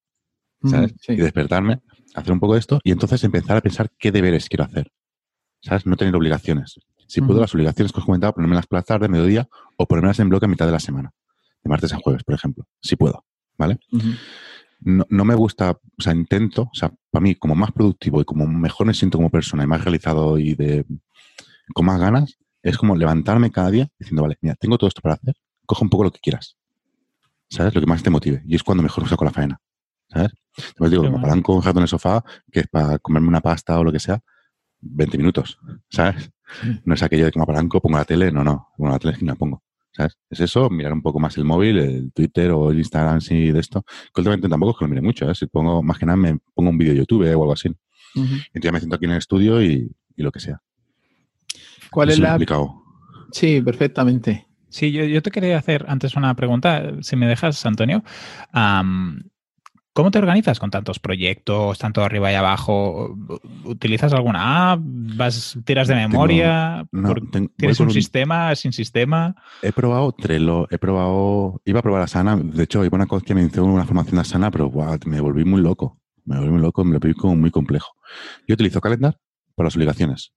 ¿sabes? 0.63 0.95
Sí. 0.99 1.13
Y 1.13 1.17
despertarme, 1.17 1.81
hacer 2.15 2.31
un 2.31 2.39
poco 2.39 2.53
de 2.53 2.59
esto 2.59 2.79
y 2.83 2.91
entonces 2.91 3.23
empezar 3.23 3.57
a 3.57 3.61
pensar 3.61 3.91
qué 3.99 4.11
deberes 4.11 4.49
quiero 4.49 4.63
hacer. 4.63 4.91
¿Sabes? 5.61 5.85
No 5.85 5.95
tener 5.95 6.15
obligaciones. 6.15 6.79
Si 7.07 7.21
puedo, 7.21 7.39
las 7.39 7.53
obligaciones 7.53 7.91
que 7.91 7.99
os 7.99 8.05
comentaba, 8.05 8.33
ponérmelas 8.33 8.67
por 8.67 8.79
la 8.79 8.83
tarde, 8.83 9.07
mediodía, 9.07 9.47
o 9.77 9.85
ponérmelas 9.85 10.19
en 10.19 10.29
bloque 10.29 10.45
a 10.45 10.49
mitad 10.49 10.65
de 10.65 10.71
la 10.71 10.79
semana. 10.79 11.11
De 11.63 11.69
martes 11.69 11.93
a 11.93 11.97
jueves, 11.97 12.23
por 12.23 12.35
ejemplo. 12.35 12.67
Si 12.81 12.95
puedo. 12.95 13.25
¿Vale? 13.57 13.79
No, 14.81 15.05
no 15.09 15.25
me 15.25 15.35
gusta, 15.35 15.71
o 15.71 16.01
sea, 16.01 16.13
intento, 16.13 16.63
o 16.63 16.75
sea, 16.75 16.91
para 17.09 17.23
mí, 17.23 17.35
como 17.35 17.55
más 17.55 17.71
productivo 17.71 18.21
y 18.21 18.25
como 18.25 18.45
mejor 18.45 18.85
me 18.87 18.93
siento 18.93 19.17
como 19.17 19.29
persona 19.29 19.63
y 19.63 19.67
más 19.67 19.83
realizado 19.83 20.37
y 20.37 20.55
de 20.55 20.85
con 21.73 21.85
más 21.85 21.99
ganas, 21.99 22.37
es 22.61 22.77
como 22.77 22.95
levantarme 22.95 23.51
cada 23.51 23.71
día 23.71 23.87
diciendo, 23.97 24.23
vale, 24.23 24.37
mira, 24.41 24.55
tengo 24.55 24.77
todo 24.77 24.87
esto 24.87 25.01
para 25.01 25.15
hacer, 25.15 25.35
coge 25.65 25.83
un 25.83 25.89
poco 25.89 26.03
lo 26.03 26.11
que 26.11 26.19
quieras. 26.19 26.57
¿Sabes? 27.49 27.73
Lo 27.75 27.81
que 27.81 27.87
más 27.87 28.03
te 28.03 28.09
motive. 28.09 28.41
Y 28.45 28.55
es 28.55 28.63
cuando 28.63 28.83
mejor 28.83 29.07
saco 29.07 29.23
la 29.23 29.31
faena. 29.31 29.61
¿Sabes? 30.09 30.31
Entonces 30.57 30.91
digo, 30.91 31.03
Qué 31.03 31.09
me 31.09 31.17
apalanco 31.17 31.55
un 31.55 31.61
rato 31.61 31.79
en 31.79 31.83
el 31.83 31.87
sofá, 31.87 32.23
que 32.51 32.61
es 32.61 32.67
para 32.67 32.97
comerme 32.99 33.27
una 33.27 33.41
pasta 33.41 33.79
o 33.79 33.83
lo 33.83 33.91
que 33.91 33.99
sea, 33.99 34.19
20 34.81 35.17
minutos, 35.17 35.59
¿sabes? 35.89 36.31
No 36.83 36.93
es 36.93 37.03
aquello 37.03 37.25
de 37.25 37.31
que 37.31 37.39
me 37.39 37.43
apalanco, 37.43 37.81
pongo 37.81 37.97
la 37.97 38.05
tele, 38.05 38.31
no, 38.31 38.43
no, 38.43 38.69
pongo 38.77 38.91
la 38.91 38.99
tele 38.99 39.13
es 39.13 39.19
que 39.19 39.25
no 39.25 39.31
la 39.31 39.37
pongo, 39.37 39.63
¿sabes? 39.91 40.17
Es 40.29 40.39
eso, 40.39 40.69
mirar 40.69 40.93
un 40.93 41.01
poco 41.01 41.19
más 41.19 41.37
el 41.37 41.43
móvil, 41.45 41.77
el 41.77 42.11
Twitter 42.13 42.51
o 42.51 42.71
el 42.71 42.77
Instagram, 42.77 43.21
sí, 43.21 43.51
de 43.51 43.59
esto. 43.59 43.83
Que 44.13 44.21
últimamente 44.21 44.47
tampoco 44.49 44.71
es 44.71 44.77
que 44.77 44.85
lo 44.85 44.89
mire 44.89 45.01
mucho, 45.01 45.29
¿eh? 45.29 45.35
Si 45.35 45.47
pongo, 45.47 45.81
más 45.83 45.97
que 45.97 46.05
nada 46.05 46.17
me 46.17 46.37
pongo 46.53 46.69
un 46.69 46.77
vídeo 46.77 46.93
de 46.93 46.99
YouTube 46.99 47.23
o 47.27 47.41
algo 47.41 47.53
así. 47.53 47.69
Entonces 48.15 48.61
ya 48.61 48.71
me 48.71 48.79
siento 48.79 48.95
aquí 48.95 49.05
en 49.05 49.11
el 49.11 49.17
estudio 49.17 49.61
y, 49.61 49.91
y 50.15 50.23
lo 50.23 50.31
que 50.31 50.39
sea. 50.39 50.61
¿Cuál 51.91 52.09
es 52.09 52.15
Eso 52.15 52.23
la...? 52.23 52.29
explicado. 52.29 52.81
Sí, 53.31 53.61
perfectamente. 53.61 54.47
Sí, 54.69 54.91
yo, 54.91 55.03
yo 55.05 55.21
te 55.21 55.31
quería 55.31 55.57
hacer 55.57 55.85
antes 55.87 56.15
una 56.15 56.33
pregunta, 56.35 57.01
si 57.01 57.15
me 57.15 57.27
dejas, 57.27 57.65
Antonio. 57.65 58.03
Am, 58.51 59.23
¿Cómo 59.95 60.11
te 60.11 60.17
organizas 60.17 60.59
con 60.59 60.71
tantos 60.71 60.99
proyectos, 60.99 61.77
tanto 61.79 62.03
arriba 62.03 62.29
y 62.29 62.35
abajo? 62.35 63.15
¿Utilizas 63.63 64.11
alguna 64.11 64.73
app? 64.73 64.81
¿Vas, 64.83 65.57
¿Tiras 65.63 65.87
de 65.87 65.93
Tengo- 65.95 66.09
memoria? 66.09 66.85
no, 66.91 67.07
¿Por- 67.07 67.29
ten- 67.31 67.43
voy 67.45 67.53
¿Tienes 67.55 67.79
un 67.79 67.87
un- 67.87 67.93
sistema, 67.93 68.53
sin 68.55 68.73
sistema? 68.73 69.33
He 69.61 69.71
probado 69.71 70.11
Trello, 70.11 70.67
he 70.69 70.77
probado, 70.77 71.61
iba 71.63 71.79
a 71.79 71.81
probar 71.81 72.01
Asana, 72.01 72.35
de 72.35 72.63
hecho 72.63 72.83
iba 72.83 72.93
una 72.97 73.05
cosa 73.07 73.25
que 73.25 73.33
me 73.35 73.43
hizo 73.43 73.63
una 73.63 73.85
formación 73.85 74.15
de 74.15 74.21
Asana, 74.23 74.51
pero 74.51 74.69
me 75.05 75.21
volví 75.21 75.45
muy 75.45 75.61
loco, 75.61 75.97
me 76.25 76.37
volví 76.39 76.51
muy 76.51 76.61
loco, 76.61 76.83
me 76.83 76.91
lo 76.91 76.99
vi 76.99 77.13
como 77.13 77.37
muy 77.37 77.49
complejo. 77.49 77.93
Yo 78.49 78.55
utilizo 78.55 78.81
Calendar 78.81 79.17
para 79.55 79.67
las 79.67 79.77
obligaciones, 79.77 80.33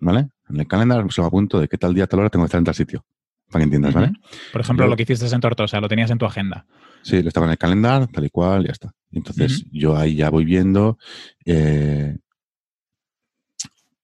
¿vale? 0.00 0.28
En 0.50 0.60
el 0.60 0.66
Calendar 0.66 1.10
se 1.10 1.22
me 1.22 1.26
apunto 1.26 1.58
de 1.60 1.66
qué 1.66 1.78
tal 1.78 1.94
día, 1.94 2.06
tal 2.06 2.20
hora 2.20 2.28
tengo 2.28 2.44
que 2.44 2.48
estar 2.48 2.58
en 2.58 2.64
tal 2.66 2.74
sitio, 2.74 3.06
para 3.50 3.60
que 3.60 3.64
entiendas, 3.64 3.94
¿vale? 3.94 4.12
Por 4.52 4.60
ejemplo, 4.60 4.86
Yo- 4.86 4.90
lo 4.90 4.96
que 4.96 5.02
hiciste 5.02 5.26
en 5.34 5.40
Tortosa, 5.40 5.80
lo 5.80 5.88
tenías 5.88 6.10
en 6.10 6.18
tu 6.18 6.24
agenda. 6.26 6.66
Sí, 7.02 7.22
lo 7.22 7.28
estaba 7.28 7.46
en 7.46 7.52
el 7.52 7.58
calendar, 7.58 8.06
tal 8.08 8.24
y 8.26 8.30
cual, 8.30 8.64
ya 8.66 8.72
está. 8.72 8.92
Entonces 9.12 9.64
yo 9.72 9.96
ahí 9.96 10.14
ya 10.16 10.30
voy 10.30 10.44
viendo, 10.44 10.98
eh, 11.44 12.16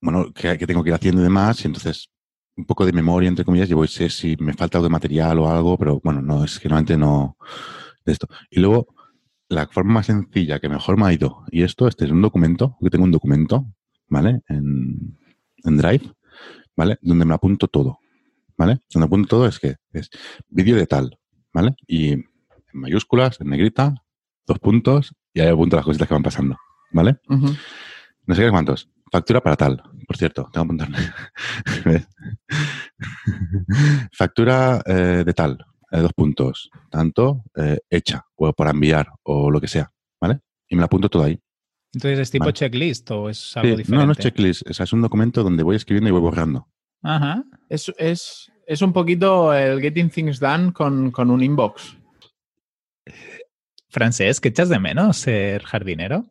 bueno, 0.01 0.33
qué, 0.35 0.57
qué 0.59 0.67
tengo 0.67 0.83
que 0.83 0.91
ir 0.91 0.95
haciendo 0.95 1.21
y 1.21 1.25
demás, 1.25 1.63
y 1.65 1.67
entonces 1.67 2.09
un 2.57 2.65
poco 2.65 2.87
de 2.87 2.93
memoria, 2.93 3.29
entre 3.29 3.45
comillas, 3.45 3.69
yo 3.69 3.77
voy 3.77 3.89
sé 3.89 4.09
si 4.09 4.35
me 4.39 4.55
falta 4.55 4.79
algo 4.79 4.87
de 4.89 4.93
material 4.93 5.39
o 5.39 5.51
algo, 5.51 5.77
pero 5.77 6.01
bueno, 6.03 6.23
no, 6.23 6.43
es 6.45 6.59
que 6.59 6.69
normalmente 6.69 6.97
no 6.97 7.37
de 8.05 8.13
esto. 8.13 8.29
Y 8.51 8.61
luego, 8.61 8.87
la 9.49 9.67
forma 9.69 9.95
más 9.95 10.07
sencilla 10.07 10.59
que 10.59 10.69
mejor 10.69 10.97
me 10.97 11.07
ha 11.07 11.13
ido, 11.13 11.45
y 11.51 11.63
esto, 11.63 11.87
este 11.87 12.07
es 12.07 12.11
un 12.11 12.23
documento, 12.23 12.77
que 12.81 12.89
tengo 12.91 13.05
un 13.05 13.11
documento, 13.13 13.67
¿vale? 14.09 14.41
En, 14.49 15.19
en 15.65 15.77
Drive, 15.77 16.11
¿vale? 16.77 16.99
Donde 17.03 17.25
me 17.27 17.35
apunto 17.35 17.69
todo, 17.69 17.99
¿vale? 18.59 18.81
Donde 18.93 19.07
apunto 19.07 19.29
todo 19.29 19.47
es 19.47 19.59
que 19.59 19.77
es 19.93 20.09
vídeo 20.49 20.77
de 20.77 20.87
tal, 20.87 21.19
¿vale? 21.53 21.75
Y 21.87 22.13
en 22.13 22.25
mayúsculas, 22.73 23.41
en 23.41 23.49
negrita, 23.51 23.95
dos 24.47 24.59
puntos, 24.59 25.15
y 25.35 25.41
ahí 25.41 25.49
apunto 25.49 25.77
las 25.77 25.85
cositas 25.85 26.09
que 26.09 26.15
van 26.15 26.23
pasando, 26.23 26.57
¿vale? 26.93 27.17
No 27.29 28.35
sé 28.35 28.43
qué 28.43 28.51
cuántos. 28.51 28.91
Factura 29.13 29.41
para 29.41 29.57
tal. 29.57 29.83
Por 30.07 30.17
cierto, 30.17 30.43
tengo 30.53 30.67
que 30.67 30.85
apuntarme. 30.85 30.99
Factura 34.13 34.83
eh, 34.87 35.23
de 35.25 35.33
tal. 35.35 35.59
eh, 35.93 36.01
dos 36.01 36.13
puntos. 36.13 36.71
Tanto 36.91 37.45
eh, 37.57 37.79
hecha 37.91 38.25
o 38.35 38.53
para 38.53 38.71
enviar 38.71 39.09
o 39.23 39.51
lo 39.51 39.61
que 39.61 39.69
sea. 39.69 39.93
¿Vale? 40.21 40.41
Y 40.69 40.75
me 40.75 40.81
la 40.81 40.87
apunto 40.87 41.09
todo 41.09 41.23
ahí. 41.25 41.39
Entonces, 41.93 42.19
¿es 42.19 42.31
tipo 42.31 42.45
Vale. 42.47 42.53
checklist 42.55 43.11
o 43.13 43.31
es 43.31 43.57
algo 43.57 43.69
Sí, 43.71 43.77
diferente? 43.77 43.97
no, 43.97 44.07
no 44.07 44.13
es 44.13 44.19
checklist. 44.19 44.69
O 44.69 44.75
sea, 44.75 44.85
es 44.85 44.93
un 44.93 45.03
documento 45.03 45.43
donde 45.43 45.63
voy 45.63 45.77
escribiendo 45.77 46.09
y 46.09 46.13
voy 46.13 46.21
borrando. 46.21 46.69
Ajá. 47.07 47.45
Es, 47.69 47.93
es, 47.99 48.51
es 48.67 48.83
un 48.83 48.93
poquito 48.93 49.55
el 49.55 49.81
Getting 49.81 50.11
Things 50.11 50.41
Done 50.41 50.73
con, 50.73 51.13
con 51.13 51.31
un 51.31 51.41
inbox. 51.41 51.97
Francés, 53.89 54.41
¿qué 54.41 54.49
echas 54.49 54.69
de 54.69 54.81
menos 54.81 55.17
ser 55.19 55.63
jardinero? 55.63 56.27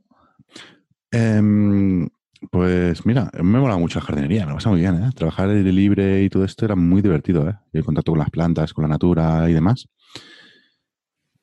Em, 1.12 2.10
pues 2.52 3.06
mira, 3.06 3.32
me 3.42 3.60
mola 3.60 3.78
mucho 3.78 4.00
la 4.00 4.06
jardinería, 4.06 4.46
me 4.46 4.50
lo 4.50 4.56
pasa 4.56 4.70
muy 4.70 4.82
bien, 4.82 5.02
¿eh? 5.02 5.10
Trabajar 5.16 5.50
aire 5.50 5.72
libre 5.72 6.24
y 6.24 6.30
todo 6.30 6.44
esto 6.44 6.66
era 6.66 6.76
muy 6.76 7.02
divertido, 7.02 7.50
¿eh? 7.50 7.56
Y 7.72 7.78
el 7.78 7.86
contacto 7.86 8.12
con 8.12 8.20
las 8.20 8.30
plantas, 8.30 8.74
con 8.74 8.82
la 8.82 8.90
natura 8.90 9.50
y 9.50 9.54
demás. 9.54 9.88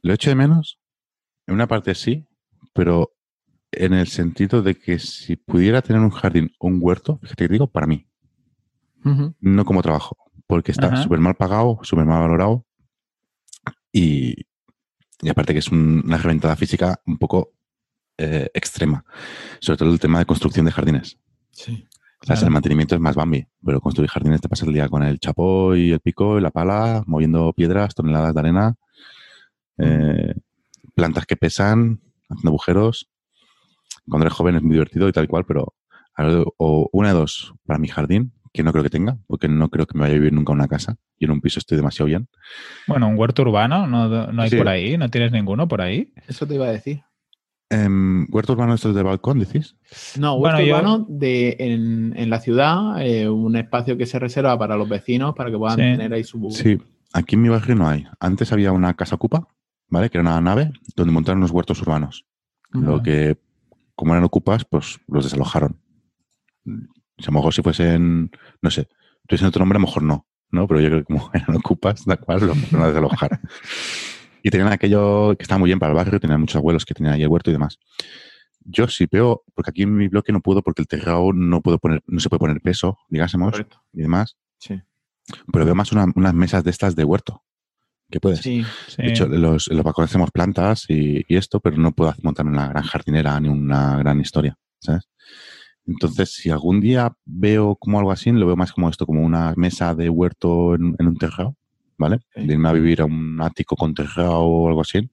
Lo 0.03 0.13
echo 0.13 0.29
de 0.29 0.37
menos, 0.37 0.79
en 1.47 1.55
una 1.55 1.67
parte 1.67 1.95
sí, 1.95 2.27
pero 2.75 3.15
en 3.71 3.95
el 3.95 4.09
sentido 4.09 4.61
de 4.61 4.75
que 4.75 4.99
si 4.99 5.37
pudiera 5.37 5.81
tener 5.81 6.03
un 6.03 6.11
jardín 6.11 6.53
o 6.59 6.67
un 6.67 6.79
huerto, 6.83 7.19
fíjate 7.23 7.47
que 7.47 7.53
digo, 7.53 7.69
para 7.69 7.87
mí, 7.87 8.07
No 9.41 9.65
como 9.65 9.83
trabajo, 9.83 10.17
porque 10.47 10.71
está 10.73 10.89
Ajá. 10.89 11.03
súper 11.03 11.19
mal 11.19 11.35
pagado, 11.35 11.79
súper 11.83 12.05
mal 12.05 12.21
valorado 12.21 12.65
y, 13.93 14.35
y 15.21 15.29
aparte 15.29 15.53
que 15.53 15.59
es 15.61 15.69
un- 15.69 16.03
una 16.05 16.19
reventada 16.19 16.57
física 16.57 17.01
un 17.07 17.19
poco 17.19 17.53
eh, 18.19 18.51
extrema, 18.55 19.05
sobre 19.61 19.79
todo 19.79 19.91
el 19.93 19.99
tema 19.99 20.19
de 20.19 20.27
construcción 20.27 20.67
de 20.67 20.73
jardines. 20.73 21.19
Sí. 21.51 21.73
O 22.21 22.25
sea, 22.25 22.35
Claro. 22.37 22.47
el 22.47 22.53
mantenimiento 22.53 22.95
es 22.95 23.01
más 23.01 23.17
Bambi, 23.17 23.45
pero 23.65 23.81
construir 23.81 24.09
jardines 24.11 24.41
te 24.41 24.49
pasas 24.49 24.69
el 24.69 24.75
día 24.75 24.89
con 24.89 25.03
el 25.03 25.19
chapó 25.19 25.75
y 25.75 25.91
el 25.91 25.99
pico 26.01 26.39
y 26.39 26.41
la 26.43 26.51
pala, 26.53 27.03
moviendo 27.07 27.53
piedras, 27.53 27.95
toneladas 27.95 28.33
de 28.35 28.41
arena, 28.41 28.75
eh, 29.79 30.35
plantas 30.95 31.27
que 31.27 31.37
pesan, 31.37 32.01
haciendo 32.29 32.51
agujeros. 32.51 33.11
Cuando 34.09 34.27
eres 34.27 34.37
joven 34.37 34.57
es 34.57 34.63
muy 34.63 34.73
divertido 34.75 35.09
y 35.09 35.13
tal 35.13 35.25
y 35.25 35.29
cual, 35.29 35.45
pero 35.47 35.75
o 36.59 36.89
una 36.93 37.09
de 37.09 37.15
dos 37.15 37.55
para 37.65 37.79
mi 37.81 37.89
jardín, 37.89 38.33
que 38.53 38.63
no 38.63 38.73
creo 38.73 38.85
que 38.85 38.91
tenga, 38.91 39.17
porque 39.27 39.49
no 39.49 39.69
creo 39.71 39.87
que 39.87 39.97
me 39.97 40.03
vaya 40.03 40.13
a 40.15 40.19
vivir 40.19 40.33
nunca 40.33 40.53
a 40.53 40.55
una 40.55 40.69
casa. 40.69 40.97
Y 41.19 41.25
en 41.25 41.31
un 41.31 41.41
piso 41.41 41.59
estoy 41.59 41.77
demasiado 41.77 42.07
bien. 42.07 42.29
Bueno, 42.87 43.09
un 43.09 43.19
huerto 43.19 43.43
urbano, 43.43 43.87
no, 43.87 44.31
no 44.31 44.43
hay 44.43 44.51
Sí. 44.51 44.57
por 44.57 44.69
ahí, 44.69 44.99
no 44.99 45.09
tienes 45.09 45.33
ninguno 45.33 45.67
por 45.69 45.81
ahí. 45.81 46.13
Eso 46.29 46.47
te 46.47 46.55
iba 46.55 46.67
a 46.67 46.73
decir. 46.73 47.01
Em, 47.71 48.27
¿Huerto 48.31 48.53
urbano 48.53 48.75
estos 48.75 48.95
de 48.95 49.03
balcón, 49.03 49.39
decís? 49.39 49.77
No, 50.19 50.39
Bueno, 50.39 50.57
huerto 50.59 50.69
yo- 50.69 50.77
urbano 50.77 51.07
de, 51.09 51.57
en, 51.59 52.13
en 52.17 52.29
la 52.29 52.39
ciudad, 52.41 53.01
eh, 53.01 53.27
un 53.31 53.57
espacio 53.57 53.97
que 53.97 54.05
se 54.05 54.19
reserva 54.19 54.59
para 54.59 54.77
los 54.77 54.87
vecinos 54.89 55.35
para 55.35 55.51
que 55.51 55.57
puedan 55.57 55.77
Sí. 55.77 55.83
tener 55.83 56.13
ahí 56.13 56.23
su... 56.23 56.51
Sí, 56.51 56.79
aquí 57.15 57.37
en 57.37 57.41
mi 57.43 57.49
barrio 57.49 57.75
no 57.75 57.89
hay. 57.89 58.05
Antes 58.21 58.53
había 58.53 58.73
una 58.73 58.93
casa 58.93 59.15
ocupa, 59.15 59.49
¿vale? 59.89 60.11
Que 60.11 60.19
era 60.19 60.29
una 60.29 60.41
nave 60.43 60.71
donde 60.95 61.13
montaron 61.15 61.39
unos 61.39 61.51
huertos 61.53 61.81
urbanos. 61.81 62.27
Lo 62.73 63.03
que, 63.03 63.39
como 63.95 64.13
eran 64.13 64.25
ocupas, 64.25 64.67
pues 64.67 64.99
los 65.09 65.25
desalojaron. 65.25 65.79
Si 67.23 67.29
a 67.29 67.31
lo 67.31 67.39
mejor 67.39 67.55
si 67.55 67.63
fuesen, 67.63 68.31
no 68.61 68.71
sé, 68.71 68.89
tuviesen 69.27 69.49
otro 69.49 69.61
nombre, 69.61 69.77
a 69.77 69.81
lo 69.81 69.87
mejor 69.87 70.03
no, 70.03 70.27
¿no? 70.51 70.67
Pero 70.67 70.81
yo 70.81 70.89
creo 70.89 71.01
que 71.01 71.05
como 71.07 71.31
eran 71.35 71.57
ocupas, 71.57 72.05
da 72.05 72.17
cual, 72.17 72.47
lo 72.47 72.55
fueron 72.55 72.83
a 72.83 72.89
desalojar. 72.89 73.41
y 74.43 74.51
tenían 74.51 74.73
aquello 74.73 75.35
que 75.39 75.43
estaba 75.45 75.59
muy 75.61 75.69
bien 75.69 75.79
para 75.79 75.93
el 75.93 75.97
barrio, 75.97 76.19
tenían 76.21 76.41
muchos 76.41 76.57
abuelos 76.57 76.85
que 76.85 76.95
tenían 76.95 77.15
ahí 77.15 77.23
el 77.23 77.29
huerto 77.29 77.51
y 77.51 77.53
demás. 77.55 77.79
Yo 78.65 78.87
sí 78.89 79.07
veo, 79.11 79.43
porque 79.55 79.71
aquí 79.71 79.83
en 79.83 79.97
mi 79.97 80.09
bloque 80.09 80.33
no 80.33 80.41
puedo, 80.41 80.63
porque 80.63 80.83
el 80.83 80.89
terrado 80.89 81.33
no 81.33 81.61
puedo 81.63 81.79
poner, 81.79 82.03
no 82.07 82.21
se 82.21 82.29
puede 82.29 82.39
poner 82.41 82.61
peso, 82.61 82.99
digásemos, 83.09 83.53
Correcto. 83.53 83.83
y 83.93 84.03
demás, 84.03 84.37
Sí. 84.59 84.81
pero 85.53 85.65
veo 85.65 85.75
más 85.75 85.91
una- 85.93 86.07
unas 86.15 86.35
mesas 86.35 86.63
de 86.65 86.71
estas 86.71 86.95
de 86.97 87.05
huerto. 87.05 87.43
que 88.11 88.21
puedes? 88.21 88.41
Sí. 88.41 88.63
Sí. 88.89 89.03
De 89.03 89.09
hecho, 89.09 89.27
los, 89.27 89.69
los 89.69 89.83
balcones 89.83 90.11
tenemos 90.11 90.31
plantas 90.31 90.85
y, 90.91 91.25
y 91.27 91.37
esto, 91.37 91.61
pero 91.61 91.79
no 91.79 91.93
puedo 91.93 92.15
montar 92.23 92.45
una 92.45 92.69
gran 92.69 92.83
jardinera 92.85 93.41
ni 93.41 93.49
una 93.49 93.97
gran 93.97 94.21
historia, 94.21 94.55
¿sabes? 94.81 95.09
Entonces, 95.87 96.33
si 96.35 96.51
algún 96.51 96.81
día 96.81 97.13
veo 97.25 97.75
como 97.77 97.99
algo 97.99 98.13
así, 98.13 98.31
lo 98.31 98.47
veo 98.47 98.57
más 98.57 98.73
como 98.73 98.89
esto, 98.89 99.05
como 99.07 99.23
una 99.25 99.53
mesa 99.57 99.95
de 99.95 100.09
huerto 100.09 100.75
en, 100.75 100.95
en 100.99 101.09
un 101.09 101.17
tejado, 101.17 101.57
¿vale? 101.99 102.21
Sí. 102.35 102.47
De 102.47 102.53
irme 102.55 102.69
a 102.69 102.73
vivir 102.73 103.01
a 103.01 103.05
un 103.05 103.41
ático 103.43 103.75
con 103.77 103.93
tejado 103.95 104.41
o 104.41 104.69
algo 104.69 104.81
así. 104.83 105.11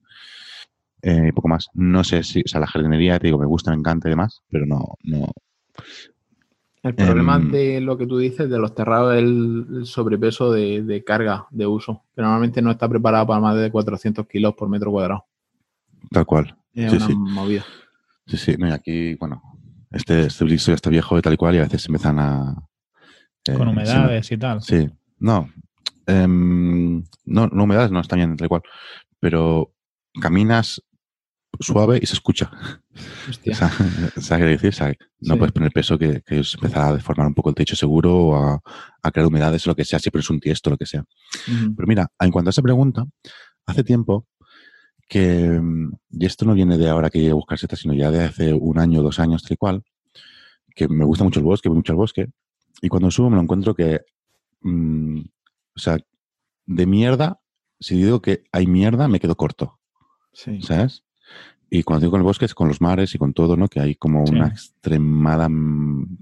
Eh, 1.02 1.26
y 1.28 1.32
poco 1.32 1.48
más. 1.48 1.68
No 1.74 2.04
sé 2.04 2.22
si, 2.22 2.40
o 2.40 2.48
sea, 2.48 2.60
la 2.60 2.66
jardinería, 2.66 3.18
te 3.18 3.26
digo, 3.28 3.38
me 3.38 3.46
gusta, 3.46 3.70
me 3.72 3.78
encanta 3.78 4.08
y 4.08 4.10
demás, 4.10 4.42
pero 4.50 4.66
no, 4.66 4.94
no. 5.02 5.26
El 6.82 6.94
problema 6.94 7.36
Em, 7.36 7.50
de 7.50 7.80
lo 7.80 7.98
que 7.98 8.06
tú 8.06 8.16
dices 8.18 8.48
de 8.48 8.58
los 8.58 8.74
terrados 8.74 9.14
es 9.14 9.22
el, 9.22 9.66
el 9.78 9.86
sobrepeso 9.86 10.50
de, 10.50 10.82
de 10.82 11.04
carga, 11.04 11.46
de 11.50 11.66
uso, 11.66 12.04
que 12.14 12.22
normalmente 12.22 12.62
no 12.62 12.70
está 12.70 12.88
preparado 12.88 13.26
para 13.26 13.40
más 13.40 13.56
de 13.56 13.70
400 13.70 14.26
kilos 14.26 14.54
por 14.54 14.68
metro 14.68 14.90
cuadrado. 14.90 15.24
Tal 16.10 16.24
cual. 16.24 16.56
Es 16.74 16.90
Sí, 16.90 16.96
una 16.96 17.06
sí. 17.06 17.14
movida. 17.16 17.64
Sí, 18.26 18.36
sí. 18.38 18.56
No, 18.58 18.68
y 18.68 18.72
aquí, 18.72 19.14
bueno, 19.16 19.42
este, 19.90 20.26
este 20.26 20.46
ya 20.56 20.74
está 20.74 20.90
viejo 20.90 21.18
y 21.18 21.22
tal 21.22 21.34
y 21.34 21.36
cual, 21.36 21.54
y 21.54 21.58
a 21.58 21.62
veces 21.62 21.86
empiezan 21.86 22.18
a. 22.18 22.54
eh, 23.48 23.54
Con 23.54 23.66
se 23.66 23.72
humedades 23.72 24.32
y 24.32 24.36
tal. 24.36 24.62
Sí, 24.62 24.88
no. 25.18 25.50
Em, 26.06 27.04
no, 27.24 27.46
no 27.48 27.64
humedades 27.64 27.90
no 27.90 28.00
está 28.00 28.16
bien, 28.16 28.36
tal 28.36 28.48
cual. 28.48 28.62
Pero 29.20 29.72
caminas 30.20 30.82
suave 31.60 31.98
y 32.00 32.06
se 32.06 32.14
escucha. 32.14 32.50
Hostia. 33.28 33.52
O 34.16 34.20
sea, 34.20 34.22
¿Sabes 34.22 34.44
qué 34.44 34.50
decir? 34.50 34.68
O 34.70 34.72
sea, 34.72 34.88
no 35.20 35.34
Sí. 35.34 35.38
puedes 35.38 35.52
poner 35.52 35.70
peso 35.72 35.98
que, 35.98 36.22
que 36.22 36.36
empezar 36.36 36.78
a 36.90 36.92
deformar 36.94 37.26
un 37.26 37.34
poco 37.34 37.48
el 37.50 37.54
techo 37.54 37.76
seguro 37.76 38.16
o 38.16 38.36
a, 38.36 38.60
a 39.02 39.10
crear 39.10 39.26
humedades 39.26 39.66
o 39.66 39.70
lo 39.70 39.76
que 39.76 39.84
sea, 39.84 39.98
siempre 39.98 40.20
es 40.20 40.30
un 40.30 40.40
tiesto, 40.40 40.70
lo 40.70 40.76
que 40.78 40.86
sea. 40.86 41.04
Pero 41.76 41.86
mira, 41.86 42.08
en 42.18 42.30
cuanto 42.30 42.48
a 42.48 42.52
esa 42.52 42.62
pregunta, 42.62 43.04
hace 43.66 43.84
tiempo 43.84 44.26
que, 45.10 45.58
mm, 45.60 45.92
y 46.12 46.24
esto 46.26 46.46
no 46.46 46.54
viene 46.54 46.78
de 46.78 46.88
ahora 46.88 47.10
que 47.10 47.18
llegué 47.18 47.32
a 47.32 47.34
buscar 47.34 47.58
setas, 47.58 47.80
sino 47.80 47.92
ya 47.94 48.12
de 48.12 48.22
hace 48.24 48.54
un 48.54 48.78
año, 48.78 49.02
dos 49.02 49.18
años, 49.18 49.42
tal 49.42 49.52
y 49.54 49.56
cual, 49.56 49.82
que 50.74 50.88
me 50.88 51.04
gusta 51.04 51.24
mucho 51.24 51.40
el 51.40 51.44
bosque, 51.46 51.68
voy 51.68 51.76
mucho 51.78 51.92
al 51.92 51.96
bosque, 51.96 52.28
y 52.80 52.88
cuando 52.88 53.10
subo 53.10 53.28
me 53.28 53.34
lo 53.36 53.42
encuentro 53.42 53.74
que, 53.74 54.02
mm, 54.62 55.18
o 55.76 55.78
sea, 55.78 55.98
de 56.66 56.86
mierda, 56.86 57.40
si 57.80 57.96
digo 57.96 58.22
que 58.22 58.44
hay 58.52 58.68
mierda, 58.68 59.08
me 59.08 59.18
quedo 59.18 59.36
corto, 59.36 59.80
Sí. 60.32 60.62
¿sabes? 60.62 61.02
Y 61.70 61.82
cuando 61.82 62.02
digo 62.02 62.12
con 62.12 62.20
el 62.20 62.24
bosque 62.24 62.44
es 62.44 62.54
con 62.54 62.68
los 62.68 62.80
mares 62.80 63.12
y 63.14 63.18
con 63.18 63.32
todo, 63.32 63.56
¿no? 63.56 63.66
Que 63.66 63.80
hay 63.80 63.96
como 63.96 64.24
Sí. 64.26 64.34
una 64.34 64.46
extremada 64.46 65.48
mm, 65.48 66.18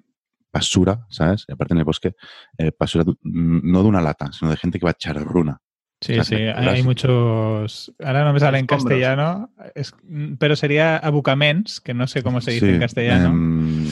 basura, 0.50 1.06
¿sabes? 1.10 1.44
Y 1.46 1.52
aparte 1.52 1.74
en 1.74 1.78
el 1.80 1.84
bosque, 1.84 2.14
eh, 2.56 2.72
basura 2.78 3.04
no 3.22 3.82
de 3.82 3.88
una 3.88 4.00
lata, 4.00 4.32
sino 4.32 4.50
de 4.50 4.56
gente 4.56 4.78
que 4.78 4.84
va 4.86 4.90
a 4.90 4.98
echar 4.98 5.22
runa. 5.22 5.60
Sí, 6.00 6.22
sí, 6.22 6.36
hay, 6.36 6.82
muchos. 6.84 7.92
Ahora 8.02 8.24
no 8.24 8.32
me 8.32 8.38
sale 8.40 8.58
en 8.58 8.66
castellano, 8.66 9.50
es- 9.74 9.94
pero 10.38 10.54
sería 10.54 10.96
abocaments, 10.96 11.80
que 11.80 11.92
no 11.94 12.06
sé 12.06 12.22
cómo 12.22 12.40
se 12.40 12.52
dice 12.52 12.74
en 12.74 12.80
castellano. 12.80 13.28
em, 13.30 13.90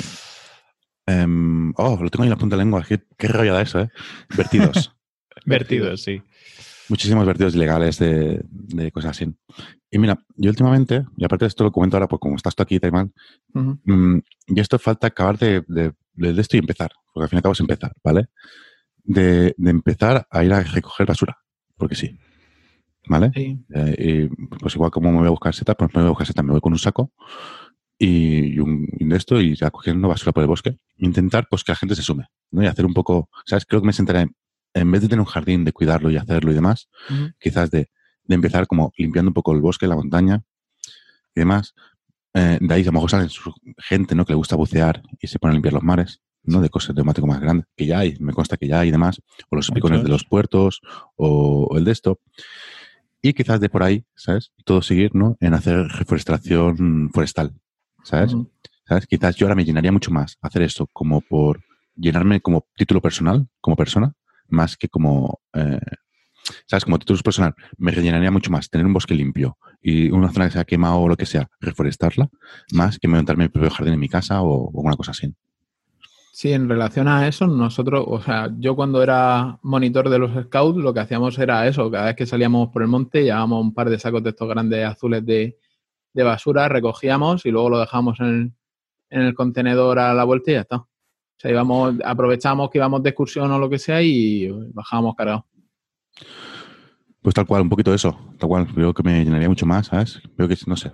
em, 1.06 1.72
oh, 1.76 1.98
lo 2.00 2.08
tengo 2.10 2.22
ahí 2.22 2.28
en 2.28 2.30
la 2.30 2.36
punta 2.36 2.56
de 2.56 2.62
lengua. 2.64 2.84
Qué, 2.86 3.02
qué 3.16 3.28
rayada 3.28 3.62
eso, 3.62 3.80
¿eh? 3.80 3.90
Vertidos. 4.36 4.92
Vertidos, 5.46 6.02
sí. 6.02 6.22
Muchísimos 6.88 7.26
vertidos 7.26 7.54
ilegales 7.56 7.98
de, 7.98 8.40
de 8.48 8.92
cosas 8.92 9.10
así. 9.12 9.34
Y 9.90 9.98
mira, 9.98 10.18
yo 10.36 10.50
últimamente, 10.50 11.04
y 11.16 11.24
aparte 11.24 11.44
de 11.44 11.48
esto 11.48 11.64
lo 11.64 11.72
comento 11.72 11.96
ahora, 11.96 12.06
pues 12.08 12.20
como 12.20 12.36
estás 12.36 12.54
tú 12.54 12.62
aquí, 12.62 12.78
Taiman, 12.78 13.12
Ujú. 13.54 13.78
mm, 13.84 14.18
y 14.48 14.60
esto 14.60 14.78
falta 14.78 15.08
acabar 15.08 15.36
de, 15.38 15.64
de, 15.66 15.92
de 16.14 16.40
esto 16.40 16.56
y 16.56 16.60
empezar, 16.60 16.92
porque 17.12 17.24
al 17.24 17.28
fin 17.28 17.36
y 17.36 17.38
al 17.38 17.42
cabo 17.42 17.52
es 17.54 17.60
empezar, 17.60 17.92
¿vale? 18.04 18.28
De, 19.02 19.54
de 19.56 19.70
empezar 19.70 20.26
a 20.30 20.44
ir 20.44 20.52
a 20.52 20.60
recoger 20.62 21.06
basura, 21.06 21.36
porque 21.76 21.94
sí, 21.94 22.16
¿vale? 23.08 23.30
Sí. 23.34 23.58
Eh, 23.74 24.28
y 24.30 24.46
pues 24.58 24.74
igual 24.74 24.90
como 24.90 25.10
me 25.12 25.18
voy 25.18 25.26
a 25.28 25.30
buscar 25.30 25.54
setas, 25.54 25.76
pues 25.78 25.94
me 25.94 26.00
voy 26.02 26.06
a 26.08 26.10
buscar 26.10 26.26
setas, 26.26 26.44
me 26.44 26.52
voy 26.52 26.60
con 26.60 26.72
un 26.72 26.78
saco 26.78 27.12
y, 27.98 28.54
y 28.54 28.58
un 28.58 28.86
y 28.98 29.04
de 29.06 29.16
esto 29.16 29.40
y 29.40 29.54
ya 29.56 29.70
cogiendo 29.70 30.08
basura 30.08 30.32
por 30.32 30.42
el 30.42 30.48
bosque. 30.48 30.78
Intentar 30.98 31.46
pues 31.48 31.64
que 31.64 31.72
la 31.72 31.76
gente 31.76 31.94
se 31.94 32.02
sume, 32.02 32.26
¿no? 32.50 32.62
Y 32.62 32.66
hacer 32.66 32.86
un 32.86 32.94
poco, 32.94 33.30
¿sabes? 33.46 33.64
Creo 33.66 33.80
que 33.80 33.86
me 33.86 33.92
sentaré, 33.92 34.26
en 34.74 34.90
vez 34.90 35.02
de 35.02 35.08
tener 35.08 35.20
un 35.20 35.26
jardín, 35.26 35.64
de 35.64 35.72
cuidarlo 35.72 36.10
y 36.10 36.16
hacerlo 36.16 36.50
y 36.50 36.54
demás, 36.54 36.88
quizás 37.40 37.70
de, 37.70 37.90
de 38.24 38.34
empezar 38.34 38.66
como 38.66 38.92
limpiando 38.98 39.30
un 39.30 39.34
poco 39.34 39.52
el 39.54 39.60
bosque, 39.60 39.86
la 39.86 39.96
montaña 39.96 40.42
y 41.34 41.40
demás. 41.40 41.74
Eh, 42.34 42.58
de 42.60 42.74
ahí 42.74 42.82
a 42.82 42.86
lo 42.86 42.92
mejor 42.92 43.10
salen 43.10 43.30
su- 43.30 43.54
gente, 43.78 44.14
¿no? 44.14 44.24
Que 44.26 44.32
le 44.34 44.36
gusta 44.38 44.56
bucear 44.56 45.02
y 45.20 45.26
se 45.28 45.38
pone 45.38 45.52
a 45.52 45.54
limpiar 45.54 45.72
los 45.74 45.82
mares, 45.82 46.20
¿no? 46.46 46.60
De 46.60 46.70
cosas 46.70 46.94
de 46.94 47.00
neumático 47.00 47.26
más 47.26 47.40
grandes, 47.40 47.66
que 47.76 47.86
ya 47.86 48.00
hay, 48.00 48.16
me 48.20 48.32
consta 48.32 48.56
que 48.56 48.68
ya 48.68 48.80
hay 48.80 48.88
y 48.88 48.92
demás. 48.92 49.20
O 49.50 49.56
los 49.56 49.70
picones 49.70 50.02
de 50.02 50.08
los 50.08 50.24
puertos 50.24 50.80
o, 51.16 51.68
o 51.70 51.78
el 51.78 51.84
de 51.84 51.92
esto. 51.92 52.20
Y 53.22 53.32
quizás 53.32 53.60
de 53.60 53.68
por 53.68 53.82
ahí, 53.82 54.04
¿sabes? 54.14 54.52
Todo 54.64 54.82
seguir, 54.82 55.14
¿no? 55.14 55.36
En 55.40 55.54
hacer 55.54 55.86
reforestación 55.88 57.10
forestal, 57.12 57.52
¿sabes? 58.04 58.36
¿Sabes? 58.86 59.06
Quizás 59.06 59.34
yo 59.34 59.46
ahora 59.46 59.56
me 59.56 59.64
llenaría 59.64 59.90
mucho 59.90 60.12
más 60.12 60.38
hacer 60.40 60.62
esto 60.62 60.86
como 60.92 61.20
por 61.20 61.60
llenarme 61.96 62.40
como 62.40 62.66
título 62.76 63.00
personal, 63.00 63.48
como 63.60 63.74
persona, 63.74 64.12
más 64.48 64.76
que 64.76 64.88
como, 64.88 65.40
eh, 65.54 65.80
¿sabes? 66.66 66.84
Como 66.84 66.98
título 66.98 67.18
personal. 67.20 67.54
Me 67.78 67.90
rellenaría 67.90 68.30
mucho 68.30 68.50
más 68.50 68.70
tener 68.70 68.86
un 68.86 68.92
bosque 68.92 69.14
limpio 69.14 69.58
y 69.82 70.10
una 70.10 70.30
zona 70.30 70.46
que 70.46 70.52
se 70.52 70.60
ha 70.60 70.64
quemado 70.64 70.98
o 70.98 71.08
lo 71.08 71.16
que 71.16 71.26
sea, 71.26 71.48
reforestarla, 71.58 72.28
más 72.72 72.98
que 72.98 73.08
montarme 73.08 73.44
mi 73.44 73.48
propio 73.48 73.70
jardín 73.70 73.94
en 73.94 74.00
mi 74.00 74.08
casa 74.08 74.42
o, 74.42 74.70
o 74.70 74.80
una 74.82 74.96
cosa 74.96 75.10
así. 75.10 75.34
Sí, 76.38 76.52
en 76.52 76.68
relación 76.68 77.08
a 77.08 77.26
eso, 77.26 77.46
nosotros, 77.46 78.04
o 78.06 78.20
sea, 78.20 78.50
yo 78.58 78.76
cuando 78.76 79.02
era 79.02 79.58
monitor 79.62 80.10
de 80.10 80.18
los 80.18 80.32
scouts, 80.44 80.76
lo 80.76 80.92
que 80.92 81.00
hacíamos 81.00 81.38
era 81.38 81.66
eso, 81.66 81.90
cada 81.90 82.04
vez 82.08 82.14
que 82.14 82.26
salíamos 82.26 82.68
por 82.68 82.82
el 82.82 82.88
monte, 82.88 83.22
llevábamos 83.24 83.62
un 83.64 83.72
par 83.72 83.88
de 83.88 83.98
sacos 83.98 84.22
de 84.22 84.28
estos 84.28 84.46
grandes 84.46 84.84
azules 84.84 85.24
de, 85.24 85.56
de 86.12 86.22
basura, 86.22 86.68
recogíamos 86.68 87.46
y 87.46 87.50
luego 87.50 87.70
lo 87.70 87.78
dejábamos 87.78 88.20
en 88.20 88.26
el, 88.26 88.52
en 89.08 89.22
el 89.22 89.34
contenedor 89.34 89.98
a 89.98 90.12
la 90.12 90.24
vuelta 90.24 90.50
y 90.50 90.54
ya 90.56 90.60
está. 90.60 90.76
O 90.76 90.88
sea, 91.38 91.50
íbamos, 91.50 91.94
aprovechábamos 92.04 92.68
que 92.68 92.76
íbamos 92.76 93.02
de 93.02 93.08
excursión 93.08 93.50
o 93.50 93.58
lo 93.58 93.70
que 93.70 93.78
sea 93.78 94.02
y 94.02 94.50
bajábamos 94.74 95.14
cargados. 95.14 95.44
Pues 97.22 97.34
tal 97.34 97.46
cual, 97.46 97.62
un 97.62 97.70
poquito 97.70 97.92
de 97.92 97.96
eso. 97.96 98.14
Tal 98.38 98.50
cual, 98.50 98.66
creo 98.66 98.92
que 98.92 99.02
me 99.02 99.24
llenaría 99.24 99.48
mucho 99.48 99.64
más, 99.64 99.86
¿sabes? 99.86 100.20
Creo 100.36 100.48
que, 100.48 100.56
no 100.66 100.76
sé. 100.76 100.92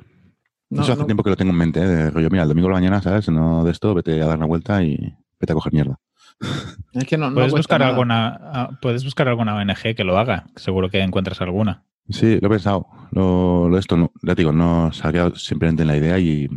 No, 0.71 0.83
eso 0.83 0.93
hace 0.93 1.01
no- 1.01 1.07
tiempo 1.07 1.25
que 1.25 1.31
lo 1.31 1.37
tengo 1.37 1.51
en 1.51 1.59
mente, 1.59 1.81
¿eh? 1.81 1.87
De 1.89 2.11
rollo, 2.11 2.31
mira, 2.31 2.45
el 2.45 2.49
domingo 2.49 2.67
por 2.69 2.75
la 2.75 2.81
mañana, 2.81 3.03
¿sabes? 3.03 3.29
No 3.29 3.65
de 3.65 3.73
esto, 3.73 3.93
vete 3.93 4.23
a 4.23 4.27
dar 4.27 4.37
una 4.39 4.47
vuelta 4.47 4.85
y 4.85 5.17
vete 5.43 5.53
a 5.53 5.55
coger 5.55 5.73
mierda. 5.75 5.99
es 6.95 7.05
que 7.05 7.19
no, 7.19 7.29
no 7.29 7.35
Puedes 7.35 7.53
buscar 7.53 7.81
nada. 7.81 7.91
alguna, 7.93 8.39
ah, 8.41 8.71
puedes 8.81 9.05
buscar 9.05 9.29
alguna 9.29 9.55
ONG 9.57 9.95
que 9.95 10.05
lo 10.05 10.17
haga. 10.19 10.47
Seguro 10.57 10.89
que 10.89 11.01
encuentras 11.03 11.41
alguna. 11.43 11.85
Sí, 12.09 12.39
lo 12.41 12.47
he 12.49 12.51
pensado. 12.51 12.87
Lo, 13.11 13.69
lo 13.69 13.77
esto, 13.79 13.97
no, 13.97 14.11
ya 14.23 14.35
digo, 14.35 14.53
no 14.53 14.93
se 14.93 15.07
ha 15.07 15.13
quedado 15.13 15.37
simplemente 15.37 15.83
en 15.83 15.89
la 15.89 15.97
idea 15.97 16.19
y, 16.19 16.49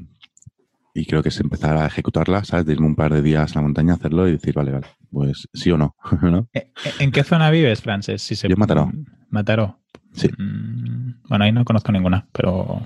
y 0.94 1.06
creo 1.06 1.22
que 1.22 1.30
es 1.30 1.40
empezar 1.40 1.76
a 1.78 1.86
ejecutarla, 1.86 2.44
¿sabes? 2.46 2.66
De 2.66 2.74
irme 2.74 2.88
un 2.88 2.96
par 2.96 3.14
de 3.14 3.22
días 3.22 3.52
a 3.52 3.56
la 3.56 3.62
montaña 3.64 3.94
a 3.94 3.96
hacerlo 3.98 4.28
y 4.28 4.32
decir, 4.32 4.54
vale, 4.56 4.72
vale, 4.72 4.88
pues 5.12 5.48
sí 5.54 5.70
o 5.72 5.78
no, 5.78 5.96
¿no? 6.22 6.48
¿E- 6.54 6.72
¿En 7.00 7.12
qué 7.12 7.24
zona 7.24 7.50
vives, 7.52 7.82
Frances? 7.82 8.22
Si 8.22 8.36
se... 8.36 8.48
Yo 8.48 8.56
Mataró. 8.58 8.92
Mataró. 9.30 9.80
Sí. 10.14 10.30
Mm, 10.38 11.22
Bueno, 11.30 11.46
ahí 11.46 11.52
no 11.52 11.64
conozco 11.66 11.92
ninguna, 11.92 12.26
pero 12.32 12.82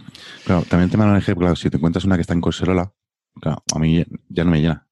Claro, 0.46 0.64
también 0.64 0.86
el 0.86 0.92
tema 0.92 1.06
de 1.06 1.12
la 1.12 1.18
ONG, 1.18 1.38
claro, 1.38 1.56
si 1.56 1.70
te 1.70 1.78
encuentras 1.78 2.04
una 2.06 2.16
que 2.16 2.22
está 2.22 2.34
en 2.34 2.42
Corserola, 2.42 2.92
claro, 3.40 3.64
a 3.74 3.80
mí 3.80 4.04
ya 4.30 4.44
no 4.44 4.52
me 4.52 4.60
llena. 4.62 4.86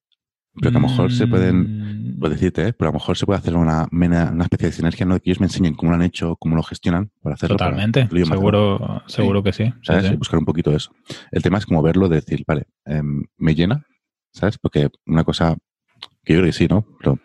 Pero 0.60 0.72
que 0.72 0.78
a 0.78 0.82
lo 0.82 0.88
mejor 0.88 1.12
se 1.12 1.28
pueden, 1.28 2.18
puedo 2.20 2.34
decirte, 2.34 2.68
¿eh? 2.68 2.74
pero 2.74 2.89
a 2.89 2.91
lo 2.91 2.99
mejor 2.99 3.16
se 3.16 3.26
puede 3.26 3.39
hacer 3.39 3.55
una, 3.55 3.88
una 3.91 4.43
especie 4.43 4.70
de 4.70 4.72
sinergia, 4.74 5.05
¿no? 5.05 5.20
Que 5.20 5.30
ellos 5.30 5.39
me 5.39 5.45
enseñen 5.45 5.76
cómo 5.76 5.91
lo 5.91 5.97
han 5.97 6.03
hecho, 6.03 6.36
cómo 6.38 6.55
lo 6.55 6.64
gestionan 6.64 7.12
para 7.22 7.36
hacerlo. 7.36 7.58
para 7.58 7.72
Totalmente, 7.72 8.01
hacerlo 8.01 8.26
seguro, 8.26 9.03
seguro 9.05 9.43
que 9.43 9.53
sí. 9.53 9.72
¿sabes? 9.84 10.08
sí. 10.08 10.16
Buscar 10.16 10.39
un 10.39 10.45
poquito 10.45 10.72
eso. 10.76 10.91
El 11.32 11.43
tema 11.43 11.60
es 11.60 11.66
como 11.66 11.82
verlo, 11.82 12.10
de 12.10 12.16
decir, 12.16 12.43
vale, 12.47 12.66
em, 12.86 13.24
me 13.38 13.53
llena, 13.53 13.86
¿sabes? 14.32 14.58
Porque 14.58 14.89
una 15.05 15.24
cosa 15.24 15.55
que 16.24 16.34
yo 16.34 16.39
creo 16.39 16.49
que 16.49 16.53
sí, 16.53 16.68
¿no? 16.68 16.86
Pero 16.99 17.20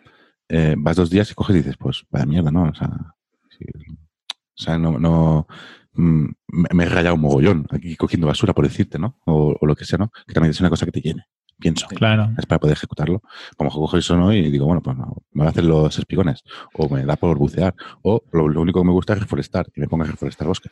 eh, 0.49 0.75
vas 0.77 0.95
dos 0.95 1.09
días 1.09 1.31
y 1.31 1.33
coges 1.33 1.55
y 1.55 1.59
dices, 1.59 1.77
pues 1.77 2.05
vaya 2.11 2.25
mierda, 2.25 2.51
¿no? 2.51 2.63
O 2.63 2.75
sea, 2.75 2.89
o 2.89 4.55
sea 4.55 4.77
no, 4.77 4.99
no 4.99 5.47
mm, 5.93 6.25
me, 6.47 6.67
me 6.71 6.83
he 6.83 6.89
rayado 6.89 7.15
un 7.15 7.21
mogollón 7.21 7.65
aquí 7.71 7.95
cogiendo 7.95 8.27
basura, 8.27 8.53
por 8.53 8.65
decirte, 8.65 8.99
¿no? 8.99 9.17
O, 9.25 9.57
o 9.59 9.65
lo 9.65 9.75
que 9.75 9.85
sea, 9.85 9.97
¿no? 9.97 10.11
Que 10.27 10.33
también 10.33 10.51
es 10.51 10.59
una 10.59 10.69
cosa 10.69 10.85
que 10.85 10.91
te 10.91 11.01
llene, 11.01 11.25
pienso. 11.59 11.87
Claro. 11.87 12.31
Es 12.37 12.45
para 12.45 12.59
poder 12.59 12.77
ejecutarlo. 12.77 13.21
Mejor 13.59 13.81
cojo 13.81 13.97
eso, 13.97 14.17
¿no? 14.17 14.33
Y 14.33 14.49
digo, 14.49 14.65
bueno, 14.65 14.81
pues 14.81 14.97
no, 14.97 15.23
me 15.31 15.39
voy 15.41 15.47
a 15.47 15.49
hacer 15.49 15.63
los 15.63 15.97
espigones. 15.97 16.43
O 16.73 16.89
me 16.89 17.05
da 17.05 17.15
por 17.15 17.37
bucear. 17.37 17.73
O 18.01 18.23
lo, 18.31 18.47
lo 18.47 18.61
único 18.61 18.81
que 18.81 18.87
me 18.87 18.93
gusta 18.93 19.13
es 19.13 19.19
reforestar. 19.19 19.67
Y 19.75 19.81
me 19.81 19.87
pongo 19.87 20.03
a 20.03 20.07
reforestar 20.07 20.47
bosque. 20.47 20.69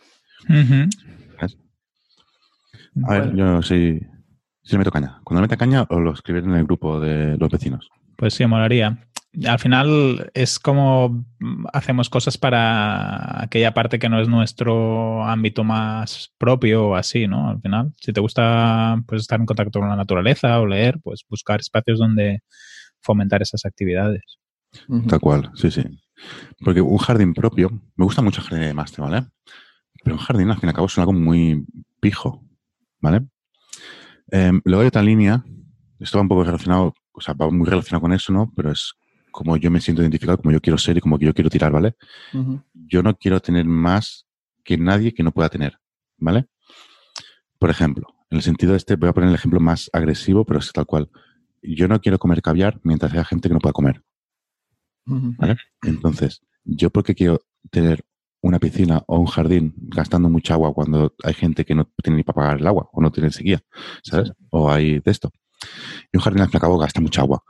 A 3.07 3.13
ver, 3.13 3.35
yo 3.35 3.61
sí, 3.61 3.99
sí 4.63 4.77
meto 4.77 4.91
caña. 4.91 5.21
Cuando 5.23 5.41
le 5.41 5.45
meta 5.45 5.57
caña, 5.57 5.83
os 5.89 6.01
lo 6.01 6.13
escribiré 6.13 6.45
en 6.45 6.55
el 6.55 6.65
grupo 6.65 6.99
de 6.99 7.37
los 7.37 7.49
vecinos. 7.49 7.89
Pues 8.17 8.33
sí, 8.33 8.45
molaría. 8.45 9.07
Al 9.45 9.59
final 9.59 10.29
es 10.33 10.59
como 10.59 11.25
hacemos 11.71 12.09
cosas 12.09 12.37
para 12.37 13.41
aquella 13.41 13.73
parte 13.73 13.97
que 13.97 14.09
no 14.09 14.19
es 14.19 14.27
nuestro 14.27 15.23
ámbito 15.23 15.63
más 15.63 16.33
propio 16.37 16.87
o 16.89 16.95
así, 16.95 17.27
¿no? 17.27 17.49
Al 17.49 17.61
final, 17.61 17.93
si 17.97 18.11
te 18.11 18.19
gusta 18.19 19.01
pues, 19.07 19.21
estar 19.21 19.39
en 19.39 19.45
contacto 19.45 19.79
con 19.79 19.87
la 19.87 19.95
naturaleza 19.95 20.59
o 20.59 20.65
leer, 20.65 20.99
pues 21.01 21.23
buscar 21.29 21.61
espacios 21.61 21.99
donde 21.99 22.41
fomentar 23.01 23.41
esas 23.41 23.65
actividades. 23.65 24.39
Tal 25.07 25.19
cual, 25.19 25.51
sí, 25.55 25.71
sí. 25.71 25.83
Porque 26.59 26.81
un 26.81 26.97
jardín 26.97 27.33
propio, 27.33 27.69
me 27.95 28.05
gusta 28.05 28.21
mucho 28.21 28.41
el 28.41 28.47
jardín 28.47 28.67
de 28.67 28.73
máster, 28.73 29.01
¿vale? 29.01 29.27
Pero 30.03 30.15
un 30.15 30.21
jardín, 30.21 30.49
al 30.49 30.57
fin 30.57 30.67
y 30.67 30.69
al 30.69 30.75
cabo, 30.75 30.87
es 30.87 30.97
algo 30.97 31.13
muy 31.13 31.65
pijo, 31.99 32.43
¿vale? 32.99 33.21
Em, 34.29 34.61
luego 34.63 34.81
hay 34.81 34.87
otra 34.87 35.03
línea, 35.03 35.43
esto 35.99 36.17
va 36.17 36.21
un 36.23 36.27
poco 36.29 36.43
relacionado, 36.43 36.93
o 37.11 37.21
sea, 37.21 37.33
va 37.33 37.49
muy 37.49 37.67
relacionado 37.67 38.01
con 38.01 38.13
eso, 38.13 38.31
¿no? 38.31 38.51
Pero 38.55 38.71
es 38.71 38.93
como 39.31 39.57
yo 39.57 39.71
me 39.71 39.81
siento 39.81 40.01
identificado, 40.01 40.37
como 40.37 40.51
yo 40.51 40.61
quiero 40.61 40.77
ser 40.77 40.97
y 40.97 41.01
como 41.01 41.17
que 41.17 41.25
yo 41.25 41.33
quiero 41.33 41.49
tirar, 41.49 41.71
¿vale? 41.71 41.95
Yo 42.73 43.01
no 43.03 43.15
quiero 43.17 43.39
tener 43.39 43.65
más 43.65 44.27
que 44.63 44.77
nadie 44.77 45.13
que 45.13 45.23
no 45.23 45.31
pueda 45.31 45.49
tener, 45.49 45.79
¿vale? 46.17 46.47
Por 47.57 47.69
ejemplo, 47.69 48.07
en 48.29 48.37
el 48.37 48.43
sentido 48.43 48.71
de 48.71 48.77
este, 48.77 48.95
voy 48.95 49.09
a 49.09 49.13
poner 49.13 49.29
el 49.29 49.35
ejemplo 49.35 49.59
más 49.59 49.89
agresivo, 49.93 50.45
pero 50.45 50.59
es 50.59 50.71
tal 50.71 50.85
cual. 50.85 51.09
Yo 51.61 51.87
no 51.87 51.99
quiero 52.01 52.17
comer 52.17 52.41
caviar 52.41 52.79
mientras 52.83 53.11
haya 53.13 53.25
gente 53.25 53.47
que 53.47 53.53
no 53.53 53.59
pueda 53.59 53.73
comer. 53.73 54.03
¿vale? 55.05 55.57
Entonces, 55.83 56.41
yo 56.63 56.89
porque 56.89 57.15
quiero 57.15 57.41
tener 57.69 58.03
una 58.41 58.59
piscina 58.59 59.03
o 59.07 59.19
un 59.19 59.27
jardín 59.27 59.73
gastando 59.77 60.29
mucha 60.29 60.55
agua 60.55 60.73
cuando 60.73 61.13
hay 61.23 61.33
gente 61.33 61.63
que 61.63 61.75
no 61.75 61.91
tiene 62.01 62.17
ni 62.17 62.23
para 62.23 62.35
pagar 62.35 62.59
el 62.59 62.67
agua 62.67 62.89
o 62.91 63.01
no 63.01 63.11
tiene 63.11 63.31
sequía, 63.31 63.61
¿sabes? 64.03 64.29
Sí. 64.29 64.33
O 64.49 64.71
hay 64.71 64.99
de 64.99 65.11
esto. 65.11 65.31
Y 66.11 66.17
un 66.17 66.23
jardín 66.23 66.41
al 66.41 66.47
fin 66.47 66.55
y 66.55 66.57
al 66.57 66.61
cabo 66.61 66.77
gasta 66.77 67.01
mucha 67.01 67.21
agua. 67.21 67.43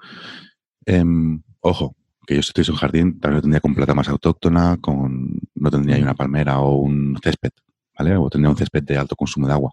Em, 0.86 1.42
ojo, 1.62 1.96
que 2.28 2.36
yo 2.36 2.42
si 2.44 2.54
tuviese 2.54 2.72
un 2.72 2.78
jardín 2.78 3.20
también 3.20 3.38
lo 3.38 3.42
tendría 3.42 3.62
con 3.62 3.74
plata 3.76 3.94
más 3.94 4.08
autóctona, 4.10 4.78
con 4.80 5.40
no 5.56 5.72
tendría 5.72 5.98
una 5.98 6.14
palmera 6.14 6.60
o 6.60 6.76
un 6.78 7.18
césped, 7.24 7.52
¿vale? 7.98 8.16
O 8.18 8.30
tendría 8.30 8.50
un 8.52 8.58
césped 8.58 8.84
de 8.84 8.98
alto 8.98 9.16
consumo 9.16 9.48
de 9.48 9.54
agua. 9.54 9.72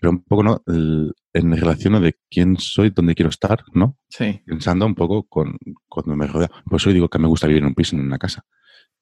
Pero 0.00 0.10
un 0.12 0.22
poco, 0.22 0.42
¿no? 0.44 0.62
El- 0.66 1.12
en 1.32 1.56
relación 1.56 2.00
de 2.02 2.16
quién 2.30 2.56
soy, 2.58 2.90
dónde 2.90 3.14
quiero 3.14 3.30
estar, 3.30 3.64
¿no? 3.74 3.96
Sí. 4.08 4.40
Pensando 4.46 4.86
un 4.86 4.94
poco 4.94 5.24
con 5.24 5.56
cuando 5.88 6.14
me 6.16 6.26
rodea. 6.26 6.50
Por 6.64 6.76
eso 6.80 6.90
digo 6.90 7.08
que 7.08 7.18
me 7.18 7.26
gusta 7.28 7.46
vivir 7.46 7.62
en 7.62 7.68
un 7.68 7.74
piso, 7.74 7.96
en 7.96 8.02
una 8.02 8.18
casa. 8.18 8.44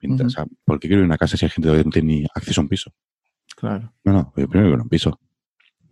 Mientras- 0.01 0.33
Ujú. 0.35 0.43
o 0.43 0.45
sea, 0.47 0.57
¿Por 0.65 0.79
qué 0.79 0.89
quiero 0.89 0.99
vivir 1.01 1.05
en 1.05 1.11
una 1.11 1.19
casa 1.19 1.37
si 1.37 1.45
hay 1.47 1.51
gente 1.51 1.71
que 1.71 1.85
no 1.85 1.91
tiene 1.91 2.09
ni 2.21 2.27
acceso 2.35 2.61
a 2.61 2.65
un 2.65 2.69
piso? 2.69 2.93
Claro. 3.57 3.93
No, 4.05 4.13
no, 4.13 4.33
yo 4.37 4.49
primero 4.49 4.67
vivo 4.69 4.75
en 4.77 4.83
un 4.83 4.89
piso. 4.89 5.19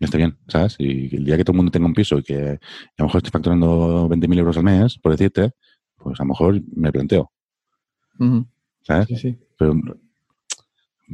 Ya 0.04 0.06
está 0.06 0.18
bien, 0.18 0.36
¿sabes? 0.48 0.76
Y 0.78 1.16
el 1.16 1.24
día 1.24 1.36
que 1.38 1.44
todo 1.44 1.52
el 1.54 1.56
mundo 1.56 1.72
tenga 1.72 1.86
un 1.86 1.94
piso 1.94 2.18
y 2.18 2.22
que 2.22 2.36
a 2.36 2.58
lo 2.98 3.04
mejor 3.06 3.18
estoy 3.18 3.30
facturando 3.30 4.06
20.000 4.08 4.38
euros 4.38 4.56
al 4.58 4.64
mes, 4.64 4.98
por 4.98 5.12
decirte, 5.12 5.52
pues 5.96 6.20
a 6.20 6.24
lo 6.24 6.28
mejor 6.28 6.60
me 6.76 6.92
planteo. 6.92 7.30
¿sabes? 8.82 9.08
Sí, 9.08 9.16
sí. 9.16 9.38
Pero 9.58 9.74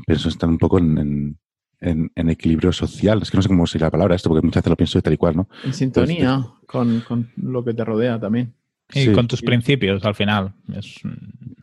pienso 0.07 0.29
estar 0.29 0.49
un 0.49 0.59
poco 0.59 0.79
en, 0.79 0.99
en- 0.99 1.39
en- 1.81 2.11
en 2.15 2.31
equilibrio 2.31 2.73
social. 2.73 3.23
Es 3.23 3.31
que 3.31 3.37
no 3.39 3.43
sé 3.43 3.49
cómo 3.49 3.67
sería 3.67 3.87
la 3.87 3.91
palabra 3.93 4.15
esto, 4.17 4.29
porque 4.29 4.45
muchas 4.45 4.63
veces 4.63 4.71
lo 4.71 4.77
pienso 4.77 4.99
de 4.99 5.03
tal 5.03 5.13
y 5.13 5.17
cual, 5.17 5.37
¿no? 5.37 5.49
En 5.65 5.73
sintonía 5.73 6.47
con, 6.67 7.01
con 7.01 7.31
lo 7.37 7.65
que 7.65 7.73
te 7.75 7.85
rodea 7.85 8.19
también. 8.21 8.55
Y 8.93 9.05
Sí. 9.05 9.13
con 9.13 9.29
tus 9.29 9.41
principios 9.41 10.05
al 10.05 10.15
final. 10.17 10.53
Es, 10.75 10.97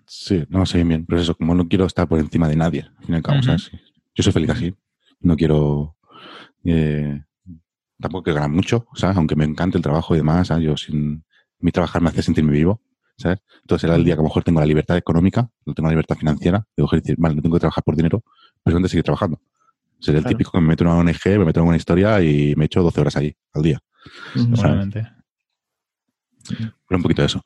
Sí, 0.10 0.46
no 0.48 0.66
sé 0.66 0.82
bien, 0.86 1.06
pero 1.06 1.20
eso, 1.20 1.36
como 1.36 1.54
no 1.54 1.68
quiero 1.68 1.86
estar 1.86 2.08
por 2.08 2.18
encima 2.20 2.48
de 2.48 2.56
nadie, 2.56 2.84
al 2.98 3.06
fin 3.06 3.14
y 3.16 3.18
al 3.18 3.22
cabo. 3.24 3.44
¿sabes? 3.44 3.70
Yo 4.16 4.24
soy 4.24 4.32
feliz 4.32 4.50
así. 4.52 4.74
No 5.20 5.36
quiero. 5.36 5.97
Eh, 6.68 7.24
tampoco 8.00 8.24
quiero 8.24 8.36
ganar 8.36 8.50
mucho, 8.56 8.88
¿sabes? 8.94 9.18
Aunque 9.18 9.36
me 9.36 9.46
encante 9.46 9.78
el 9.78 9.84
trabajo 9.84 10.14
y 10.16 10.18
demás, 10.20 10.48
¿sabes? 10.48 10.64
Yo 10.66 10.78
sin. 10.78 11.24
Mi 11.60 11.72
trabajar 11.72 12.02
me 12.04 12.10
hace 12.10 12.22
sentirme 12.22 12.52
vivo, 12.52 12.82
¿sabes? 13.18 13.40
Entonces 13.62 13.82
será 13.82 13.96
el 13.96 14.04
día 14.04 14.14
que 14.14 14.20
a 14.20 14.24
lo 14.24 14.28
mejor 14.30 14.44
tengo 14.44 14.60
la 14.60 14.66
libertad 14.68 14.96
económica, 14.96 15.50
no 15.66 15.74
tengo 15.74 15.88
la 15.88 15.94
libertad 15.94 16.16
financiera, 16.16 16.68
de 16.78 16.84
coger 16.84 17.00
y 17.00 17.02
decir, 17.02 17.16
vale, 17.18 17.34
no 17.36 17.42
tengo 17.42 17.56
que 17.56 17.62
trabajar 17.62 17.84
por 17.84 17.96
dinero, 17.96 18.24
pero 18.64 18.76
¿dónde 18.76 18.90
seguir 18.90 19.04
trabajando? 19.04 19.42
Sería 20.00 20.20
el 20.20 20.24
Claro. 20.24 20.38
típico 20.38 20.52
que 20.52 20.60
me 20.62 20.68
meto 20.68 20.84
en 20.84 20.90
una 20.92 21.00
ONG, 21.00 21.40
me 21.40 21.46
meto 21.46 21.60
en 21.62 21.66
una 21.68 21.78
historia 21.78 22.22
y 22.22 22.54
me 22.56 22.66
echo 22.66 22.84
12 22.84 23.02
horas 23.02 23.18
ahí 23.18 23.36
al 23.54 23.64
día. 23.64 23.80
Seguramente. 24.36 25.10
Pero 26.48 26.98
un 26.98 27.02
poquito 27.02 27.24
de 27.24 27.26
eso. 27.26 27.42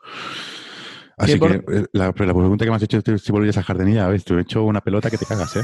Así 1.22 1.34
¿Qué 1.34 1.38
por- 1.39 1.65
que 1.65 1.78
eh, 1.78 1.86
la, 1.93 2.05
la 2.07 2.13
pregunta 2.13 2.65
que 2.65 2.72
me 2.72 2.78
has 2.78 2.84
hecho 2.84 2.97
es 3.05 3.22
si 3.22 3.32
volvías 3.32 3.57
a 3.57 3.63
jardinilla, 3.63 4.07
¿ves? 4.07 4.26
Te 4.26 4.34
he 4.34 4.41
hecho 4.41 4.63
una 4.63 4.82
pelota 4.82 5.09
que 5.11 5.17
te 5.17 5.26
cagas, 5.26 5.55
¿eh? 5.55 5.61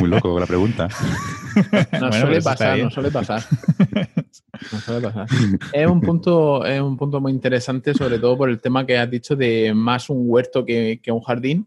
Muy 0.00 0.08
loco 0.08 0.32
con 0.32 0.40
la 0.40 0.46
pregunta. 0.46 0.88
Nos 0.88 1.90
Bueno, 1.90 2.12
suele 2.12 2.26
pues 2.26 2.36
está 2.38 2.50
pasar, 2.50 2.78
nos 2.80 2.94
suele 2.94 3.10
pasar. 3.10 3.42
Nos 4.72 4.82
suele 4.84 5.00
pasar. 5.00 5.26
Es 5.72 5.86
un 5.86 6.00
punto, 6.00 6.64
es 6.66 6.80
un 6.82 6.96
punto 6.96 7.20
muy 7.20 7.32
interesante, 7.32 7.94
sobre 7.94 8.18
todo 8.18 8.36
por 8.36 8.50
el 8.50 8.60
tema 8.60 8.84
que 8.84 8.98
has 8.98 9.10
dicho 9.10 9.34
de 9.36 9.72
más 9.74 10.10
un 10.10 10.24
huerto 10.28 10.64
que, 10.66 11.00
que 11.02 11.10
un 11.12 11.20
jardín 11.22 11.66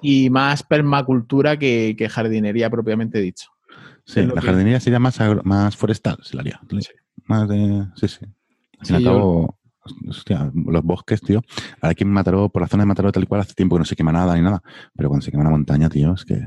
y 0.00 0.30
más 0.30 0.62
permacultura 0.62 1.58
que, 1.58 1.94
que 1.98 2.08
jardinería 2.08 2.70
propiamente 2.70 3.18
dicho. 3.20 3.50
Sí, 4.06 4.22
la 4.22 4.34
que- 4.34 4.40
jardinería 4.46 4.80
sería 4.80 4.98
más, 4.98 5.20
agro- 5.20 5.42
más 5.44 5.76
forestal, 5.76 6.18
se 6.22 6.36
la 6.36 6.40
haría. 6.42 6.60
Más 7.26 7.48
de. 7.48 7.86
Sí, 7.96 8.08
sí. 8.08 8.24
Al 8.78 8.86
fin 8.86 8.94
y 8.94 8.96
al 8.96 8.98
Sí, 9.00 9.04
yo- 9.04 9.10
cabo, 9.10 9.58
hostia, 10.08 10.50
los 10.54 10.82
bosques, 10.84 11.20
tío. 11.20 11.42
Ahora 11.80 11.92
aquí 11.92 12.04
en 12.04 12.10
Mataró, 12.10 12.48
por 12.48 12.62
la 12.62 12.68
zona 12.68 12.82
de 12.82 12.86
Mataró, 12.88 13.12
tal 13.12 13.22
y 13.22 13.26
cual, 13.26 13.40
hace 13.42 13.54
tiempo 13.54 13.76
que 13.76 13.80
no 13.80 13.84
se 13.84 13.96
quema 13.96 14.12
nada 14.12 14.34
ni 14.36 14.42
nada. 14.42 14.62
Pero 14.96 15.08
cuando 15.08 15.24
se 15.24 15.30
quema 15.30 15.42
una 15.42 15.50
montaña, 15.50 15.88
tío, 15.88 16.14
es 16.14 16.24
que. 16.24 16.40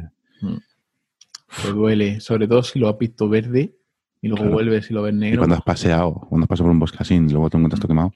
Te 1.62 1.72
duele, 1.72 2.20
sobre 2.20 2.48
todo 2.48 2.64
si 2.64 2.80
lo 2.80 2.90
has 2.90 2.98
visto 2.98 3.30
verde 3.30 3.76
y 4.22 4.28
luego 4.28 4.44
Claro. 4.44 4.54
vuelves 4.56 4.90
y 4.90 4.94
lo 4.94 5.04
ves 5.04 5.14
Y 5.14 5.18
negro. 5.18 5.40
cuando 5.42 5.56
has 5.56 5.62
paseado, 5.62 6.14
cuando 6.14 6.46
has 6.46 6.48
pasado 6.48 6.66
por 6.66 6.72
un 6.72 6.80
bosque 6.80 6.98
así, 7.00 7.16
y 7.16 7.20
luego 7.30 7.50
te 7.50 7.58
encuentras 7.58 7.80
todo 7.80 7.90
quemado. 7.90 8.12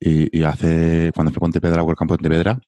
Y, 0.00 0.36
y 0.38 0.42
hace. 0.44 1.12
Cuando 1.14 1.30
fui 1.32 1.38
a 1.38 1.40
Pontevedra 1.40 1.82
o 1.82 1.90
al 1.90 1.96
campo 1.96 2.14
de 2.14 2.18
Pontevedra, 2.18 2.60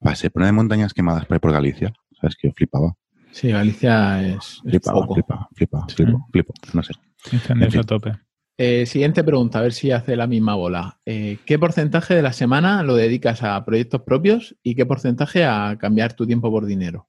pasé 0.00 0.30
por 0.30 0.40
una 0.40 0.46
de 0.46 0.52
montañas 0.52 0.94
quemadas 0.94 1.26
por 1.26 1.52
Galicia. 1.52 1.92
¿Sabes? 2.20 2.36
Que 2.36 2.48
yo 2.48 2.54
flipaba. 2.56 2.94
Sí, 3.30 3.48
Galicia 3.50 4.22
es, 4.26 4.36
es 4.36 4.60
Flipaba, 4.62 5.00
foco. 5.02 5.14
flipaba, 5.14 5.48
flipaba, 5.54 5.86
flipo, 5.88 6.26
flipo. 6.32 6.54
No 6.72 6.82
sé. 6.82 6.94
Incendios 7.32 7.66
En 7.66 7.72
fin. 7.72 7.80
a 7.80 7.84
tope. 7.84 8.12
Eh, 8.58 8.86
siguiente 8.86 9.22
pregunta, 9.22 9.58
a 9.58 9.62
ver 9.62 9.74
si 9.74 9.90
hace 9.90 10.16
la 10.16 10.26
misma 10.26 10.54
bola. 10.54 10.98
Eh, 11.04 11.38
¿Qué 11.44 11.58
porcentaje 11.58 12.14
de 12.14 12.22
la 12.22 12.32
semana 12.32 12.82
lo 12.82 12.94
dedicas 12.94 13.42
a 13.42 13.62
proyectos 13.66 14.02
propios 14.02 14.56
y 14.62 14.74
qué 14.74 14.86
porcentaje 14.86 15.44
a 15.44 15.76
cambiar 15.78 16.14
tu 16.14 16.26
tiempo 16.26 16.50
por 16.50 16.64
dinero? 16.64 17.08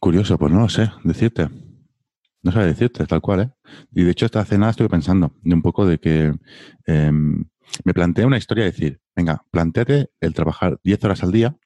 Curioso, 0.00 0.36
pues 0.36 0.52
no 0.52 0.60
lo 0.60 0.68
sé, 0.68 0.90
decirte. 1.04 1.48
No 2.42 2.50
sé 2.50 2.58
decirte, 2.60 3.06
tal 3.06 3.20
cual, 3.20 3.40
¿eh? 3.40 3.50
Y 3.92 4.02
de 4.02 4.10
hecho, 4.10 4.26
esta 4.26 4.40
hace 4.40 4.58
nada 4.58 4.70
estuve 4.70 4.88
pensando 4.88 5.32
de 5.42 5.54
un 5.54 5.62
poco 5.62 5.86
de 5.86 5.98
que 5.98 6.34
em, 6.86 7.44
me 7.84 7.94
planteé 7.94 8.24
una 8.24 8.38
historia 8.38 8.64
de 8.64 8.70
decir, 8.70 9.00
venga, 9.14 9.44
planteate 9.50 10.10
el 10.20 10.34
trabajar 10.34 10.80
10 10.82 11.04
horas 11.04 11.22
al 11.22 11.32
día 11.32 11.56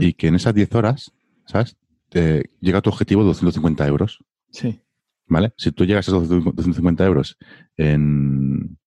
y 0.00 0.14
que 0.14 0.26
en 0.26 0.34
esas 0.34 0.52
10 0.52 0.74
horas, 0.74 1.12
¿sabes? 1.46 1.76
Te 2.08 2.50
llega 2.60 2.78
a 2.78 2.82
tu 2.82 2.90
objetivo 2.90 3.22
de 3.22 3.28
250 3.28 3.86
euros, 3.86 4.18
Sí. 4.50 4.80
¿Vale? 5.26 5.52
Si 5.56 5.72
tú 5.72 5.84
llegas 5.84 6.08
a 6.08 6.10
esos 6.12 6.28
250 6.28 7.04
euros 7.06 7.36
en, 7.76 8.78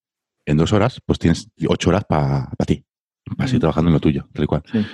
en 0.46 0.58
dos 0.58 0.74
horas, 0.74 1.02
pues 1.06 1.20
tienes 1.20 1.50
8 1.68 1.90
horas 1.90 2.06
para 2.08 2.50
ti, 2.66 2.86
para 3.38 3.48
seguir 3.48 3.62
trabajando 3.62 3.90
en 3.90 3.94
lo 3.94 4.00
tuyo, 4.00 4.28
tal 4.34 4.44
y 4.44 4.48
cual 4.48 4.64
Sí. 4.72 4.86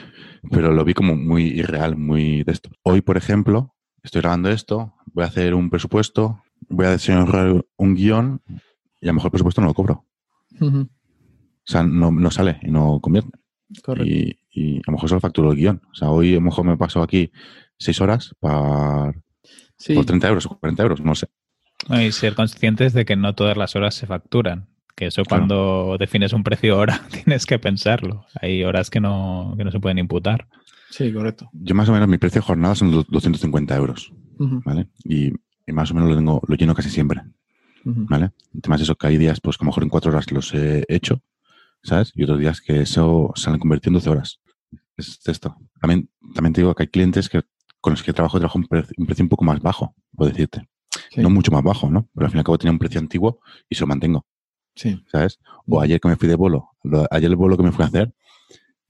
pero 0.52 0.72
lo 0.74 0.84
vi 0.84 0.94
como 0.94 1.16
muy 1.16 1.44
irreal, 1.48 1.98
muy 1.98 2.44
de 2.44 2.52
esto. 2.52 2.70
Hoy, 2.84 3.02
por 3.02 3.18
ejemplo, 3.18 3.76
estoy 4.04 4.22
grabando 4.22 4.50
esto, 4.50 4.94
voy 5.14 5.24
a 5.24 5.28
hacer 5.28 5.54
un 5.54 5.70
presupuesto, 5.70 6.42
voy 6.70 6.86
a 6.88 6.94
diseñar 6.94 7.64
un 7.78 7.96
guion 7.96 8.42
y 9.02 9.08
a 9.08 9.12
lo 9.12 9.14
mejor 9.16 9.28
el 9.28 9.32
presupuesto 9.32 9.62
no 9.62 9.68
lo 9.68 9.74
cobro. 9.74 10.06
O 10.62 11.68
sea, 11.68 11.84
no, 11.84 12.12
no 12.12 12.32
sale 12.32 12.60
y 12.62 12.70
no 12.70 13.00
convierte. 13.02 13.32
Correcto. 13.84 14.10
Y, 14.10 14.40
y 14.52 14.78
a 14.78 14.82
lo 14.88 14.94
mejor 14.94 15.10
solo 15.10 15.20
facturo 15.22 15.52
el 15.52 15.58
guion. 15.58 15.82
O 15.92 15.96
sea, 15.96 16.10
hoy 16.12 16.34
a 16.34 16.36
lo 16.36 16.42
mejor 16.42 16.66
me 16.66 16.78
paso 16.78 17.02
aquí 17.02 17.32
seis 17.78 18.00
horas 18.02 18.36
para, 18.40 19.12
Sí, 19.78 19.94
por 19.94 20.06
30 20.06 20.28
euros 20.28 20.46
o 20.46 20.58
40 20.58 20.84
euros, 20.84 21.02
no 21.02 21.16
sé. 21.16 21.28
Y 21.90 22.12
ser 22.12 22.36
conscientes 22.36 22.94
de 22.94 23.06
que 23.06 23.16
no 23.16 23.36
todas 23.36 23.58
las 23.58 23.76
horas 23.76 23.96
se 23.96 24.08
facturan. 24.08 24.68
Que 24.96 25.08
eso 25.08 25.24
cuando 25.28 25.98
defines 26.00 26.32
un 26.32 26.44
precio 26.44 26.78
hora 26.78 27.02
tienes 27.12 27.46
que 27.46 27.60
pensarlo. 27.60 28.26
Hay 28.42 28.64
horas 28.64 28.90
que 28.90 29.02
no, 29.02 29.54
que 29.58 29.66
no 29.66 29.72
se 29.72 29.80
pueden 29.80 29.98
imputar. 29.98 30.48
Sí, 30.90 31.12
correcto. 31.12 31.50
Yo 31.52 31.76
más 31.76 31.90
o 31.90 31.92
menos 31.92 32.08
mi 32.08 32.18
precio 32.18 32.40
de 32.40 32.48
jornada 32.48 32.76
son 32.76 32.92
250 32.92 33.76
euros, 33.76 34.14
¿vale? 34.38 34.88
Y, 35.04 35.34
y 35.68 35.74
más 35.74 35.92
o 35.92 35.96
menos 35.96 36.10
lo 36.10 36.16
tengo, 36.16 36.42
lo 36.48 36.56
lleno 36.56 36.74
casi 36.74 36.90
siempre. 36.90 37.22
¿vale? 37.86 38.32
Además 38.58 38.82
eso 38.82 38.96
que 38.96 39.08
hay 39.08 39.18
días, 39.18 39.40
pues 39.40 39.58
que 39.58 39.64
a 39.64 39.66
lo 39.66 39.70
mejor 39.70 39.84
en 39.84 39.90
cuatro 39.90 40.12
horas 40.12 40.32
los 40.32 40.54
he 40.54 40.84
hecho, 40.88 41.22
¿sabes? 41.84 42.12
Y 42.16 42.24
otros 42.24 42.40
días 42.40 42.62
que 42.62 42.82
eso 42.82 43.32
se 43.36 43.50
han 43.50 43.60
convertido 43.60 43.92
en 43.92 43.94
12 43.96 44.10
horas. 44.10 44.40
Es 44.98 45.20
esto. 45.28 45.56
También, 45.80 46.10
también 46.34 46.54
te 46.54 46.62
digo 46.62 46.74
que 46.74 46.84
hay 46.84 46.88
clientes 46.88 47.30
que 47.30 47.44
con 47.86 47.94
los 47.94 48.02
que 48.02 48.14
trabajo, 48.14 48.40
trabajo 48.40 48.58
un 48.58 48.66
precio, 48.66 48.96
un 48.98 49.06
precio 49.06 49.22
un 49.24 49.30
poco 49.30 49.46
más 49.46 49.62
bajo, 49.62 49.94
puedo 50.16 50.32
decirte. 50.32 50.68
Sí, 51.12 51.22
No 51.22 51.30
mucho 51.30 51.52
más 51.52 51.62
bajo, 51.62 51.88
¿no? 51.88 52.10
Pero 52.16 52.26
al 52.26 52.32
fin 52.32 52.38
y 52.38 52.40
al 52.40 52.46
cabo 52.46 52.58
tenía 52.58 52.72
un 52.72 52.80
precio 52.80 53.00
antiguo 53.00 53.40
y 53.70 53.76
se 53.76 53.82
lo 53.82 53.88
mantengo, 53.88 54.26
sí. 54.76 55.04
¿sabes? 55.12 55.40
O 55.68 55.80
ayer 55.80 56.00
que 56.00 56.08
me 56.08 56.16
fui 56.16 56.28
de 56.28 56.34
bolo, 56.36 56.70
lo- 56.82 57.06
ayer 57.12 57.30
el 57.30 57.36
bolo 57.36 57.56
que 57.58 57.62
me 57.64 57.72
fui 57.72 57.84
a 57.84 57.88
hacer 57.88 58.12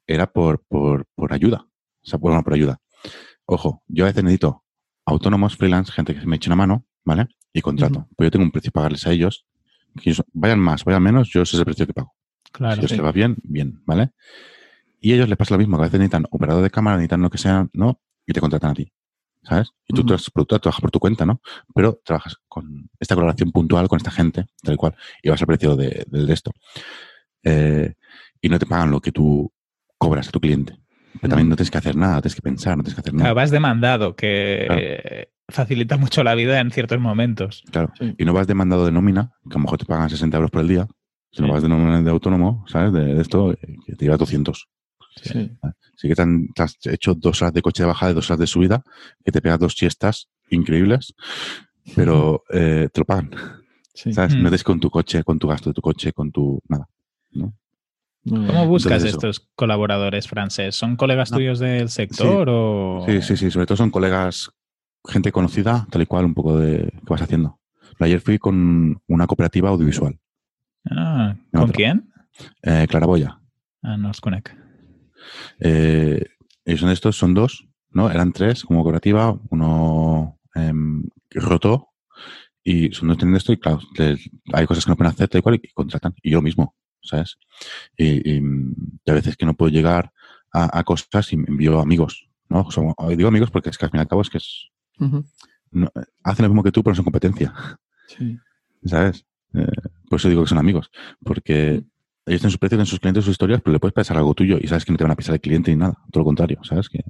era 0.08 0.32
por, 0.32 0.64
por, 0.70 1.06
por 1.14 1.34
ayuda. 1.34 1.66
O 1.68 2.08
sea, 2.08 2.18
bueno, 2.20 2.42
por 2.42 2.54
ayuda. 2.54 2.80
Ojo, 3.46 3.84
yo 3.88 4.06
a 4.06 4.08
veces 4.08 4.24
necesito 4.24 4.64
autónomos, 5.06 5.58
freelance, 5.58 5.92
gente 5.92 6.16
que 6.18 6.26
me 6.26 6.38
eche 6.38 6.48
una 6.50 6.56
mano, 6.56 6.86
¿vale? 7.04 7.28
Y 7.52 7.60
contrato. 7.62 8.00
Ujú. 8.00 8.08
Pues 8.16 8.28
yo 8.28 8.32
tengo 8.32 8.46
un 8.46 8.52
precio 8.52 8.72
para 8.72 8.84
pagarles 8.84 9.06
a 9.08 9.12
ellos. 9.12 9.46
Que 10.02 10.10
ellos 10.12 10.24
vayan 10.32 10.60
más, 10.60 10.86
vayan 10.86 11.04
menos, 11.04 11.30
yo 11.34 11.42
ese 11.42 11.58
es 11.58 11.60
el 11.60 11.66
precio 11.66 11.86
que 11.86 11.94
pago. 11.94 12.14
Claro. 12.54 12.76
si 12.76 12.80
ellos 12.80 12.92
sí. 12.92 12.98
les 12.98 13.06
va 13.06 13.12
bien, 13.12 13.36
bien, 13.44 13.82
¿vale? 13.86 14.12
Y 15.02 15.12
a 15.12 15.16
ellos 15.16 15.28
les 15.28 15.38
pasa 15.38 15.54
lo 15.56 15.60
mismo, 15.60 15.76
que 15.78 15.84
a 15.84 15.86
veces 15.88 16.00
necesitan 16.00 16.26
operador 16.32 16.64
de 16.64 16.70
cámara, 16.70 16.96
necesitan 16.98 17.22
lo 17.22 17.30
que 17.30 17.38
sea, 17.38 17.68
¿no? 17.74 18.00
Y 18.26 18.34
te 18.34 18.40
contratan 18.40 18.72
a 18.72 18.74
ti, 18.74 18.92
¿sabes? 19.44 19.70
Y 19.88 19.94
tú, 19.94 20.02
Ujú. 20.02 20.08
tú 20.08 20.14
eres 20.14 20.30
productor, 20.32 20.60
trabajas 20.60 20.82
por 20.82 20.92
tu 20.92 21.00
cuenta, 21.00 21.26
¿no? 21.26 21.42
Pero 21.74 22.00
trabajas 22.04 22.38
con 22.48 22.90
esta 23.00 23.16
colaboración 23.16 23.52
puntual 23.52 23.88
con 23.88 23.98
esta 23.98 24.12
gente, 24.12 24.46
tal 24.64 24.78
cual, 24.78 24.96
y 25.22 25.30
vas 25.30 25.42
al 25.42 25.48
precio 25.48 25.76
de, 25.76 26.06
del 26.08 26.26
de 26.28 26.34
esto. 26.34 26.52
Eh, 27.44 27.94
y 28.42 28.50
no 28.50 28.60
te 28.60 28.66
pagan 28.66 28.92
lo 28.92 29.00
que 29.02 29.12
tú 29.12 29.52
cobras 29.98 30.28
a 30.28 30.32
tu 30.32 30.40
cliente. 30.40 30.78
Pero 31.22 31.30
también 31.30 31.48
no 31.50 31.56
tienes 31.56 31.72
que 31.72 31.78
hacer 31.78 31.96
nada, 31.96 32.22
tienes 32.22 32.36
que 32.36 32.42
pensar, 32.42 32.76
no 32.78 32.84
tienes 32.84 32.96
que 32.96 33.02
hacer 33.02 33.14
nada. 33.14 33.24
Claro, 33.26 33.36
vas 33.36 33.52
demandado, 33.52 34.16
que 34.16 34.64
Claro. 34.68 34.82
eh, 34.84 35.30
facilita 35.48 35.98
mucho 35.98 36.24
la 36.24 36.36
vida 36.36 36.60
en 36.60 36.72
ciertos 36.72 37.00
momentos. 37.00 37.64
Claro. 37.72 37.94
Sí. 38.00 38.14
Y 38.18 38.26
no 38.26 38.34
vas 38.34 38.48
demandado 38.48 38.86
de 38.86 38.92
nómina, 38.92 39.32
que 39.44 39.52
a 39.52 39.60
lo 39.60 39.60
mejor 39.60 39.78
te 39.78 39.86
pagan 39.86 40.10
60 40.10 40.36
euros 40.38 40.52
por 40.52 40.62
el 40.62 40.68
día, 40.68 40.88
sino 41.32 41.48
Sí. 41.48 41.54
vas 41.54 41.64
de 41.64 41.70
nómina 41.70 42.02
de 42.02 42.10
autónomo, 42.10 42.66
¿sabes? 42.68 42.92
De, 42.92 43.14
de 43.16 43.22
esto, 43.22 43.54
eh, 43.54 43.58
que 43.86 43.96
te 43.96 44.06
lleva 44.06 44.18
200. 44.18 44.68
Sí. 45.22 45.52
Sí 45.98 46.08
que 46.10 46.16
te, 46.16 46.22
han- 46.22 46.48
te 46.54 46.64
has 46.64 46.78
hecho 46.88 47.14
dos 47.16 47.42
horas 47.42 47.54
de 47.54 47.62
coche 47.62 47.84
de 47.84 47.88
bajada 47.88 48.12
y 48.12 48.16
dos 48.16 48.30
horas 48.30 48.40
de 48.40 48.48
subida, 48.48 48.84
que 49.24 49.32
te 49.32 49.42
pegas 49.42 49.60
dos 49.60 49.74
siestas 49.74 50.28
increíbles, 50.50 51.14
pero 51.96 52.44
eh, 52.52 52.90
te 52.92 53.00
lo 53.02 53.06
pagan, 53.06 53.32
Sí. 53.94 54.12
¿sabes? 54.14 54.36
Mm. 54.36 54.44
No 54.44 54.52
con 54.64 54.80
tu 54.80 54.90
coche, 54.90 55.24
con 55.24 55.40
tu 55.40 55.48
gasto 55.48 55.70
de 55.70 55.74
tu 55.74 55.82
coche, 55.82 56.12
con 56.12 56.32
tu 56.32 56.60
nada. 56.68 56.88
¿Cómo 58.28 58.68
buscas 58.68 59.04
Entonces 59.04 59.10
eso. 59.10 59.18
estos 59.18 59.48
colaboradores, 59.56 60.28
Frances? 60.28 60.76
¿Son 60.76 60.96
colegas 60.96 61.32
No. 61.32 61.38
tuyos 61.38 61.60
del 61.60 61.90
sector 61.90 62.48
o...? 62.50 63.04
Sí, 63.08 63.22
sí, 63.22 63.38
sí, 63.38 63.52
sobre 63.52 63.68
todo 63.68 63.78
son 63.78 63.92
colegas, 63.92 64.50
gente 65.08 65.32
conocida, 65.32 65.86
tal 65.92 66.02
y 66.02 66.06
cual, 66.08 66.26
un 66.26 66.34
poco 66.34 66.58
de 66.58 66.90
qué 66.92 67.00
vas 67.08 67.22
haciendo. 67.22 67.60
Ayer 68.00 68.20
fui 68.20 68.40
con 68.40 69.00
una 69.08 69.28
cooperativa 69.28 69.70
audiovisual, 69.70 70.20
Ah, 70.90 71.36
¿Con 71.52 71.72
quién? 71.72 72.12
eh, 72.64 72.86
Claraboya. 72.90 73.40
Ah, 73.84 73.96
no 73.98 74.10
os 74.10 74.20
conecto. 74.22 74.52
Eh, 75.60 76.24
ellos 76.66 76.80
son 76.82 76.90
estos, 76.90 77.18
son 77.18 77.34
dos, 77.34 77.68
¿no? 77.92 78.10
Eran 78.10 78.32
tres 78.34 78.64
como 78.64 78.82
cooperativa, 78.84 79.38
uno 79.50 80.40
em, 80.56 81.04
rotó 81.32 81.90
y 82.64 82.92
son 82.94 83.10
dos 83.10 83.18
teniendo 83.18 83.38
esto 83.38 83.54
y 83.54 83.58
claro, 83.58 83.80
les- 83.98 84.30
hay 84.54 84.66
cosas 84.66 84.86
que 84.86 84.92
no 84.92 84.98
pueden 84.98 85.12
hacer 85.14 85.28
tal 85.30 85.40
y 85.40 85.42
cual 85.42 85.56
y, 85.62 85.68
contratan. 85.74 86.16
Y 86.24 86.32
yo 86.32 86.42
mismo, 86.42 86.76
¿sabes? 87.02 87.38
Y, 87.98 88.32
y, 88.32 88.42
y 89.06 89.12
a 89.12 89.14
veces 89.14 89.38
que 89.38 89.46
no 89.46 89.54
puedo 89.54 89.72
llegar 89.72 90.12
a, 90.52 90.80
a 90.80 90.84
cosas 90.84 91.32
y 91.34 91.38
me 91.38 91.46
envío 91.48 91.80
amigos, 91.80 92.28
¿no? 92.50 92.62
O 92.62 92.72
sea, 92.72 92.84
digo 93.16 93.28
amigos 93.30 93.52
porque 93.52 93.70
es 93.70 93.78
que 93.78 93.86
al 93.86 93.92
fin 93.92 94.00
y 94.00 94.02
al 94.02 94.08
cabo 94.08 94.22
es 94.22 94.30
que 94.30 94.38
es, 94.40 94.70
Ujú. 95.00 95.24
no- 95.72 95.92
hacen 96.24 96.44
lo 96.44 96.50
mismo 96.50 96.64
que 96.64 96.72
tú 96.72 96.82
pero 96.84 96.94
no 96.94 96.96
son 96.96 97.06
competencia, 97.06 97.54
Sí. 98.08 98.38
¿sabes? 98.86 99.26
Eh, 99.54 99.68
por 100.10 100.20
eso 100.20 100.30
digo 100.30 100.44
que 100.44 100.50
son 100.50 100.58
amigos, 100.58 100.90
porque 101.24 101.84
ellos 102.26 102.42
tienen 102.42 102.52
su 102.52 102.58
precio, 102.58 102.78
tienen 102.78 102.86
sus 102.86 103.00
clientes, 103.00 103.24
sus 103.24 103.34
historias, 103.34 103.62
pero 103.62 103.74
le 103.74 103.80
puedes 103.80 103.94
pasar 103.94 104.18
algo 104.18 104.34
tuyo 104.34 104.58
y 104.60 104.68
sabes 104.68 104.84
que 104.84 104.92
no 104.92 104.98
te 104.98 105.04
van 105.04 105.12
a 105.12 105.16
pisar 105.16 105.36
el 105.36 105.42
cliente 105.42 105.72
ni 105.72 105.78
nada, 105.78 105.94
todo 106.12 106.22
lo 106.22 106.26
contrario, 106.26 106.60
¿sabes? 106.64 106.90
Que 106.90 107.04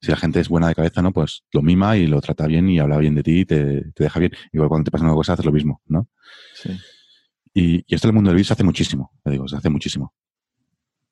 si 0.00 0.10
la 0.10 0.16
gente 0.16 0.40
es 0.40 0.48
buena 0.48 0.68
de 0.68 0.74
cabeza, 0.74 1.02
¿no? 1.02 1.12
Pues 1.12 1.44
lo 1.52 1.62
mima 1.62 1.96
y 1.96 2.06
lo 2.06 2.20
trata 2.20 2.46
bien 2.46 2.68
y 2.68 2.78
habla 2.78 2.98
bien 2.98 3.14
de 3.14 3.22
ti 3.22 3.40
y 3.40 3.44
te, 3.44 3.92
te 3.92 4.04
deja 4.04 4.18
bien. 4.18 4.32
Igual 4.52 4.68
cuando 4.68 4.84
te 4.84 4.90
pasa 4.90 5.04
una 5.04 5.14
cosa 5.14 5.34
haces 5.34 5.44
lo 5.44 5.52
mismo, 5.52 5.82
¿no? 5.86 6.08
Sí. 6.54 6.70
Y, 7.52 7.84
y 7.86 7.94
esto 7.94 8.08
en 8.08 8.10
el 8.10 8.14
mundo 8.14 8.32
del 8.32 8.44
se 8.44 8.52
hace 8.52 8.64
muchísimo, 8.64 9.12
te 9.22 9.30
digo, 9.30 9.46
se 9.48 9.56
hace 9.56 9.68
muchísimo. 9.68 10.14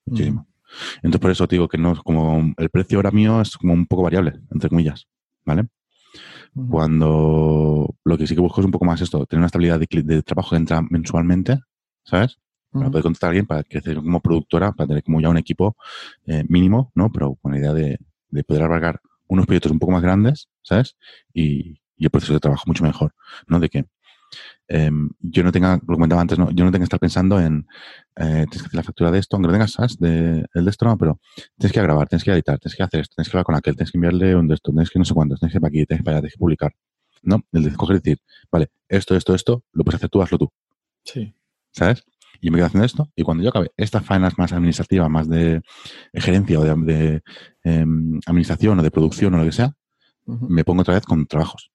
Muchísimo. 0.07 0.49
Entonces 0.97 1.21
por 1.21 1.31
eso 1.31 1.47
te 1.47 1.57
digo 1.57 1.69
que 1.69 1.79
no, 1.79 1.97
como 2.03 2.55
el 2.57 2.71
precio 2.71 2.99
ahora 2.99 3.11
mío 3.11 3.41
es 3.41 3.57
como 3.57 3.73
un 3.73 3.87
poco 3.87 4.03
variable, 4.03 4.41
entre 4.51 4.69
comillas, 4.69 5.07
¿vale? 5.45 5.69
Cuando 6.69 7.95
lo 8.05 8.19
que 8.19 8.27
sí 8.27 8.35
que 8.35 8.41
busco 8.41 8.61
es 8.61 8.65
un 8.65 8.73
poco 8.73 8.85
más 8.85 9.01
esto, 9.01 9.27
tener 9.27 9.41
una 9.41 9.47
estabilidad 9.47 9.79
de 9.79 10.23
trabajo 10.23 10.51
que 10.51 10.57
entra 10.57 10.83
mensualmente, 10.83 11.59
¿sabes? 12.05 12.39
Para 12.71 12.85
Ujú. 12.85 12.91
poder 12.93 13.03
contratar 13.03 13.29
a 13.29 13.31
alguien, 13.31 13.47
para 13.47 13.63
crecer 13.65 13.97
como 13.97 14.21
productora, 14.21 14.73
para 14.73 14.89
tener 14.89 15.03
como 15.03 15.21
ya 15.21 15.29
un 15.31 15.39
equipo 15.39 15.77
eh, 16.27 16.45
mínimo, 16.49 16.93
¿no? 16.95 17.11
Pero 17.11 17.37
con 17.37 17.53
la 17.53 17.59
idea 17.59 17.73
de, 17.73 17.99
de 18.31 18.45
poder 18.45 18.63
abarcar 18.65 19.01
unos 19.27 19.47
proyectos 19.47 19.73
un 19.73 19.79
poco 19.79 19.93
más 19.93 20.03
grandes, 20.03 20.49
¿sabes? 20.63 20.97
Y, 21.33 21.81
y 21.97 22.05
el 22.05 22.11
proceso 22.11 22.35
de 22.35 22.41
trabajo 22.41 22.65
mucho 22.67 22.85
mejor, 22.85 23.15
¿no? 23.47 23.59
De 23.59 23.69
que 23.69 23.87
em, 24.69 25.09
yo 25.21 25.43
no 25.43 25.51
tenga, 25.53 25.81
lo 25.87 25.95
comentaba 25.95 26.21
antes, 26.21 26.39
¿no? 26.39 26.51
Yo 26.51 26.65
no 26.65 26.71
tenga 26.71 26.81
que 26.81 26.85
estar 26.85 27.01
pensando 27.01 27.41
en, 27.41 27.67
eh, 28.17 28.45
tienes 28.51 28.63
que 28.63 28.67
hacer 28.67 28.75
la 28.75 28.83
factura 28.83 29.11
de 29.11 29.19
esto, 29.19 29.37
aunque 29.37 29.47
lo 29.49 29.53
tengas, 29.55 29.73
¿sabes? 29.73 29.99
De, 29.99 30.45
el 30.53 30.65
de 30.65 30.71
esto, 30.71 30.85
no, 30.85 30.97
pero 30.99 31.19
tienes 31.57 31.73
que 31.73 31.83
grabar, 31.83 32.09
tienes 32.09 32.25
que 32.25 32.33
editar, 32.33 32.59
tienes 32.59 32.77
que 32.77 32.83
hacer 32.83 33.01
esto, 33.01 33.15
tienes 33.17 33.31
que 33.31 33.37
hablar 33.37 33.45
con 33.45 33.55
aquel, 33.55 33.77
tienes 33.77 33.91
que 33.91 33.99
enviarle 33.99 34.37
un 34.37 34.49
de 34.49 34.55
esto, 34.55 34.71
tienes 34.73 34.91
que 34.91 34.99
no 34.99 35.05
sé 35.07 35.15
cuántos, 35.15 35.41
tienes 35.41 35.53
que 35.53 35.57
ir 35.57 35.61
para 35.63 35.69
aquí, 35.69 35.87
tienes 35.87 36.01
que 36.01 36.05
para 36.05 36.17
allá, 36.17 36.21
tienes 36.23 36.35
que 36.35 36.39
publicar, 36.39 36.73
¿no? 37.23 37.43
El 37.53 37.65
de 37.65 37.73
coger 37.73 37.97
y 37.97 37.99
decir, 38.01 38.19
vale, 38.53 38.71
esto, 38.89 39.17
esto, 39.17 39.35
esto, 39.35 39.65
lo 39.73 39.85
puedes 39.85 39.97
hacer 39.97 40.11
tú, 40.11 40.21
hazlo 40.23 40.39
tú. 40.39 40.51
Sí. 41.05 41.35
¿sabes? 41.73 42.05
Y 42.41 42.47
yo 42.47 42.53
me 42.53 42.59
quedo 42.59 42.67
haciendo 42.67 42.87
esto 42.87 43.11
y 43.17 43.23
cuando 43.23 43.43
yo 43.43 43.51
acabe 43.51 43.71
estas 43.77 44.05
faenas 44.05 44.39
más 44.39 44.53
administrativas, 44.53 45.11
más 45.11 45.29
de 45.29 45.61
gerencia 46.15 46.61
o 46.61 46.65
de, 46.65 46.75
de, 46.77 47.23
em, 47.65 48.21
administración 48.27 48.79
o 48.79 48.83
de 48.83 48.91
producción 48.91 49.35
o 49.35 49.39
lo 49.39 49.45
que 49.45 49.53
sea, 49.53 49.73
me 50.27 50.63
pongo 50.65 50.83
otra 50.83 50.95
vez 50.95 51.05
con 51.05 51.27
trabajos, 51.27 51.71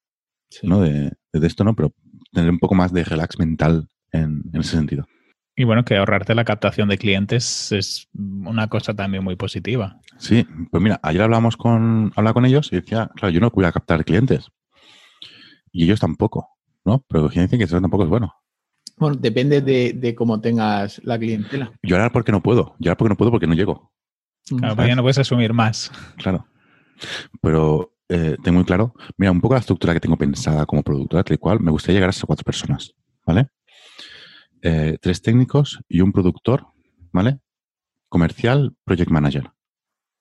Sí. 0.50 0.68
¿no? 0.68 0.82
De, 0.82 1.12
de 1.34 1.48
esto, 1.48 1.64
¿no? 1.64 1.76
Pero 1.76 1.92
tener 2.32 2.50
un 2.50 2.60
poco 2.60 2.76
más 2.76 2.94
de 2.94 3.04
relax 3.04 3.40
mental 3.40 3.88
en, 4.12 4.44
en 4.54 4.62
ese 4.62 4.78
sentido. 4.78 5.06
Y 5.56 5.66
bueno, 5.66 5.86
que 5.86 5.98
ahorrarte 5.98 6.34
la 6.34 6.46
captación 6.46 6.90
de 6.90 6.98
clientes 6.98 7.72
es 7.72 8.08
una 8.14 8.68
cosa 8.70 8.96
también 8.96 9.24
muy 9.24 9.36
positiva. 9.36 10.00
Sí, 10.18 10.48
pues 10.72 10.82
mira, 10.82 11.00
ayer 11.04 11.22
hablamos 11.22 11.58
con, 11.58 12.12
hablaba 12.16 12.34
con 12.34 12.46
ellos 12.46 12.70
y 12.72 12.78
decía, 12.78 13.12
claro, 13.16 13.32
yo 13.32 13.40
no 13.40 13.52
voy 13.52 13.66
a 13.66 13.72
captar 13.72 14.04
clientes. 14.04 14.50
Y 15.72 15.84
ellos 15.84 16.00
tampoco, 16.00 16.50
¿no? 16.86 17.04
Pero 17.08 17.30
dicen 17.30 17.50
que 17.50 17.64
eso 17.66 17.80
tampoco 17.80 18.04
es 18.04 18.10
bueno. 18.10 18.34
Bueno, 18.98 19.16
depende 19.16 19.62
de, 19.62 19.94
de 19.94 20.16
cómo 20.16 20.40
tengas 20.40 21.02
la 21.04 21.18
clientela. 21.18 21.72
Yo 21.82 21.96
ahora 21.96 22.12
porque 22.12 22.32
no 22.32 22.42
puedo, 22.42 22.76
yo 22.80 22.92
ahora 22.92 22.98
porque 22.98 23.10
no 23.10 23.18
puedo 23.18 23.32
porque 23.32 23.48
no 23.48 23.54
llego. 23.54 23.92
Claro, 24.48 24.76
pues 24.76 24.88
ya 24.88 24.96
no 24.96 25.02
puedes 25.02 25.18
asumir 25.18 25.54
más. 25.54 25.92
Claro. 26.18 26.46
Pero 27.42 27.94
eh, 28.08 28.38
tengo 28.44 28.58
muy 28.58 28.66
claro, 28.66 28.94
mira, 29.18 29.32
un 29.32 29.42
poco 29.42 29.56
la 29.56 29.60
estructura 29.60 29.94
que 29.94 30.00
tengo 30.00 30.18
pensada 30.18 30.66
como 30.66 30.84
productora, 30.84 31.24
tal 31.24 31.36
y 31.36 31.38
cual, 31.38 31.60
me 31.60 31.72
gustaría 31.72 31.96
llegar 31.96 32.10
a 32.10 32.12
esas 32.12 32.26
cuatro 32.26 32.44
personas, 32.44 32.94
¿vale? 33.26 33.48
Eh, 34.62 34.98
tres 35.02 35.22
técnicos 35.22 35.80
y 35.90 36.02
un 36.02 36.12
productor, 36.12 36.68
¿vale? 37.12 37.40
Comercial, 38.10 38.76
project 38.86 39.10
manager. 39.10 39.52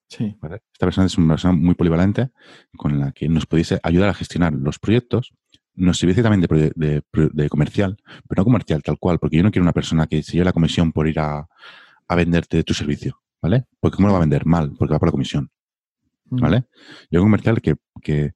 Sí. 0.09 0.37
¿vale? 0.41 0.63
Esta 0.73 0.87
persona 0.87 1.07
es 1.07 1.17
una 1.17 1.35
persona 1.35 1.55
muy 1.55 1.75
polivalente 1.75 2.31
con 2.77 2.99
la 2.99 3.13
que 3.13 3.29
nos 3.29 3.47
pudiese 3.47 3.81
ayudar 3.83 4.09
a 4.09 4.15
gestionar 4.15 4.53
los 4.53 4.79
proyectos, 4.79 5.33
nos 5.75 5.99
sirviese 5.99 6.23
también 6.23 6.41
de, 6.43 7.49
comercial, 7.49 7.97
pero 8.29 8.41
no 8.41 8.45
comercial 8.45 8.83
tal 8.83 8.99
cual, 8.99 9.19
porque 9.19 9.37
yo 9.39 9.43
no 9.43 9.51
quiero 9.51 9.65
una 9.65 9.73
persona 9.73 10.07
que 10.07 10.23
se 10.23 10.33
lleve 10.33 10.45
la 10.45 10.53
comisión 10.53 10.93
por 10.93 11.09
ir 11.09 11.19
a, 11.19 11.49
a 12.09 12.15
venderte 12.15 12.63
tu 12.63 12.75
servicio, 12.75 13.21
¿vale? 13.41 13.65
Porque 13.81 13.97
¿cómo 13.97 14.09
lo 14.09 14.13
va 14.15 14.19
a 14.19 14.23
vender? 14.23 14.45
Mal, 14.47 14.73
porque 14.79 14.93
va 14.93 14.99
por 14.99 15.09
la 15.09 15.13
comisión. 15.13 15.51
¿vale? 16.35 16.65
Yo 17.11 17.21
un 17.21 17.27
comercial 17.27 17.61
que, 17.61 17.77
que, 18.01 18.33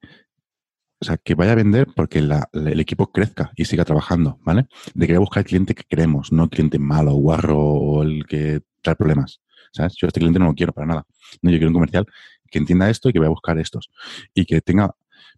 o 0.99 1.05
sea, 1.05 1.17
que 1.17 1.35
vaya 1.35 1.51
a 1.51 1.55
vender 1.55 1.87
porque 1.95 2.21
la- 2.21 2.47
la- 2.53 2.71
el 2.71 2.79
equipo 2.79 3.11
crezca 3.11 3.51
y 3.55 3.65
siga 3.65 3.85
trabajando, 3.85 4.39
¿vale? 4.43 4.67
De 4.93 5.05
que 5.07 5.13
voy 5.13 5.17
a 5.17 5.19
buscar 5.19 5.41
el 5.41 5.47
cliente 5.47 5.75
que 5.75 5.83
queremos, 5.83 6.31
no 6.31 6.43
el 6.45 6.49
cliente 6.49 6.79
malo, 6.79 7.13
guarro 7.13 7.57
o 7.59 8.03
el 8.03 8.25
que 8.27 8.61
trae 8.81 8.95
problemas, 8.95 9.41
¿sabes? 9.71 9.93
Yo 9.99 10.05
a 10.05 10.09
este 10.09 10.19
cliente 10.19 10.39
no 10.39 10.45
lo 10.45 10.53
quiero 10.55 10.73
para 10.73 10.87
nada. 10.87 11.05
No, 11.41 11.51
yo 11.51 11.57
quiero 11.57 11.69
un 11.69 11.73
comercial 11.73 12.05
que 12.49 12.59
entienda 12.59 12.89
esto 12.89 13.09
y 13.09 13.13
que 13.13 13.19
vaya 13.19 13.27
a 13.27 13.31
buscar 13.31 13.57
estos. 13.59 13.89
Y 14.33 14.45
que 14.45 14.61
tenga, 14.61 14.87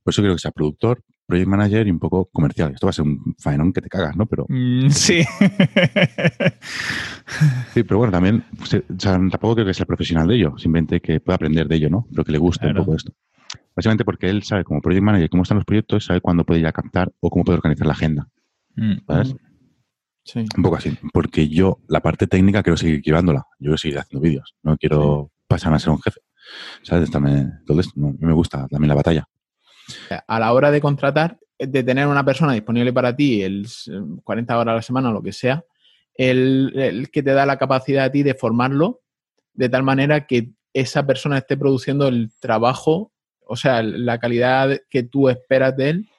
por 0.03 0.11
eso 0.13 0.21
quiero 0.21 0.35
que 0.35 0.39
sea 0.41 0.51
productor, 0.51 1.03
project 1.29 1.47
manager 1.47 1.87
y 1.87 1.91
un 1.91 1.99
poco 1.99 2.25
comercial. 2.33 2.73
Esto 2.73 2.87
va 2.87 2.89
a 2.89 2.93
ser 2.93 3.05
un 3.05 3.35
faenón 3.39 3.71
que 3.71 3.81
te 3.81 3.87
cagas, 3.89 4.17
¿no? 4.17 4.25
Pero 4.25 4.45
Mm, 4.49 4.89
sí. 5.05 5.23
sí, 7.73 7.83
pero 7.83 7.97
bueno, 7.99 8.11
también, 8.11 8.43
o 8.61 8.65
sea, 8.65 8.81
tampoco 8.97 9.55
creo 9.55 9.65
que 9.67 9.73
sea 9.73 9.85
profesional 9.85 10.27
de 10.27 10.35
ello, 10.35 10.57
simplemente 10.57 10.99
que 11.01 11.19
pueda 11.19 11.35
aprender 11.35 11.67
de 11.67 11.75
ello, 11.75 11.89
¿no? 11.89 12.07
Pero 12.11 12.23
que 12.23 12.31
le 12.31 12.37
guste 12.37 12.65
Claro. 12.65 12.81
un 12.81 12.85
poco 12.85 12.97
esto. 12.97 13.13
Básicamente 13.75 14.05
porque 14.05 14.29
él 14.29 14.43
sabe 14.43 14.63
como 14.63 14.81
project 14.81 15.03
manager 15.03 15.29
cómo 15.29 15.43
están 15.43 15.57
los 15.57 15.65
proyectos, 15.65 16.05
sabe 16.05 16.21
cuándo 16.21 16.43
puede 16.43 16.59
ir 16.59 16.67
a 16.67 16.71
captar 16.71 17.11
o 17.19 17.29
cómo 17.29 17.43
puede 17.45 17.57
organizar 17.57 17.87
la 17.87 17.93
agenda. 17.93 18.27
Mm. 18.75 18.93
¿sabes? 19.07 19.35
Sí. 20.23 20.45
Un 20.57 20.63
poco 20.63 20.75
así, 20.75 20.95
porque 21.13 21.47
yo 21.47 21.79
la 21.87 22.01
parte 22.01 22.27
técnica 22.27 22.61
quiero 22.61 22.77
seguir 22.77 23.01
llevándola. 23.01 23.45
Yo 23.57 23.65
quiero 23.65 23.77
seguir 23.77 23.99
haciendo 23.99 24.21
vídeos. 24.21 24.53
No 24.63 24.77
quiero 24.77 25.31
pasarme 25.47 25.77
a 25.77 25.79
ser 25.79 25.89
un 25.91 26.01
jefe. 26.01 26.19
¿Sabes? 26.83 27.09
Estarme- 27.09 27.57
Entonces, 27.59 27.91
no, 27.95 28.13
me 28.19 28.33
gusta 28.33 28.67
también 28.67 28.89
la 28.89 28.95
batalla. 28.95 29.27
A 30.27 30.39
la 30.39 30.53
hora 30.53 30.71
de 30.71 30.81
contratar, 30.81 31.39
de 31.57 31.83
tener 31.83 32.07
una 32.07 32.23
persona 32.23 32.53
disponible 32.53 32.93
para 32.93 33.15
ti 33.15 33.41
el 33.41 33.65
s- 33.65 33.91
40 34.23 34.57
horas 34.57 34.71
a 34.73 34.75
la 34.75 34.81
semana 34.81 35.09
o 35.09 35.13
lo 35.13 35.21
que 35.21 35.33
sea, 35.33 35.63
el, 36.15 36.71
el 36.75 37.11
que 37.11 37.23
te 37.23 37.31
da 37.33 37.45
la 37.45 37.57
capacidad 37.57 38.05
a 38.05 38.11
ti 38.11 38.23
de 38.23 38.33
formarlo 38.33 39.01
de 39.53 39.69
tal 39.69 39.83
manera 39.83 40.25
que 40.27 40.51
esa 40.73 41.05
persona 41.05 41.37
esté 41.37 41.57
produciendo 41.57 42.07
el 42.07 42.31
trabajo, 42.39 43.11
o 43.45 43.55
sea, 43.55 43.81
la 43.83 44.19
calidad 44.19 44.79
que 44.89 45.03
tú 45.03 45.27
esperas 45.29 45.75
de 45.75 45.89
él 45.89 46.09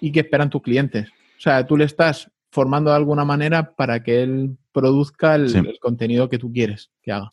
y 0.00 0.12
que 0.12 0.20
esperan 0.20 0.50
tus 0.50 0.62
clientes. 0.62 1.08
O 1.38 1.40
sea, 1.40 1.66
tú 1.66 1.76
le 1.76 1.84
estás 1.84 2.30
formando 2.50 2.90
de 2.90 2.96
alguna 2.96 3.24
manera 3.24 3.74
para 3.76 4.02
que 4.02 4.22
él 4.22 4.56
produzca 4.72 5.36
el, 5.36 5.48
Sí. 5.50 5.58
el 5.58 5.78
contenido 5.78 6.28
que 6.28 6.38
tú 6.38 6.52
quieres 6.52 6.90
que 7.02 7.12
haga. 7.12 7.32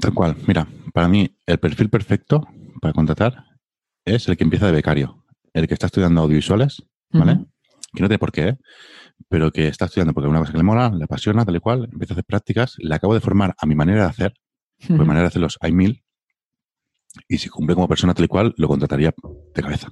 Tal 0.00 0.14
cual. 0.14 0.36
Mira, 0.46 0.66
para 0.94 1.08
mí 1.08 1.28
el 1.46 1.58
perfil 1.58 1.90
perfecto 1.90 2.46
para 2.80 2.92
contratar 2.94 3.44
es 4.14 4.28
el 4.28 4.36
que 4.36 4.44
empieza 4.44 4.66
de 4.66 4.72
becario. 4.72 5.24
El 5.52 5.66
que 5.66 5.74
está 5.74 5.86
estudiando 5.86 6.20
audiovisuales, 6.22 6.82
¿vale? 7.10 7.44
Que 7.92 8.02
no 8.02 8.08
tiene 8.08 8.18
por 8.18 8.32
qué, 8.32 8.48
¿eh? 8.48 8.58
pero 9.28 9.50
que 9.50 9.68
está 9.68 9.86
estudiando 9.86 10.14
porque 10.14 10.26
es 10.26 10.30
una 10.30 10.38
cosa 10.40 10.52
que 10.52 10.58
le 10.58 10.64
mola, 10.64 10.90
le 10.90 11.04
apasiona, 11.04 11.44
tal 11.44 11.56
y 11.56 11.60
cual, 11.60 11.88
empieza 11.92 12.12
a 12.12 12.16
hacer 12.16 12.24
prácticas, 12.24 12.76
le 12.78 12.94
acabo 12.94 13.14
de 13.14 13.20
formar 13.20 13.54
a 13.58 13.66
mi 13.66 13.74
manera 13.74 14.04
de 14.04 14.08
hacer, 14.08 14.34
por 14.88 14.98
mi 15.00 15.04
manera 15.04 15.22
de 15.22 15.28
hacerlos 15.28 15.58
hay 15.60 15.72
mil, 15.72 16.02
y 17.28 17.38
si 17.38 17.48
cumple 17.48 17.74
como 17.74 17.88
persona 17.88 18.14
tal 18.14 18.24
y 18.24 18.28
cual, 18.28 18.54
lo 18.56 18.68
contrataría 18.68 19.12
de 19.54 19.62
cabeza, 19.62 19.90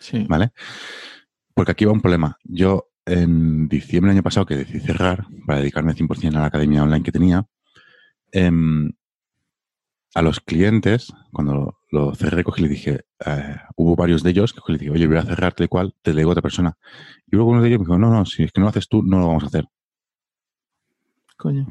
Sí. 0.00 0.24
¿vale? 0.28 0.50
Porque 1.54 1.72
aquí 1.72 1.84
va 1.84 1.92
un 1.92 2.00
problema. 2.00 2.38
Yo 2.44 2.90
en 3.04 3.68
diciembre 3.68 4.10
del 4.10 4.16
año 4.16 4.22
pasado, 4.24 4.46
que 4.46 4.56
decidí 4.56 4.80
cerrar 4.80 5.26
para 5.46 5.60
dedicarme 5.60 5.94
100% 5.94 6.36
a 6.36 6.40
la 6.40 6.46
academia 6.46 6.82
online 6.82 7.04
que 7.04 7.12
tenía, 7.12 7.46
em, 8.32 8.90
a 10.14 10.22
los 10.22 10.40
clientes, 10.40 11.12
cuando 11.32 11.78
lo 11.90 12.14
cerré, 12.14 12.44
cogí 12.44 12.62
y 12.62 12.64
le 12.64 12.70
dije, 12.70 13.04
eh, 13.24 13.56
hubo 13.76 13.96
varios 13.96 14.22
de 14.22 14.30
ellos 14.30 14.52
que 14.52 14.60
cogí 14.60 14.72
y 14.72 14.74
le 14.74 14.78
dije, 14.78 14.90
oye, 14.92 15.06
voy 15.06 15.16
a 15.18 15.22
cerrar 15.22 15.54
tal 15.54 15.66
y 15.66 15.68
cual, 15.68 15.94
te 16.02 16.12
digo 16.12 16.30
a 16.30 16.32
otra 16.32 16.42
persona. 16.42 16.76
Y 17.26 17.36
luego 17.36 17.50
uno 17.50 17.62
de 17.62 17.68
ellos 17.68 17.80
me 17.80 17.84
dijo, 17.84 17.98
no, 17.98 18.10
no, 18.10 18.24
si 18.24 18.44
es 18.44 18.52
que 18.52 18.60
no 18.60 18.66
lo 18.66 18.70
haces 18.70 18.88
tú, 18.88 19.02
no 19.02 19.18
lo 19.18 19.28
vamos 19.28 19.44
a 19.44 19.46
hacer. 19.46 19.66
Coño. 21.36 21.66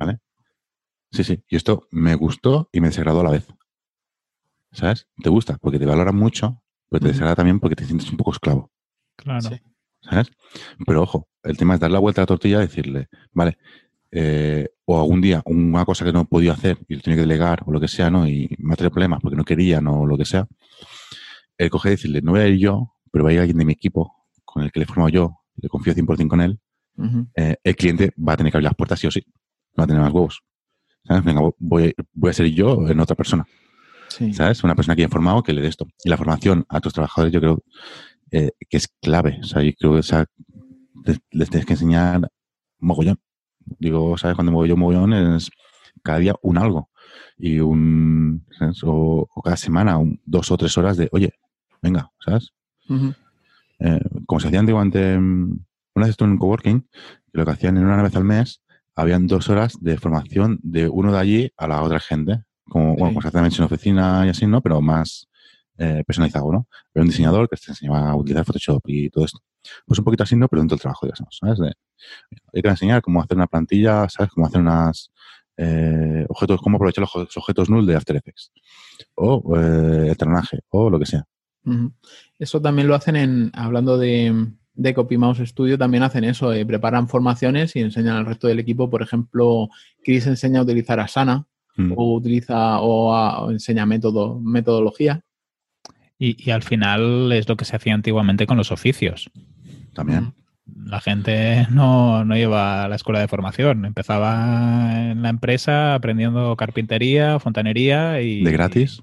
Sí, 1.12 1.24
sí. 1.24 1.44
Y 1.50 1.56
esto 1.56 1.88
me 1.92 2.16
gustó 2.16 2.70
y 2.72 2.82
me 2.82 2.90
desagradó 2.90 3.22
a 3.22 3.24
la 3.24 3.32
vez. 3.32 3.48
¿Sabes? 4.72 5.08
Te 5.24 5.30
gusta 5.30 5.58
porque 5.58 5.80
te 5.80 5.86
valoran 5.86 6.16
mucho, 6.16 6.62
pero 6.90 7.02
te 7.02 7.08
desagrada 7.08 7.36
también 7.36 7.60
porque 7.60 7.76
te 7.76 7.86
sientes 7.86 8.10
un 8.12 8.18
poco 8.18 8.32
esclavo. 8.32 8.72
Claro. 9.16 9.42
Sí. 9.42 9.62
¿Sabes? 10.02 10.32
Pero 10.86 11.02
ojo, 11.02 11.30
el 11.44 11.58
tema 11.58 11.74
es 11.74 11.80
dar 11.80 11.90
la 11.90 12.00
vuelta 12.00 12.22
a 12.22 12.24
la 12.24 12.28
tortilla 12.28 12.58
y 12.58 12.68
decirle, 12.68 13.08
vale, 13.32 13.58
eh, 14.12 14.68
o 14.86 15.00
algún 15.00 15.22
día 15.22 15.42
una 15.46 15.84
cosa 15.86 16.06
que 16.06 16.14
no 16.14 16.22
he 16.22 16.26
podido 16.26 16.54
hacer 16.54 16.78
y 16.88 16.96
lo 16.96 17.02
tiene 17.02 17.16
que 17.18 17.22
delegar 17.22 17.64
o 17.66 17.72
lo 17.72 17.80
que 17.80 17.88
sea, 17.88 18.10
¿no? 18.10 18.28
Y 18.28 18.50
me 18.60 18.74
ha 18.74 18.76
traído 18.78 18.92
problemas 18.92 19.20
porque 19.22 19.36
no 19.38 19.44
querían 19.44 19.88
o 19.88 20.06
lo 20.06 20.18
que 20.18 20.26
sea. 20.26 20.48
El 21.58 21.70
coger 21.70 21.92
y 21.92 21.96
decirle, 21.96 22.22
no 22.22 22.32
voy 22.32 22.42
a 22.42 22.48
ir 22.48 22.58
yo, 22.60 22.94
pero 23.12 23.24
va 23.24 23.32
a 23.32 23.34
ir 23.34 23.40
alguien 23.40 23.58
de 23.58 23.66
mi 23.66 23.74
equipo 23.74 24.14
con 24.44 24.64
el 24.64 24.72
que 24.72 24.80
le 24.80 24.84
he 24.84 24.88
formado 24.88 25.10
yo, 25.10 25.38
le 25.58 25.70
confío 25.70 25.94
100% 25.94 26.28
con 26.28 26.42
él, 26.42 26.60
Ujú. 26.98 27.28
eh, 27.36 27.56
el 27.64 27.76
cliente 27.76 28.14
va 28.18 28.34
a 28.34 28.38
tener 28.38 28.52
que 28.52 28.58
abrir 28.58 28.66
las 28.66 28.76
puertas 28.76 29.00
sí 29.00 29.08
o 29.08 29.12
sí. 29.12 29.24
No 29.76 29.82
va 29.82 29.84
a 29.84 29.88
tener 29.88 30.02
más 30.02 30.12
huevos. 30.14 30.42
¿Sabes? 31.04 31.24
Venga, 31.24 31.42
voy, 31.60 31.94
voy 32.14 32.30
a 32.30 32.34
ser 32.34 32.48
yo 32.48 32.88
en 32.88 33.00
otra 33.00 33.16
persona. 33.16 33.46
Sí. 34.10 34.34
¿Sabes? 34.34 34.64
Una 34.64 34.76
persona 34.76 34.96
que 34.96 35.04
haya 35.04 35.10
formado 35.10 35.44
que 35.44 35.54
le 35.54 35.62
dé 35.62 35.68
esto. 35.68 35.88
Y 36.04 36.10
la 36.10 36.18
formación 36.18 36.66
a 36.70 36.80
tus 36.80 36.94
trabajadores 36.94 37.34
yo 37.34 37.40
creo 37.42 37.64
eh, 38.32 38.52
que 38.70 38.78
es 38.78 38.88
clave. 39.02 39.40
O 39.42 39.44
sea, 39.44 39.62
yo 39.62 39.72
creo 39.78 39.94
que 39.94 40.00
esa- 40.00 40.26
te- 41.04 41.20
les 41.32 41.50
tienes 41.50 41.66
que 41.66 41.74
enseñar 41.74 42.30
mogollón. 42.80 43.20
Digo, 43.80 44.18
¿sabes? 44.18 44.36
Cuando 44.36 44.52
mogollón, 44.52 44.80
mogollón 44.80 45.14
es 45.14 45.50
cada 46.04 46.20
día 46.20 46.36
un 46.42 46.58
algo. 46.58 46.90
Y 47.38 47.60
un, 47.60 48.46
¿sabes? 48.58 48.84
O, 48.84 49.28
o 49.34 49.42
cada 49.42 49.58
semana 49.58 49.98
un- 49.98 50.22
dos 50.26 50.52
o 50.52 50.58
tres 50.58 50.78
horas 50.78 50.98
de, 50.98 51.10
oye, 51.12 51.34
venga, 51.82 52.12
¿sabes? 52.24 52.54
Eh, 53.80 54.00
como 54.26 54.40
se 54.40 54.48
hacía 54.48 54.60
antiguamente, 54.60 55.18
una 55.18 55.58
vez 55.96 56.10
estuve 56.10 56.28
en 56.28 56.32
un 56.34 56.38
coworking, 56.38 56.88
lo 57.34 57.46
que 57.46 57.52
hacían 57.52 57.78
en 57.78 57.86
una 57.86 58.02
vez 58.04 58.16
al 58.16 58.24
mes, 58.24 58.62
habían 58.96 59.28
dos 59.28 59.50
horas 59.50 59.78
de 59.82 59.98
formación 59.98 60.60
de 60.64 60.88
uno 60.88 61.12
de 61.12 61.20
allí 61.20 61.52
a 61.58 61.68
la 61.68 61.82
otra 61.82 62.00
gente. 62.00 62.44
Como, 62.68 62.96
bueno, 62.96 63.08
Sí. 63.10 63.14
como 63.16 63.22
se 63.22 63.28
hace 63.28 63.58
en 63.60 63.64
oficina 63.66 64.24
y 64.26 64.30
así, 64.30 64.48
¿no? 64.48 64.62
Pero 64.62 64.82
más 64.82 65.28
eh, 65.78 66.04
personalizado, 66.08 66.52
¿no? 66.54 66.68
Era 66.94 67.04
un 67.04 67.10
diseñador 67.10 67.50
que 67.50 67.58
te 67.58 67.70
enseñaba 67.72 68.10
a 68.12 68.16
utilizar 68.16 68.46
Photoshop 68.46 68.82
y 68.88 69.10
todo 69.10 69.26
esto. 69.26 69.40
Pues 69.86 70.00
un 70.00 70.06
poquito 70.06 70.24
así, 70.24 70.36
¿no? 70.36 70.48
Pero 70.48 70.62
dentro 70.62 70.76
del 70.76 70.82
trabajo, 70.82 71.06
digamos, 71.06 71.38
¿sabes? 71.40 71.60
De, 71.60 71.74
hay 72.54 72.62
que 72.62 72.68
enseñar 72.70 73.02
cómo 73.02 73.22
hacer 73.22 73.38
una 73.38 73.48
plantilla, 73.48 74.08
¿sabes? 74.10 74.32
Cómo 74.32 74.48
hacer 74.48 74.62
unas 74.62 75.12
eh, 75.58 76.26
objetos, 76.30 76.62
cómo 76.62 76.78
aprovechar 76.78 77.04
los 77.16 77.38
objetos 77.38 77.70
null 77.70 77.86
de 77.86 77.96
After 77.96 78.16
Effects. 78.16 78.52
O 79.16 79.56
eh, 79.58 80.10
el 80.10 80.16
drenaje, 80.16 80.60
o 80.70 80.90
lo 80.90 81.00
que 81.00 81.06
sea. 81.06 81.24
Eso 82.38 82.62
también 82.62 82.88
lo 82.88 82.96
hacen 82.96 83.16
en, 83.16 83.52
hablando 83.56 83.98
de, 83.98 84.48
de 84.74 84.94
Copy 84.94 85.18
Mouse 85.18 85.40
Studio, 85.46 85.78
también 85.78 86.04
hacen 86.04 86.24
eso, 86.24 86.54
eh, 86.54 86.66
preparan 86.66 87.08
formaciones 87.08 87.76
y 87.76 87.80
enseñan 87.80 88.18
al 88.18 88.26
resto 88.26 88.48
del 88.48 88.60
equipo. 88.60 88.90
Por 88.90 89.02
ejemplo, 89.02 89.70
Chris 90.04 90.28
enseña 90.28 90.60
a 90.60 90.64
utilizar 90.64 91.00
Asana 91.00 91.46
Mm. 91.78 91.92
o 91.98 92.14
utiliza 92.16 92.80
o, 92.80 93.14
a- 93.14 93.44
o 93.44 93.52
enseña 93.52 93.86
método, 93.86 94.40
metodología. 94.40 95.26
Y, 96.18 96.36
y 96.42 96.52
al 96.52 96.64
final 96.64 97.32
es 97.32 97.48
lo 97.50 97.58
que 97.58 97.66
se 97.66 97.76
hacía 97.76 97.94
antiguamente 97.94 98.48
con 98.48 98.58
los 98.58 98.72
oficios. 98.72 99.30
También. 99.94 100.34
La 100.86 101.00
gente 101.00 101.68
no, 101.70 102.26
no 102.26 102.36
iba 102.36 102.84
a 102.84 102.88
la 102.88 102.96
escuela 102.96 103.20
de 103.20 103.28
formación. 103.28 103.86
Empezaba 103.86 105.12
en 105.12 105.22
la 105.22 105.30
empresa 105.30 105.94
aprendiendo 105.94 106.56
carpintería, 106.56 107.40
fontanería 107.40 108.22
y... 108.22 108.44
De 108.44 108.52
gratis. 108.52 109.02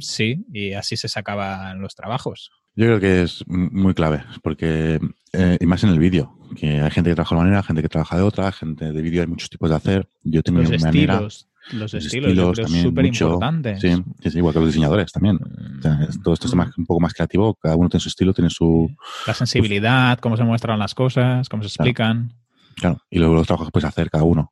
Sí, 0.00 0.44
y 0.52 0.72
así 0.72 0.96
se 0.96 1.08
sacaban 1.08 1.80
los 1.80 1.94
trabajos. 1.94 2.50
Yo 2.74 2.86
creo 2.86 3.00
que 3.00 3.22
es 3.22 3.44
muy 3.46 3.94
clave, 3.94 4.22
porque, 4.42 5.00
eh, 5.32 5.56
y 5.60 5.66
más 5.66 5.84
en 5.84 5.90
el 5.90 5.98
vídeo, 5.98 6.36
que 6.56 6.80
hay 6.80 6.90
gente 6.90 7.10
que 7.10 7.14
trabaja 7.14 7.34
de 7.34 7.40
una 7.40 7.44
manera, 7.44 7.62
gente 7.62 7.82
que 7.82 7.88
trabaja 7.88 8.16
de 8.16 8.22
otra, 8.22 8.52
gente 8.52 8.92
de 8.92 9.02
vídeo 9.02 9.20
hay 9.22 9.28
muchos 9.28 9.50
tipos 9.50 9.70
de 9.70 9.76
hacer. 9.76 10.08
Yo 10.22 10.42
tengo 10.42 10.60
Los 10.60 10.70
mi 10.70 10.78
manera. 10.78 11.14
estilos, 11.14 11.48
los 11.56 11.57
los 11.72 11.92
estilos, 11.94 12.34
yo 12.34 12.52
creo 12.52 12.64
también 12.64 12.84
súper 12.84 13.04
importantes. 13.06 13.80
Sí, 13.80 14.30
sí, 14.30 14.38
igual 14.38 14.54
que 14.54 14.60
los 14.60 14.68
diseñadores 14.68 15.12
también. 15.12 15.38
O 15.78 15.82
sea, 15.82 16.06
es- 16.08 16.22
todo 16.22 16.34
esto 16.34 16.46
es 16.46 16.54
más, 16.54 16.76
un 16.78 16.86
poco 16.86 17.00
más 17.00 17.12
creativo, 17.14 17.54
cada 17.54 17.76
uno 17.76 17.88
tiene 17.88 18.00
su 18.00 18.08
estilo, 18.08 18.32
tiene 18.32 18.50
su... 18.50 18.88
La 19.26 19.34
sensibilidad, 19.34 20.18
cómo 20.18 20.36
se 20.36 20.44
muestran 20.44 20.78
las 20.78 20.94
cosas, 20.94 21.48
cómo 21.48 21.62
se 21.62 21.68
explican. 21.68 22.32
Claro, 22.76 22.98
y 23.10 23.18
luego 23.18 23.34
los 23.34 23.46
trabajos 23.46 23.68
que 23.68 23.72
puedes 23.72 23.88
hacer 23.88 24.10
cada 24.10 24.24
uno. 24.24 24.50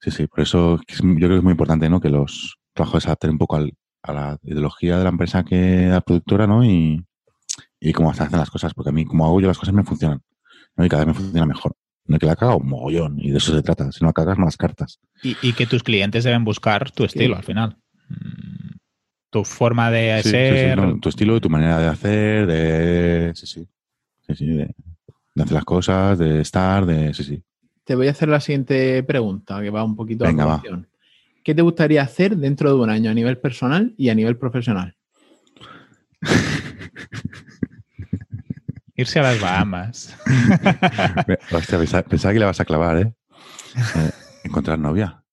Sí, 0.00 0.10
sí, 0.10 0.26
por 0.26 0.40
eso 0.40 0.80
es- 0.86 0.98
yo 1.00 1.14
creo 1.14 1.28
que 1.30 1.36
es 1.36 1.42
muy 1.42 1.52
importante 1.52 1.88
¿no? 1.88 2.00
que 2.00 2.08
los 2.08 2.56
trabajos 2.74 3.02
se 3.02 3.08
adapten 3.08 3.30
un 3.30 3.38
poco 3.38 3.56
al- 3.56 3.72
a 4.02 4.12
la 4.12 4.38
ideología 4.42 4.98
de 4.98 5.04
la 5.04 5.10
empresa 5.10 5.44
que 5.44 5.86
la 5.88 6.00
productora, 6.00 6.46
¿no? 6.46 6.64
Y, 6.64 7.04
y 7.78 7.92
cómo 7.92 8.12
se 8.14 8.22
hacen 8.24 8.38
las 8.38 8.50
cosas, 8.50 8.74
porque 8.74 8.88
a 8.90 8.92
mí, 8.92 9.04
como 9.04 9.24
hago 9.26 9.40
yo 9.40 9.46
las 9.48 9.58
cosas, 9.58 9.74
me 9.74 9.84
funcionan. 9.84 10.20
¿no? 10.76 10.84
Y 10.84 10.88
cada 10.88 11.04
vez 11.04 11.14
me 11.14 11.20
funciona 11.20 11.46
mejor. 11.46 11.74
No 12.06 12.18
que 12.18 12.26
la 12.26 12.36
caga 12.36 12.56
un 12.56 12.68
mogollón, 12.68 13.18
y 13.20 13.30
de 13.30 13.38
eso 13.38 13.54
se 13.54 13.62
trata. 13.62 13.90
Si 13.92 14.00
no 14.02 14.08
la 14.08 14.12
cagas, 14.12 14.38
más 14.38 14.56
cartas. 14.56 14.98
Y, 15.22 15.36
y 15.40 15.52
que 15.52 15.66
tus 15.66 15.82
clientes 15.82 16.24
deben 16.24 16.44
buscar 16.44 16.90
tu 16.90 17.04
estilo 17.04 17.36
al 17.36 17.44
final. 17.44 17.76
Mm, 18.08 18.76
Tu 19.30 19.44
forma 19.44 19.90
de 19.90 20.20
Sí, 20.22 20.30
sí, 20.30 20.36
sí, 20.36 20.56
ser. 20.56 20.76
no, 20.78 20.98
tu 21.00 21.08
estilo, 21.08 21.40
tu 21.40 21.48
manera 21.48 21.78
de 21.78 21.86
hacer, 21.88 22.46
de... 22.46 23.32
Sí, 23.34 23.46
sí. 23.46 23.68
Sí, 24.26 24.34
sí, 24.34 24.46
de, 24.46 24.74
de 25.34 25.42
hacer 25.42 25.52
las 25.54 25.64
cosas, 25.64 26.18
de 26.18 26.40
estar, 26.40 26.84
de... 26.86 27.14
Sí, 27.14 27.24
sí. 27.24 27.42
Te 27.84 27.94
voy 27.94 28.08
a 28.08 28.10
hacer 28.12 28.28
la 28.28 28.40
siguiente 28.40 29.02
pregunta, 29.04 29.60
que 29.62 29.70
va 29.70 29.82
un 29.84 29.96
poquito 29.96 30.24
Venga, 30.24 30.44
a 30.44 30.46
va. 30.46 30.56
colación. 30.60 30.88
¿Qué 31.42 31.54
te 31.54 31.62
gustaría 31.62 32.02
hacer 32.02 32.36
dentro 32.36 32.68
de 32.76 32.80
un 32.82 32.90
año 32.90 33.10
a 33.10 33.14
nivel 33.14 33.38
personal 33.38 33.94
y 33.96 34.08
a 34.10 34.14
nivel 34.14 34.36
profesional? 34.36 34.96
Irse 38.94 39.20
a 39.20 39.22
las 39.22 39.40
Bahamas. 39.40 40.16
Hostia, 41.50 41.78
pensaba, 41.78 42.02
pensaba 42.02 42.32
que 42.34 42.38
le 42.40 42.44
vas 42.44 42.60
a 42.60 42.64
clavar, 42.64 42.98
¿eh? 42.98 43.14
Eh, 43.96 44.10
encontrar 44.44 44.78
novia. 44.78 45.24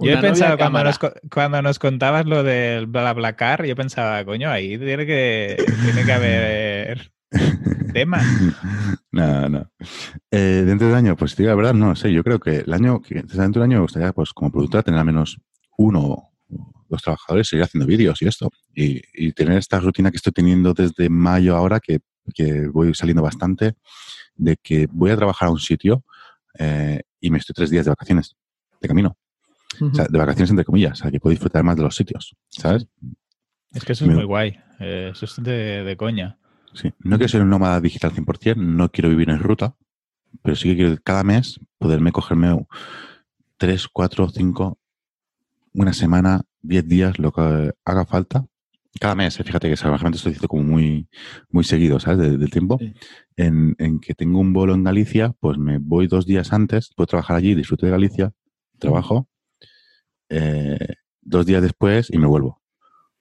Yo 0.00 0.12
he 0.12 0.16
pensado 0.18 0.56
cuando 0.58 0.84
nos, 0.84 0.98
co- 0.98 1.12
cuando 1.30 1.62
nos 1.62 1.78
contabas 1.78 2.26
lo 2.26 2.42
del 2.42 2.86
BlaBlaCar, 2.86 3.64
yo 3.64 3.76
pensaba, 3.76 4.24
coño, 4.24 4.50
ahí 4.50 4.78
tiene 4.78 5.04
que, 5.06 5.56
tiene 5.82 6.04
que 6.04 6.12
haber 6.12 7.12
tema. 7.92 8.20
No, 9.14 9.46
no. 9.48 9.70
Eh, 10.30 10.62
dentro 10.66 10.86
del 10.86 10.96
año, 10.96 11.16
pues 11.16 11.36
digo 11.36 11.50
la 11.50 11.54
verdad, 11.54 11.74
no 11.74 11.94
sé. 11.94 12.10
Yo 12.10 12.24
creo 12.24 12.40
que 12.40 12.60
el 12.60 12.72
año, 12.72 13.02
que 13.02 13.16
dentro 13.16 13.60
del 13.60 13.62
año 13.64 13.76
me 13.76 13.82
gustaría, 13.82 14.10
pues 14.14 14.32
como 14.32 14.50
productora, 14.50 14.82
tener 14.82 14.98
al 14.98 15.04
menos 15.04 15.38
uno 15.76 16.31
o 16.92 16.96
dos 16.96 17.02
trabajadores, 17.02 17.48
seguir 17.48 17.64
haciendo 17.64 17.86
vídeos 17.86 18.20
y 18.22 18.26
esto. 18.26 18.50
Y, 18.74 19.00
y 19.14 19.32
tener 19.32 19.58
esta 19.58 19.80
rutina 19.80 20.10
que 20.10 20.16
estoy 20.16 20.32
teniendo 20.32 20.74
desde 20.74 21.08
mayo 21.08 21.56
ahora, 21.56 21.80
que, 21.80 22.00
que 22.34 22.66
voy 22.68 22.94
saliendo 22.94 23.22
bastante, 23.22 23.74
de 24.34 24.56
que 24.56 24.86
voy 24.90 25.10
a 25.10 25.16
trabajar 25.16 25.48
a 25.48 25.52
un 25.52 25.58
sitio 25.58 26.04
eh, 26.58 27.02
y 27.20 27.30
me 27.30 27.38
estoy 27.38 27.54
tres 27.54 27.70
días 27.70 27.84
de 27.86 27.90
vacaciones, 27.90 28.36
de 28.80 28.88
camino. 28.88 29.16
O 29.80 29.94
sea, 29.94 30.04
de 30.06 30.18
vacaciones 30.18 30.50
entre 30.50 30.64
comillas, 30.66 30.92
o 31.00 31.02
sea, 31.02 31.10
que 31.10 31.18
puedo 31.18 31.30
disfrutar 31.32 31.64
más 31.64 31.76
de 31.76 31.82
los 31.82 31.96
sitios, 31.96 32.36
¿sabes? 32.50 32.86
Es 33.72 33.84
que 33.84 33.92
eso 33.94 34.04
es 34.04 34.08
Me- 34.10 34.16
muy 34.16 34.24
guay. 34.24 34.54
eh, 34.80 35.10
Eso 35.12 35.24
es 35.24 35.36
de, 35.42 35.82
de 35.82 35.96
coña. 35.96 36.38
Sí. 36.74 36.92
No 37.00 37.16
quiero 37.16 37.28
ser 37.30 37.40
un 37.42 37.48
nómada 37.50 37.80
digital 37.80 38.12
100%, 38.12 38.56
no 38.56 38.90
quiero 38.90 39.08
vivir 39.08 39.30
en 39.30 39.38
ruta, 39.38 39.74
pero 40.42 40.56
sí 40.56 40.68
que 40.70 40.76
quiero 40.76 40.96
cada 41.02 41.24
mes 41.24 41.58
poderme 41.78 42.12
cogerme 42.12 42.66
tres, 43.56 43.88
cuatro, 43.88 44.28
cinco, 44.28 44.78
una 45.72 45.92
semana, 45.94 46.42
diez 46.62 46.86
días, 46.88 47.18
lo 47.18 47.32
que 47.32 47.72
haga 47.84 48.06
falta. 48.06 48.46
Cada 49.00 49.14
mes, 49.14 49.38
eh, 49.40 49.44
fíjate 49.44 49.68
que 49.70 49.76
salvajemente 49.76 50.16
estoy 50.18 50.30
diciendo 50.32 50.48
como 50.48 50.62
muy, 50.64 51.08
muy 51.50 51.64
seguido, 51.64 51.98
¿sabes? 52.00 52.18
De- 52.18 52.36
del 52.38 52.50
tiempo. 52.50 52.78
Sí. 52.78 52.92
En, 53.36 53.74
en 53.78 54.00
que 54.00 54.14
tengo 54.14 54.38
un 54.38 54.52
vuelo 54.52 54.74
en 54.74 54.84
Galicia, 54.84 55.34
pues 55.40 55.58
me 55.58 55.78
voy 55.78 56.06
dos 56.08 56.26
días 56.26 56.52
antes, 56.52 56.92
puedo 56.94 57.06
trabajar 57.06 57.36
allí, 57.36 57.54
disfruto 57.54 57.86
de 57.86 57.92
Galicia, 57.92 58.32
trabajo, 58.78 59.28
eh, 60.28 60.78
dos 61.20 61.46
días 61.46 61.62
después 61.62 62.08
y 62.10 62.18
me 62.18 62.26
vuelvo. 62.26 62.60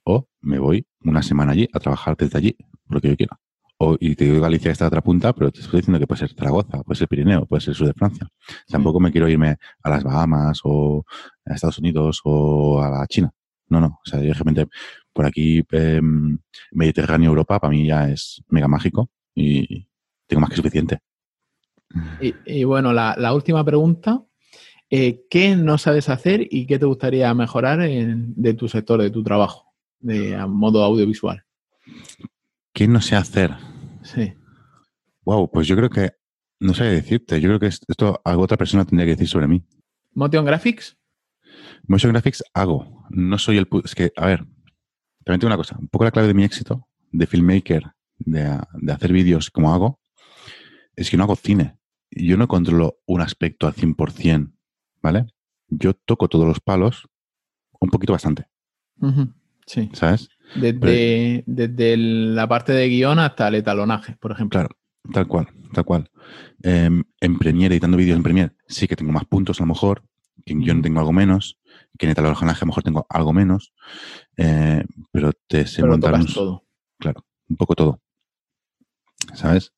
O 0.03 0.27
me 0.41 0.59
voy 0.59 0.87
una 1.03 1.23
semana 1.23 1.51
allí 1.53 1.67
a 1.73 1.79
trabajar 1.79 2.17
desde 2.17 2.37
allí, 2.37 2.57
lo 2.89 3.01
que 3.01 3.09
yo 3.09 3.17
quiera. 3.17 3.39
O, 3.83 3.97
y 3.99 4.15
te 4.15 4.25
digo 4.25 4.39
Galicia 4.41 4.71
está 4.71 4.85
a 4.85 4.89
otra 4.89 5.01
punta, 5.01 5.33
pero 5.33 5.49
te 5.51 5.59
estoy 5.61 5.79
diciendo 5.79 5.97
que 5.99 6.05
puede 6.05 6.19
ser 6.19 6.33
Zaragoza, 6.35 6.83
puede 6.83 6.97
ser 6.99 7.07
Pirineo, 7.07 7.47
puede 7.47 7.61
ser 7.61 7.71
el 7.71 7.75
sur 7.75 7.87
de 7.87 7.93
Francia. 7.93 8.27
Tampoco 8.67 8.99
me 8.99 9.11
quiero 9.11 9.27
irme 9.27 9.57
a 9.81 9.89
las 9.89 10.03
Bahamas 10.03 10.59
o 10.63 11.03
a 11.45 11.55
Estados 11.55 11.79
Unidos 11.79 12.21
o 12.23 12.79
a 12.79 12.89
la 12.91 13.07
China. 13.07 13.31
No, 13.69 13.81
no. 13.81 13.87
O 13.87 14.07
sea, 14.09 14.19
yo 14.21 14.33
realmente 14.33 14.67
por 15.11 15.25
aquí, 15.25 15.63
eh, 15.71 15.99
Mediterráneo, 16.73 17.29
Europa, 17.31 17.59
para 17.59 17.71
mí 17.71 17.87
ya 17.87 18.07
es 18.09 18.43
mega 18.49 18.67
mágico 18.67 19.09
y 19.33 19.87
tengo 20.27 20.41
más 20.41 20.49
que 20.51 20.57
suficiente. 20.57 20.99
Y, 22.21 22.35
y 22.45 22.63
bueno, 22.63 22.93
la, 22.93 23.15
la 23.17 23.33
última 23.33 23.63
pregunta. 23.65 24.23
eh, 24.91 25.23
¿Qué 25.29 25.55
no 25.55 25.77
sabes 25.79 26.07
hacer 26.09 26.47
y 26.51 26.67
qué 26.67 26.77
te 26.77 26.85
gustaría 26.85 27.33
mejorar 27.33 27.81
en- 27.81 28.33
de 28.35 28.53
tu 28.53 28.67
sector, 28.67 29.01
de 29.01 29.09
tu 29.09 29.23
trabajo, 29.23 29.73
de 29.99 30.35
a 30.35 30.45
modo 30.45 30.83
audiovisual? 30.83 31.43
¿Qué 32.73 32.87
no 32.87 33.01
sé 33.01 33.15
hacer? 33.15 33.51
Sí. 34.03 34.33
Wow, 35.23 35.51
pues 35.51 35.67
yo 35.67 35.75
creo 35.75 35.89
que, 35.89 36.11
no 36.59 36.73
sé 36.73 36.83
qué 36.83 36.89
decirte, 36.89 37.41
yo 37.41 37.49
creo 37.49 37.59
que 37.59 37.67
es- 37.67 37.81
esto 37.87 38.21
algo 38.25 38.43
otra 38.43 38.57
persona 38.57 38.85
tendría 38.85 39.05
que 39.05 39.11
decir 39.11 39.27
sobre 39.27 39.47
mí. 39.47 39.63
Motion 40.13 40.45
Graphics. 40.45 40.97
Motion 41.87 42.11
Graphics 42.11 42.43
hago, 42.53 43.05
no 43.09 43.37
soy 43.37 43.57
el... 43.57 43.67
Es 43.83 43.95
que, 43.95 44.11
a 44.15 44.25
ver, 44.25 44.39
también 45.23 45.39
tengo 45.39 45.47
una 45.47 45.57
cosa, 45.57 45.77
un 45.79 45.87
poco 45.87 46.05
la 46.05 46.11
clave 46.11 46.27
de 46.27 46.33
mi 46.33 46.43
éxito, 46.43 46.87
de 47.11 47.27
filmmaker, 47.27 47.91
de, 48.17 48.59
de 48.73 48.91
hacer 48.93 49.11
vídeos 49.13 49.49
como 49.49 49.73
hago, 49.73 49.99
es 50.95 51.09
que 51.09 51.17
no 51.17 51.23
hago 51.23 51.35
cine. 51.35 51.77
Yo 52.11 52.37
no 52.37 52.47
controlo 52.47 52.99
un 53.05 53.21
aspecto 53.21 53.67
al 53.67 53.73
100%, 53.73 54.51
¿vale? 55.01 55.25
Yo 55.67 55.93
toco 55.93 56.27
todos 56.27 56.45
los 56.47 56.59
palos 56.59 57.07
un 57.79 57.89
poquito 57.89 58.13
bastante, 58.13 58.47
Ujú, 58.99 59.33
Sí. 59.65 59.89
¿sabes? 59.93 60.27
Desde, 60.55 61.43
desde 61.45 61.97
la 61.97 62.47
parte 62.47 62.73
de 62.73 62.89
guion 62.89 63.19
hasta 63.19 63.47
el 63.47 63.55
etalonaje, 63.55 64.17
por 64.19 64.31
ejemplo. 64.31 64.59
Claro, 64.59 64.75
tal 65.13 65.27
cual, 65.27 65.47
tal 65.73 65.85
cual. 65.85 66.09
Em, 66.61 67.03
en 67.19 67.37
Premiere, 67.37 67.75
editando 67.75 67.97
vídeos 67.97 68.17
en 68.17 68.23
Premiere, 68.23 68.51
sí 68.67 68.87
que 68.87 68.95
tengo 68.95 69.11
más 69.11 69.25
puntos 69.25 69.59
a 69.59 69.63
lo 69.63 69.67
mejor, 69.67 70.03
que 70.45 70.53
en 70.53 70.59
guion 70.59 70.81
tengo 70.81 70.99
algo 70.99 71.13
menos, 71.13 71.59
que 71.97 72.05
en 72.05 72.11
etalonaje 72.11 72.45
a 72.45 72.59
lo 72.61 72.65
mejor 72.67 72.83
tengo 72.83 73.05
algo 73.09 73.33
menos, 73.33 73.73
eh, 74.37 74.83
pero 75.11 75.31
te 75.47 75.65
sé 75.67 75.81
pero 75.81 75.93
montar 75.93 76.11
tocas 76.11 76.27
un, 76.27 76.33
todo. 76.33 76.65
claro, 76.99 77.25
un 77.49 77.57
poco 77.57 77.75
todo. 77.75 78.01
¿Sabes? 79.33 79.73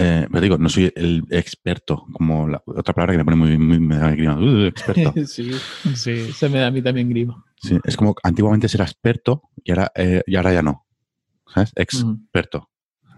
Eh, 0.00 0.28
pero 0.30 0.40
digo, 0.40 0.58
no 0.58 0.68
soy 0.68 0.92
el 0.94 1.24
experto, 1.28 2.06
como 2.12 2.46
la 2.46 2.62
otra 2.66 2.94
palabra 2.94 3.14
que 3.14 3.18
me 3.18 3.24
pone 3.24 3.36
muy, 3.36 3.58
muy 3.58 3.80
me 3.80 3.96
da 3.96 4.10
grima, 4.12 4.38
"Uh, 4.38 4.66
experto. 4.66 5.12
sí, 5.26 5.50
Sí. 5.94 6.32
se 6.32 6.48
me 6.48 6.58
da 6.60 6.68
a 6.68 6.70
mí 6.70 6.80
también 6.82 7.08
grima. 7.10 7.44
Sí, 7.60 7.76
es 7.84 7.96
como 7.96 8.14
antiguamente 8.22 8.68
ser 8.68 8.82
experto 8.82 9.42
y 9.64 9.72
ahora, 9.72 9.90
eh, 9.96 10.22
y 10.24 10.36
ahora 10.36 10.52
ya 10.52 10.62
no. 10.62 10.86
¿Sabes? 11.52 11.72
Experto. 11.74 12.70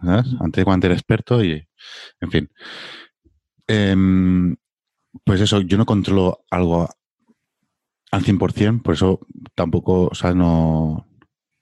¿Sabes? 0.03 0.27
Antes 0.41 0.65
cuando 0.65 0.87
era 0.87 0.95
experto 0.95 1.45
y, 1.45 1.63
en 2.21 2.31
fin. 2.31 2.49
Em, 3.67 4.57
pues 5.25 5.41
eso, 5.43 5.61
yo 5.61 5.77
no 5.77 5.85
controlo 5.85 6.45
algo 6.51 6.89
al 8.11 8.23
100%, 8.25 8.83
por 8.83 8.95
eso 8.95 9.21
tampoco, 9.55 10.07
o 10.09 10.15
sea, 10.15 10.33
no... 10.35 11.07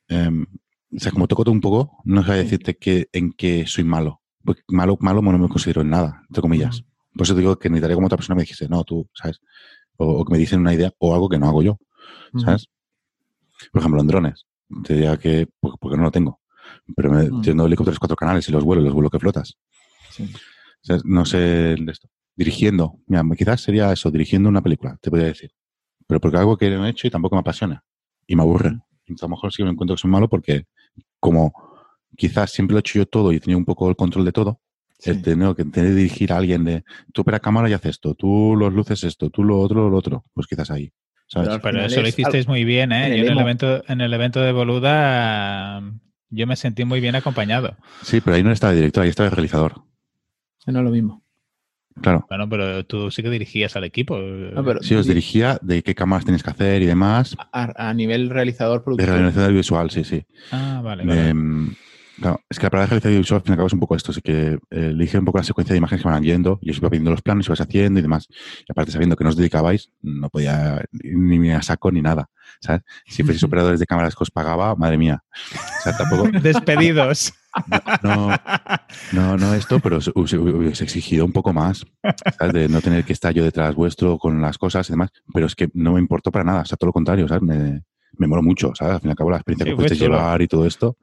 em, 0.08 0.46
o 0.94 0.98
sea, 1.00 1.10
como 1.12 1.26
toco 1.28 1.44
todo 1.44 1.52
un 1.52 1.60
poco, 1.60 1.98
no 2.04 2.24
sé 2.24 2.32
decirte 2.34 2.76
que, 2.78 3.08
en 3.12 3.32
qué 3.32 3.66
soy 3.66 3.84
malo. 3.84 4.17
Porque 4.48 4.62
malo, 4.68 4.96
malo 4.98 5.20
no 5.20 5.36
me 5.36 5.46
considero 5.46 5.82
en 5.82 5.90
nada, 5.90 6.22
entre 6.26 6.40
comillas. 6.40 6.82
Por 7.12 7.26
eso 7.26 7.34
digo 7.34 7.58
que 7.58 7.68
necesitaría 7.68 7.96
como 7.96 8.06
otra 8.06 8.16
persona 8.16 8.34
me 8.34 8.44
dijese, 8.44 8.66
no, 8.66 8.82
tú, 8.82 9.06
¿sabes? 9.12 9.42
O, 9.98 10.06
o 10.06 10.24
que 10.24 10.32
me 10.32 10.38
dicen 10.38 10.60
una 10.60 10.72
idea 10.72 10.90
o 10.96 11.12
algo 11.12 11.28
que 11.28 11.38
no 11.38 11.48
hago 11.48 11.62
yo. 11.62 11.78
¿sabes? 12.42 12.66
Por 13.70 13.80
ejemplo, 13.80 14.00
en 14.00 14.06
drones. 14.06 14.46
Te 14.84 14.94
diría 14.94 15.18
que, 15.18 15.50
pues, 15.60 15.74
porque 15.78 15.98
no 15.98 16.04
lo 16.04 16.10
tengo. 16.10 16.40
Pero 16.96 17.10
me, 17.10 17.24
teniendo 17.24 17.66
helicópteros 17.66 17.98
cuatro 17.98 18.16
canales 18.16 18.48
y 18.48 18.52
los 18.52 18.64
vuelos, 18.64 18.86
los 18.86 18.94
vuelos 18.94 19.12
que 19.12 19.18
flotas. 19.18 19.58
Sí. 20.12 20.24
O 20.24 20.80
sea, 20.80 20.98
no 21.04 21.26
sé 21.26 21.74
esto. 21.74 22.08
Dirigiendo. 22.34 23.00
Mira, 23.06 23.22
quizás 23.36 23.60
sería 23.60 23.92
eso, 23.92 24.10
dirigiendo 24.10 24.48
una 24.48 24.62
película, 24.62 24.96
te 25.02 25.10
podría 25.10 25.28
decir. 25.28 25.50
Pero 26.06 26.20
porque 26.20 26.38
algo 26.38 26.56
que 26.56 26.70
no 26.70 26.86
he 26.86 26.90
hecho 26.90 27.06
y 27.06 27.10
tampoco 27.10 27.36
me 27.36 27.40
apasiona. 27.40 27.84
Y 28.26 28.34
me 28.34 28.42
aburre. 28.42 28.78
Entonces, 29.04 29.22
a 29.22 29.26
lo 29.26 29.30
mejor 29.30 29.52
sí 29.52 29.58
que 29.58 29.64
me 29.64 29.70
encuentro 29.72 29.94
que 29.94 30.00
soy 30.00 30.10
malo 30.10 30.26
porque 30.26 30.64
como 31.20 31.52
quizás 32.18 32.50
siempre 32.50 32.74
lo 32.74 32.78
he 32.78 32.80
hecho 32.80 32.98
yo 32.98 33.06
todo 33.06 33.32
y 33.32 33.36
he 33.36 33.40
tenido 33.40 33.58
un 33.58 33.64
poco 33.64 33.88
el 33.88 33.96
control 33.96 34.24
de 34.26 34.32
todo, 34.32 34.60
Sí. 34.98 35.10
el 35.10 35.22
tener 35.22 35.54
que 35.54 35.64
tener 35.64 35.94
dirigir 35.94 36.32
a 36.32 36.38
alguien 36.38 36.64
de 36.64 36.82
tú 37.12 37.22
opera 37.22 37.38
cámara 37.38 37.70
y 37.70 37.72
haces 37.72 37.90
esto, 37.92 38.14
tú 38.14 38.56
los 38.58 38.72
luces 38.74 39.04
esto, 39.04 39.30
tú 39.30 39.44
lo 39.44 39.58
otro, 39.60 39.88
lo 39.88 39.96
otro, 39.96 40.24
pues 40.34 40.46
quizás 40.48 40.70
ahí. 40.72 40.90
¿sabes? 41.28 41.58
Pero 41.62 41.82
eso 41.82 42.00
lo 42.02 42.08
hicisteis 42.08 42.48
muy 42.48 42.64
bien, 42.64 42.90
¿eh? 42.90 43.06
en 43.06 43.12
el 43.12 43.18
Yo 43.20 43.26
en 43.26 43.32
el, 43.32 43.38
evento, 43.38 43.84
en 43.86 44.00
el 44.00 44.12
evento 44.12 44.40
de 44.40 44.50
Boluda 44.52 45.82
yo 46.30 46.46
me 46.46 46.56
sentí 46.56 46.84
muy 46.84 47.00
bien 47.00 47.14
acompañado. 47.14 47.76
Sí, 48.02 48.20
pero 48.20 48.36
ahí 48.36 48.42
no 48.42 48.50
estaba 48.50 48.72
el 48.72 48.78
director, 48.78 49.04
ahí 49.04 49.10
estaba 49.10 49.28
el 49.28 49.34
realizador. 49.34 49.74
No 50.66 50.78
es 50.80 50.84
lo 50.84 50.90
mismo. 50.90 51.22
Claro. 52.02 52.24
Bueno, 52.28 52.48
pero 52.48 52.84
tú 52.86 53.10
sí 53.10 53.22
que 53.22 53.30
dirigías 53.30 53.74
al 53.76 53.84
equipo. 53.84 54.18
No, 54.18 54.64
pero 54.64 54.82
Sí, 54.82 54.94
os 54.94 55.04
di- 55.06 55.10
dirigía 55.10 55.58
de 55.62 55.82
qué 55.82 55.94
cámaras 55.94 56.24
tenéis 56.24 56.42
que 56.42 56.50
hacer 56.50 56.80
y 56.82 56.86
demás. 56.86 57.36
a, 57.52 57.88
a 57.88 57.94
nivel 57.94 58.30
realizador 58.30 58.78
De 58.80 58.84
productor. 58.84 59.08
realización 59.10 59.44
audiovisual, 59.46 59.90
sí, 59.90 60.04
sí. 60.04 60.24
Ah, 60.52 60.80
vale. 60.82 61.04
De, 61.04 61.32
vale. 61.32 61.76
Claro, 62.20 62.40
es 62.48 62.58
que 62.58 62.66
la 62.66 62.70
palabra 62.70 62.86
de 62.86 62.90
realización 63.00 63.12
audiovisual 63.12 63.38
al 63.38 63.42
fin 63.44 63.50
y 63.50 63.52
al 63.52 63.56
cabo 63.58 63.66
es 63.66 63.72
un 63.72 63.80
poco 63.80 63.96
esto, 63.96 64.12
así 64.12 64.20
que 64.20 64.52
eh, 64.52 64.58
elige 64.70 65.18
un 65.18 65.24
poco 65.24 65.38
la 65.38 65.44
secuencia 65.44 65.72
de 65.74 65.78
imágenes 65.78 66.02
que 66.02 66.08
van 66.08 66.22
yendo, 66.22 66.58
y 66.62 66.70
os 66.70 66.78
iba 66.78 66.90
pidiendo 66.90 67.10
los 67.10 67.22
planos, 67.22 67.46
y 67.46 67.50
vas 67.50 67.60
haciendo 67.60 67.98
y 67.98 68.02
demás. 68.02 68.26
Y 68.30 68.70
aparte, 68.70 68.90
sabiendo 68.92 69.16
que 69.16 69.24
no 69.24 69.30
os 69.30 69.36
dedicabais, 69.36 69.90
no 70.02 70.28
podía 70.30 70.84
ni, 70.92 71.50
a 71.52 71.62
saco 71.62 71.90
ni 71.90 72.02
nada. 72.02 72.28
¿sabes? 72.60 72.82
Si 73.06 73.22
fueseis 73.22 73.42
operadores 73.44 73.78
de 73.80 73.86
cámaras 73.86 74.14
que 74.16 74.22
os 74.24 74.30
pagaba, 74.30 74.74
madre 74.74 74.96
mía. 74.98 75.22
O 75.54 75.82
sea, 75.82 75.96
tampoco. 75.96 76.28
Despedidos. 76.42 77.32
No, 78.02 78.28
no, 79.12 79.36
no 79.36 79.54
esto, 79.54 79.80
pero 79.80 79.96
os, 79.98 80.08
os- 80.14 80.32
os 80.34 80.80
he 80.80 80.84
exigido 80.84 81.24
un 81.24 81.32
poco 81.32 81.52
más, 81.52 81.84
¿sabes? 82.38 82.52
De 82.52 82.68
no 82.68 82.80
tener 82.80 83.04
que 83.04 83.12
estar 83.12 83.32
yo 83.34 83.42
detrás 83.44 83.74
vuestro 83.74 84.18
con 84.18 84.40
las 84.40 84.58
cosas 84.58 84.88
y 84.88 84.92
demás, 84.92 85.10
pero 85.32 85.46
es 85.46 85.54
que 85.54 85.68
no 85.74 85.94
me 85.94 86.00
importó 86.00 86.30
para 86.30 86.44
nada, 86.44 86.60
o 86.62 86.64
sea, 86.64 86.76
todo 86.76 86.88
lo 86.88 86.92
contrario, 86.92 87.26
¿sabes? 87.26 87.42
Me, 87.42 87.82
me 88.16 88.26
moló 88.26 88.42
mucho, 88.42 88.72
¿sabes? 88.74 88.94
Al 88.94 89.00
fin 89.00 89.08
y 89.08 89.12
al 89.12 89.16
cabo, 89.16 89.30
la 89.30 89.38
experiencia 89.38 89.66
Sí, 89.66 89.82
que 89.82 89.96
chulo. 89.96 90.16
llevar 90.16 90.42
y 90.42 90.46
todo 90.48 90.66
esto, 90.66 90.96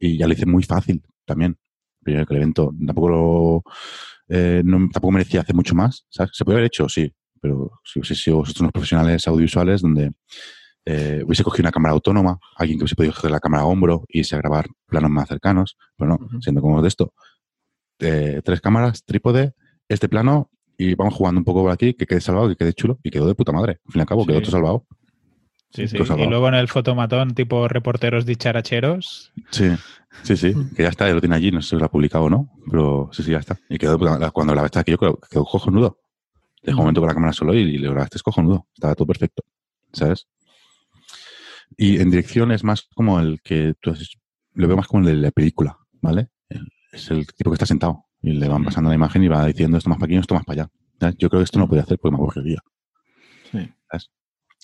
y 0.00 0.16
ya 0.18 0.26
lo 0.26 0.32
hice 0.32 0.46
muy 0.46 0.62
fácil 0.62 1.02
también, 1.24 1.56
primero 2.02 2.26
que 2.26 2.34
el 2.34 2.38
evento, 2.42 2.72
tampoco 2.86 3.08
lo, 3.08 3.62
eh, 4.28 4.62
no- 4.64 4.88
tampoco 4.92 5.12
merecía 5.12 5.40
hacer 5.40 5.54
mucho 5.54 5.74
más, 5.74 6.06
¿sabes? 6.08 6.30
Se 6.34 6.44
puede 6.44 6.58
haber 6.58 6.66
hecho, 6.66 6.88
sí, 6.88 7.12
pero 7.40 7.70
si 7.84 7.98
hubiese 7.98 8.14
sido 8.14 8.38
vosotros 8.38 8.60
unos 8.60 8.72
profesionales 8.72 9.26
audiovisuales 9.28 9.82
donde 9.82 10.12
eh, 10.88 11.22
hubiese 11.26 11.42
cogido 11.42 11.64
una 11.64 11.72
cámara 11.72 11.94
autónoma, 11.94 12.38
alguien 12.56 12.78
que 12.78 12.84
hubiese 12.84 12.94
podido 12.94 13.12
coger 13.12 13.30
la 13.32 13.40
cámara 13.40 13.64
a 13.64 13.66
hombro 13.66 14.04
y 14.08 14.20
irse 14.20 14.36
a 14.36 14.38
grabar 14.38 14.66
planos 14.86 15.10
más 15.10 15.28
cercanos, 15.28 15.76
pero 15.96 16.10
no, 16.10 16.40
siendo 16.40 16.60
como 16.60 16.80
de 16.80 16.86
esto, 16.88 17.12
eh, 17.98 18.40
tres 18.44 18.60
cámaras, 18.60 19.04
trípode, 19.04 19.54
este 19.88 20.08
plano 20.08 20.50
y 20.78 20.94
vamos 20.94 21.14
jugando 21.14 21.38
un 21.40 21.44
poco 21.44 21.62
por 21.62 21.72
aquí, 21.72 21.94
que 21.94 22.06
quede 22.06 22.20
salvado, 22.20 22.48
que 22.48 22.56
quede 22.56 22.72
chulo 22.72 22.98
y 23.02 23.10
quedó 23.10 23.26
de 23.26 23.34
puta 23.34 23.50
madre. 23.52 23.80
Al 23.84 23.92
fin 23.92 24.00
y 24.00 24.02
al 24.02 24.06
cabo, 24.06 24.22
Sí. 24.22 24.28
quedó 24.28 24.40
todo 24.42 24.50
salvado. 24.52 24.86
Sí, 25.76 25.88
sí. 25.88 25.96
Y 25.96 26.26
luego 26.26 26.48
en 26.48 26.54
el 26.54 26.68
fotomatón, 26.68 27.34
tipo 27.34 27.68
reporteros 27.68 28.24
dicharacheros. 28.26 29.32
Sí, 29.50 29.70
sí, 30.22 30.36
sí, 30.36 30.54
Mm. 30.54 30.74
que 30.74 30.82
ya 30.84 30.88
está, 30.88 31.06
ya 31.08 31.14
lo 31.14 31.20
tiene 31.20 31.36
allí, 31.36 31.50
no 31.50 31.60
sé 31.62 31.70
si 31.70 31.76
lo 31.76 31.84
ha 31.84 31.90
publicado 31.90 32.24
o 32.24 32.30
no, 32.30 32.50
pero 32.70 33.10
sí, 33.12 33.22
sí, 33.22 33.30
ya 33.32 33.38
está. 33.38 33.58
Y 33.68 33.78
quedó. 33.78 33.98
Cuando 34.32 34.54
la 34.54 34.62
verdad 34.62 34.84
que 34.84 34.92
yo 34.92 34.98
creo 34.98 35.16
que 35.20 35.28
quedó 35.30 35.44
cojonudo. 35.44 36.00
Dejó 36.62 36.78
un 36.78 36.84
momento 36.84 37.00
con 37.00 37.08
la 37.08 37.14
cámara 37.14 37.32
solo 37.32 37.54
y, 37.54 37.58
y 37.60 37.78
lo 37.78 37.92
grabaste 37.92 38.16
es 38.16 38.22
cojonudo. 38.22 38.66
Estaba 38.74 38.94
todo 38.94 39.06
perfecto, 39.06 39.42
¿sabes? 39.92 40.26
Y 41.76 42.00
en 42.00 42.10
dirección 42.10 42.50
es 42.52 42.64
más 42.64 42.88
como 42.94 43.20
el 43.20 43.40
que 43.42 43.74
tú 43.80 43.90
has- 43.90 44.16
lo 44.54 44.66
veo 44.66 44.76
más 44.76 44.86
como 44.88 45.00
el 45.06 45.14
de 45.16 45.22
la 45.22 45.30
película, 45.30 45.76
¿vale? 46.00 46.28
Es 46.92 47.10
el 47.10 47.26
tipo 47.26 47.50
que 47.50 47.54
está 47.54 47.66
sentado 47.66 48.06
y 48.22 48.32
le 48.32 48.48
van 48.48 48.64
pasando 48.64 48.88
la 48.88 48.94
imagen 48.96 49.22
y 49.22 49.28
va 49.28 49.44
diciendo 49.46 49.76
esto 49.76 49.90
más 49.90 49.98
para 49.98 50.06
aquí, 50.06 50.16
esto 50.16 50.34
más 50.34 50.44
para 50.44 50.62
allá. 50.62 50.70
¿sabes? 50.98 51.16
Yo 51.18 51.28
creo 51.28 51.40
que 51.40 51.44
esto 51.44 51.58
no 51.58 51.68
podía 51.68 51.82
hacer 51.82 51.98
porque 51.98 52.16
me 52.16 52.22
aburriría. 52.22 52.58
Sí. 53.52 53.70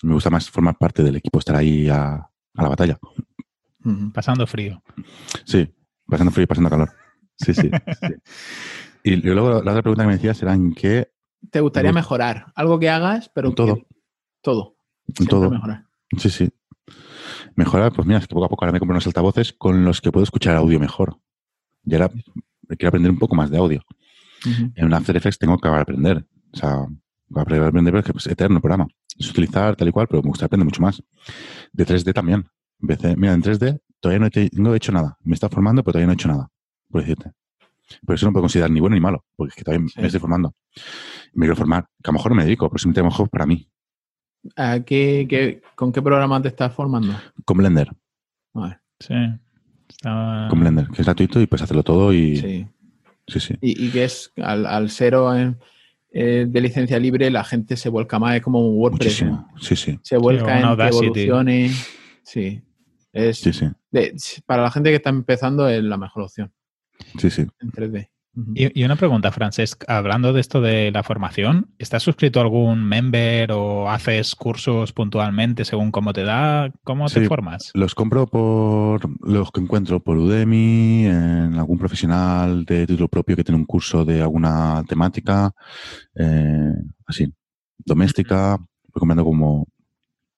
Me 0.02 0.14
gusta 0.14 0.30
más 0.30 0.50
formar 0.50 0.76
parte 0.78 1.02
del 1.02 1.16
equipo, 1.16 1.38
estar 1.38 1.54
ahí 1.56 1.88
a, 1.88 2.14
a 2.14 2.62
la 2.62 2.68
batalla. 2.68 2.98
Pasando 4.14 4.46
frío. 4.46 4.82
Sí, 5.44 5.68
pasando 6.06 6.30
frío 6.32 6.44
y 6.44 6.46
pasando 6.46 6.70
calor. 6.70 6.90
Sí, 7.36 7.54
sí. 7.54 7.70
sí. 8.00 8.14
Y 9.04 9.16
luego 9.16 9.50
la 9.64 9.72
otra 9.72 9.82
pregunta 9.82 10.04
que 10.04 10.06
me 10.06 10.12
decías 10.14 10.40
era 10.42 10.54
en 10.54 10.72
qué, 10.74 11.10
¿Te 11.50 11.58
gustaría 11.60 11.90
Me 11.90 11.96
mejorar? 11.96 12.52
Algo 12.54 12.78
que 12.78 12.88
hagas, 12.88 13.28
pero 13.34 13.48
En 13.48 13.54
todo. 13.56 13.74
que- 13.74 13.86
todo. 14.42 14.76
en 15.18 15.26
todo. 15.26 15.50
mejorar. 15.50 15.86
Sí, 16.18 16.30
sí. 16.30 16.48
Mejorar, 17.56 17.92
pues 17.92 18.06
mira, 18.06 18.20
es 18.20 18.28
que 18.28 18.34
poco 18.34 18.46
a 18.46 18.48
poco 18.48 18.64
ahora 18.64 18.72
me 18.72 18.78
compro 18.78 18.92
unos 18.94 19.06
altavoces 19.08 19.52
con 19.52 19.84
los 19.84 20.00
que 20.00 20.12
puedo 20.12 20.22
escuchar 20.22 20.54
audio 20.56 20.78
mejor. 20.78 21.18
Y 21.84 21.94
ahora 21.94 22.10
quiero 22.68 22.88
aprender 22.88 23.10
un 23.10 23.18
poco 23.18 23.34
más 23.34 23.50
de 23.50 23.58
audio. 23.58 23.82
En 24.76 24.84
un 24.84 24.94
After 24.94 25.16
Effects 25.16 25.38
tengo 25.38 25.58
que 25.58 25.66
aprender. 25.66 26.24
O 26.52 26.56
sea, 26.56 26.76
voy 27.28 27.40
a 27.40 27.42
aprender, 27.42 27.66
aprender 27.68 27.92
porque 27.94 28.12
es 28.16 28.26
eterno 28.28 28.56
el 28.58 28.62
programa. 28.62 28.86
Es 29.18 29.30
utilizar 29.30 29.76
tal 29.76 29.88
y 29.88 29.92
cual, 29.92 30.06
pero 30.08 30.22
me 30.22 30.28
gusta 30.28 30.46
aprender 30.46 30.64
mucho 30.64 30.82
más. 30.82 31.02
De 31.72 31.86
3D 31.86 32.12
también. 32.12 32.46
Empecé, 32.80 33.16
mira, 33.16 33.32
en 33.34 33.42
3D 33.42 33.80
todavía 34.00 34.18
no 34.18 34.26
he, 34.32 34.50
no 34.54 34.74
he 34.74 34.76
hecho 34.76 34.92
nada. 34.92 35.16
Me 35.22 35.34
está 35.34 35.48
formando, 35.48 35.82
pero 35.82 35.92
todavía 35.92 36.06
no 36.06 36.12
he 36.12 36.14
hecho 36.14 36.28
nada, 36.28 36.48
por 36.90 37.00
decirte. 37.02 37.30
Por 38.06 38.14
eso 38.14 38.26
no 38.26 38.32
puedo 38.32 38.42
considerar 38.44 38.70
ni 38.70 38.80
bueno 38.80 38.94
ni 38.94 39.00
malo, 39.00 39.24
porque 39.36 39.50
es 39.50 39.54
que 39.56 39.64
todavía 39.64 39.86
Sí. 39.88 40.00
me 40.00 40.06
estoy 40.06 40.20
formando. 40.20 40.54
Me 41.34 41.46
quiero 41.46 41.56
formar, 41.56 41.84
que 42.02 42.08
a 42.08 42.12
lo 42.12 42.14
mejor 42.14 42.32
no 42.32 42.36
me 42.36 42.44
dedico, 42.44 42.68
pero 42.68 42.78
simplemente 42.78 43.00
a 43.00 43.04
lo 43.04 43.10
mejor 43.10 43.28
para 43.28 43.46
mí. 43.46 43.68
¿A 44.56 44.80
qué, 44.80 45.26
qué- 45.28 45.62
¿Con 45.76 45.92
qué 45.92 46.02
programa 46.02 46.40
te 46.42 46.48
estás 46.48 46.72
formando? 46.74 47.14
Con 47.44 47.58
Blender, 47.58 47.90
Vale, 48.54 48.80
Sí. 48.98 49.14
Estaba- 49.88 50.48
con 50.48 50.58
Blender, 50.60 50.88
que 50.88 51.02
es 51.02 51.06
gratuito 51.06 51.40
y 51.40 51.46
puedes 51.46 51.62
hacerlo 51.62 51.82
todo 51.82 52.12
y... 52.12 52.36
Sí, 52.38 52.66
sí. 53.28 53.40
sí. 53.40 53.54
Y, 53.60 53.86
y 53.86 53.90
que 53.90 54.04
es, 54.04 54.32
al, 54.42 54.66
al 54.66 54.90
ser 54.90 55.14
en- 55.14 55.58
eh, 56.12 56.46
de 56.48 56.60
licencia 56.60 56.98
libre, 56.98 57.30
la 57.30 57.42
gente 57.44 57.76
se 57.76 57.88
vuelca 57.88 58.18
más, 58.18 58.36
es 58.36 58.42
como 58.42 58.60
un 58.60 58.76
WordPress. 58.78 59.24
Sí, 59.60 59.76
sí. 59.76 59.98
Se 60.02 60.16
vuelca 60.18 60.60
en 60.60 60.76
que 60.76 60.86
evolucione. 60.88 61.70
Sí. 62.22 62.62
Es, 63.12 63.38
Sí, 63.38 63.52
sí. 63.52 63.66
de- 63.90 64.14
para 64.46 64.62
la 64.62 64.70
gente 64.70 64.90
que 64.90 64.96
está 64.96 65.10
empezando 65.10 65.68
es 65.68 65.82
la 65.82 65.96
mejor 65.98 66.22
opción 66.24 66.50
Sí, 67.18 67.28
sí. 67.30 67.46
en 67.60 67.70
3D. 67.70 68.08
Y, 68.54 68.80
y 68.80 68.84
una 68.84 68.96
pregunta, 68.96 69.30
Francesc, 69.30 69.84
hablando 69.88 70.32
de 70.32 70.40
esto 70.40 70.62
de 70.62 70.90
la 70.90 71.02
formación, 71.02 71.74
¿estás 71.78 72.02
suscrito 72.02 72.40
a 72.40 72.42
algún 72.42 72.82
member 72.82 73.52
o 73.52 73.90
haces 73.90 74.34
cursos 74.34 74.92
puntualmente 74.92 75.66
según 75.66 75.90
cómo 75.90 76.14
te 76.14 76.24
da? 76.24 76.72
¿Cómo 76.82 77.08
te 77.08 77.26
formas? 77.26 77.70
Los 77.74 77.94
compro 77.94 78.26
por 78.26 79.02
los 79.28 79.50
que 79.50 79.60
encuentro 79.60 80.00
por 80.00 80.16
Udemy, 80.16 81.06
en 81.06 81.54
algún 81.58 81.78
profesional 81.78 82.64
de 82.64 82.86
título 82.86 83.08
propio 83.08 83.36
que 83.36 83.44
tiene 83.44 83.58
un 83.58 83.66
curso 83.66 84.04
de 84.04 84.22
alguna 84.22 84.82
temática, 84.88 85.52
eh, 86.14 86.72
así, 87.06 87.30
doméstica. 87.78 88.56
Voy 88.56 89.00
comprando 89.00 89.24
como 89.24 89.68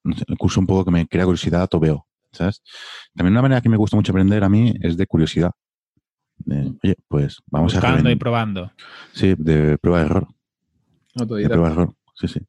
no 0.03 0.15
sé, 0.15 0.25
el 0.27 0.37
curso 0.37 0.59
un 0.59 0.67
poco 0.67 0.85
que 0.85 0.91
me 0.91 1.07
crea 1.07 1.25
curiosidad 1.25 1.69
o 1.73 1.79
veo, 1.79 2.07
¿sabes? 2.31 2.61
También 3.15 3.33
una 3.33 3.41
manera 3.41 3.61
que 3.61 3.69
me 3.69 3.77
gusta 3.77 3.95
mucho 3.95 4.11
aprender 4.11 4.43
a 4.43 4.49
mí 4.49 4.73
es 4.81 4.97
de 4.97 5.07
curiosidad. 5.07 5.51
De, 6.37 6.73
oye, 6.83 6.95
pues 7.07 7.41
vamos 7.47 7.73
a 7.75 7.77
Buscando 7.77 8.09
y 8.11 8.15
probando. 8.15 8.71
Sí, 9.13 9.35
de 9.37 9.77
prueba 9.77 9.99
de 9.99 10.05
error. 10.05 10.27
De 11.15 11.25
prueba 11.25 11.67
de 11.69 11.73
error. 11.73 11.95
Sí, 12.13 12.27
sí. 12.27 12.39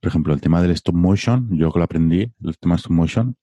Por 0.00 0.08
ejemplo, 0.08 0.34
el 0.34 0.40
tema 0.40 0.60
del 0.62 0.70
stop 0.72 0.94
motion, 0.94 1.48
yo 1.56 1.70
que 1.72 1.78
lo 1.78 1.84
aprendí, 1.84 2.22
el 2.42 2.58
tema 2.58 2.74
del 2.74 2.80
stop 2.80 2.92
motion, 2.92 3.36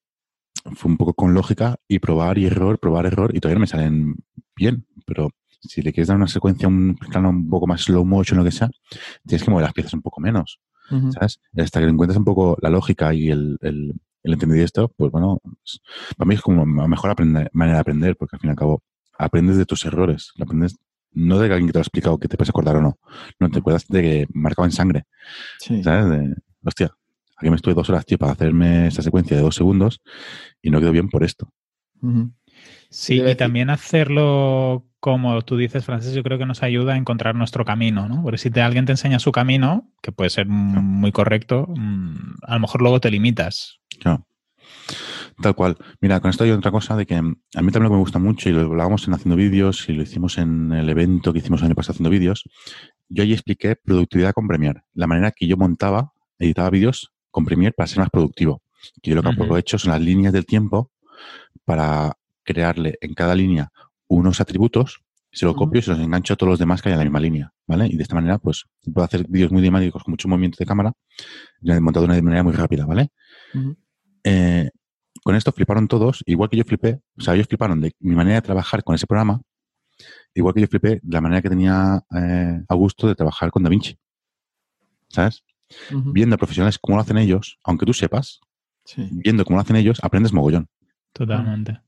fue 0.76 0.92
un 0.92 0.98
poco 0.98 1.14
con 1.14 1.34
lógica 1.34 1.76
y 1.88 2.00
probar 2.00 2.38
y 2.38 2.46
error, 2.46 2.78
probar 2.80 3.06
error, 3.06 3.36
y 3.36 3.40
todavía 3.40 3.56
no 3.56 3.62
me 3.62 3.68
salen 3.68 4.16
bien, 4.56 4.86
pero 5.06 5.30
si 5.62 5.82
le 5.82 5.92
quieres 5.94 6.08
dar 6.10 6.18
una 6.18 6.28
secuencia, 6.28 6.68
un 6.68 6.96
plano 6.96 7.30
un 7.30 7.50
poco 7.50 7.68
más 7.68 7.82
slow 7.84 8.04
motion, 8.06 8.38
lo 8.38 8.44
que 8.44 8.52
sea, 8.52 8.70
tienes 9.26 9.44
que 9.44 9.52
mover 9.52 9.64
las 9.64 9.74
piezas 9.74 9.94
un 9.94 10.02
poco 10.02 10.20
menos, 10.22 10.60
Ujú. 10.90 11.12
¿sabes? 11.12 11.40
Y 11.54 11.62
hasta 11.62 11.80
que 11.80 11.86
encuentres 11.88 12.18
un 12.18 12.26
poco 12.26 12.58
la 12.62 12.70
lógica 12.70 13.14
y 13.14 13.30
el, 13.30 13.58
el, 13.62 13.94
el 14.24 14.34
entender 14.34 14.60
esto, 14.62 14.90
pues 14.98 15.12
bueno, 15.12 15.40
es- 15.66 15.80
para 16.18 16.28
mí 16.28 16.36
es 16.36 16.42
como 16.42 16.66
la 16.66 16.88
mejor 16.88 17.12
aprender- 17.12 17.50
manera 17.54 17.78
de 17.78 17.82
aprender, 17.82 18.16
porque 18.18 18.36
al 18.36 18.40
fin 18.40 18.50
y 18.50 18.52
al 18.52 18.58
cabo 18.58 18.84
aprendes 19.18 19.58
de 19.58 19.66
tus 19.66 19.86
errores, 19.86 20.32
aprendes 20.40 20.78
no 21.14 21.40
de 21.40 21.48
que 21.48 21.54
alguien 21.54 21.68
que 21.68 21.74
te 21.74 21.80
lo 21.80 21.82
ha 21.82 21.84
explicado 21.84 22.18
que 22.20 22.28
te 22.28 22.38
puedes 22.38 22.50
acordar 22.50 22.78
o 22.78 22.82
no, 22.82 22.98
no 23.40 23.50
te 23.50 23.60
acuerdas 23.60 23.86
de 23.88 24.02
que 24.02 24.28
marcaba 24.34 24.66
en 24.66 24.72
sangre, 24.72 25.06
Sí. 25.60 25.84
¿sabes? 25.84 26.10
De, 26.10 26.36
hostia, 26.64 26.92
aquí 27.38 27.50
me 27.50 27.56
estuve 27.56 27.74
dos 27.74 27.90
horas, 27.90 28.06
tío, 28.06 28.18
para 28.18 28.32
hacerme 28.32 28.88
esta 28.88 29.02
secuencia 29.02 29.36
de 29.36 29.44
dos 29.44 29.56
segundos 29.56 30.02
y 30.62 30.70
no 30.70 30.80
quedó 30.80 30.92
bien 30.92 31.10
por 31.10 31.24
esto. 31.24 31.52
Sí, 32.90 33.22
y 33.22 33.36
también 33.36 33.70
hacerlo 33.70 34.86
como 35.02 35.42
tú 35.42 35.58
dices, 35.58 35.84
Francés, 35.84 36.14
yo 36.14 36.22
creo 36.22 36.38
que 36.38 36.46
nos 36.46 36.62
ayuda 36.62 36.94
a 36.94 36.98
encontrar 36.98 37.34
nuestro 37.34 37.66
camino, 37.66 38.08
¿no? 38.08 38.22
Porque 38.22 38.38
si 38.38 38.52
te, 38.52 38.62
alguien 38.62 38.86
te 38.86 38.92
enseña 38.92 39.18
su 39.18 39.32
camino, 39.32 39.90
que 40.02 40.12
puede 40.12 40.30
ser 40.30 40.46
muy 40.48 41.12
correcto, 41.12 41.66
mm, 41.76 42.36
a 42.44 42.54
lo 42.54 42.60
mejor 42.60 42.82
luego 42.82 43.00
te 43.02 43.10
limitas. 43.10 43.80
Claro. 44.00 44.28
Tal 45.42 45.56
cual. 45.56 45.78
Mira, 46.02 46.20
con 46.20 46.30
esto 46.30 46.44
hay 46.44 46.52
otra 46.52 46.72
cosa 46.72 46.96
de 46.96 47.06
que 47.06 47.16
a 47.16 47.22
mí 47.22 47.36
también 47.52 47.84
lo 47.84 47.90
que 47.90 47.96
me 47.96 48.00
gusta 48.00 48.20
mucho 48.20 48.50
y 48.50 48.54
lo 48.54 48.62
hablábamos 48.62 49.08
en 49.08 49.14
haciendo 49.14 49.36
vídeos 49.36 49.88
y 49.90 49.94
lo 49.94 50.04
hicimos 50.04 50.38
en 50.38 50.72
el 50.72 50.90
evento 50.90 51.34
que 51.34 51.40
hicimos 51.40 51.62
el 51.62 51.68
año 51.68 51.76
pasado 51.76 51.94
haciendo 51.94 52.10
vídeos. 52.10 52.44
Yo 53.10 53.24
allí 53.24 53.34
expliqué 53.34 53.76
productividad 53.76 54.34
con 54.34 54.48
Premiere, 54.48 54.82
la 54.94 55.08
manera 55.08 55.32
que 55.32 55.48
yo 55.48 55.58
montaba, 55.58 56.14
editaba 56.38 56.70
vídeos 56.70 57.12
con 57.30 57.46
Premiere 57.46 57.74
para 57.74 57.88
ser 57.88 58.00
más 58.00 58.10
productivo. 58.10 58.62
Que 59.02 59.12
yo 59.12 59.16
lo 59.16 59.24
que 59.24 59.30
Ujú. 59.30 59.56
he 59.56 59.60
hecho 59.60 59.78
son 59.78 59.92
las 59.92 60.02
líneas 60.02 60.34
del 60.34 60.46
tiempo 60.46 60.92
para 61.66 62.18
crearle 62.44 62.98
en 63.02 63.14
cada 63.14 63.36
línea 63.36 63.72
unos 64.08 64.42
atributos, 64.42 65.04
se 65.32 65.46
lo 65.46 65.56
copio 65.56 65.80
y 65.80 65.82
se 65.82 65.92
los 65.92 66.00
engancho 66.00 66.34
a 66.34 66.36
todos 66.36 66.50
los 66.50 66.60
demás 66.60 66.82
que 66.82 66.90
hay 66.90 66.94
en 66.94 67.00
la 67.00 67.06
misma 67.06 67.20
línea, 67.20 67.54
¿vale? 67.66 67.88
Y 67.88 67.96
de 67.96 68.04
esta 68.04 68.16
manera, 68.16 68.38
pues, 68.38 68.66
puedo 68.94 69.06
hacer 69.06 69.26
vídeos 69.30 69.52
muy 69.52 69.62
dinámicos 69.62 70.04
con 70.04 70.12
mucho 70.12 70.28
movimiento 70.28 70.58
de 70.60 70.66
cámara, 70.66 70.92
y 71.62 71.72
montado 71.80 72.06
de 72.06 72.12
una 72.12 72.22
manera 72.22 72.44
muy 72.44 72.54
rápida, 72.54 72.86
¿vale? 72.86 73.12
Eh, 74.24 74.70
con 75.24 75.36
esto 75.36 75.52
fliparon 75.52 75.88
todos, 75.88 76.24
igual 76.26 76.50
que 76.50 76.58
yo 76.58 76.64
flipé, 76.64 77.00
o 77.18 77.22
sea, 77.22 77.36
ellos 77.36 77.48
fliparon 77.48 77.80
de 77.82 77.94
mi 78.00 78.16
manera 78.16 78.36
de 78.36 78.42
trabajar 78.42 78.84
con 78.84 78.96
ese 78.96 79.06
programa, 79.08 79.42
igual 80.34 80.54
que 80.54 80.62
yo 80.62 80.68
flipé 80.68 81.00
de 81.02 81.14
la 81.14 81.22
manera 81.22 81.42
que 81.42 81.50
tenía 81.50 82.04
eh, 82.16 82.64
Augusto 82.70 83.08
de 83.08 83.16
trabajar 83.16 83.52
con 83.52 83.64
DaVinci. 83.64 83.98
¿Sabes? 85.10 85.44
Ujú. 85.94 86.12
Viendo 86.12 86.36
a 86.36 86.38
profesionales 86.38 86.80
cómo 86.80 86.98
lo 86.98 87.02
hacen 87.02 87.18
ellos, 87.18 87.60
aunque 87.64 87.86
tú 87.86 87.94
sepas, 87.94 88.40
Sí. 88.84 89.08
viendo 89.12 89.46
cómo 89.46 89.58
lo 89.58 89.62
hacen 89.62 89.76
ellos, 89.76 90.00
aprendes 90.02 90.34
mogollón. 90.34 90.68
Totalmente. 91.14 91.80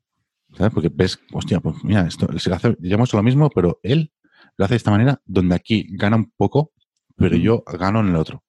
¿Sabes? 0.56 0.72
Porque 0.74 0.90
ves, 0.94 1.20
hostia, 1.32 1.60
pues 1.60 1.84
mira, 1.84 2.06
esto, 2.06 2.28
se 2.38 2.54
hace, 2.54 2.76
digamos 2.78 3.12
lo 3.14 3.24
mismo, 3.24 3.50
pero 3.50 3.80
él 3.82 4.12
lo 4.58 4.66
hace 4.66 4.74
de 4.76 4.78
esta 4.78 4.92
manera, 4.92 5.20
donde 5.26 5.56
aquí 5.56 5.88
gana 5.90 6.18
un 6.18 6.32
poco, 6.38 6.72
pero 7.16 7.36
yo 7.36 7.64
gano 7.80 8.02
en 8.02 8.10
el 8.10 8.16
otro, 8.16 8.44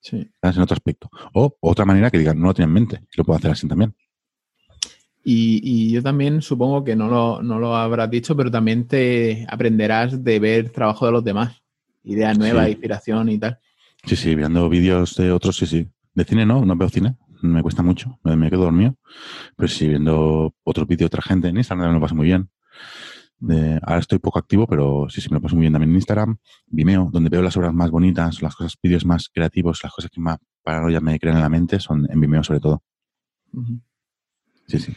Sí. 0.00 0.26
En 0.42 0.60
otro 0.60 0.74
aspecto. 0.74 1.10
O 1.34 1.56
otra 1.60 1.84
manera 1.84 2.10
que 2.10 2.18
digan, 2.18 2.38
no 2.40 2.46
lo 2.48 2.54
tenía 2.54 2.66
en 2.68 2.72
mente, 2.72 3.00
y 3.12 3.16
lo 3.16 3.24
puedo 3.24 3.38
hacer 3.38 3.50
así 3.50 3.68
también. 3.68 3.94
Y, 5.22 5.60
y 5.62 5.92
yo 5.92 6.02
también 6.02 6.40
supongo 6.40 6.82
que 6.82 6.96
no 6.96 7.08
lo, 7.08 7.42
no 7.42 7.58
lo 7.58 7.76
habrás 7.76 8.10
dicho, 8.10 8.34
pero 8.36 8.50
también 8.50 8.86
te 8.86 9.46
aprenderás 9.50 10.24
de 10.24 10.38
ver 10.40 10.70
trabajo 10.70 11.04
de 11.06 11.12
los 11.12 11.22
demás. 11.24 11.60
Ideas 12.04 12.38
nuevas, 12.38 12.64
Sí. 12.66 12.70
inspiración 12.72 13.28
y 13.28 13.38
tal. 13.38 13.58
Sí, 14.06 14.16
sí, 14.16 14.34
viendo 14.34 14.68
vídeos 14.70 15.14
de 15.16 15.30
otros, 15.30 15.56
sí, 15.58 15.66
sí. 15.66 15.86
De 16.14 16.24
cine 16.24 16.46
no, 16.46 16.64
no 16.64 16.74
veo 16.74 16.88
cine, 16.88 17.16
me 17.42 17.62
cuesta 17.62 17.82
mucho, 17.82 18.18
me, 18.24 18.34
me 18.36 18.48
quedo 18.48 18.62
dormido. 18.62 18.96
Pero 19.56 19.68
sí, 19.68 19.86
viendo 19.86 20.54
otros 20.64 20.86
vídeos 20.88 21.10
de 21.10 21.16
otra 21.18 21.22
gente 21.22 21.48
en 21.48 21.58
Instagram 21.58 21.88
me 21.88 21.94
lo 21.94 22.00
paso 22.00 22.14
muy 22.14 22.26
bien. 22.26 22.48
De- 23.40 23.80
ahora 23.82 23.98
estoy 24.00 24.18
poco 24.18 24.38
activo, 24.38 24.66
pero 24.66 25.06
sí, 25.08 25.20
sí, 25.20 25.28
me 25.30 25.36
lo 25.36 25.40
paso 25.40 25.54
muy 25.56 25.62
bien 25.62 25.72
también 25.72 25.90
en 25.90 25.96
Instagram. 25.96 26.36
Vimeo, 26.66 27.08
donde 27.10 27.30
veo 27.30 27.42
las 27.42 27.56
obras 27.56 27.72
más 27.72 27.90
bonitas, 27.90 28.42
las 28.42 28.54
cosas, 28.54 28.76
vídeos 28.82 29.04
más 29.06 29.28
creativos, 29.28 29.80
las 29.82 29.92
cosas 29.92 30.10
que 30.10 30.20
más 30.20 30.38
paranoia 30.62 31.00
me 31.00 31.18
crean 31.18 31.36
en 31.36 31.42
la 31.42 31.48
mente 31.48 31.80
son 31.80 32.06
en 32.10 32.20
Vimeo 32.20 32.42
sobre 32.44 32.60
todo. 32.60 32.82
Sí, 34.66 34.78
sí. 34.78 34.94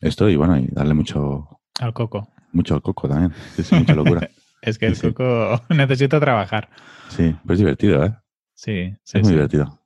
Esto 0.00 0.28
y 0.28 0.36
bueno, 0.36 0.58
y 0.58 0.66
darle 0.68 0.94
mucho, 0.94 1.60
Al 1.80 1.92
coco. 1.94 2.28
mucho 2.52 2.74
al 2.74 2.82
coco 2.82 3.08
también. 3.08 3.32
Sí, 3.56 3.62
sí, 3.62 3.74
mucha 3.74 3.94
locura. 3.94 4.28
Es 4.62 4.78
que 4.78 4.86
el 4.86 4.96
Sí, 4.96 5.02
sí. 5.02 5.12
coco 5.12 5.60
necesita 5.74 6.18
trabajar. 6.18 6.70
Sí, 7.08 7.36
pero 7.42 7.52
es 7.52 7.58
divertido, 7.58 8.04
¿eh? 8.04 8.14
Sí, 8.54 8.92
sí, 9.04 9.18
es 9.18 9.22
muy 9.24 9.32
divertido. 9.34 9.80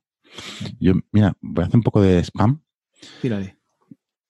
Yo, 0.79 0.93
mira, 1.11 1.33
voy 1.41 1.63
a 1.63 1.67
hacer 1.67 1.75
un 1.77 1.83
poco 1.83 2.01
de 2.01 2.19
spam. 2.23 2.61
Tírale. 3.21 3.57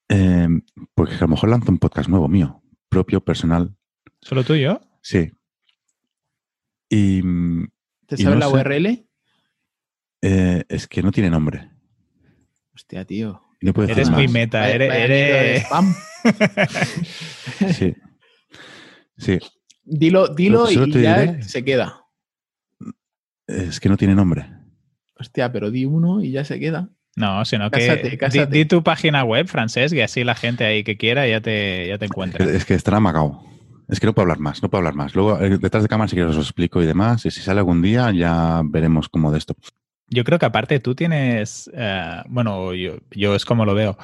Eh, 0.10 0.48
porque 0.94 1.14
a 1.16 1.22
lo 1.22 1.28
mejor 1.30 1.50
lanzo 1.50 1.72
un 1.72 1.78
podcast 1.78 2.10
nuevo 2.10 2.28
mío, 2.28 2.61
propio, 2.92 3.22
personal. 3.24 3.74
¿Solo 4.22 4.44
tú 4.44 4.54
y 4.54 4.62
yo? 4.64 4.82
Sí. 5.02 5.32
Y 6.90 7.22
¿Te 8.06 8.16
Y 8.16 8.24
sabes 8.24 8.26
no 8.26 8.36
la 8.36 8.48
sé- 8.48 8.54
URL? 8.54 9.08
eh, 10.22 10.64
es 10.68 10.88
que 10.88 11.02
no 11.02 11.12
tiene 11.12 11.30
nombre. 11.30 11.72
Hostia, 12.76 13.06
tío. 13.06 13.42
No 13.62 13.72
Eres 13.84 14.10
muy 14.10 14.28
meta. 14.28 14.60
Vaya- 14.62 14.76
Eres, 14.76 14.92
eres- 14.94 15.64
spam. 15.64 15.94
Sí. 17.78 17.96
Sí. 19.18 19.40
Dilo, 19.84 20.28
dilo 20.30 20.70
y 20.70 20.76
ya 21.02 21.22
diré- 21.26 21.42
se 21.44 21.64
queda. 21.64 22.06
Es 23.48 23.80
que 23.80 23.88
no 23.90 23.98
tiene 23.98 24.16
nombre. 24.16 24.50
Hostia, 25.18 25.52
pero 25.52 25.70
di 25.72 25.86
uno 25.86 26.22
y 26.24 26.32
ya 26.32 26.44
se 26.44 26.60
queda. 26.60 26.90
No, 27.16 27.44
sino 27.46 27.70
que 27.70 27.80
Cásate, 27.88 28.10
di- 28.10 28.18
cásate. 28.18 28.58
Di, 28.58 28.66
tu 28.66 28.84
página 28.84 29.24
web, 29.24 29.48
Francesc, 29.48 29.94
y 29.96 30.02
así 30.02 30.24
la 30.24 30.36
gente 30.36 30.64
ahí 30.66 30.84
que 30.84 30.98
quiera 30.98 31.28
ya 31.28 31.42
te, 31.42 31.88
ya 31.88 31.98
te 31.98 32.06
encuentra. 32.06 32.46
Es 32.46 32.66
que 32.66 32.74
estará 32.74 33.00
Macao. 33.00 33.44
Es 33.90 34.00
que 34.00 34.06
no 34.08 34.14
puedo 34.14 34.24
hablar 34.24 34.40
más, 34.40 34.64
no 34.64 34.70
puedo 34.70 34.80
hablar 34.80 34.96
más. 34.96 35.14
Luego, 35.16 35.38
eh, 35.42 35.58
detrás 35.58 35.84
de 35.84 35.90
cámara, 35.90 36.08
si 36.08 36.16
quieres, 36.16 36.30
os 36.32 36.36
lo 36.38 36.42
explico 36.44 36.82
y 36.82 36.86
demás. 36.86 37.26
Y 37.26 37.32
si 37.32 37.42
sale 37.42 37.60
algún 37.60 37.82
día, 37.82 38.10
ya 38.12 38.62
veremos 38.64 39.10
cómo 39.10 39.32
de 39.34 39.38
esto. 39.40 39.56
Yo 40.08 40.24
creo 40.24 40.40
que 40.40 40.46
aparte 40.46 40.80
tú 40.80 40.96
tienes, 40.96 41.70
eh, 41.74 42.22
bueno, 42.30 42.74
yo, 42.74 42.98
yo 43.12 43.36
es 43.36 43.44
como 43.44 43.66
lo 43.66 43.74
veo, 43.74 43.98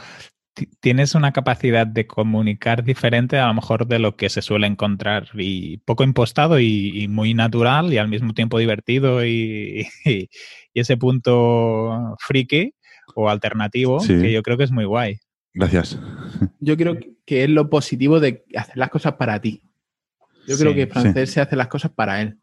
ti- 0.53 0.67
tienes 0.81 1.15
una 1.15 1.31
capacidad 1.31 1.87
de 1.87 2.05
comunicar 2.07 2.83
diferente 2.83 3.37
a 3.39 3.47
lo 3.47 3.53
mejor 3.53 3.87
de 3.87 3.99
lo 3.99 4.17
que 4.17 4.27
se 4.29 4.41
suele 4.41 4.67
encontrar 4.67 5.29
y 5.35 5.77
poco 5.77 6.03
impostado 6.03 6.59
y, 6.59 6.91
y 7.03 7.07
muy 7.07 7.33
natural 7.33 7.93
y 7.93 7.97
al 7.97 8.09
mismo 8.09 8.33
tiempo 8.33 8.57
divertido 8.59 9.25
y, 9.25 9.87
y- 10.05 10.29
y 10.73 10.79
ese 10.81 10.97
punto 10.97 12.15
friki 12.19 12.73
o 13.15 13.29
alternativo 13.29 13.99
Sí. 13.99 14.19
que 14.21 14.31
yo 14.31 14.41
creo 14.43 14.57
que 14.57 14.63
es 14.65 14.71
muy 14.71 14.85
guay. 14.85 15.19
Gracias. 15.53 15.97
yo 16.59 16.77
creo 16.77 16.97
que 17.25 17.43
es 17.43 17.49
lo 17.49 17.69
positivo 17.69 18.19
de 18.19 18.45
hacer 18.55 18.77
las 18.77 18.89
cosas 18.89 19.13
para 19.13 19.39
ti. 19.41 19.61
Yo 20.47 20.55
creo 20.57 20.71
Sí, 20.71 20.75
que 20.77 20.87
francés 20.87 21.31
se 21.31 21.41
hace 21.41 21.55
las 21.55 21.67
cosas 21.67 21.91
para 21.91 22.21
él. 22.21 22.37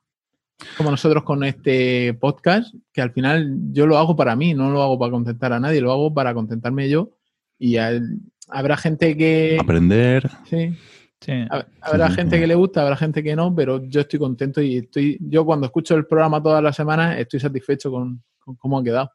Como 0.76 0.90
nosotros 0.90 1.22
con 1.24 1.42
este 1.44 2.14
podcast, 2.14 2.74
que 2.92 3.00
al 3.00 3.12
final 3.12 3.56
yo 3.72 3.86
lo 3.86 3.98
hago 3.98 4.14
para 4.16 4.34
mí, 4.36 4.52
no 4.54 4.70
lo 4.70 4.82
hago 4.82 4.98
para 4.98 5.12
contentar 5.12 5.52
a 5.52 5.60
nadie, 5.60 5.80
lo 5.80 5.92
hago 5.92 6.12
para 6.12 6.34
contentarme 6.34 6.88
yo. 6.88 7.10
Y 7.58 7.76
al- 7.76 8.18
habrá 8.48 8.76
gente 8.76 9.16
que. 9.16 9.58
Aprender. 9.60 10.28
Sí, 10.48 10.74
Sí. 11.20 11.32
hab- 11.32 11.66
habrá 11.80 12.08
sí, 12.10 12.16
gente 12.16 12.36
sí. 12.36 12.40
que 12.42 12.46
le 12.46 12.54
gusta, 12.54 12.82
habrá 12.82 12.96
gente 12.96 13.22
que 13.22 13.34
no, 13.36 13.54
pero 13.54 13.84
yo 13.88 14.00
estoy 14.02 14.18
contento 14.18 14.60
y 14.60 14.76
estoy. 14.78 15.18
Yo 15.20 15.44
cuando 15.44 15.66
escucho 15.66 15.94
el 15.96 16.06
programa 16.06 16.42
todas 16.42 16.62
las 16.62 16.76
semanas 16.76 17.18
estoy 17.18 17.40
satisfecho 17.40 17.90
con, 17.90 18.22
con 18.38 18.56
cómo 18.56 18.78
ha 18.78 18.84
quedado. 18.84 19.10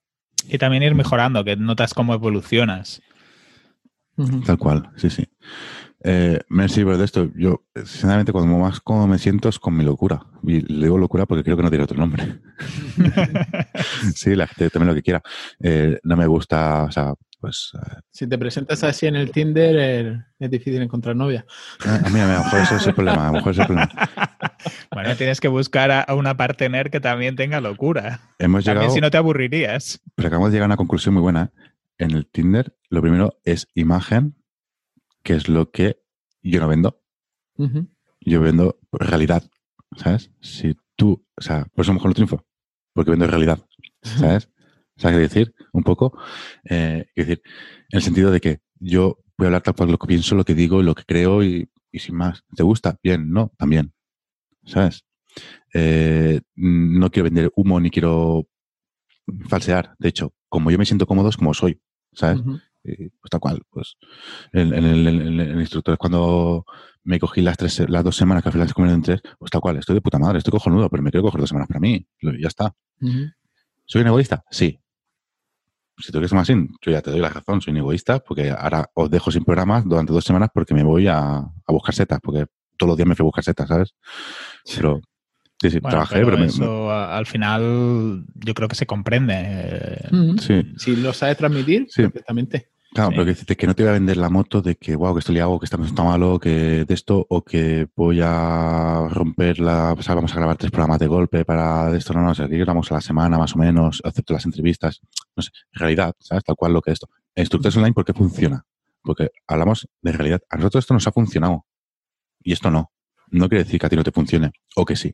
Y 0.47 0.57
también 0.57 0.83
ir 0.83 0.95
mejorando, 0.95 1.43
que 1.43 1.55
notas 1.55 1.93
cómo 1.93 2.13
evolucionas. 2.13 3.01
Tal 4.45 4.57
cual, 4.57 4.89
sí, 4.97 5.09
sí. 5.09 5.27
Eh, 6.03 6.39
me 6.49 6.69
sirve 6.69 6.97
de 6.97 7.05
esto. 7.05 7.29
Yo, 7.35 7.63
sinceramente, 7.75 8.31
cuando 8.31 8.57
más 8.57 8.79
como 8.79 9.07
me 9.07 9.17
siento 9.17 9.49
es 9.49 9.59
con 9.59 9.75
mi 9.75 9.83
locura. 9.83 10.21
Y 10.43 10.61
le 10.61 10.83
digo 10.83 10.97
locura 10.97 11.25
porque 11.25 11.43
creo 11.43 11.57
que 11.57 11.63
no 11.63 11.69
tiene 11.69 11.83
otro 11.83 11.97
nombre. 11.97 12.39
sí, 14.15 14.35
la 14.35 14.47
gente 14.47 14.69
también 14.69 14.89
lo 14.89 14.95
que 14.95 15.03
quiera. 15.03 15.21
Eh, 15.61 15.99
no 16.03 16.15
me 16.15 16.27
gusta, 16.27 16.83
o 16.83 16.91
sea, 16.91 17.13
pues 17.39 17.71
eh, 17.75 17.99
Si 18.11 18.27
te 18.27 18.37
presentas 18.37 18.83
así 18.83 19.07
en 19.07 19.15
el 19.15 19.31
Tinder, 19.31 19.75
el- 19.75 20.25
es 20.39 20.49
difícil 20.51 20.81
encontrar 20.81 21.15
novia. 21.15 21.45
a 21.85 22.09
mí 22.09 22.19
a 22.19 22.27
lo 22.27 22.43
mejor 22.43 22.59
ese 22.61 22.75
es 22.75 22.87
el 22.87 22.93
problema. 22.95 23.23
A 23.27 23.31
lo 23.31 23.33
mejor 23.37 23.51
ese 23.51 23.61
es 23.63 23.69
el 23.69 23.75
problema. 23.75 23.89
Bueno, 24.91 25.15
tienes 25.15 25.39
que 25.39 25.47
buscar 25.47 25.89
a, 25.91 26.01
a 26.01 26.15
una 26.15 26.35
partener 26.35 26.89
que 26.91 26.99
también 26.99 27.35
tenga 27.37 27.61
locura. 27.61 28.19
Hemos 28.39 28.65
También 28.65 28.81
llegado, 28.81 28.95
si 28.95 28.99
no 29.01 29.09
te 29.09 29.17
aburrirías. 29.17 30.01
pero 30.15 30.27
acabamos 30.27 30.51
de 30.51 30.55
llegar 30.57 30.65
a 30.65 30.71
una 30.73 30.77
conclusión 30.77 31.13
muy 31.13 31.21
buena. 31.21 31.51
¿eh? 31.55 31.69
En 31.99 32.11
el 32.11 32.25
Tinder, 32.27 32.75
lo 32.89 33.01
primero 33.01 33.39
es 33.45 33.67
imagen, 33.73 34.35
que 35.23 35.35
es 35.35 35.47
lo 35.47 35.71
que 35.71 36.01
yo 36.41 36.59
no 36.59 36.67
vendo. 36.67 37.01
Ujú. 37.57 37.87
Yo 38.21 38.41
vendo 38.41 38.79
realidad, 38.91 39.43
¿sabes? 39.95 40.31
Si 40.41 40.75
tú, 40.97 41.25
o 41.37 41.41
sea, 41.41 41.65
por 41.73 41.83
eso 41.83 41.91
a 41.91 41.93
lo 41.93 41.99
mejor 41.99 42.09
no 42.09 42.15
triunfo, 42.15 42.45
porque 42.93 43.11
vendo 43.11 43.27
realidad, 43.27 43.59
¿sabes? 44.01 44.49
¿Sabes 44.99 45.15
qué 45.17 45.21
decir? 45.21 45.53
Un 45.73 45.83
poco. 45.83 46.17
Eh, 46.65 47.05
quiero 47.15 47.29
decir, 47.29 47.41
en 47.89 47.97
el 47.97 48.01
sentido 48.03 48.31
de 48.31 48.39
que 48.41 48.59
yo 48.79 49.17
voy 49.37 49.45
a 49.45 49.47
hablar 49.47 49.61
tal 49.63 49.75
cual 49.75 49.91
lo 49.91 49.97
que 49.97 50.07
pienso, 50.07 50.35
lo 50.35 50.43
que 50.45 50.53
digo, 50.53 50.83
lo 50.83 50.93
que 50.93 51.03
creo 51.05 51.41
y, 51.43 51.69
y 51.91 51.99
sin 51.99 52.15
más. 52.15 52.43
¿Te 52.55 52.63
gusta? 52.63 52.97
Bien, 53.01 53.31
no, 53.31 53.51
también. 53.57 53.93
¿Sabes? 54.65 55.05
Eh, 55.73 56.41
no 56.55 57.09
quiero 57.09 57.23
vender 57.25 57.51
humo 57.55 57.79
ni 57.79 57.89
quiero 57.89 58.47
falsear. 59.47 59.95
De 59.99 60.09
hecho, 60.09 60.33
como 60.49 60.71
yo 60.71 60.77
me 60.77 60.85
siento 60.85 61.05
cómodo 61.05 61.29
es 61.29 61.37
como 61.37 61.53
soy, 61.53 61.79
¿sabes? 62.13 62.41
Pues 62.83 63.29
tal 63.29 63.39
cual, 63.39 63.61
pues 63.69 63.97
en, 64.53 64.73
en 64.73 64.85
el, 64.85 65.07
en 65.07 65.39
el- 65.39 65.59
instructor 65.59 65.97
cuando 65.97 66.65
me 67.03 67.19
cogí 67.19 67.41
las 67.41 67.57
tres 67.57 67.83
las 67.89 68.03
dos 68.03 68.15
semanas 68.15 68.41
que 68.41 68.49
al 68.49 68.53
final 68.53 68.67
se 68.67 68.73
comieron 68.73 68.99
en 68.99 69.03
tres, 69.03 69.21
pues 69.37 69.51
tal 69.51 69.61
cual, 69.61 69.77
estoy 69.77 69.95
de 69.95 70.01
puta 70.01 70.17
madre, 70.17 70.37
estoy 70.39 70.51
cojonudo, 70.51 70.89
pero 70.89 71.03
me 71.03 71.11
quiero 71.11 71.23
coger 71.23 71.41
dos 71.41 71.49
semanas 71.49 71.67
para 71.67 71.79
mí, 71.81 72.07
ya 72.21 72.47
está. 72.47 72.73
¿Soy 73.85 74.01
un 74.01 74.07
egoísta? 74.07 74.43
Sí. 74.49 74.79
Si 75.99 76.07
tú 76.11 76.13
quieres 76.13 76.33
más 76.33 76.49
así, 76.49 76.67
yo 76.81 76.91
ya 76.91 77.01
te 77.01 77.11
doy 77.11 77.19
la 77.19 77.29
razón, 77.29 77.61
soy 77.61 77.71
un 77.71 77.77
egoísta, 77.77 78.19
porque 78.19 78.49
ahora 78.51 78.89
os 78.93 79.09
dejo 79.09 79.31
sin 79.31 79.43
programas 79.43 79.83
durante 79.85 80.13
dos 80.13 80.23
semanas 80.23 80.49
porque 80.53 80.73
me 80.73 80.83
voy 80.83 81.07
a, 81.07 81.37
a 81.37 81.71
buscar 81.71 81.93
setas, 81.93 82.19
porque 82.21 82.45
todos 82.77 82.89
los 82.89 82.97
días 82.97 83.07
me 83.07 83.15
fui 83.15 83.23
a 83.23 83.25
buscar 83.25 83.43
setas, 83.43 83.67
¿sabes? 83.67 83.93
Pero, 84.75 85.01
sí, 85.61 85.69
sí, 85.69 85.79
Bueno, 85.79 85.89
trabajé, 85.91 86.15
pero 86.15 86.25
pero, 86.27 86.37
me- 86.37 86.45
eso 86.45 86.89
a- 86.91 87.17
al 87.17 87.25
final 87.25 88.25
yo 88.35 88.53
creo 88.53 88.67
que 88.69 88.75
se 88.75 88.85
comprende. 88.85 89.33
eh, 89.37 90.07
me- 90.11 90.41
sí. 90.41 90.63
Si 90.77 90.95
lo 90.95 91.11
sabes 91.13 91.37
transmitir, 91.37 91.85
Sí. 91.89 92.03
perfectamente. 92.03 92.69
Claro, 92.91 93.11
Sí. 93.11 93.17
pero 93.17 93.35
que 93.45 93.55
que 93.55 93.67
no 93.67 93.75
te 93.75 93.83
voy 93.83 93.89
a 93.91 93.93
vender 93.93 94.17
la 94.17 94.29
moto 94.29 94.61
de 94.63 94.75
que, 94.75 94.95
wow, 94.95 95.13
que 95.13 95.19
esto 95.19 95.31
le 95.31 95.41
hago, 95.41 95.59
que 95.59 95.65
esto 95.65 95.81
está 95.83 96.03
malo, 96.03 96.39
que 96.39 96.85
de 96.85 96.93
esto, 96.95 97.23
o 97.29 97.43
que 97.43 97.87
voy 97.95 98.19
a 98.23 99.07
romper 99.11 99.59
la. 99.59 99.93
O 99.93 100.01
sea, 100.01 100.15
vamos 100.15 100.31
a 100.33 100.37
grabar 100.37 100.57
tres 100.57 100.71
programas 100.71 100.99
de 100.99 101.05
golpe 101.07 101.45
para 101.45 101.91
de 101.91 101.99
esto, 101.99 102.13
no, 102.13 102.21
no, 102.21 102.31
o 102.31 102.35
sea, 102.35 102.45
aquí 102.45 102.57
grabamos 102.57 102.91
a 102.91 102.95
la 102.95 103.01
semana 103.01 103.37
más 103.37 103.55
o 103.55 103.59
menos, 103.59 104.01
excepto 104.03 104.33
las 104.33 104.45
entrevistas. 104.45 105.01
No 105.35 105.43
sé, 105.43 105.51
realidad, 105.71 106.15
¿sabes? 106.19 106.43
Tal 106.43 106.55
cual 106.55 106.73
lo 106.73 106.81
que 106.81 106.89
es 106.91 106.95
esto. 106.95 107.09
Instructores 107.35 107.77
online, 107.77 107.93
¿por 107.93 108.05
qué 108.05 108.13
funciona? 108.13 108.65
Porque 109.03 109.29
hablamos 109.47 109.87
de 110.01 110.11
realidad. 110.11 110.41
A 110.49 110.57
nosotros 110.57 110.83
esto 110.83 110.93
nos 110.95 111.07
ha 111.07 111.11
funcionado. 111.11 111.65
Y 112.41 112.53
esto 112.53 112.71
no. 112.71 112.91
No 113.29 113.47
quiere 113.49 113.65
decir 113.65 113.79
que 113.79 113.85
a 113.85 113.89
ti 113.89 113.95
no 113.97 114.03
te 114.03 114.11
funcione, 114.11 114.51
o 114.75 114.83
que 114.85 114.95
sí. 114.95 115.13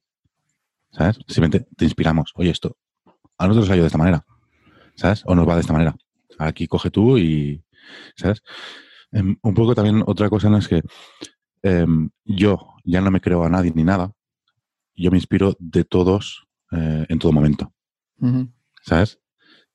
¿Sabes? 0.91 1.17
Simplemente 1.27 1.67
te 1.75 1.83
inspiramos. 1.83 2.31
Oye, 2.35 2.51
esto, 2.51 2.77
a 3.37 3.47
nosotros 3.47 3.65
nos 3.67 3.71
ha 3.73 3.75
ido 3.75 3.83
de 3.83 3.87
esta 3.87 3.97
manera. 3.97 4.25
¿Sabes? 4.95 5.23
O 5.25 5.35
nos 5.35 5.45
va 5.47 5.55
de 5.55 5.61
esta 5.61 5.73
manera. 5.73 5.93
Aquí 6.37 6.67
coge 6.67 6.89
tú 6.89 7.17
y, 7.17 7.63
¿sabes? 8.15 8.41
Em, 9.11 9.37
un 9.41 9.53
poco 9.53 9.75
también 9.75 10.03
otra 10.05 10.29
cosa 10.29 10.49
no 10.49 10.57
es 10.57 10.67
que 10.67 10.81
em, 11.63 12.09
yo 12.23 12.75
ya 12.83 13.01
no 13.01 13.11
me 13.11 13.21
creo 13.21 13.43
a 13.43 13.49
nadie 13.49 13.71
ni 13.75 13.83
nada. 13.83 14.11
Yo 14.95 15.11
me 15.11 15.17
inspiro 15.17 15.55
de 15.59 15.83
todos 15.83 16.47
eh, 16.71 17.05
en 17.09 17.19
todo 17.19 17.31
momento. 17.31 17.73
¿sabes? 18.81 19.19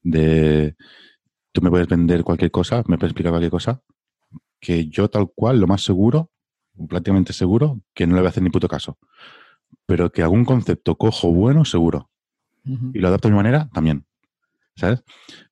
De 0.03 0.77
tú 1.53 1.61
me 1.63 1.71
puedes 1.71 1.89
vender 1.89 2.25
cualquier 2.25 2.51
cosa, 2.51 2.83
me 2.87 2.97
puedes 2.97 3.11
explicar 3.11 3.33
cualquier 3.33 3.51
cosa, 3.51 3.83
que 4.61 4.89
yo 4.89 5.09
tal 5.11 5.31
cual, 5.35 5.59
lo 5.59 5.67
más 5.67 5.83
seguro, 5.83 6.31
prácticamente 6.89 7.33
seguro, 7.33 7.81
que 7.95 8.07
no 8.07 8.15
le 8.15 8.21
voy 8.21 8.27
a 8.27 8.31
hacer 8.31 8.43
ni 8.43 8.51
puto 8.51 8.69
caso. 8.69 8.99
Pero 9.87 10.11
que 10.11 10.23
algún 10.23 10.45
concepto 10.45 10.97
cojo 10.97 11.33
bueno, 11.33 11.65
seguro 11.65 12.11
y 12.65 12.99
lo 13.01 13.09
adapto 13.09 13.29
a 13.29 13.31
mi 13.31 13.37
manera, 13.37 13.69
también. 13.73 14.07
¿Sabes? 14.77 15.03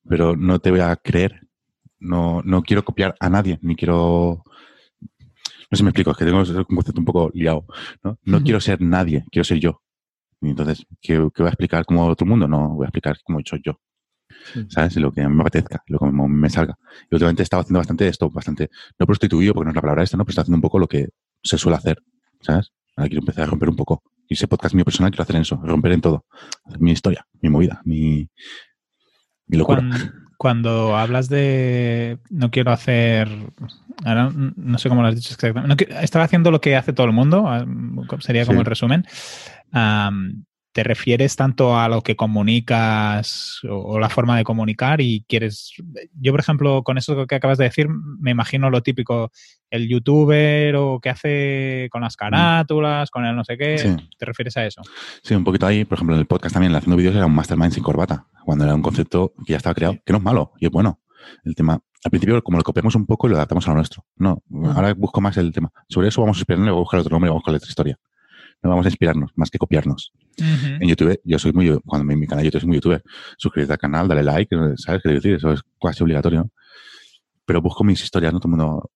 Pero 0.08 0.36
no 0.36 0.58
te 0.60 0.70
voy 0.70 0.80
a 0.80 0.94
creer. 0.96 1.47
No, 2.00 2.42
no 2.44 2.62
quiero 2.62 2.84
copiar 2.84 3.16
a 3.20 3.28
nadie, 3.28 3.58
ni 3.62 3.76
quiero. 3.76 4.42
No 5.70 5.76
sé 5.76 5.78
si 5.78 5.82
me 5.82 5.90
explico, 5.90 6.12
es 6.12 6.16
que 6.16 6.24
tengo 6.24 6.38
un 6.38 6.76
concepto 6.76 7.00
un 7.00 7.04
poco 7.04 7.30
liado. 7.34 7.66
No, 8.02 8.18
no 8.24 8.42
quiero 8.42 8.60
ser 8.60 8.80
nadie, 8.80 9.24
quiero 9.30 9.44
ser 9.44 9.58
yo. 9.58 9.82
Y 10.40 10.50
entonces, 10.50 10.86
¿qué, 11.00 11.14
qué 11.34 11.42
voy 11.42 11.46
a 11.46 11.50
explicar 11.50 11.84
como 11.84 12.06
otro 12.06 12.26
mundo? 12.26 12.46
No, 12.48 12.70
voy 12.70 12.84
a 12.84 12.88
explicar 12.88 13.18
como 13.24 13.40
soy 13.44 13.60
yo. 13.64 13.80
Sí. 14.52 14.66
¿Sabes? 14.70 14.96
Lo 14.96 15.12
que 15.12 15.26
me 15.28 15.40
apetezca, 15.42 15.82
lo 15.88 15.98
que 15.98 16.06
me, 16.06 16.28
me 16.28 16.48
salga. 16.48 16.78
Y 17.10 17.14
últimamente 17.14 17.42
he 17.42 17.44
estado 17.44 17.62
haciendo 17.62 17.80
bastante 17.80 18.06
esto, 18.08 18.30
bastante. 18.30 18.70
No 18.98 19.06
prostituido, 19.06 19.52
porque 19.52 19.66
no 19.66 19.70
es 19.70 19.76
la 19.76 19.82
palabra 19.82 20.04
esta, 20.04 20.16
¿no? 20.16 20.24
Pero 20.24 20.30
estoy 20.30 20.42
haciendo 20.42 20.56
un 20.56 20.62
poco 20.62 20.78
lo 20.78 20.86
que 20.86 21.08
se 21.42 21.58
suele 21.58 21.76
hacer. 21.76 22.02
¿Sabes? 22.40 22.72
Ahora 22.96 23.08
quiero 23.08 23.20
empezar 23.20 23.44
a 23.44 23.46
romper 23.46 23.68
un 23.68 23.76
poco. 23.76 24.02
Y 24.28 24.34
ese 24.34 24.46
podcast 24.46 24.74
mío 24.74 24.84
personal 24.84 25.10
quiero 25.10 25.22
hacer 25.22 25.36
eso, 25.36 25.60
romper 25.62 25.92
en 25.92 26.00
todo. 26.00 26.24
Mi 26.78 26.92
historia, 26.92 27.26
mi 27.40 27.48
movida, 27.48 27.80
mi, 27.84 28.28
mi 29.46 29.56
locura. 29.56 29.78
Cuando, 29.78 30.27
cuando 30.38 30.96
hablas 30.96 31.28
de 31.28 32.18
no 32.30 32.50
quiero 32.50 32.70
hacer, 32.72 33.28
ahora 34.04 34.30
no 34.32 34.78
sé 34.78 34.88
cómo 34.88 35.02
lo 35.02 35.08
has 35.08 35.16
dicho 35.16 35.34
exactamente, 35.34 35.68
no 35.68 36.00
estaba 36.00 36.24
haciendo 36.24 36.50
lo 36.50 36.60
que 36.60 36.76
hace 36.76 36.92
todo 36.92 37.06
el 37.06 37.12
mundo, 37.12 37.44
ah, 37.48 37.66
sería 38.20 38.46
como 38.46 38.58
Sí. 38.58 38.60
el 38.60 38.66
resumen. 38.66 39.04
¿Te 40.72 40.84
refieres 40.84 41.34
tanto 41.34 41.78
a 41.78 41.88
lo 41.88 42.02
que 42.02 42.14
comunicas 42.14 43.60
o, 43.64 43.76
o 43.76 43.98
la 43.98 44.08
forma 44.08 44.36
de 44.36 44.44
comunicar 44.44 45.00
y 45.00 45.24
quieres... 45.28 45.72
Yo, 46.20 46.32
por 46.32 46.40
ejemplo, 46.40 46.82
con 46.82 46.98
eso 46.98 47.26
que 47.26 47.34
acabas 47.34 47.58
de 47.58 47.64
decir, 47.64 47.88
me 47.88 48.30
imagino 48.30 48.70
lo 48.70 48.82
típico, 48.82 49.32
el 49.70 49.88
youtuber 49.88 50.76
o 50.76 51.00
que 51.00 51.10
hace 51.10 51.88
con 51.90 52.02
las 52.02 52.16
carátulas, 52.16 53.10
con 53.10 53.24
el 53.24 53.36
no 53.36 53.44
sé 53.44 53.56
qué. 53.58 53.74
Mm. 53.74 53.98
Sí. 53.98 54.08
¿Te 54.18 54.26
refieres 54.26 54.56
a 54.56 54.66
eso? 54.66 54.82
Sí, 55.22 55.34
un 55.34 55.44
poquito 55.44 55.66
ahí, 55.66 55.84
por 55.84 55.96
ejemplo, 55.96 56.14
en 56.14 56.20
el 56.20 56.26
podcast 56.26 56.54
también, 56.54 56.74
haciendo 56.74 56.96
vídeos 56.96 57.14
era 57.14 57.26
un 57.26 57.34
mastermind 57.34 57.72
sin 57.72 57.82
corbata, 57.82 58.26
cuando 58.44 58.64
era 58.64 58.74
un 58.74 58.82
concepto 58.82 59.32
que 59.46 59.52
ya 59.52 59.56
estaba 59.56 59.74
creado, 59.74 59.96
que 60.04 60.12
no 60.12 60.18
es 60.18 60.24
malo 60.24 60.52
y 60.60 60.66
es 60.66 60.72
bueno. 60.72 61.00
El 61.44 61.54
tema, 61.54 61.74
al 61.74 62.10
principio, 62.10 62.42
como 62.42 62.58
lo 62.58 62.64
copiamos 62.64 62.94
un 62.94 63.04
poco 63.04 63.26
y 63.26 63.30
lo 63.30 63.36
adaptamos 63.36 63.66
a 63.66 63.70
lo 63.70 63.76
nuestro. 63.76 64.04
No, 64.16 64.42
ahora 64.74 64.94
busco 64.94 65.20
más 65.20 65.36
el 65.36 65.52
tema. 65.52 65.70
Sobre 65.88 66.08
eso 66.08 66.22
vamos 66.22 66.38
a 66.38 66.40
inspirarnos 66.40 66.68
y 66.68 66.70
voy 66.70 66.78
a 66.78 66.80
buscar 66.80 67.00
otro 67.00 67.10
nombre 67.10 67.28
y 67.28 67.30
vamos 67.30 67.40
a 67.40 67.42
buscar 67.42 67.54
otra 67.56 67.68
historia. 67.68 67.98
No 68.62 68.70
vamos 68.70 68.86
a 68.86 68.88
inspirarnos, 68.88 69.30
más 69.36 69.50
que 69.50 69.58
copiarnos. 69.58 70.12
En 70.80 70.88
YouTube, 70.88 71.20
yo 71.24 71.38
soy 71.38 71.52
muy, 71.52 71.78
cuando 71.84 72.04
mi, 72.04 72.16
mi 72.16 72.26
canal 72.26 72.42
de 72.42 72.48
YouTube 72.48 72.60
soy 72.60 72.68
muy 72.68 72.76
youtuber, 72.76 73.02
suscríbete 73.36 73.72
al 73.72 73.78
canal, 73.78 74.08
dale 74.08 74.22
like, 74.22 74.54
¿sabes 74.76 75.00
qué 75.02 75.10
decir? 75.10 75.34
Eso 75.34 75.52
es 75.52 75.60
casi 75.80 76.02
obligatorio. 76.02 76.50
Pero 77.44 77.62
busco 77.62 77.84
mis 77.84 78.02
historias, 78.02 78.32
¿no? 78.32 78.40
Todo 78.40 78.48
el 78.52 78.58
mundo, 78.58 78.90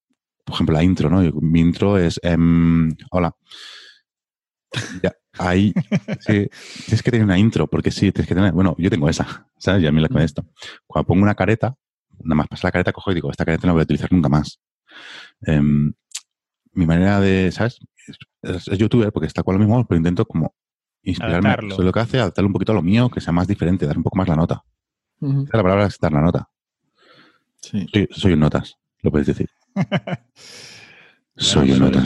por 0.45 0.55
ejemplo, 0.55 0.75
la 0.75 0.83
intro, 0.83 1.09
¿no? 1.11 1.23
Yo- 1.23 1.33
Mi 1.41 1.61
intro 1.61 1.97
es, 1.99 2.19
em, 2.23 2.91
hola. 3.11 3.35
Ya, 5.03 5.13
ahí, 5.39 5.73
sí, 6.21 6.49
tienes 6.87 7.03
que 7.03 7.11
tener 7.11 7.25
una 7.25 7.39
intro, 7.39 7.67
porque 7.67 7.91
sí, 7.91 8.11
tienes 8.11 8.27
que 8.29 8.35
tener, 8.35 8.53
bueno, 8.53 8.75
yo 8.79 8.89
tengo 8.91 9.09
esa, 9.09 9.47
¿sabes? 9.59 9.83
Y 9.83 9.87
a 9.87 9.93
mí 9.93 10.01
la 10.01 10.09
con 10.09 10.23
esto. 10.23 10.45
Cuando 10.87 11.07
pongo 11.07 11.23
una 11.23 11.35
careta, 11.35 11.75
nada 12.21 12.37
más 12.37 12.49
pasa 12.49 12.69
la 12.69 12.73
careta, 12.73 12.93
cojo 12.93 13.11
y 13.13 13.15
digo, 13.15 13.31
esta 13.31 13.45
careta 13.45 13.63
no 13.67 13.69
la 13.69 13.73
voy 13.75 13.81
a 13.83 13.85
utilizar 13.85 14.11
nunca 14.13 14.29
más. 14.29 14.61
Em, 15.43 15.93
mi 16.75 16.87
manera 16.87 17.21
de, 17.21 17.51
¿sabes? 17.53 17.79
Es, 18.43 18.67
youtuber 18.79 19.13
porque 19.13 19.27
está 19.27 19.43
con 19.43 19.55
lo 19.55 19.59
mismo, 19.59 19.85
pero 19.87 19.99
intento 19.99 20.25
como 20.25 20.55
inspirarme. 21.03 21.49
Adaptarlo. 21.49 21.75
Es 21.75 21.85
lo 21.85 21.93
que 21.93 22.01
hace, 22.01 22.19
adaptarlo 22.19 22.49
un 22.49 22.53
poquito 22.53 22.73
a 22.73 22.75
lo 22.75 22.83
mío, 22.83 23.09
que 23.11 23.21
sea 23.21 23.33
más 23.33 23.47
diferente, 23.47 23.87
dar 23.87 23.97
un 23.97 24.03
poco 24.03 24.17
más 24.17 24.29
la 24.29 24.37
nota. 24.37 24.65
La 25.21 25.63
palabra 25.63 25.87
es 25.87 25.99
dar 26.01 26.13
la 26.13 26.21
nota. 26.21 26.49
Sí. 27.61 27.87
Soy, 27.93 28.09
soy 28.11 28.33
un 28.33 28.41
notas, 28.41 28.77
lo 29.03 29.11
puedes 29.13 29.29
decir. 29.29 29.49
soy 31.37 31.71
un 31.71 31.79
notas. 31.79 32.05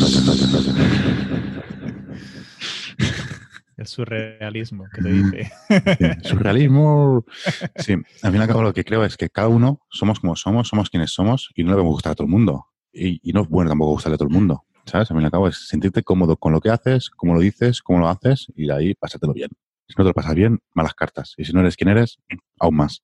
El 3.79 3.87
surrealismo 3.87 4.85
que 4.95 5.03
te 5.03 5.13
dice. 5.13 5.53
Sí, 5.69 6.29
Surrealismo. 6.29 7.25
Sí, 7.77 7.95
al 8.23 8.33
fin 8.33 8.41
y 8.41 8.43
al 8.43 8.49
cabo 8.49 8.63
lo 8.63 8.75
que 8.75 8.85
creo 8.85 9.05
es 9.05 9.17
que 9.17 9.31
cada 9.31 9.49
uno 9.49 9.81
somos 9.91 10.21
como 10.21 10.37
somos, 10.37 10.69
somos 10.69 10.91
quienes 10.91 11.13
somos 11.13 11.51
y 11.55 11.65
no 11.65 11.71
le 11.71 11.77
vamos 11.77 11.91
a 11.91 11.95
gustar 11.95 12.13
a 12.13 12.15
todo 12.15 12.27
el 12.27 12.31
mundo. 12.31 12.67
y, 12.93 13.21
y 13.23 13.33
no 13.33 13.43
es 13.43 13.49
bueno 13.49 13.71
tampoco 13.71 13.93
gustarle 13.93 14.17
a 14.17 14.19
todo 14.19 14.29
el 14.29 14.35
mundo. 14.35 14.66
¿Sabes? 14.87 15.11
Al 15.11 15.17
fin 15.17 15.23
y 15.23 15.25
al 15.25 15.31
cabo 15.31 15.49
es 15.49 15.69
sentirte 15.69 16.03
cómodo 16.03 16.37
con 16.37 16.53
lo 16.53 16.61
que 16.61 16.71
haces, 16.71 17.11
cómo 17.11 17.35
lo 17.35 17.41
dices, 17.41 17.83
cómo 17.83 17.99
lo 17.99 18.09
haces 18.09 18.47
y 18.55 18.67
de 18.67 18.73
ahí 18.73 18.95
pásatelo 18.95 19.33
bien. 19.33 19.51
Si 19.89 19.95
no 19.99 20.05
te 20.05 20.09
lo 20.09 20.15
pasas 20.15 20.35
bien, 20.35 20.61
malas 20.75 20.95
cartas. 20.95 21.35
Y 21.37 21.45
si 21.45 21.53
no 21.53 21.61
eres 21.61 21.77
quien 21.77 21.89
eres, 21.89 22.19
aún 22.59 22.77
más. 22.77 23.03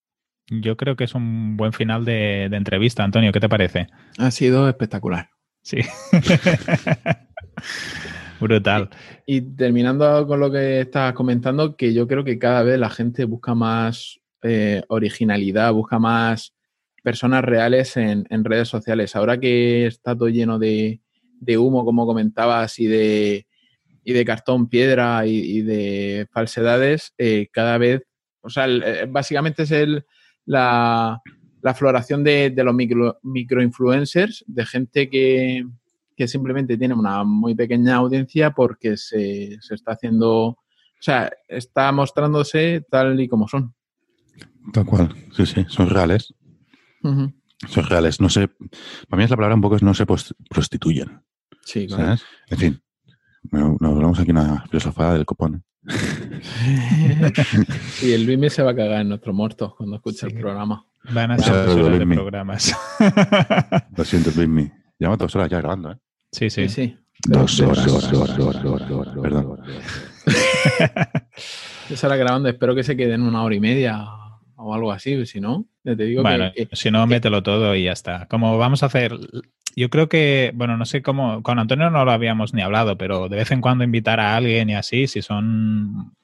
Yo 0.49 0.77
creo 0.77 0.97
que 0.97 1.05
es 1.05 1.15
un 1.15 1.57
buen 1.57 1.73
final 1.73 2.05
de, 2.05 2.49
de 2.51 2.57
entrevista, 2.57 3.05
Antonio. 3.05 3.33
¿Qué 3.33 3.41
te 3.41 3.49
parece? 3.49 3.89
Ha 4.19 4.31
sido 4.31 4.69
espectacular. 4.69 5.31
Sí. 5.63 5.79
Brutal. 8.41 8.91
Y 9.25 9.41
terminando 9.41 10.27
con 10.27 10.41
lo 10.41 10.51
que 10.51 10.81
estás 10.81 11.13
comentando, 11.13 11.77
que 11.77 11.95
yo 11.95 12.09
creo 12.09 12.25
que 12.25 12.39
cada 12.39 12.65
vez 12.65 12.79
la 12.79 12.91
gente 12.91 13.25
busca 13.25 13.55
más 13.55 14.19
eh, 14.43 14.83
originalidad, 14.89 15.73
busca 15.73 16.01
más 16.01 16.53
personas 17.05 17.45
reales 17.45 17.97
en, 17.97 18.27
en 18.31 18.45
redes 18.45 18.69
sociales. 18.69 19.15
Ahora 19.15 19.39
que 19.39 19.87
está 19.87 20.17
todo 20.17 20.29
lleno 20.29 20.59
de, 20.59 21.02
de 21.43 21.59
humo, 21.59 21.85
como 21.85 22.07
comentabas, 22.07 22.79
y 22.79 22.87
de, 22.87 23.47
y 24.05 24.13
de 24.13 24.25
cartón, 24.25 24.69
piedra 24.69 25.27
y, 25.27 25.37
y 25.39 25.63
de 25.63 26.27
falsedades, 26.33 27.13
eh, 27.19 27.49
cada 27.53 27.79
vez, 27.79 28.03
o 28.41 28.49
sea, 28.51 28.65
el- 28.67 28.83
eh, 28.85 29.07
básicamente 29.09 29.65
es 29.65 29.71
el, 29.73 30.05
la, 30.45 31.21
la 31.63 31.75
floración 31.75 32.23
de, 32.25 32.51
de 32.51 32.65
los 32.65 32.75
micro, 32.75 33.19
microinfluencers, 33.23 34.45
de 34.47 34.67
gente 34.67 35.09
que, 35.11 35.65
que 36.17 36.29
simplemente 36.29 36.77
tiene 36.77 36.95
una 36.95 37.25
muy 37.25 37.55
pequeña 37.55 37.97
audiencia 37.97 38.51
porque 38.53 38.97
se, 38.97 39.59
se 39.61 39.75
está 39.75 39.93
haciendo, 39.93 40.31
o 40.47 40.59
sea, 41.01 41.31
está 41.49 41.91
mostrándose 41.93 42.85
tal 42.91 43.21
y 43.21 43.29
como 43.29 43.49
son. 43.49 43.75
Tal 44.73 44.87
cual. 44.87 45.15
Sí, 45.33 45.45
sí, 45.47 45.65
son 45.69 45.89
reales. 45.91 46.33
Son 47.69 47.85
reales. 47.85 48.21
No 48.21 48.29
se, 48.29 48.47
para 49.09 49.19
mí 49.19 49.25
es 49.25 49.31
la 49.31 49.37
palabra 49.37 49.55
un 49.57 49.61
poco 49.61 49.77
es 49.77 49.83
no 49.83 49.95
se 49.95 50.05
prostituyen. 50.07 51.21
Sí, 51.65 51.87
claro. 51.87 52.05
¿Sabes? 52.05 52.23
En 52.49 52.59
fin. 52.59 52.83
Nos 53.51 53.81
nos 53.81 53.97
hablamos 53.97 54.21
aquí 54.21 54.31
una 54.31 54.63
filosofada 54.67 55.15
del 55.15 55.25
copón. 55.25 55.65
y 58.03 58.13
el 58.13 58.25
Luis 58.25 58.53
se 58.53 58.63
va 58.63 58.71
a 58.71 58.77
cagar 58.77 59.01
en 59.01 59.09
nuestros 59.09 59.35
muertos 59.35 59.75
cuando 59.75 59.97
escuche 59.97 60.21
Sí. 60.21 60.27
el 60.35 60.41
programa. 60.41 60.87
Van 61.13 61.33
a 61.33 61.39
ser 61.39 61.67
dos 61.67 61.77
horas 61.77 61.99
de 61.99 62.07
programas. 62.07 62.77
Lo 63.97 64.05
siento, 64.05 64.31
Luismi. 64.37 64.71
Llevamos 64.99 65.19
dos 65.19 65.35
horas 65.35 65.51
ya 65.51 65.59
grabando, 65.59 65.91
¿eh? 65.93 65.97
Sí, 66.31 66.51
sí. 66.51 66.69
Sí, 66.69 66.75
sí. 66.75 66.97
Dos 67.29 67.61
horas, 67.61 67.87
horas, 67.89 68.13
horas, 68.13 68.39
horas, 68.39 68.65
horas, 68.65 68.91
horas. 68.91 69.15
Perdón. 69.23 69.61
Esa 71.91 72.09
la 72.09 72.17
grabando, 72.17 72.49
espero 72.49 72.75
que 72.75 72.85
se 72.85 72.97
quede 72.97 73.15
en 73.15 73.23
una 73.23 73.43
hora 73.43 73.55
y 73.55 73.61
media 73.61 74.05
o 74.57 74.75
algo 74.75 74.93
así, 74.93 75.25
si 75.27 75.41
no, 75.41 75.67
ya 75.85 75.97
te 75.97 76.05
digo 76.05 76.23
Bueno, 76.23 76.53
que, 76.55 76.67
que- 76.67 76.77
si 76.77 76.91
no, 76.91 77.07
mételo 77.07 77.43
todo 77.43 77.75
y 77.75 77.85
ya 77.85 77.93
está. 77.93 78.27
Como 78.27 78.59
vamos 78.59 78.83
a 78.83 78.87
hacer, 78.87 79.13
yo 79.77 79.89
creo 79.91 80.09
que, 80.09 80.53
bueno, 80.55 80.77
no 80.77 80.85
sé 80.85 81.03
cómo, 81.03 81.43
con 81.43 81.59
Antonio 81.59 81.91
no 81.91 82.05
lo 82.05 82.11
habíamos 82.11 82.55
ni 82.55 82.63
hablado, 82.63 82.97
pero 82.99 83.29
de 83.29 83.37
vez 83.37 83.51
en 83.51 83.61
cuando 83.61 83.85
invitar 83.85 84.21
a 84.21 84.37
alguien 84.37 84.71
y 84.71 84.75
así, 84.75 85.07
si 85.07 85.23
son, 85.23 86.15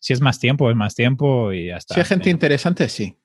si 0.00 0.12
es 0.12 0.20
más 0.20 0.38
tiempo, 0.38 0.70
es 0.70 0.76
más 0.76 0.94
tiempo 0.94 1.52
y 1.52 1.66
ya 1.66 1.76
está. 1.76 1.94
si 1.94 2.00
hay 2.00 2.06
gente 2.06 2.30
interesante, 2.30 2.88
sí. 2.88 3.16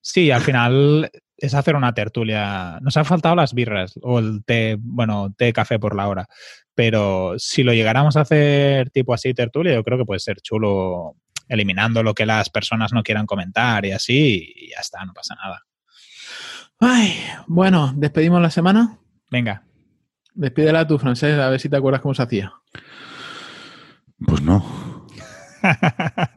Sí, 0.00 0.30
al 0.30 0.40
final 0.42 1.10
es 1.36 1.52
hacer 1.54 1.74
una 1.74 1.92
tertulia. 1.92 2.78
Nos 2.80 2.96
han 2.96 3.04
faltado 3.04 3.34
las 3.34 3.52
birras 3.54 3.98
o 4.02 4.20
el 4.20 4.44
té, 4.44 4.76
bueno, 4.78 5.34
té, 5.36 5.52
café 5.52 5.78
por 5.80 5.96
la 5.96 6.08
hora. 6.08 6.28
Pero 6.76 7.34
si 7.38 7.62
lo 7.64 7.72
llegáramos 7.74 8.16
a 8.16 8.20
hacer 8.20 8.90
tipo 8.90 9.12
así 9.12 9.34
tertulia, 9.34 9.74
yo 9.74 9.82
creo 9.82 9.98
que 9.98 10.04
puede 10.04 10.20
ser 10.20 10.36
chulo 10.40 11.16
eliminando 11.48 12.02
lo 12.02 12.14
que 12.14 12.26
las 12.26 12.50
personas 12.50 12.92
no 12.92 13.02
quieran 13.02 13.26
comentar 13.26 13.84
y 13.86 13.92
así, 13.92 14.52
y 14.56 14.70
ya 14.70 14.80
está, 14.80 15.04
no 15.04 15.12
pasa 15.12 15.34
nada. 15.34 15.62
Ay, 16.78 17.14
bueno, 17.46 17.92
despedimos 17.96 18.40
la 18.42 18.50
semana. 18.50 18.98
Venga, 19.30 19.62
Despídela 20.34 20.86
tú, 20.86 20.98
francés, 20.98 21.38
a 21.38 21.48
ver 21.48 21.58
si 21.58 21.70
te 21.70 21.76
acuerdas 21.76 22.02
cómo 22.02 22.12
se 22.12 22.22
hacía. 22.22 22.52
Pues 24.18 24.42
no. 24.42 25.06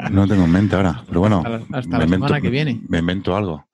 No 0.10 0.28
tengo 0.28 0.46
en 0.46 0.52
mente 0.52 0.76
ahora. 0.76 1.04
Pero 1.08 1.20
bueno, 1.20 1.40
Hasta 1.40 1.50
la- 1.50 1.66
hasta 1.78 1.90
me 1.90 1.98
la 2.00 2.06
invento- 2.06 2.28
semana 2.28 2.42
que 2.42 2.50
viene. 2.50 2.82
Me 2.88 3.00
invento 3.00 3.36
algo. 3.36 3.68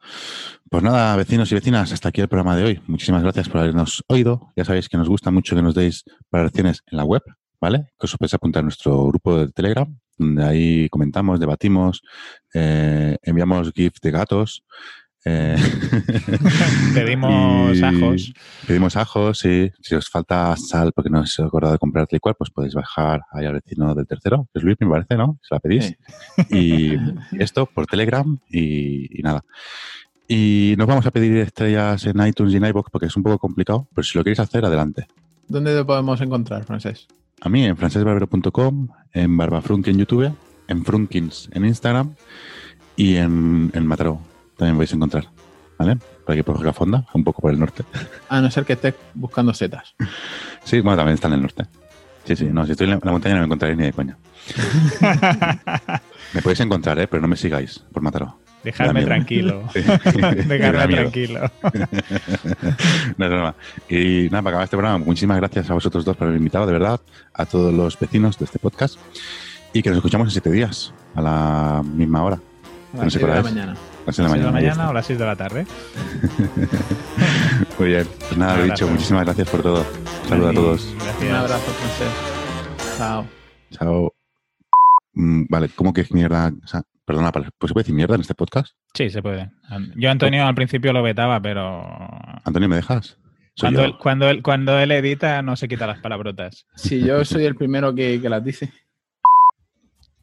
Pues 0.70 0.84
nada, 0.84 1.16
vecinos 1.16 1.52
y 1.52 1.56
vecinas, 1.56 1.92
hasta 1.92 2.10
aquí 2.10 2.22
el 2.22 2.28
programa 2.28 2.56
de 2.56 2.64
hoy. 2.64 2.82
Muchísimas 2.88 3.22
gracias 3.22 3.48
por 3.48 3.62
habernos 3.62 4.04
oído. 4.08 4.50
Ya 4.56 4.66
sabéis 4.66 4.90
que 4.90 4.98
nos 4.98 5.08
gusta 5.08 5.30
mucho 5.32 5.56
que 5.56 5.62
nos 5.62 5.76
deis 5.76 6.04
valoraciones 6.32 6.82
en 6.88 6.98
la 6.98 7.06
web, 7.06 7.22
¿vale? 7.62 7.86
Que 8.00 8.06
os 8.06 8.18
podéis 8.18 8.34
apuntar 8.34 8.62
a 8.62 8.64
nuestro 8.64 9.06
grupo 9.08 9.38
de 9.38 9.52
Telegram, 9.52 9.88
donde 10.18 10.44
ahí 10.44 10.90
comentamos, 10.90 11.40
debatimos, 11.40 12.02
eh, 12.54 13.18
enviamos 13.24 13.72
GIF 13.74 13.94
de 14.02 14.12
gatos. 14.12 14.64
eh, 15.26 15.56
Pedimos 16.94 17.82
ajos. 17.84 18.34
Pedimos 18.68 18.96
ajos, 18.96 19.40
sí. 19.40 19.72
Si 19.82 19.96
os 19.96 20.10
falta 20.10 20.56
sal 20.58 20.92
porque 20.94 21.10
no 21.10 21.22
os 21.22 21.38
he 21.40 21.44
acordado 21.44 21.74
de 21.74 21.80
comprar 21.80 22.08
tal 22.08 22.18
y 22.18 22.20
cual, 22.20 22.36
pues 22.38 22.50
podéis 22.52 22.74
bajar 22.74 23.22
ahí 23.32 23.46
al 23.46 23.54
vecino 23.54 23.94
del 23.96 24.08
tercero, 24.08 24.48
que 24.54 24.60
es 24.60 24.64
Luis, 24.64 24.78
me 24.80 24.88
parece, 24.88 25.16
¿no? 25.18 25.40
Se 25.42 25.56
la 25.56 25.60
pedís. 25.60 25.86
Sí. 25.86 25.96
Y 26.50 26.96
esto 27.40 27.66
por 27.66 27.88
Telegram 27.88 28.38
y, 28.50 29.20
y 29.20 29.24
nada. 29.24 29.44
Y 30.28 30.74
nos 30.78 30.88
vamos 30.88 31.06
a 31.06 31.12
pedir 31.12 31.38
estrellas 31.38 32.06
en 32.06 32.26
iTunes 32.26 32.54
y 32.54 32.58
en 32.58 32.66
iVoox 32.66 32.90
porque 32.92 33.08
es 33.08 33.16
un 33.16 33.24
poco 33.24 33.38
complicado, 33.38 33.88
pero 33.94 34.04
si 34.04 34.18
lo 34.18 34.24
queréis 34.24 34.40
hacer, 34.40 34.66
adelante. 34.66 35.08
¿Dónde 35.48 35.76
te 35.76 35.86
podemos 35.86 36.20
encontrar, 36.22 36.64
francés? 36.64 37.08
A 37.42 37.50
mí 37.50 37.66
en 37.66 37.78
francesbarbero.com, 37.78 38.88
en 39.14 39.38
Barbafrunk 39.38 39.88
en 39.88 39.98
YouTube, 40.00 40.34
en 40.68 40.86
Frunkins 40.86 41.50
en 41.52 41.66
Instagram 41.66 42.16
y 42.96 43.18
en, 43.18 43.72
en 43.74 43.86
Mataró 43.86 44.20
también 44.58 44.78
vais 44.78 44.92
a 44.92 44.96
encontrar. 44.96 45.30
¿Vale? 45.78 45.98
Por 46.26 46.34
aquí 46.34 46.42
por 46.42 46.64
la 46.64 46.72
fonda, 46.72 47.06
un 47.14 47.24
poco 47.26 47.42
por 47.42 47.52
el 47.52 47.60
norte. 47.60 47.84
A 48.30 48.40
no 48.40 48.50
ser 48.50 48.64
que 48.64 48.74
estés 48.74 48.96
buscando 49.14 49.54
setas. 49.54 49.94
Sí, 50.64 50.80
bueno, 50.80 50.96
también 50.96 51.16
está 51.16 51.28
en 51.28 51.34
el 51.34 51.42
norte. 51.42 51.66
Sí, 52.26 52.36
sí, 52.36 52.46
no, 52.52 52.66
si 52.66 52.72
estoy 52.72 52.86
en 52.86 52.92
la, 52.92 52.96
en 52.98 53.02
la 53.04 53.12
montaña 53.12 53.36
no 53.36 53.42
me 53.42 53.46
encontraréis 53.46 53.78
ni 53.78 53.86
de 53.86 53.94
coña. 53.94 54.18
Me 56.34 56.42
podéis 56.42 56.60
encontrar, 56.60 57.00
¿eh? 57.00 57.08
pero 57.08 57.22
no 57.22 57.28
me 57.28 57.38
sigáis 57.38 57.80
por 57.94 58.04
Mataró. 58.04 58.38
Dejadme 58.64 59.04
tranquilo. 59.06 59.64
Sí. 59.74 59.82
Dejadme 60.48 60.96
tranquilo. 60.96 61.52
No 63.18 63.26
es 63.26 63.32
broma. 63.32 63.56
Y 63.88 64.24
nada, 64.32 64.42
para 64.42 64.50
acabar 64.50 64.64
este 64.66 64.76
programa, 64.76 64.98
muchísimas 65.06 65.38
gracias 65.38 65.70
a 65.70 65.74
vosotros 65.76 66.04
dos 66.04 66.18
por 66.18 66.26
haberme 66.26 66.40
invitado, 66.40 66.66
de 66.66 66.74
verdad, 66.74 67.00
a 67.34 67.46
todos 67.46 67.74
los 67.74 67.98
vecinos 67.98 68.38
de 68.38 68.46
este 68.46 68.60
podcast. 68.60 68.98
Y 69.72 69.82
que 69.82 69.90
nos 69.90 69.98
escuchamos 69.98 70.28
en 70.28 70.32
siete 70.32 70.52
días, 70.52 70.94
a 71.16 71.22
la 71.22 71.84
misma 71.86 72.24
hora, 72.24 72.36
A 72.94 72.98
No 72.98 73.04
las 73.04 73.14
sé 73.14 73.20
seis 73.20 73.26
de 73.28 73.32
cuál 73.32 73.44
la 73.44 73.50
es. 73.50 73.56
mañana. 73.56 73.76
Las 74.06 74.16
seis 74.16 74.18
de 74.18 74.24
la 74.24 74.30
¿Seis 74.30 74.38
de 74.40 74.44
la 74.46 74.52
mañana. 74.52 74.52
mañana 74.52 74.90
o 74.90 74.94
las 74.94 75.06
6 75.06 75.20
de 75.20 75.26
la 75.26 75.36
tarde? 75.36 75.66
Muy 77.80 77.88
bien. 77.90 78.08
Pues 78.20 78.38
nada, 78.38 78.58
lo 78.58 78.64
dicho, 78.66 78.88
muchísimas 78.88 79.26
gracias 79.26 79.50
por 79.50 79.62
todo. 79.62 79.86
Saludos 80.28 80.52
a 80.52 80.54
todos. 80.54 80.96
Gracias. 80.96 81.30
Un 81.30 81.36
abrazo, 81.36 81.72
francés. 81.72 82.98
Chao. 82.98 83.26
Chao. 83.72 84.14
Mm, 85.14 85.44
vale, 85.50 85.70
¿cómo 85.76 85.94
que 85.94 86.06
mierda? 86.12 86.52
O 86.64 86.68
sea, 86.68 86.84
perdona, 87.06 87.32
¿pues 87.32 87.46
se 87.46 87.74
puede 87.74 87.84
decir 87.84 87.96
mierda 87.96 88.16
en 88.16 88.22
este 88.22 88.36
podcast? 88.36 88.76
Sí, 88.94 89.10
se 89.10 89.22
puede. 89.22 89.52
Yo, 89.96 90.10
Antonio, 90.10 90.46
al 90.46 90.56
principio 90.56 90.94
lo 90.94 91.04
vetaba, 91.04 91.42
pero 91.42 91.84
Antonio, 92.44 92.70
¿me 92.70 92.78
dejas? 92.78 93.18
Cuando 93.60 93.86
él, 93.86 93.98
cuando, 93.98 94.30
él, 94.30 94.44
cuando 94.44 94.78
él 94.78 94.92
edita 94.92 95.42
no 95.42 95.56
se 95.56 95.70
quita 95.70 95.88
las 95.88 96.00
palabrotas. 96.00 96.66
Si 96.76 97.00
yo 97.00 97.24
soy 97.24 97.46
el 97.46 97.56
primero 97.56 97.96
que, 97.96 98.20
que 98.22 98.30
las 98.30 98.44
dice. 98.44 98.74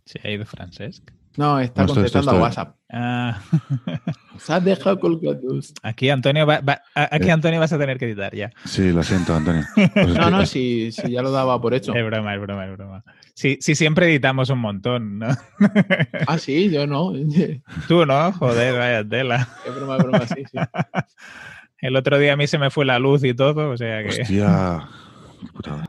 Sí, 0.05 0.19
ha 0.23 0.31
ido 0.31 0.45
Francesc. 0.45 1.11
No, 1.37 1.59
está 1.61 1.83
No, 1.83 1.87
estoy- 1.89 2.05
estoy- 2.05 2.21
contestando 2.25 2.31
a 2.33 2.35
WhatsApp. 2.43 2.77
Ah, 2.93 3.41
Se 4.39 4.53
ha 4.53 4.61
dejado 4.61 4.99
colgados. 5.01 5.73
aquí 5.83 6.11
Antonio 6.11 6.47
va, 6.47 6.61
va- 6.61 6.83
aquí 6.95 7.29
Eh. 7.29 7.33
Antonio 7.33 7.59
vas 7.61 7.73
a 7.73 7.79
tener 7.79 7.97
que 7.99 8.05
editar 8.07 8.35
ya. 8.35 8.51
Sí, 8.65 8.93
lo 8.93 9.03
siento, 9.03 9.35
Antonio. 9.35 9.63
Pues 9.75 10.09
No, 10.19 10.31
no, 10.31 10.45
si, 10.47 10.93
si 10.93 11.11
ya 11.11 11.23
lo 11.23 11.31
daba 11.31 11.61
por 11.61 11.73
hecho. 11.75 11.95
Es 11.95 12.05
broma, 12.05 12.35
es 12.35 12.41
broma, 12.41 12.67
es 12.67 12.73
broma. 12.77 13.05
Sí, 13.35 13.57
sí, 13.61 13.75
siempre 13.75 14.07
editamos 14.07 14.51
un 14.51 14.59
montón, 14.59 15.19
¿no? 15.21 15.29
Ah, 16.27 16.39
sí, 16.39 16.71
yo 16.71 16.87
no. 16.87 17.15
Es 17.15 17.61
Tú, 17.89 18.05
¿no? 18.05 18.33
Joder, 18.33 18.79
vaya 18.79 19.09
tela. 19.09 19.49
broma, 19.75 19.97
es 19.97 20.03
broma, 20.03 20.27
sí, 20.27 20.45
sí. 20.51 20.59
El 21.79 21.97
otro 21.97 22.19
día 22.19 22.35
a 22.35 22.37
mí 22.37 22.47
se 22.47 22.59
me 22.59 22.71
fue 22.71 22.85
la 22.85 22.99
luz 22.99 23.25
y 23.25 23.35
todo, 23.35 23.71
o 23.71 23.77
sea 23.77 24.03
que... 24.03 24.21
Hostia. 24.23 24.87
Qué 25.41 25.47
putada. 25.53 25.85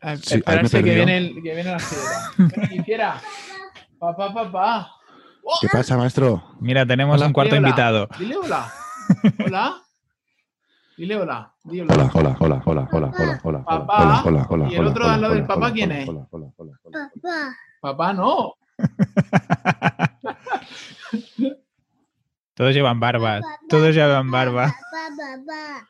A- 0.00 0.16
Sí, 0.16 0.34
ahí 0.46 0.56
me 0.56 0.62
he 0.62 0.64
Esperarse 0.66 0.82
que 0.84 0.94
viene, 0.94 1.16
el, 1.18 1.34
que 1.42 1.54
viene 1.54 1.70
la 1.72 1.78
fiera. 1.78 2.64
Aquí, 2.64 2.82
fiera. 2.82 3.20
Papá, 3.98 4.32
papá. 4.32 4.92
¿Qué 5.60 5.68
pasa, 5.70 5.96
maestro? 5.96 6.42
Mira, 6.60 6.84
tenemos 6.86 7.16
Hola, 7.16 7.26
un 7.26 7.32
cuarto 7.32 7.54
hola. 7.54 7.68
invitado. 7.68 8.08
Dile 8.18 8.36
hola. 8.36 8.72
Hola. 9.44 9.76
Dile 10.96 11.16
hola. 11.16 11.54
Dile 11.64 11.82
hola. 11.82 12.10
Hola, 12.14 12.36
hola, 12.40 12.62
hola, 12.64 12.88
hola, 12.92 13.40
hola, 13.42 13.64
Papá. 13.64 13.96
hola, 13.98 14.22
hola, 14.24 14.46
hola, 14.48 14.68
¿Y 14.70 14.74
el 14.76 14.86
otro 14.86 15.04
hola, 15.04 15.14
al 15.14 15.20
lado 15.20 15.34
del 15.34 15.46
papá 15.46 15.66
hola, 15.66 15.72
quién 15.72 15.90
hola, 15.92 16.00
es? 16.00 16.08
hola, 16.08 16.26
hola, 16.30 16.46
hola, 16.56 16.72
hola. 16.82 17.10
Papá. 17.14 17.56
Papá, 17.80 18.12
no. 18.14 18.54
Todos 22.54 22.74
llevan 22.74 22.98
barba, 22.98 23.40
todos 23.68 23.94
llevan 23.94 24.30
barba. 24.30 24.66
Papá, 24.66 25.08
papá. 25.16 25.88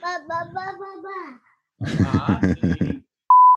Papá, 0.00 0.24
papá, 0.28 0.72
papá. 0.78 1.40
Ah, 1.80 2.40
sí. 2.78 3.04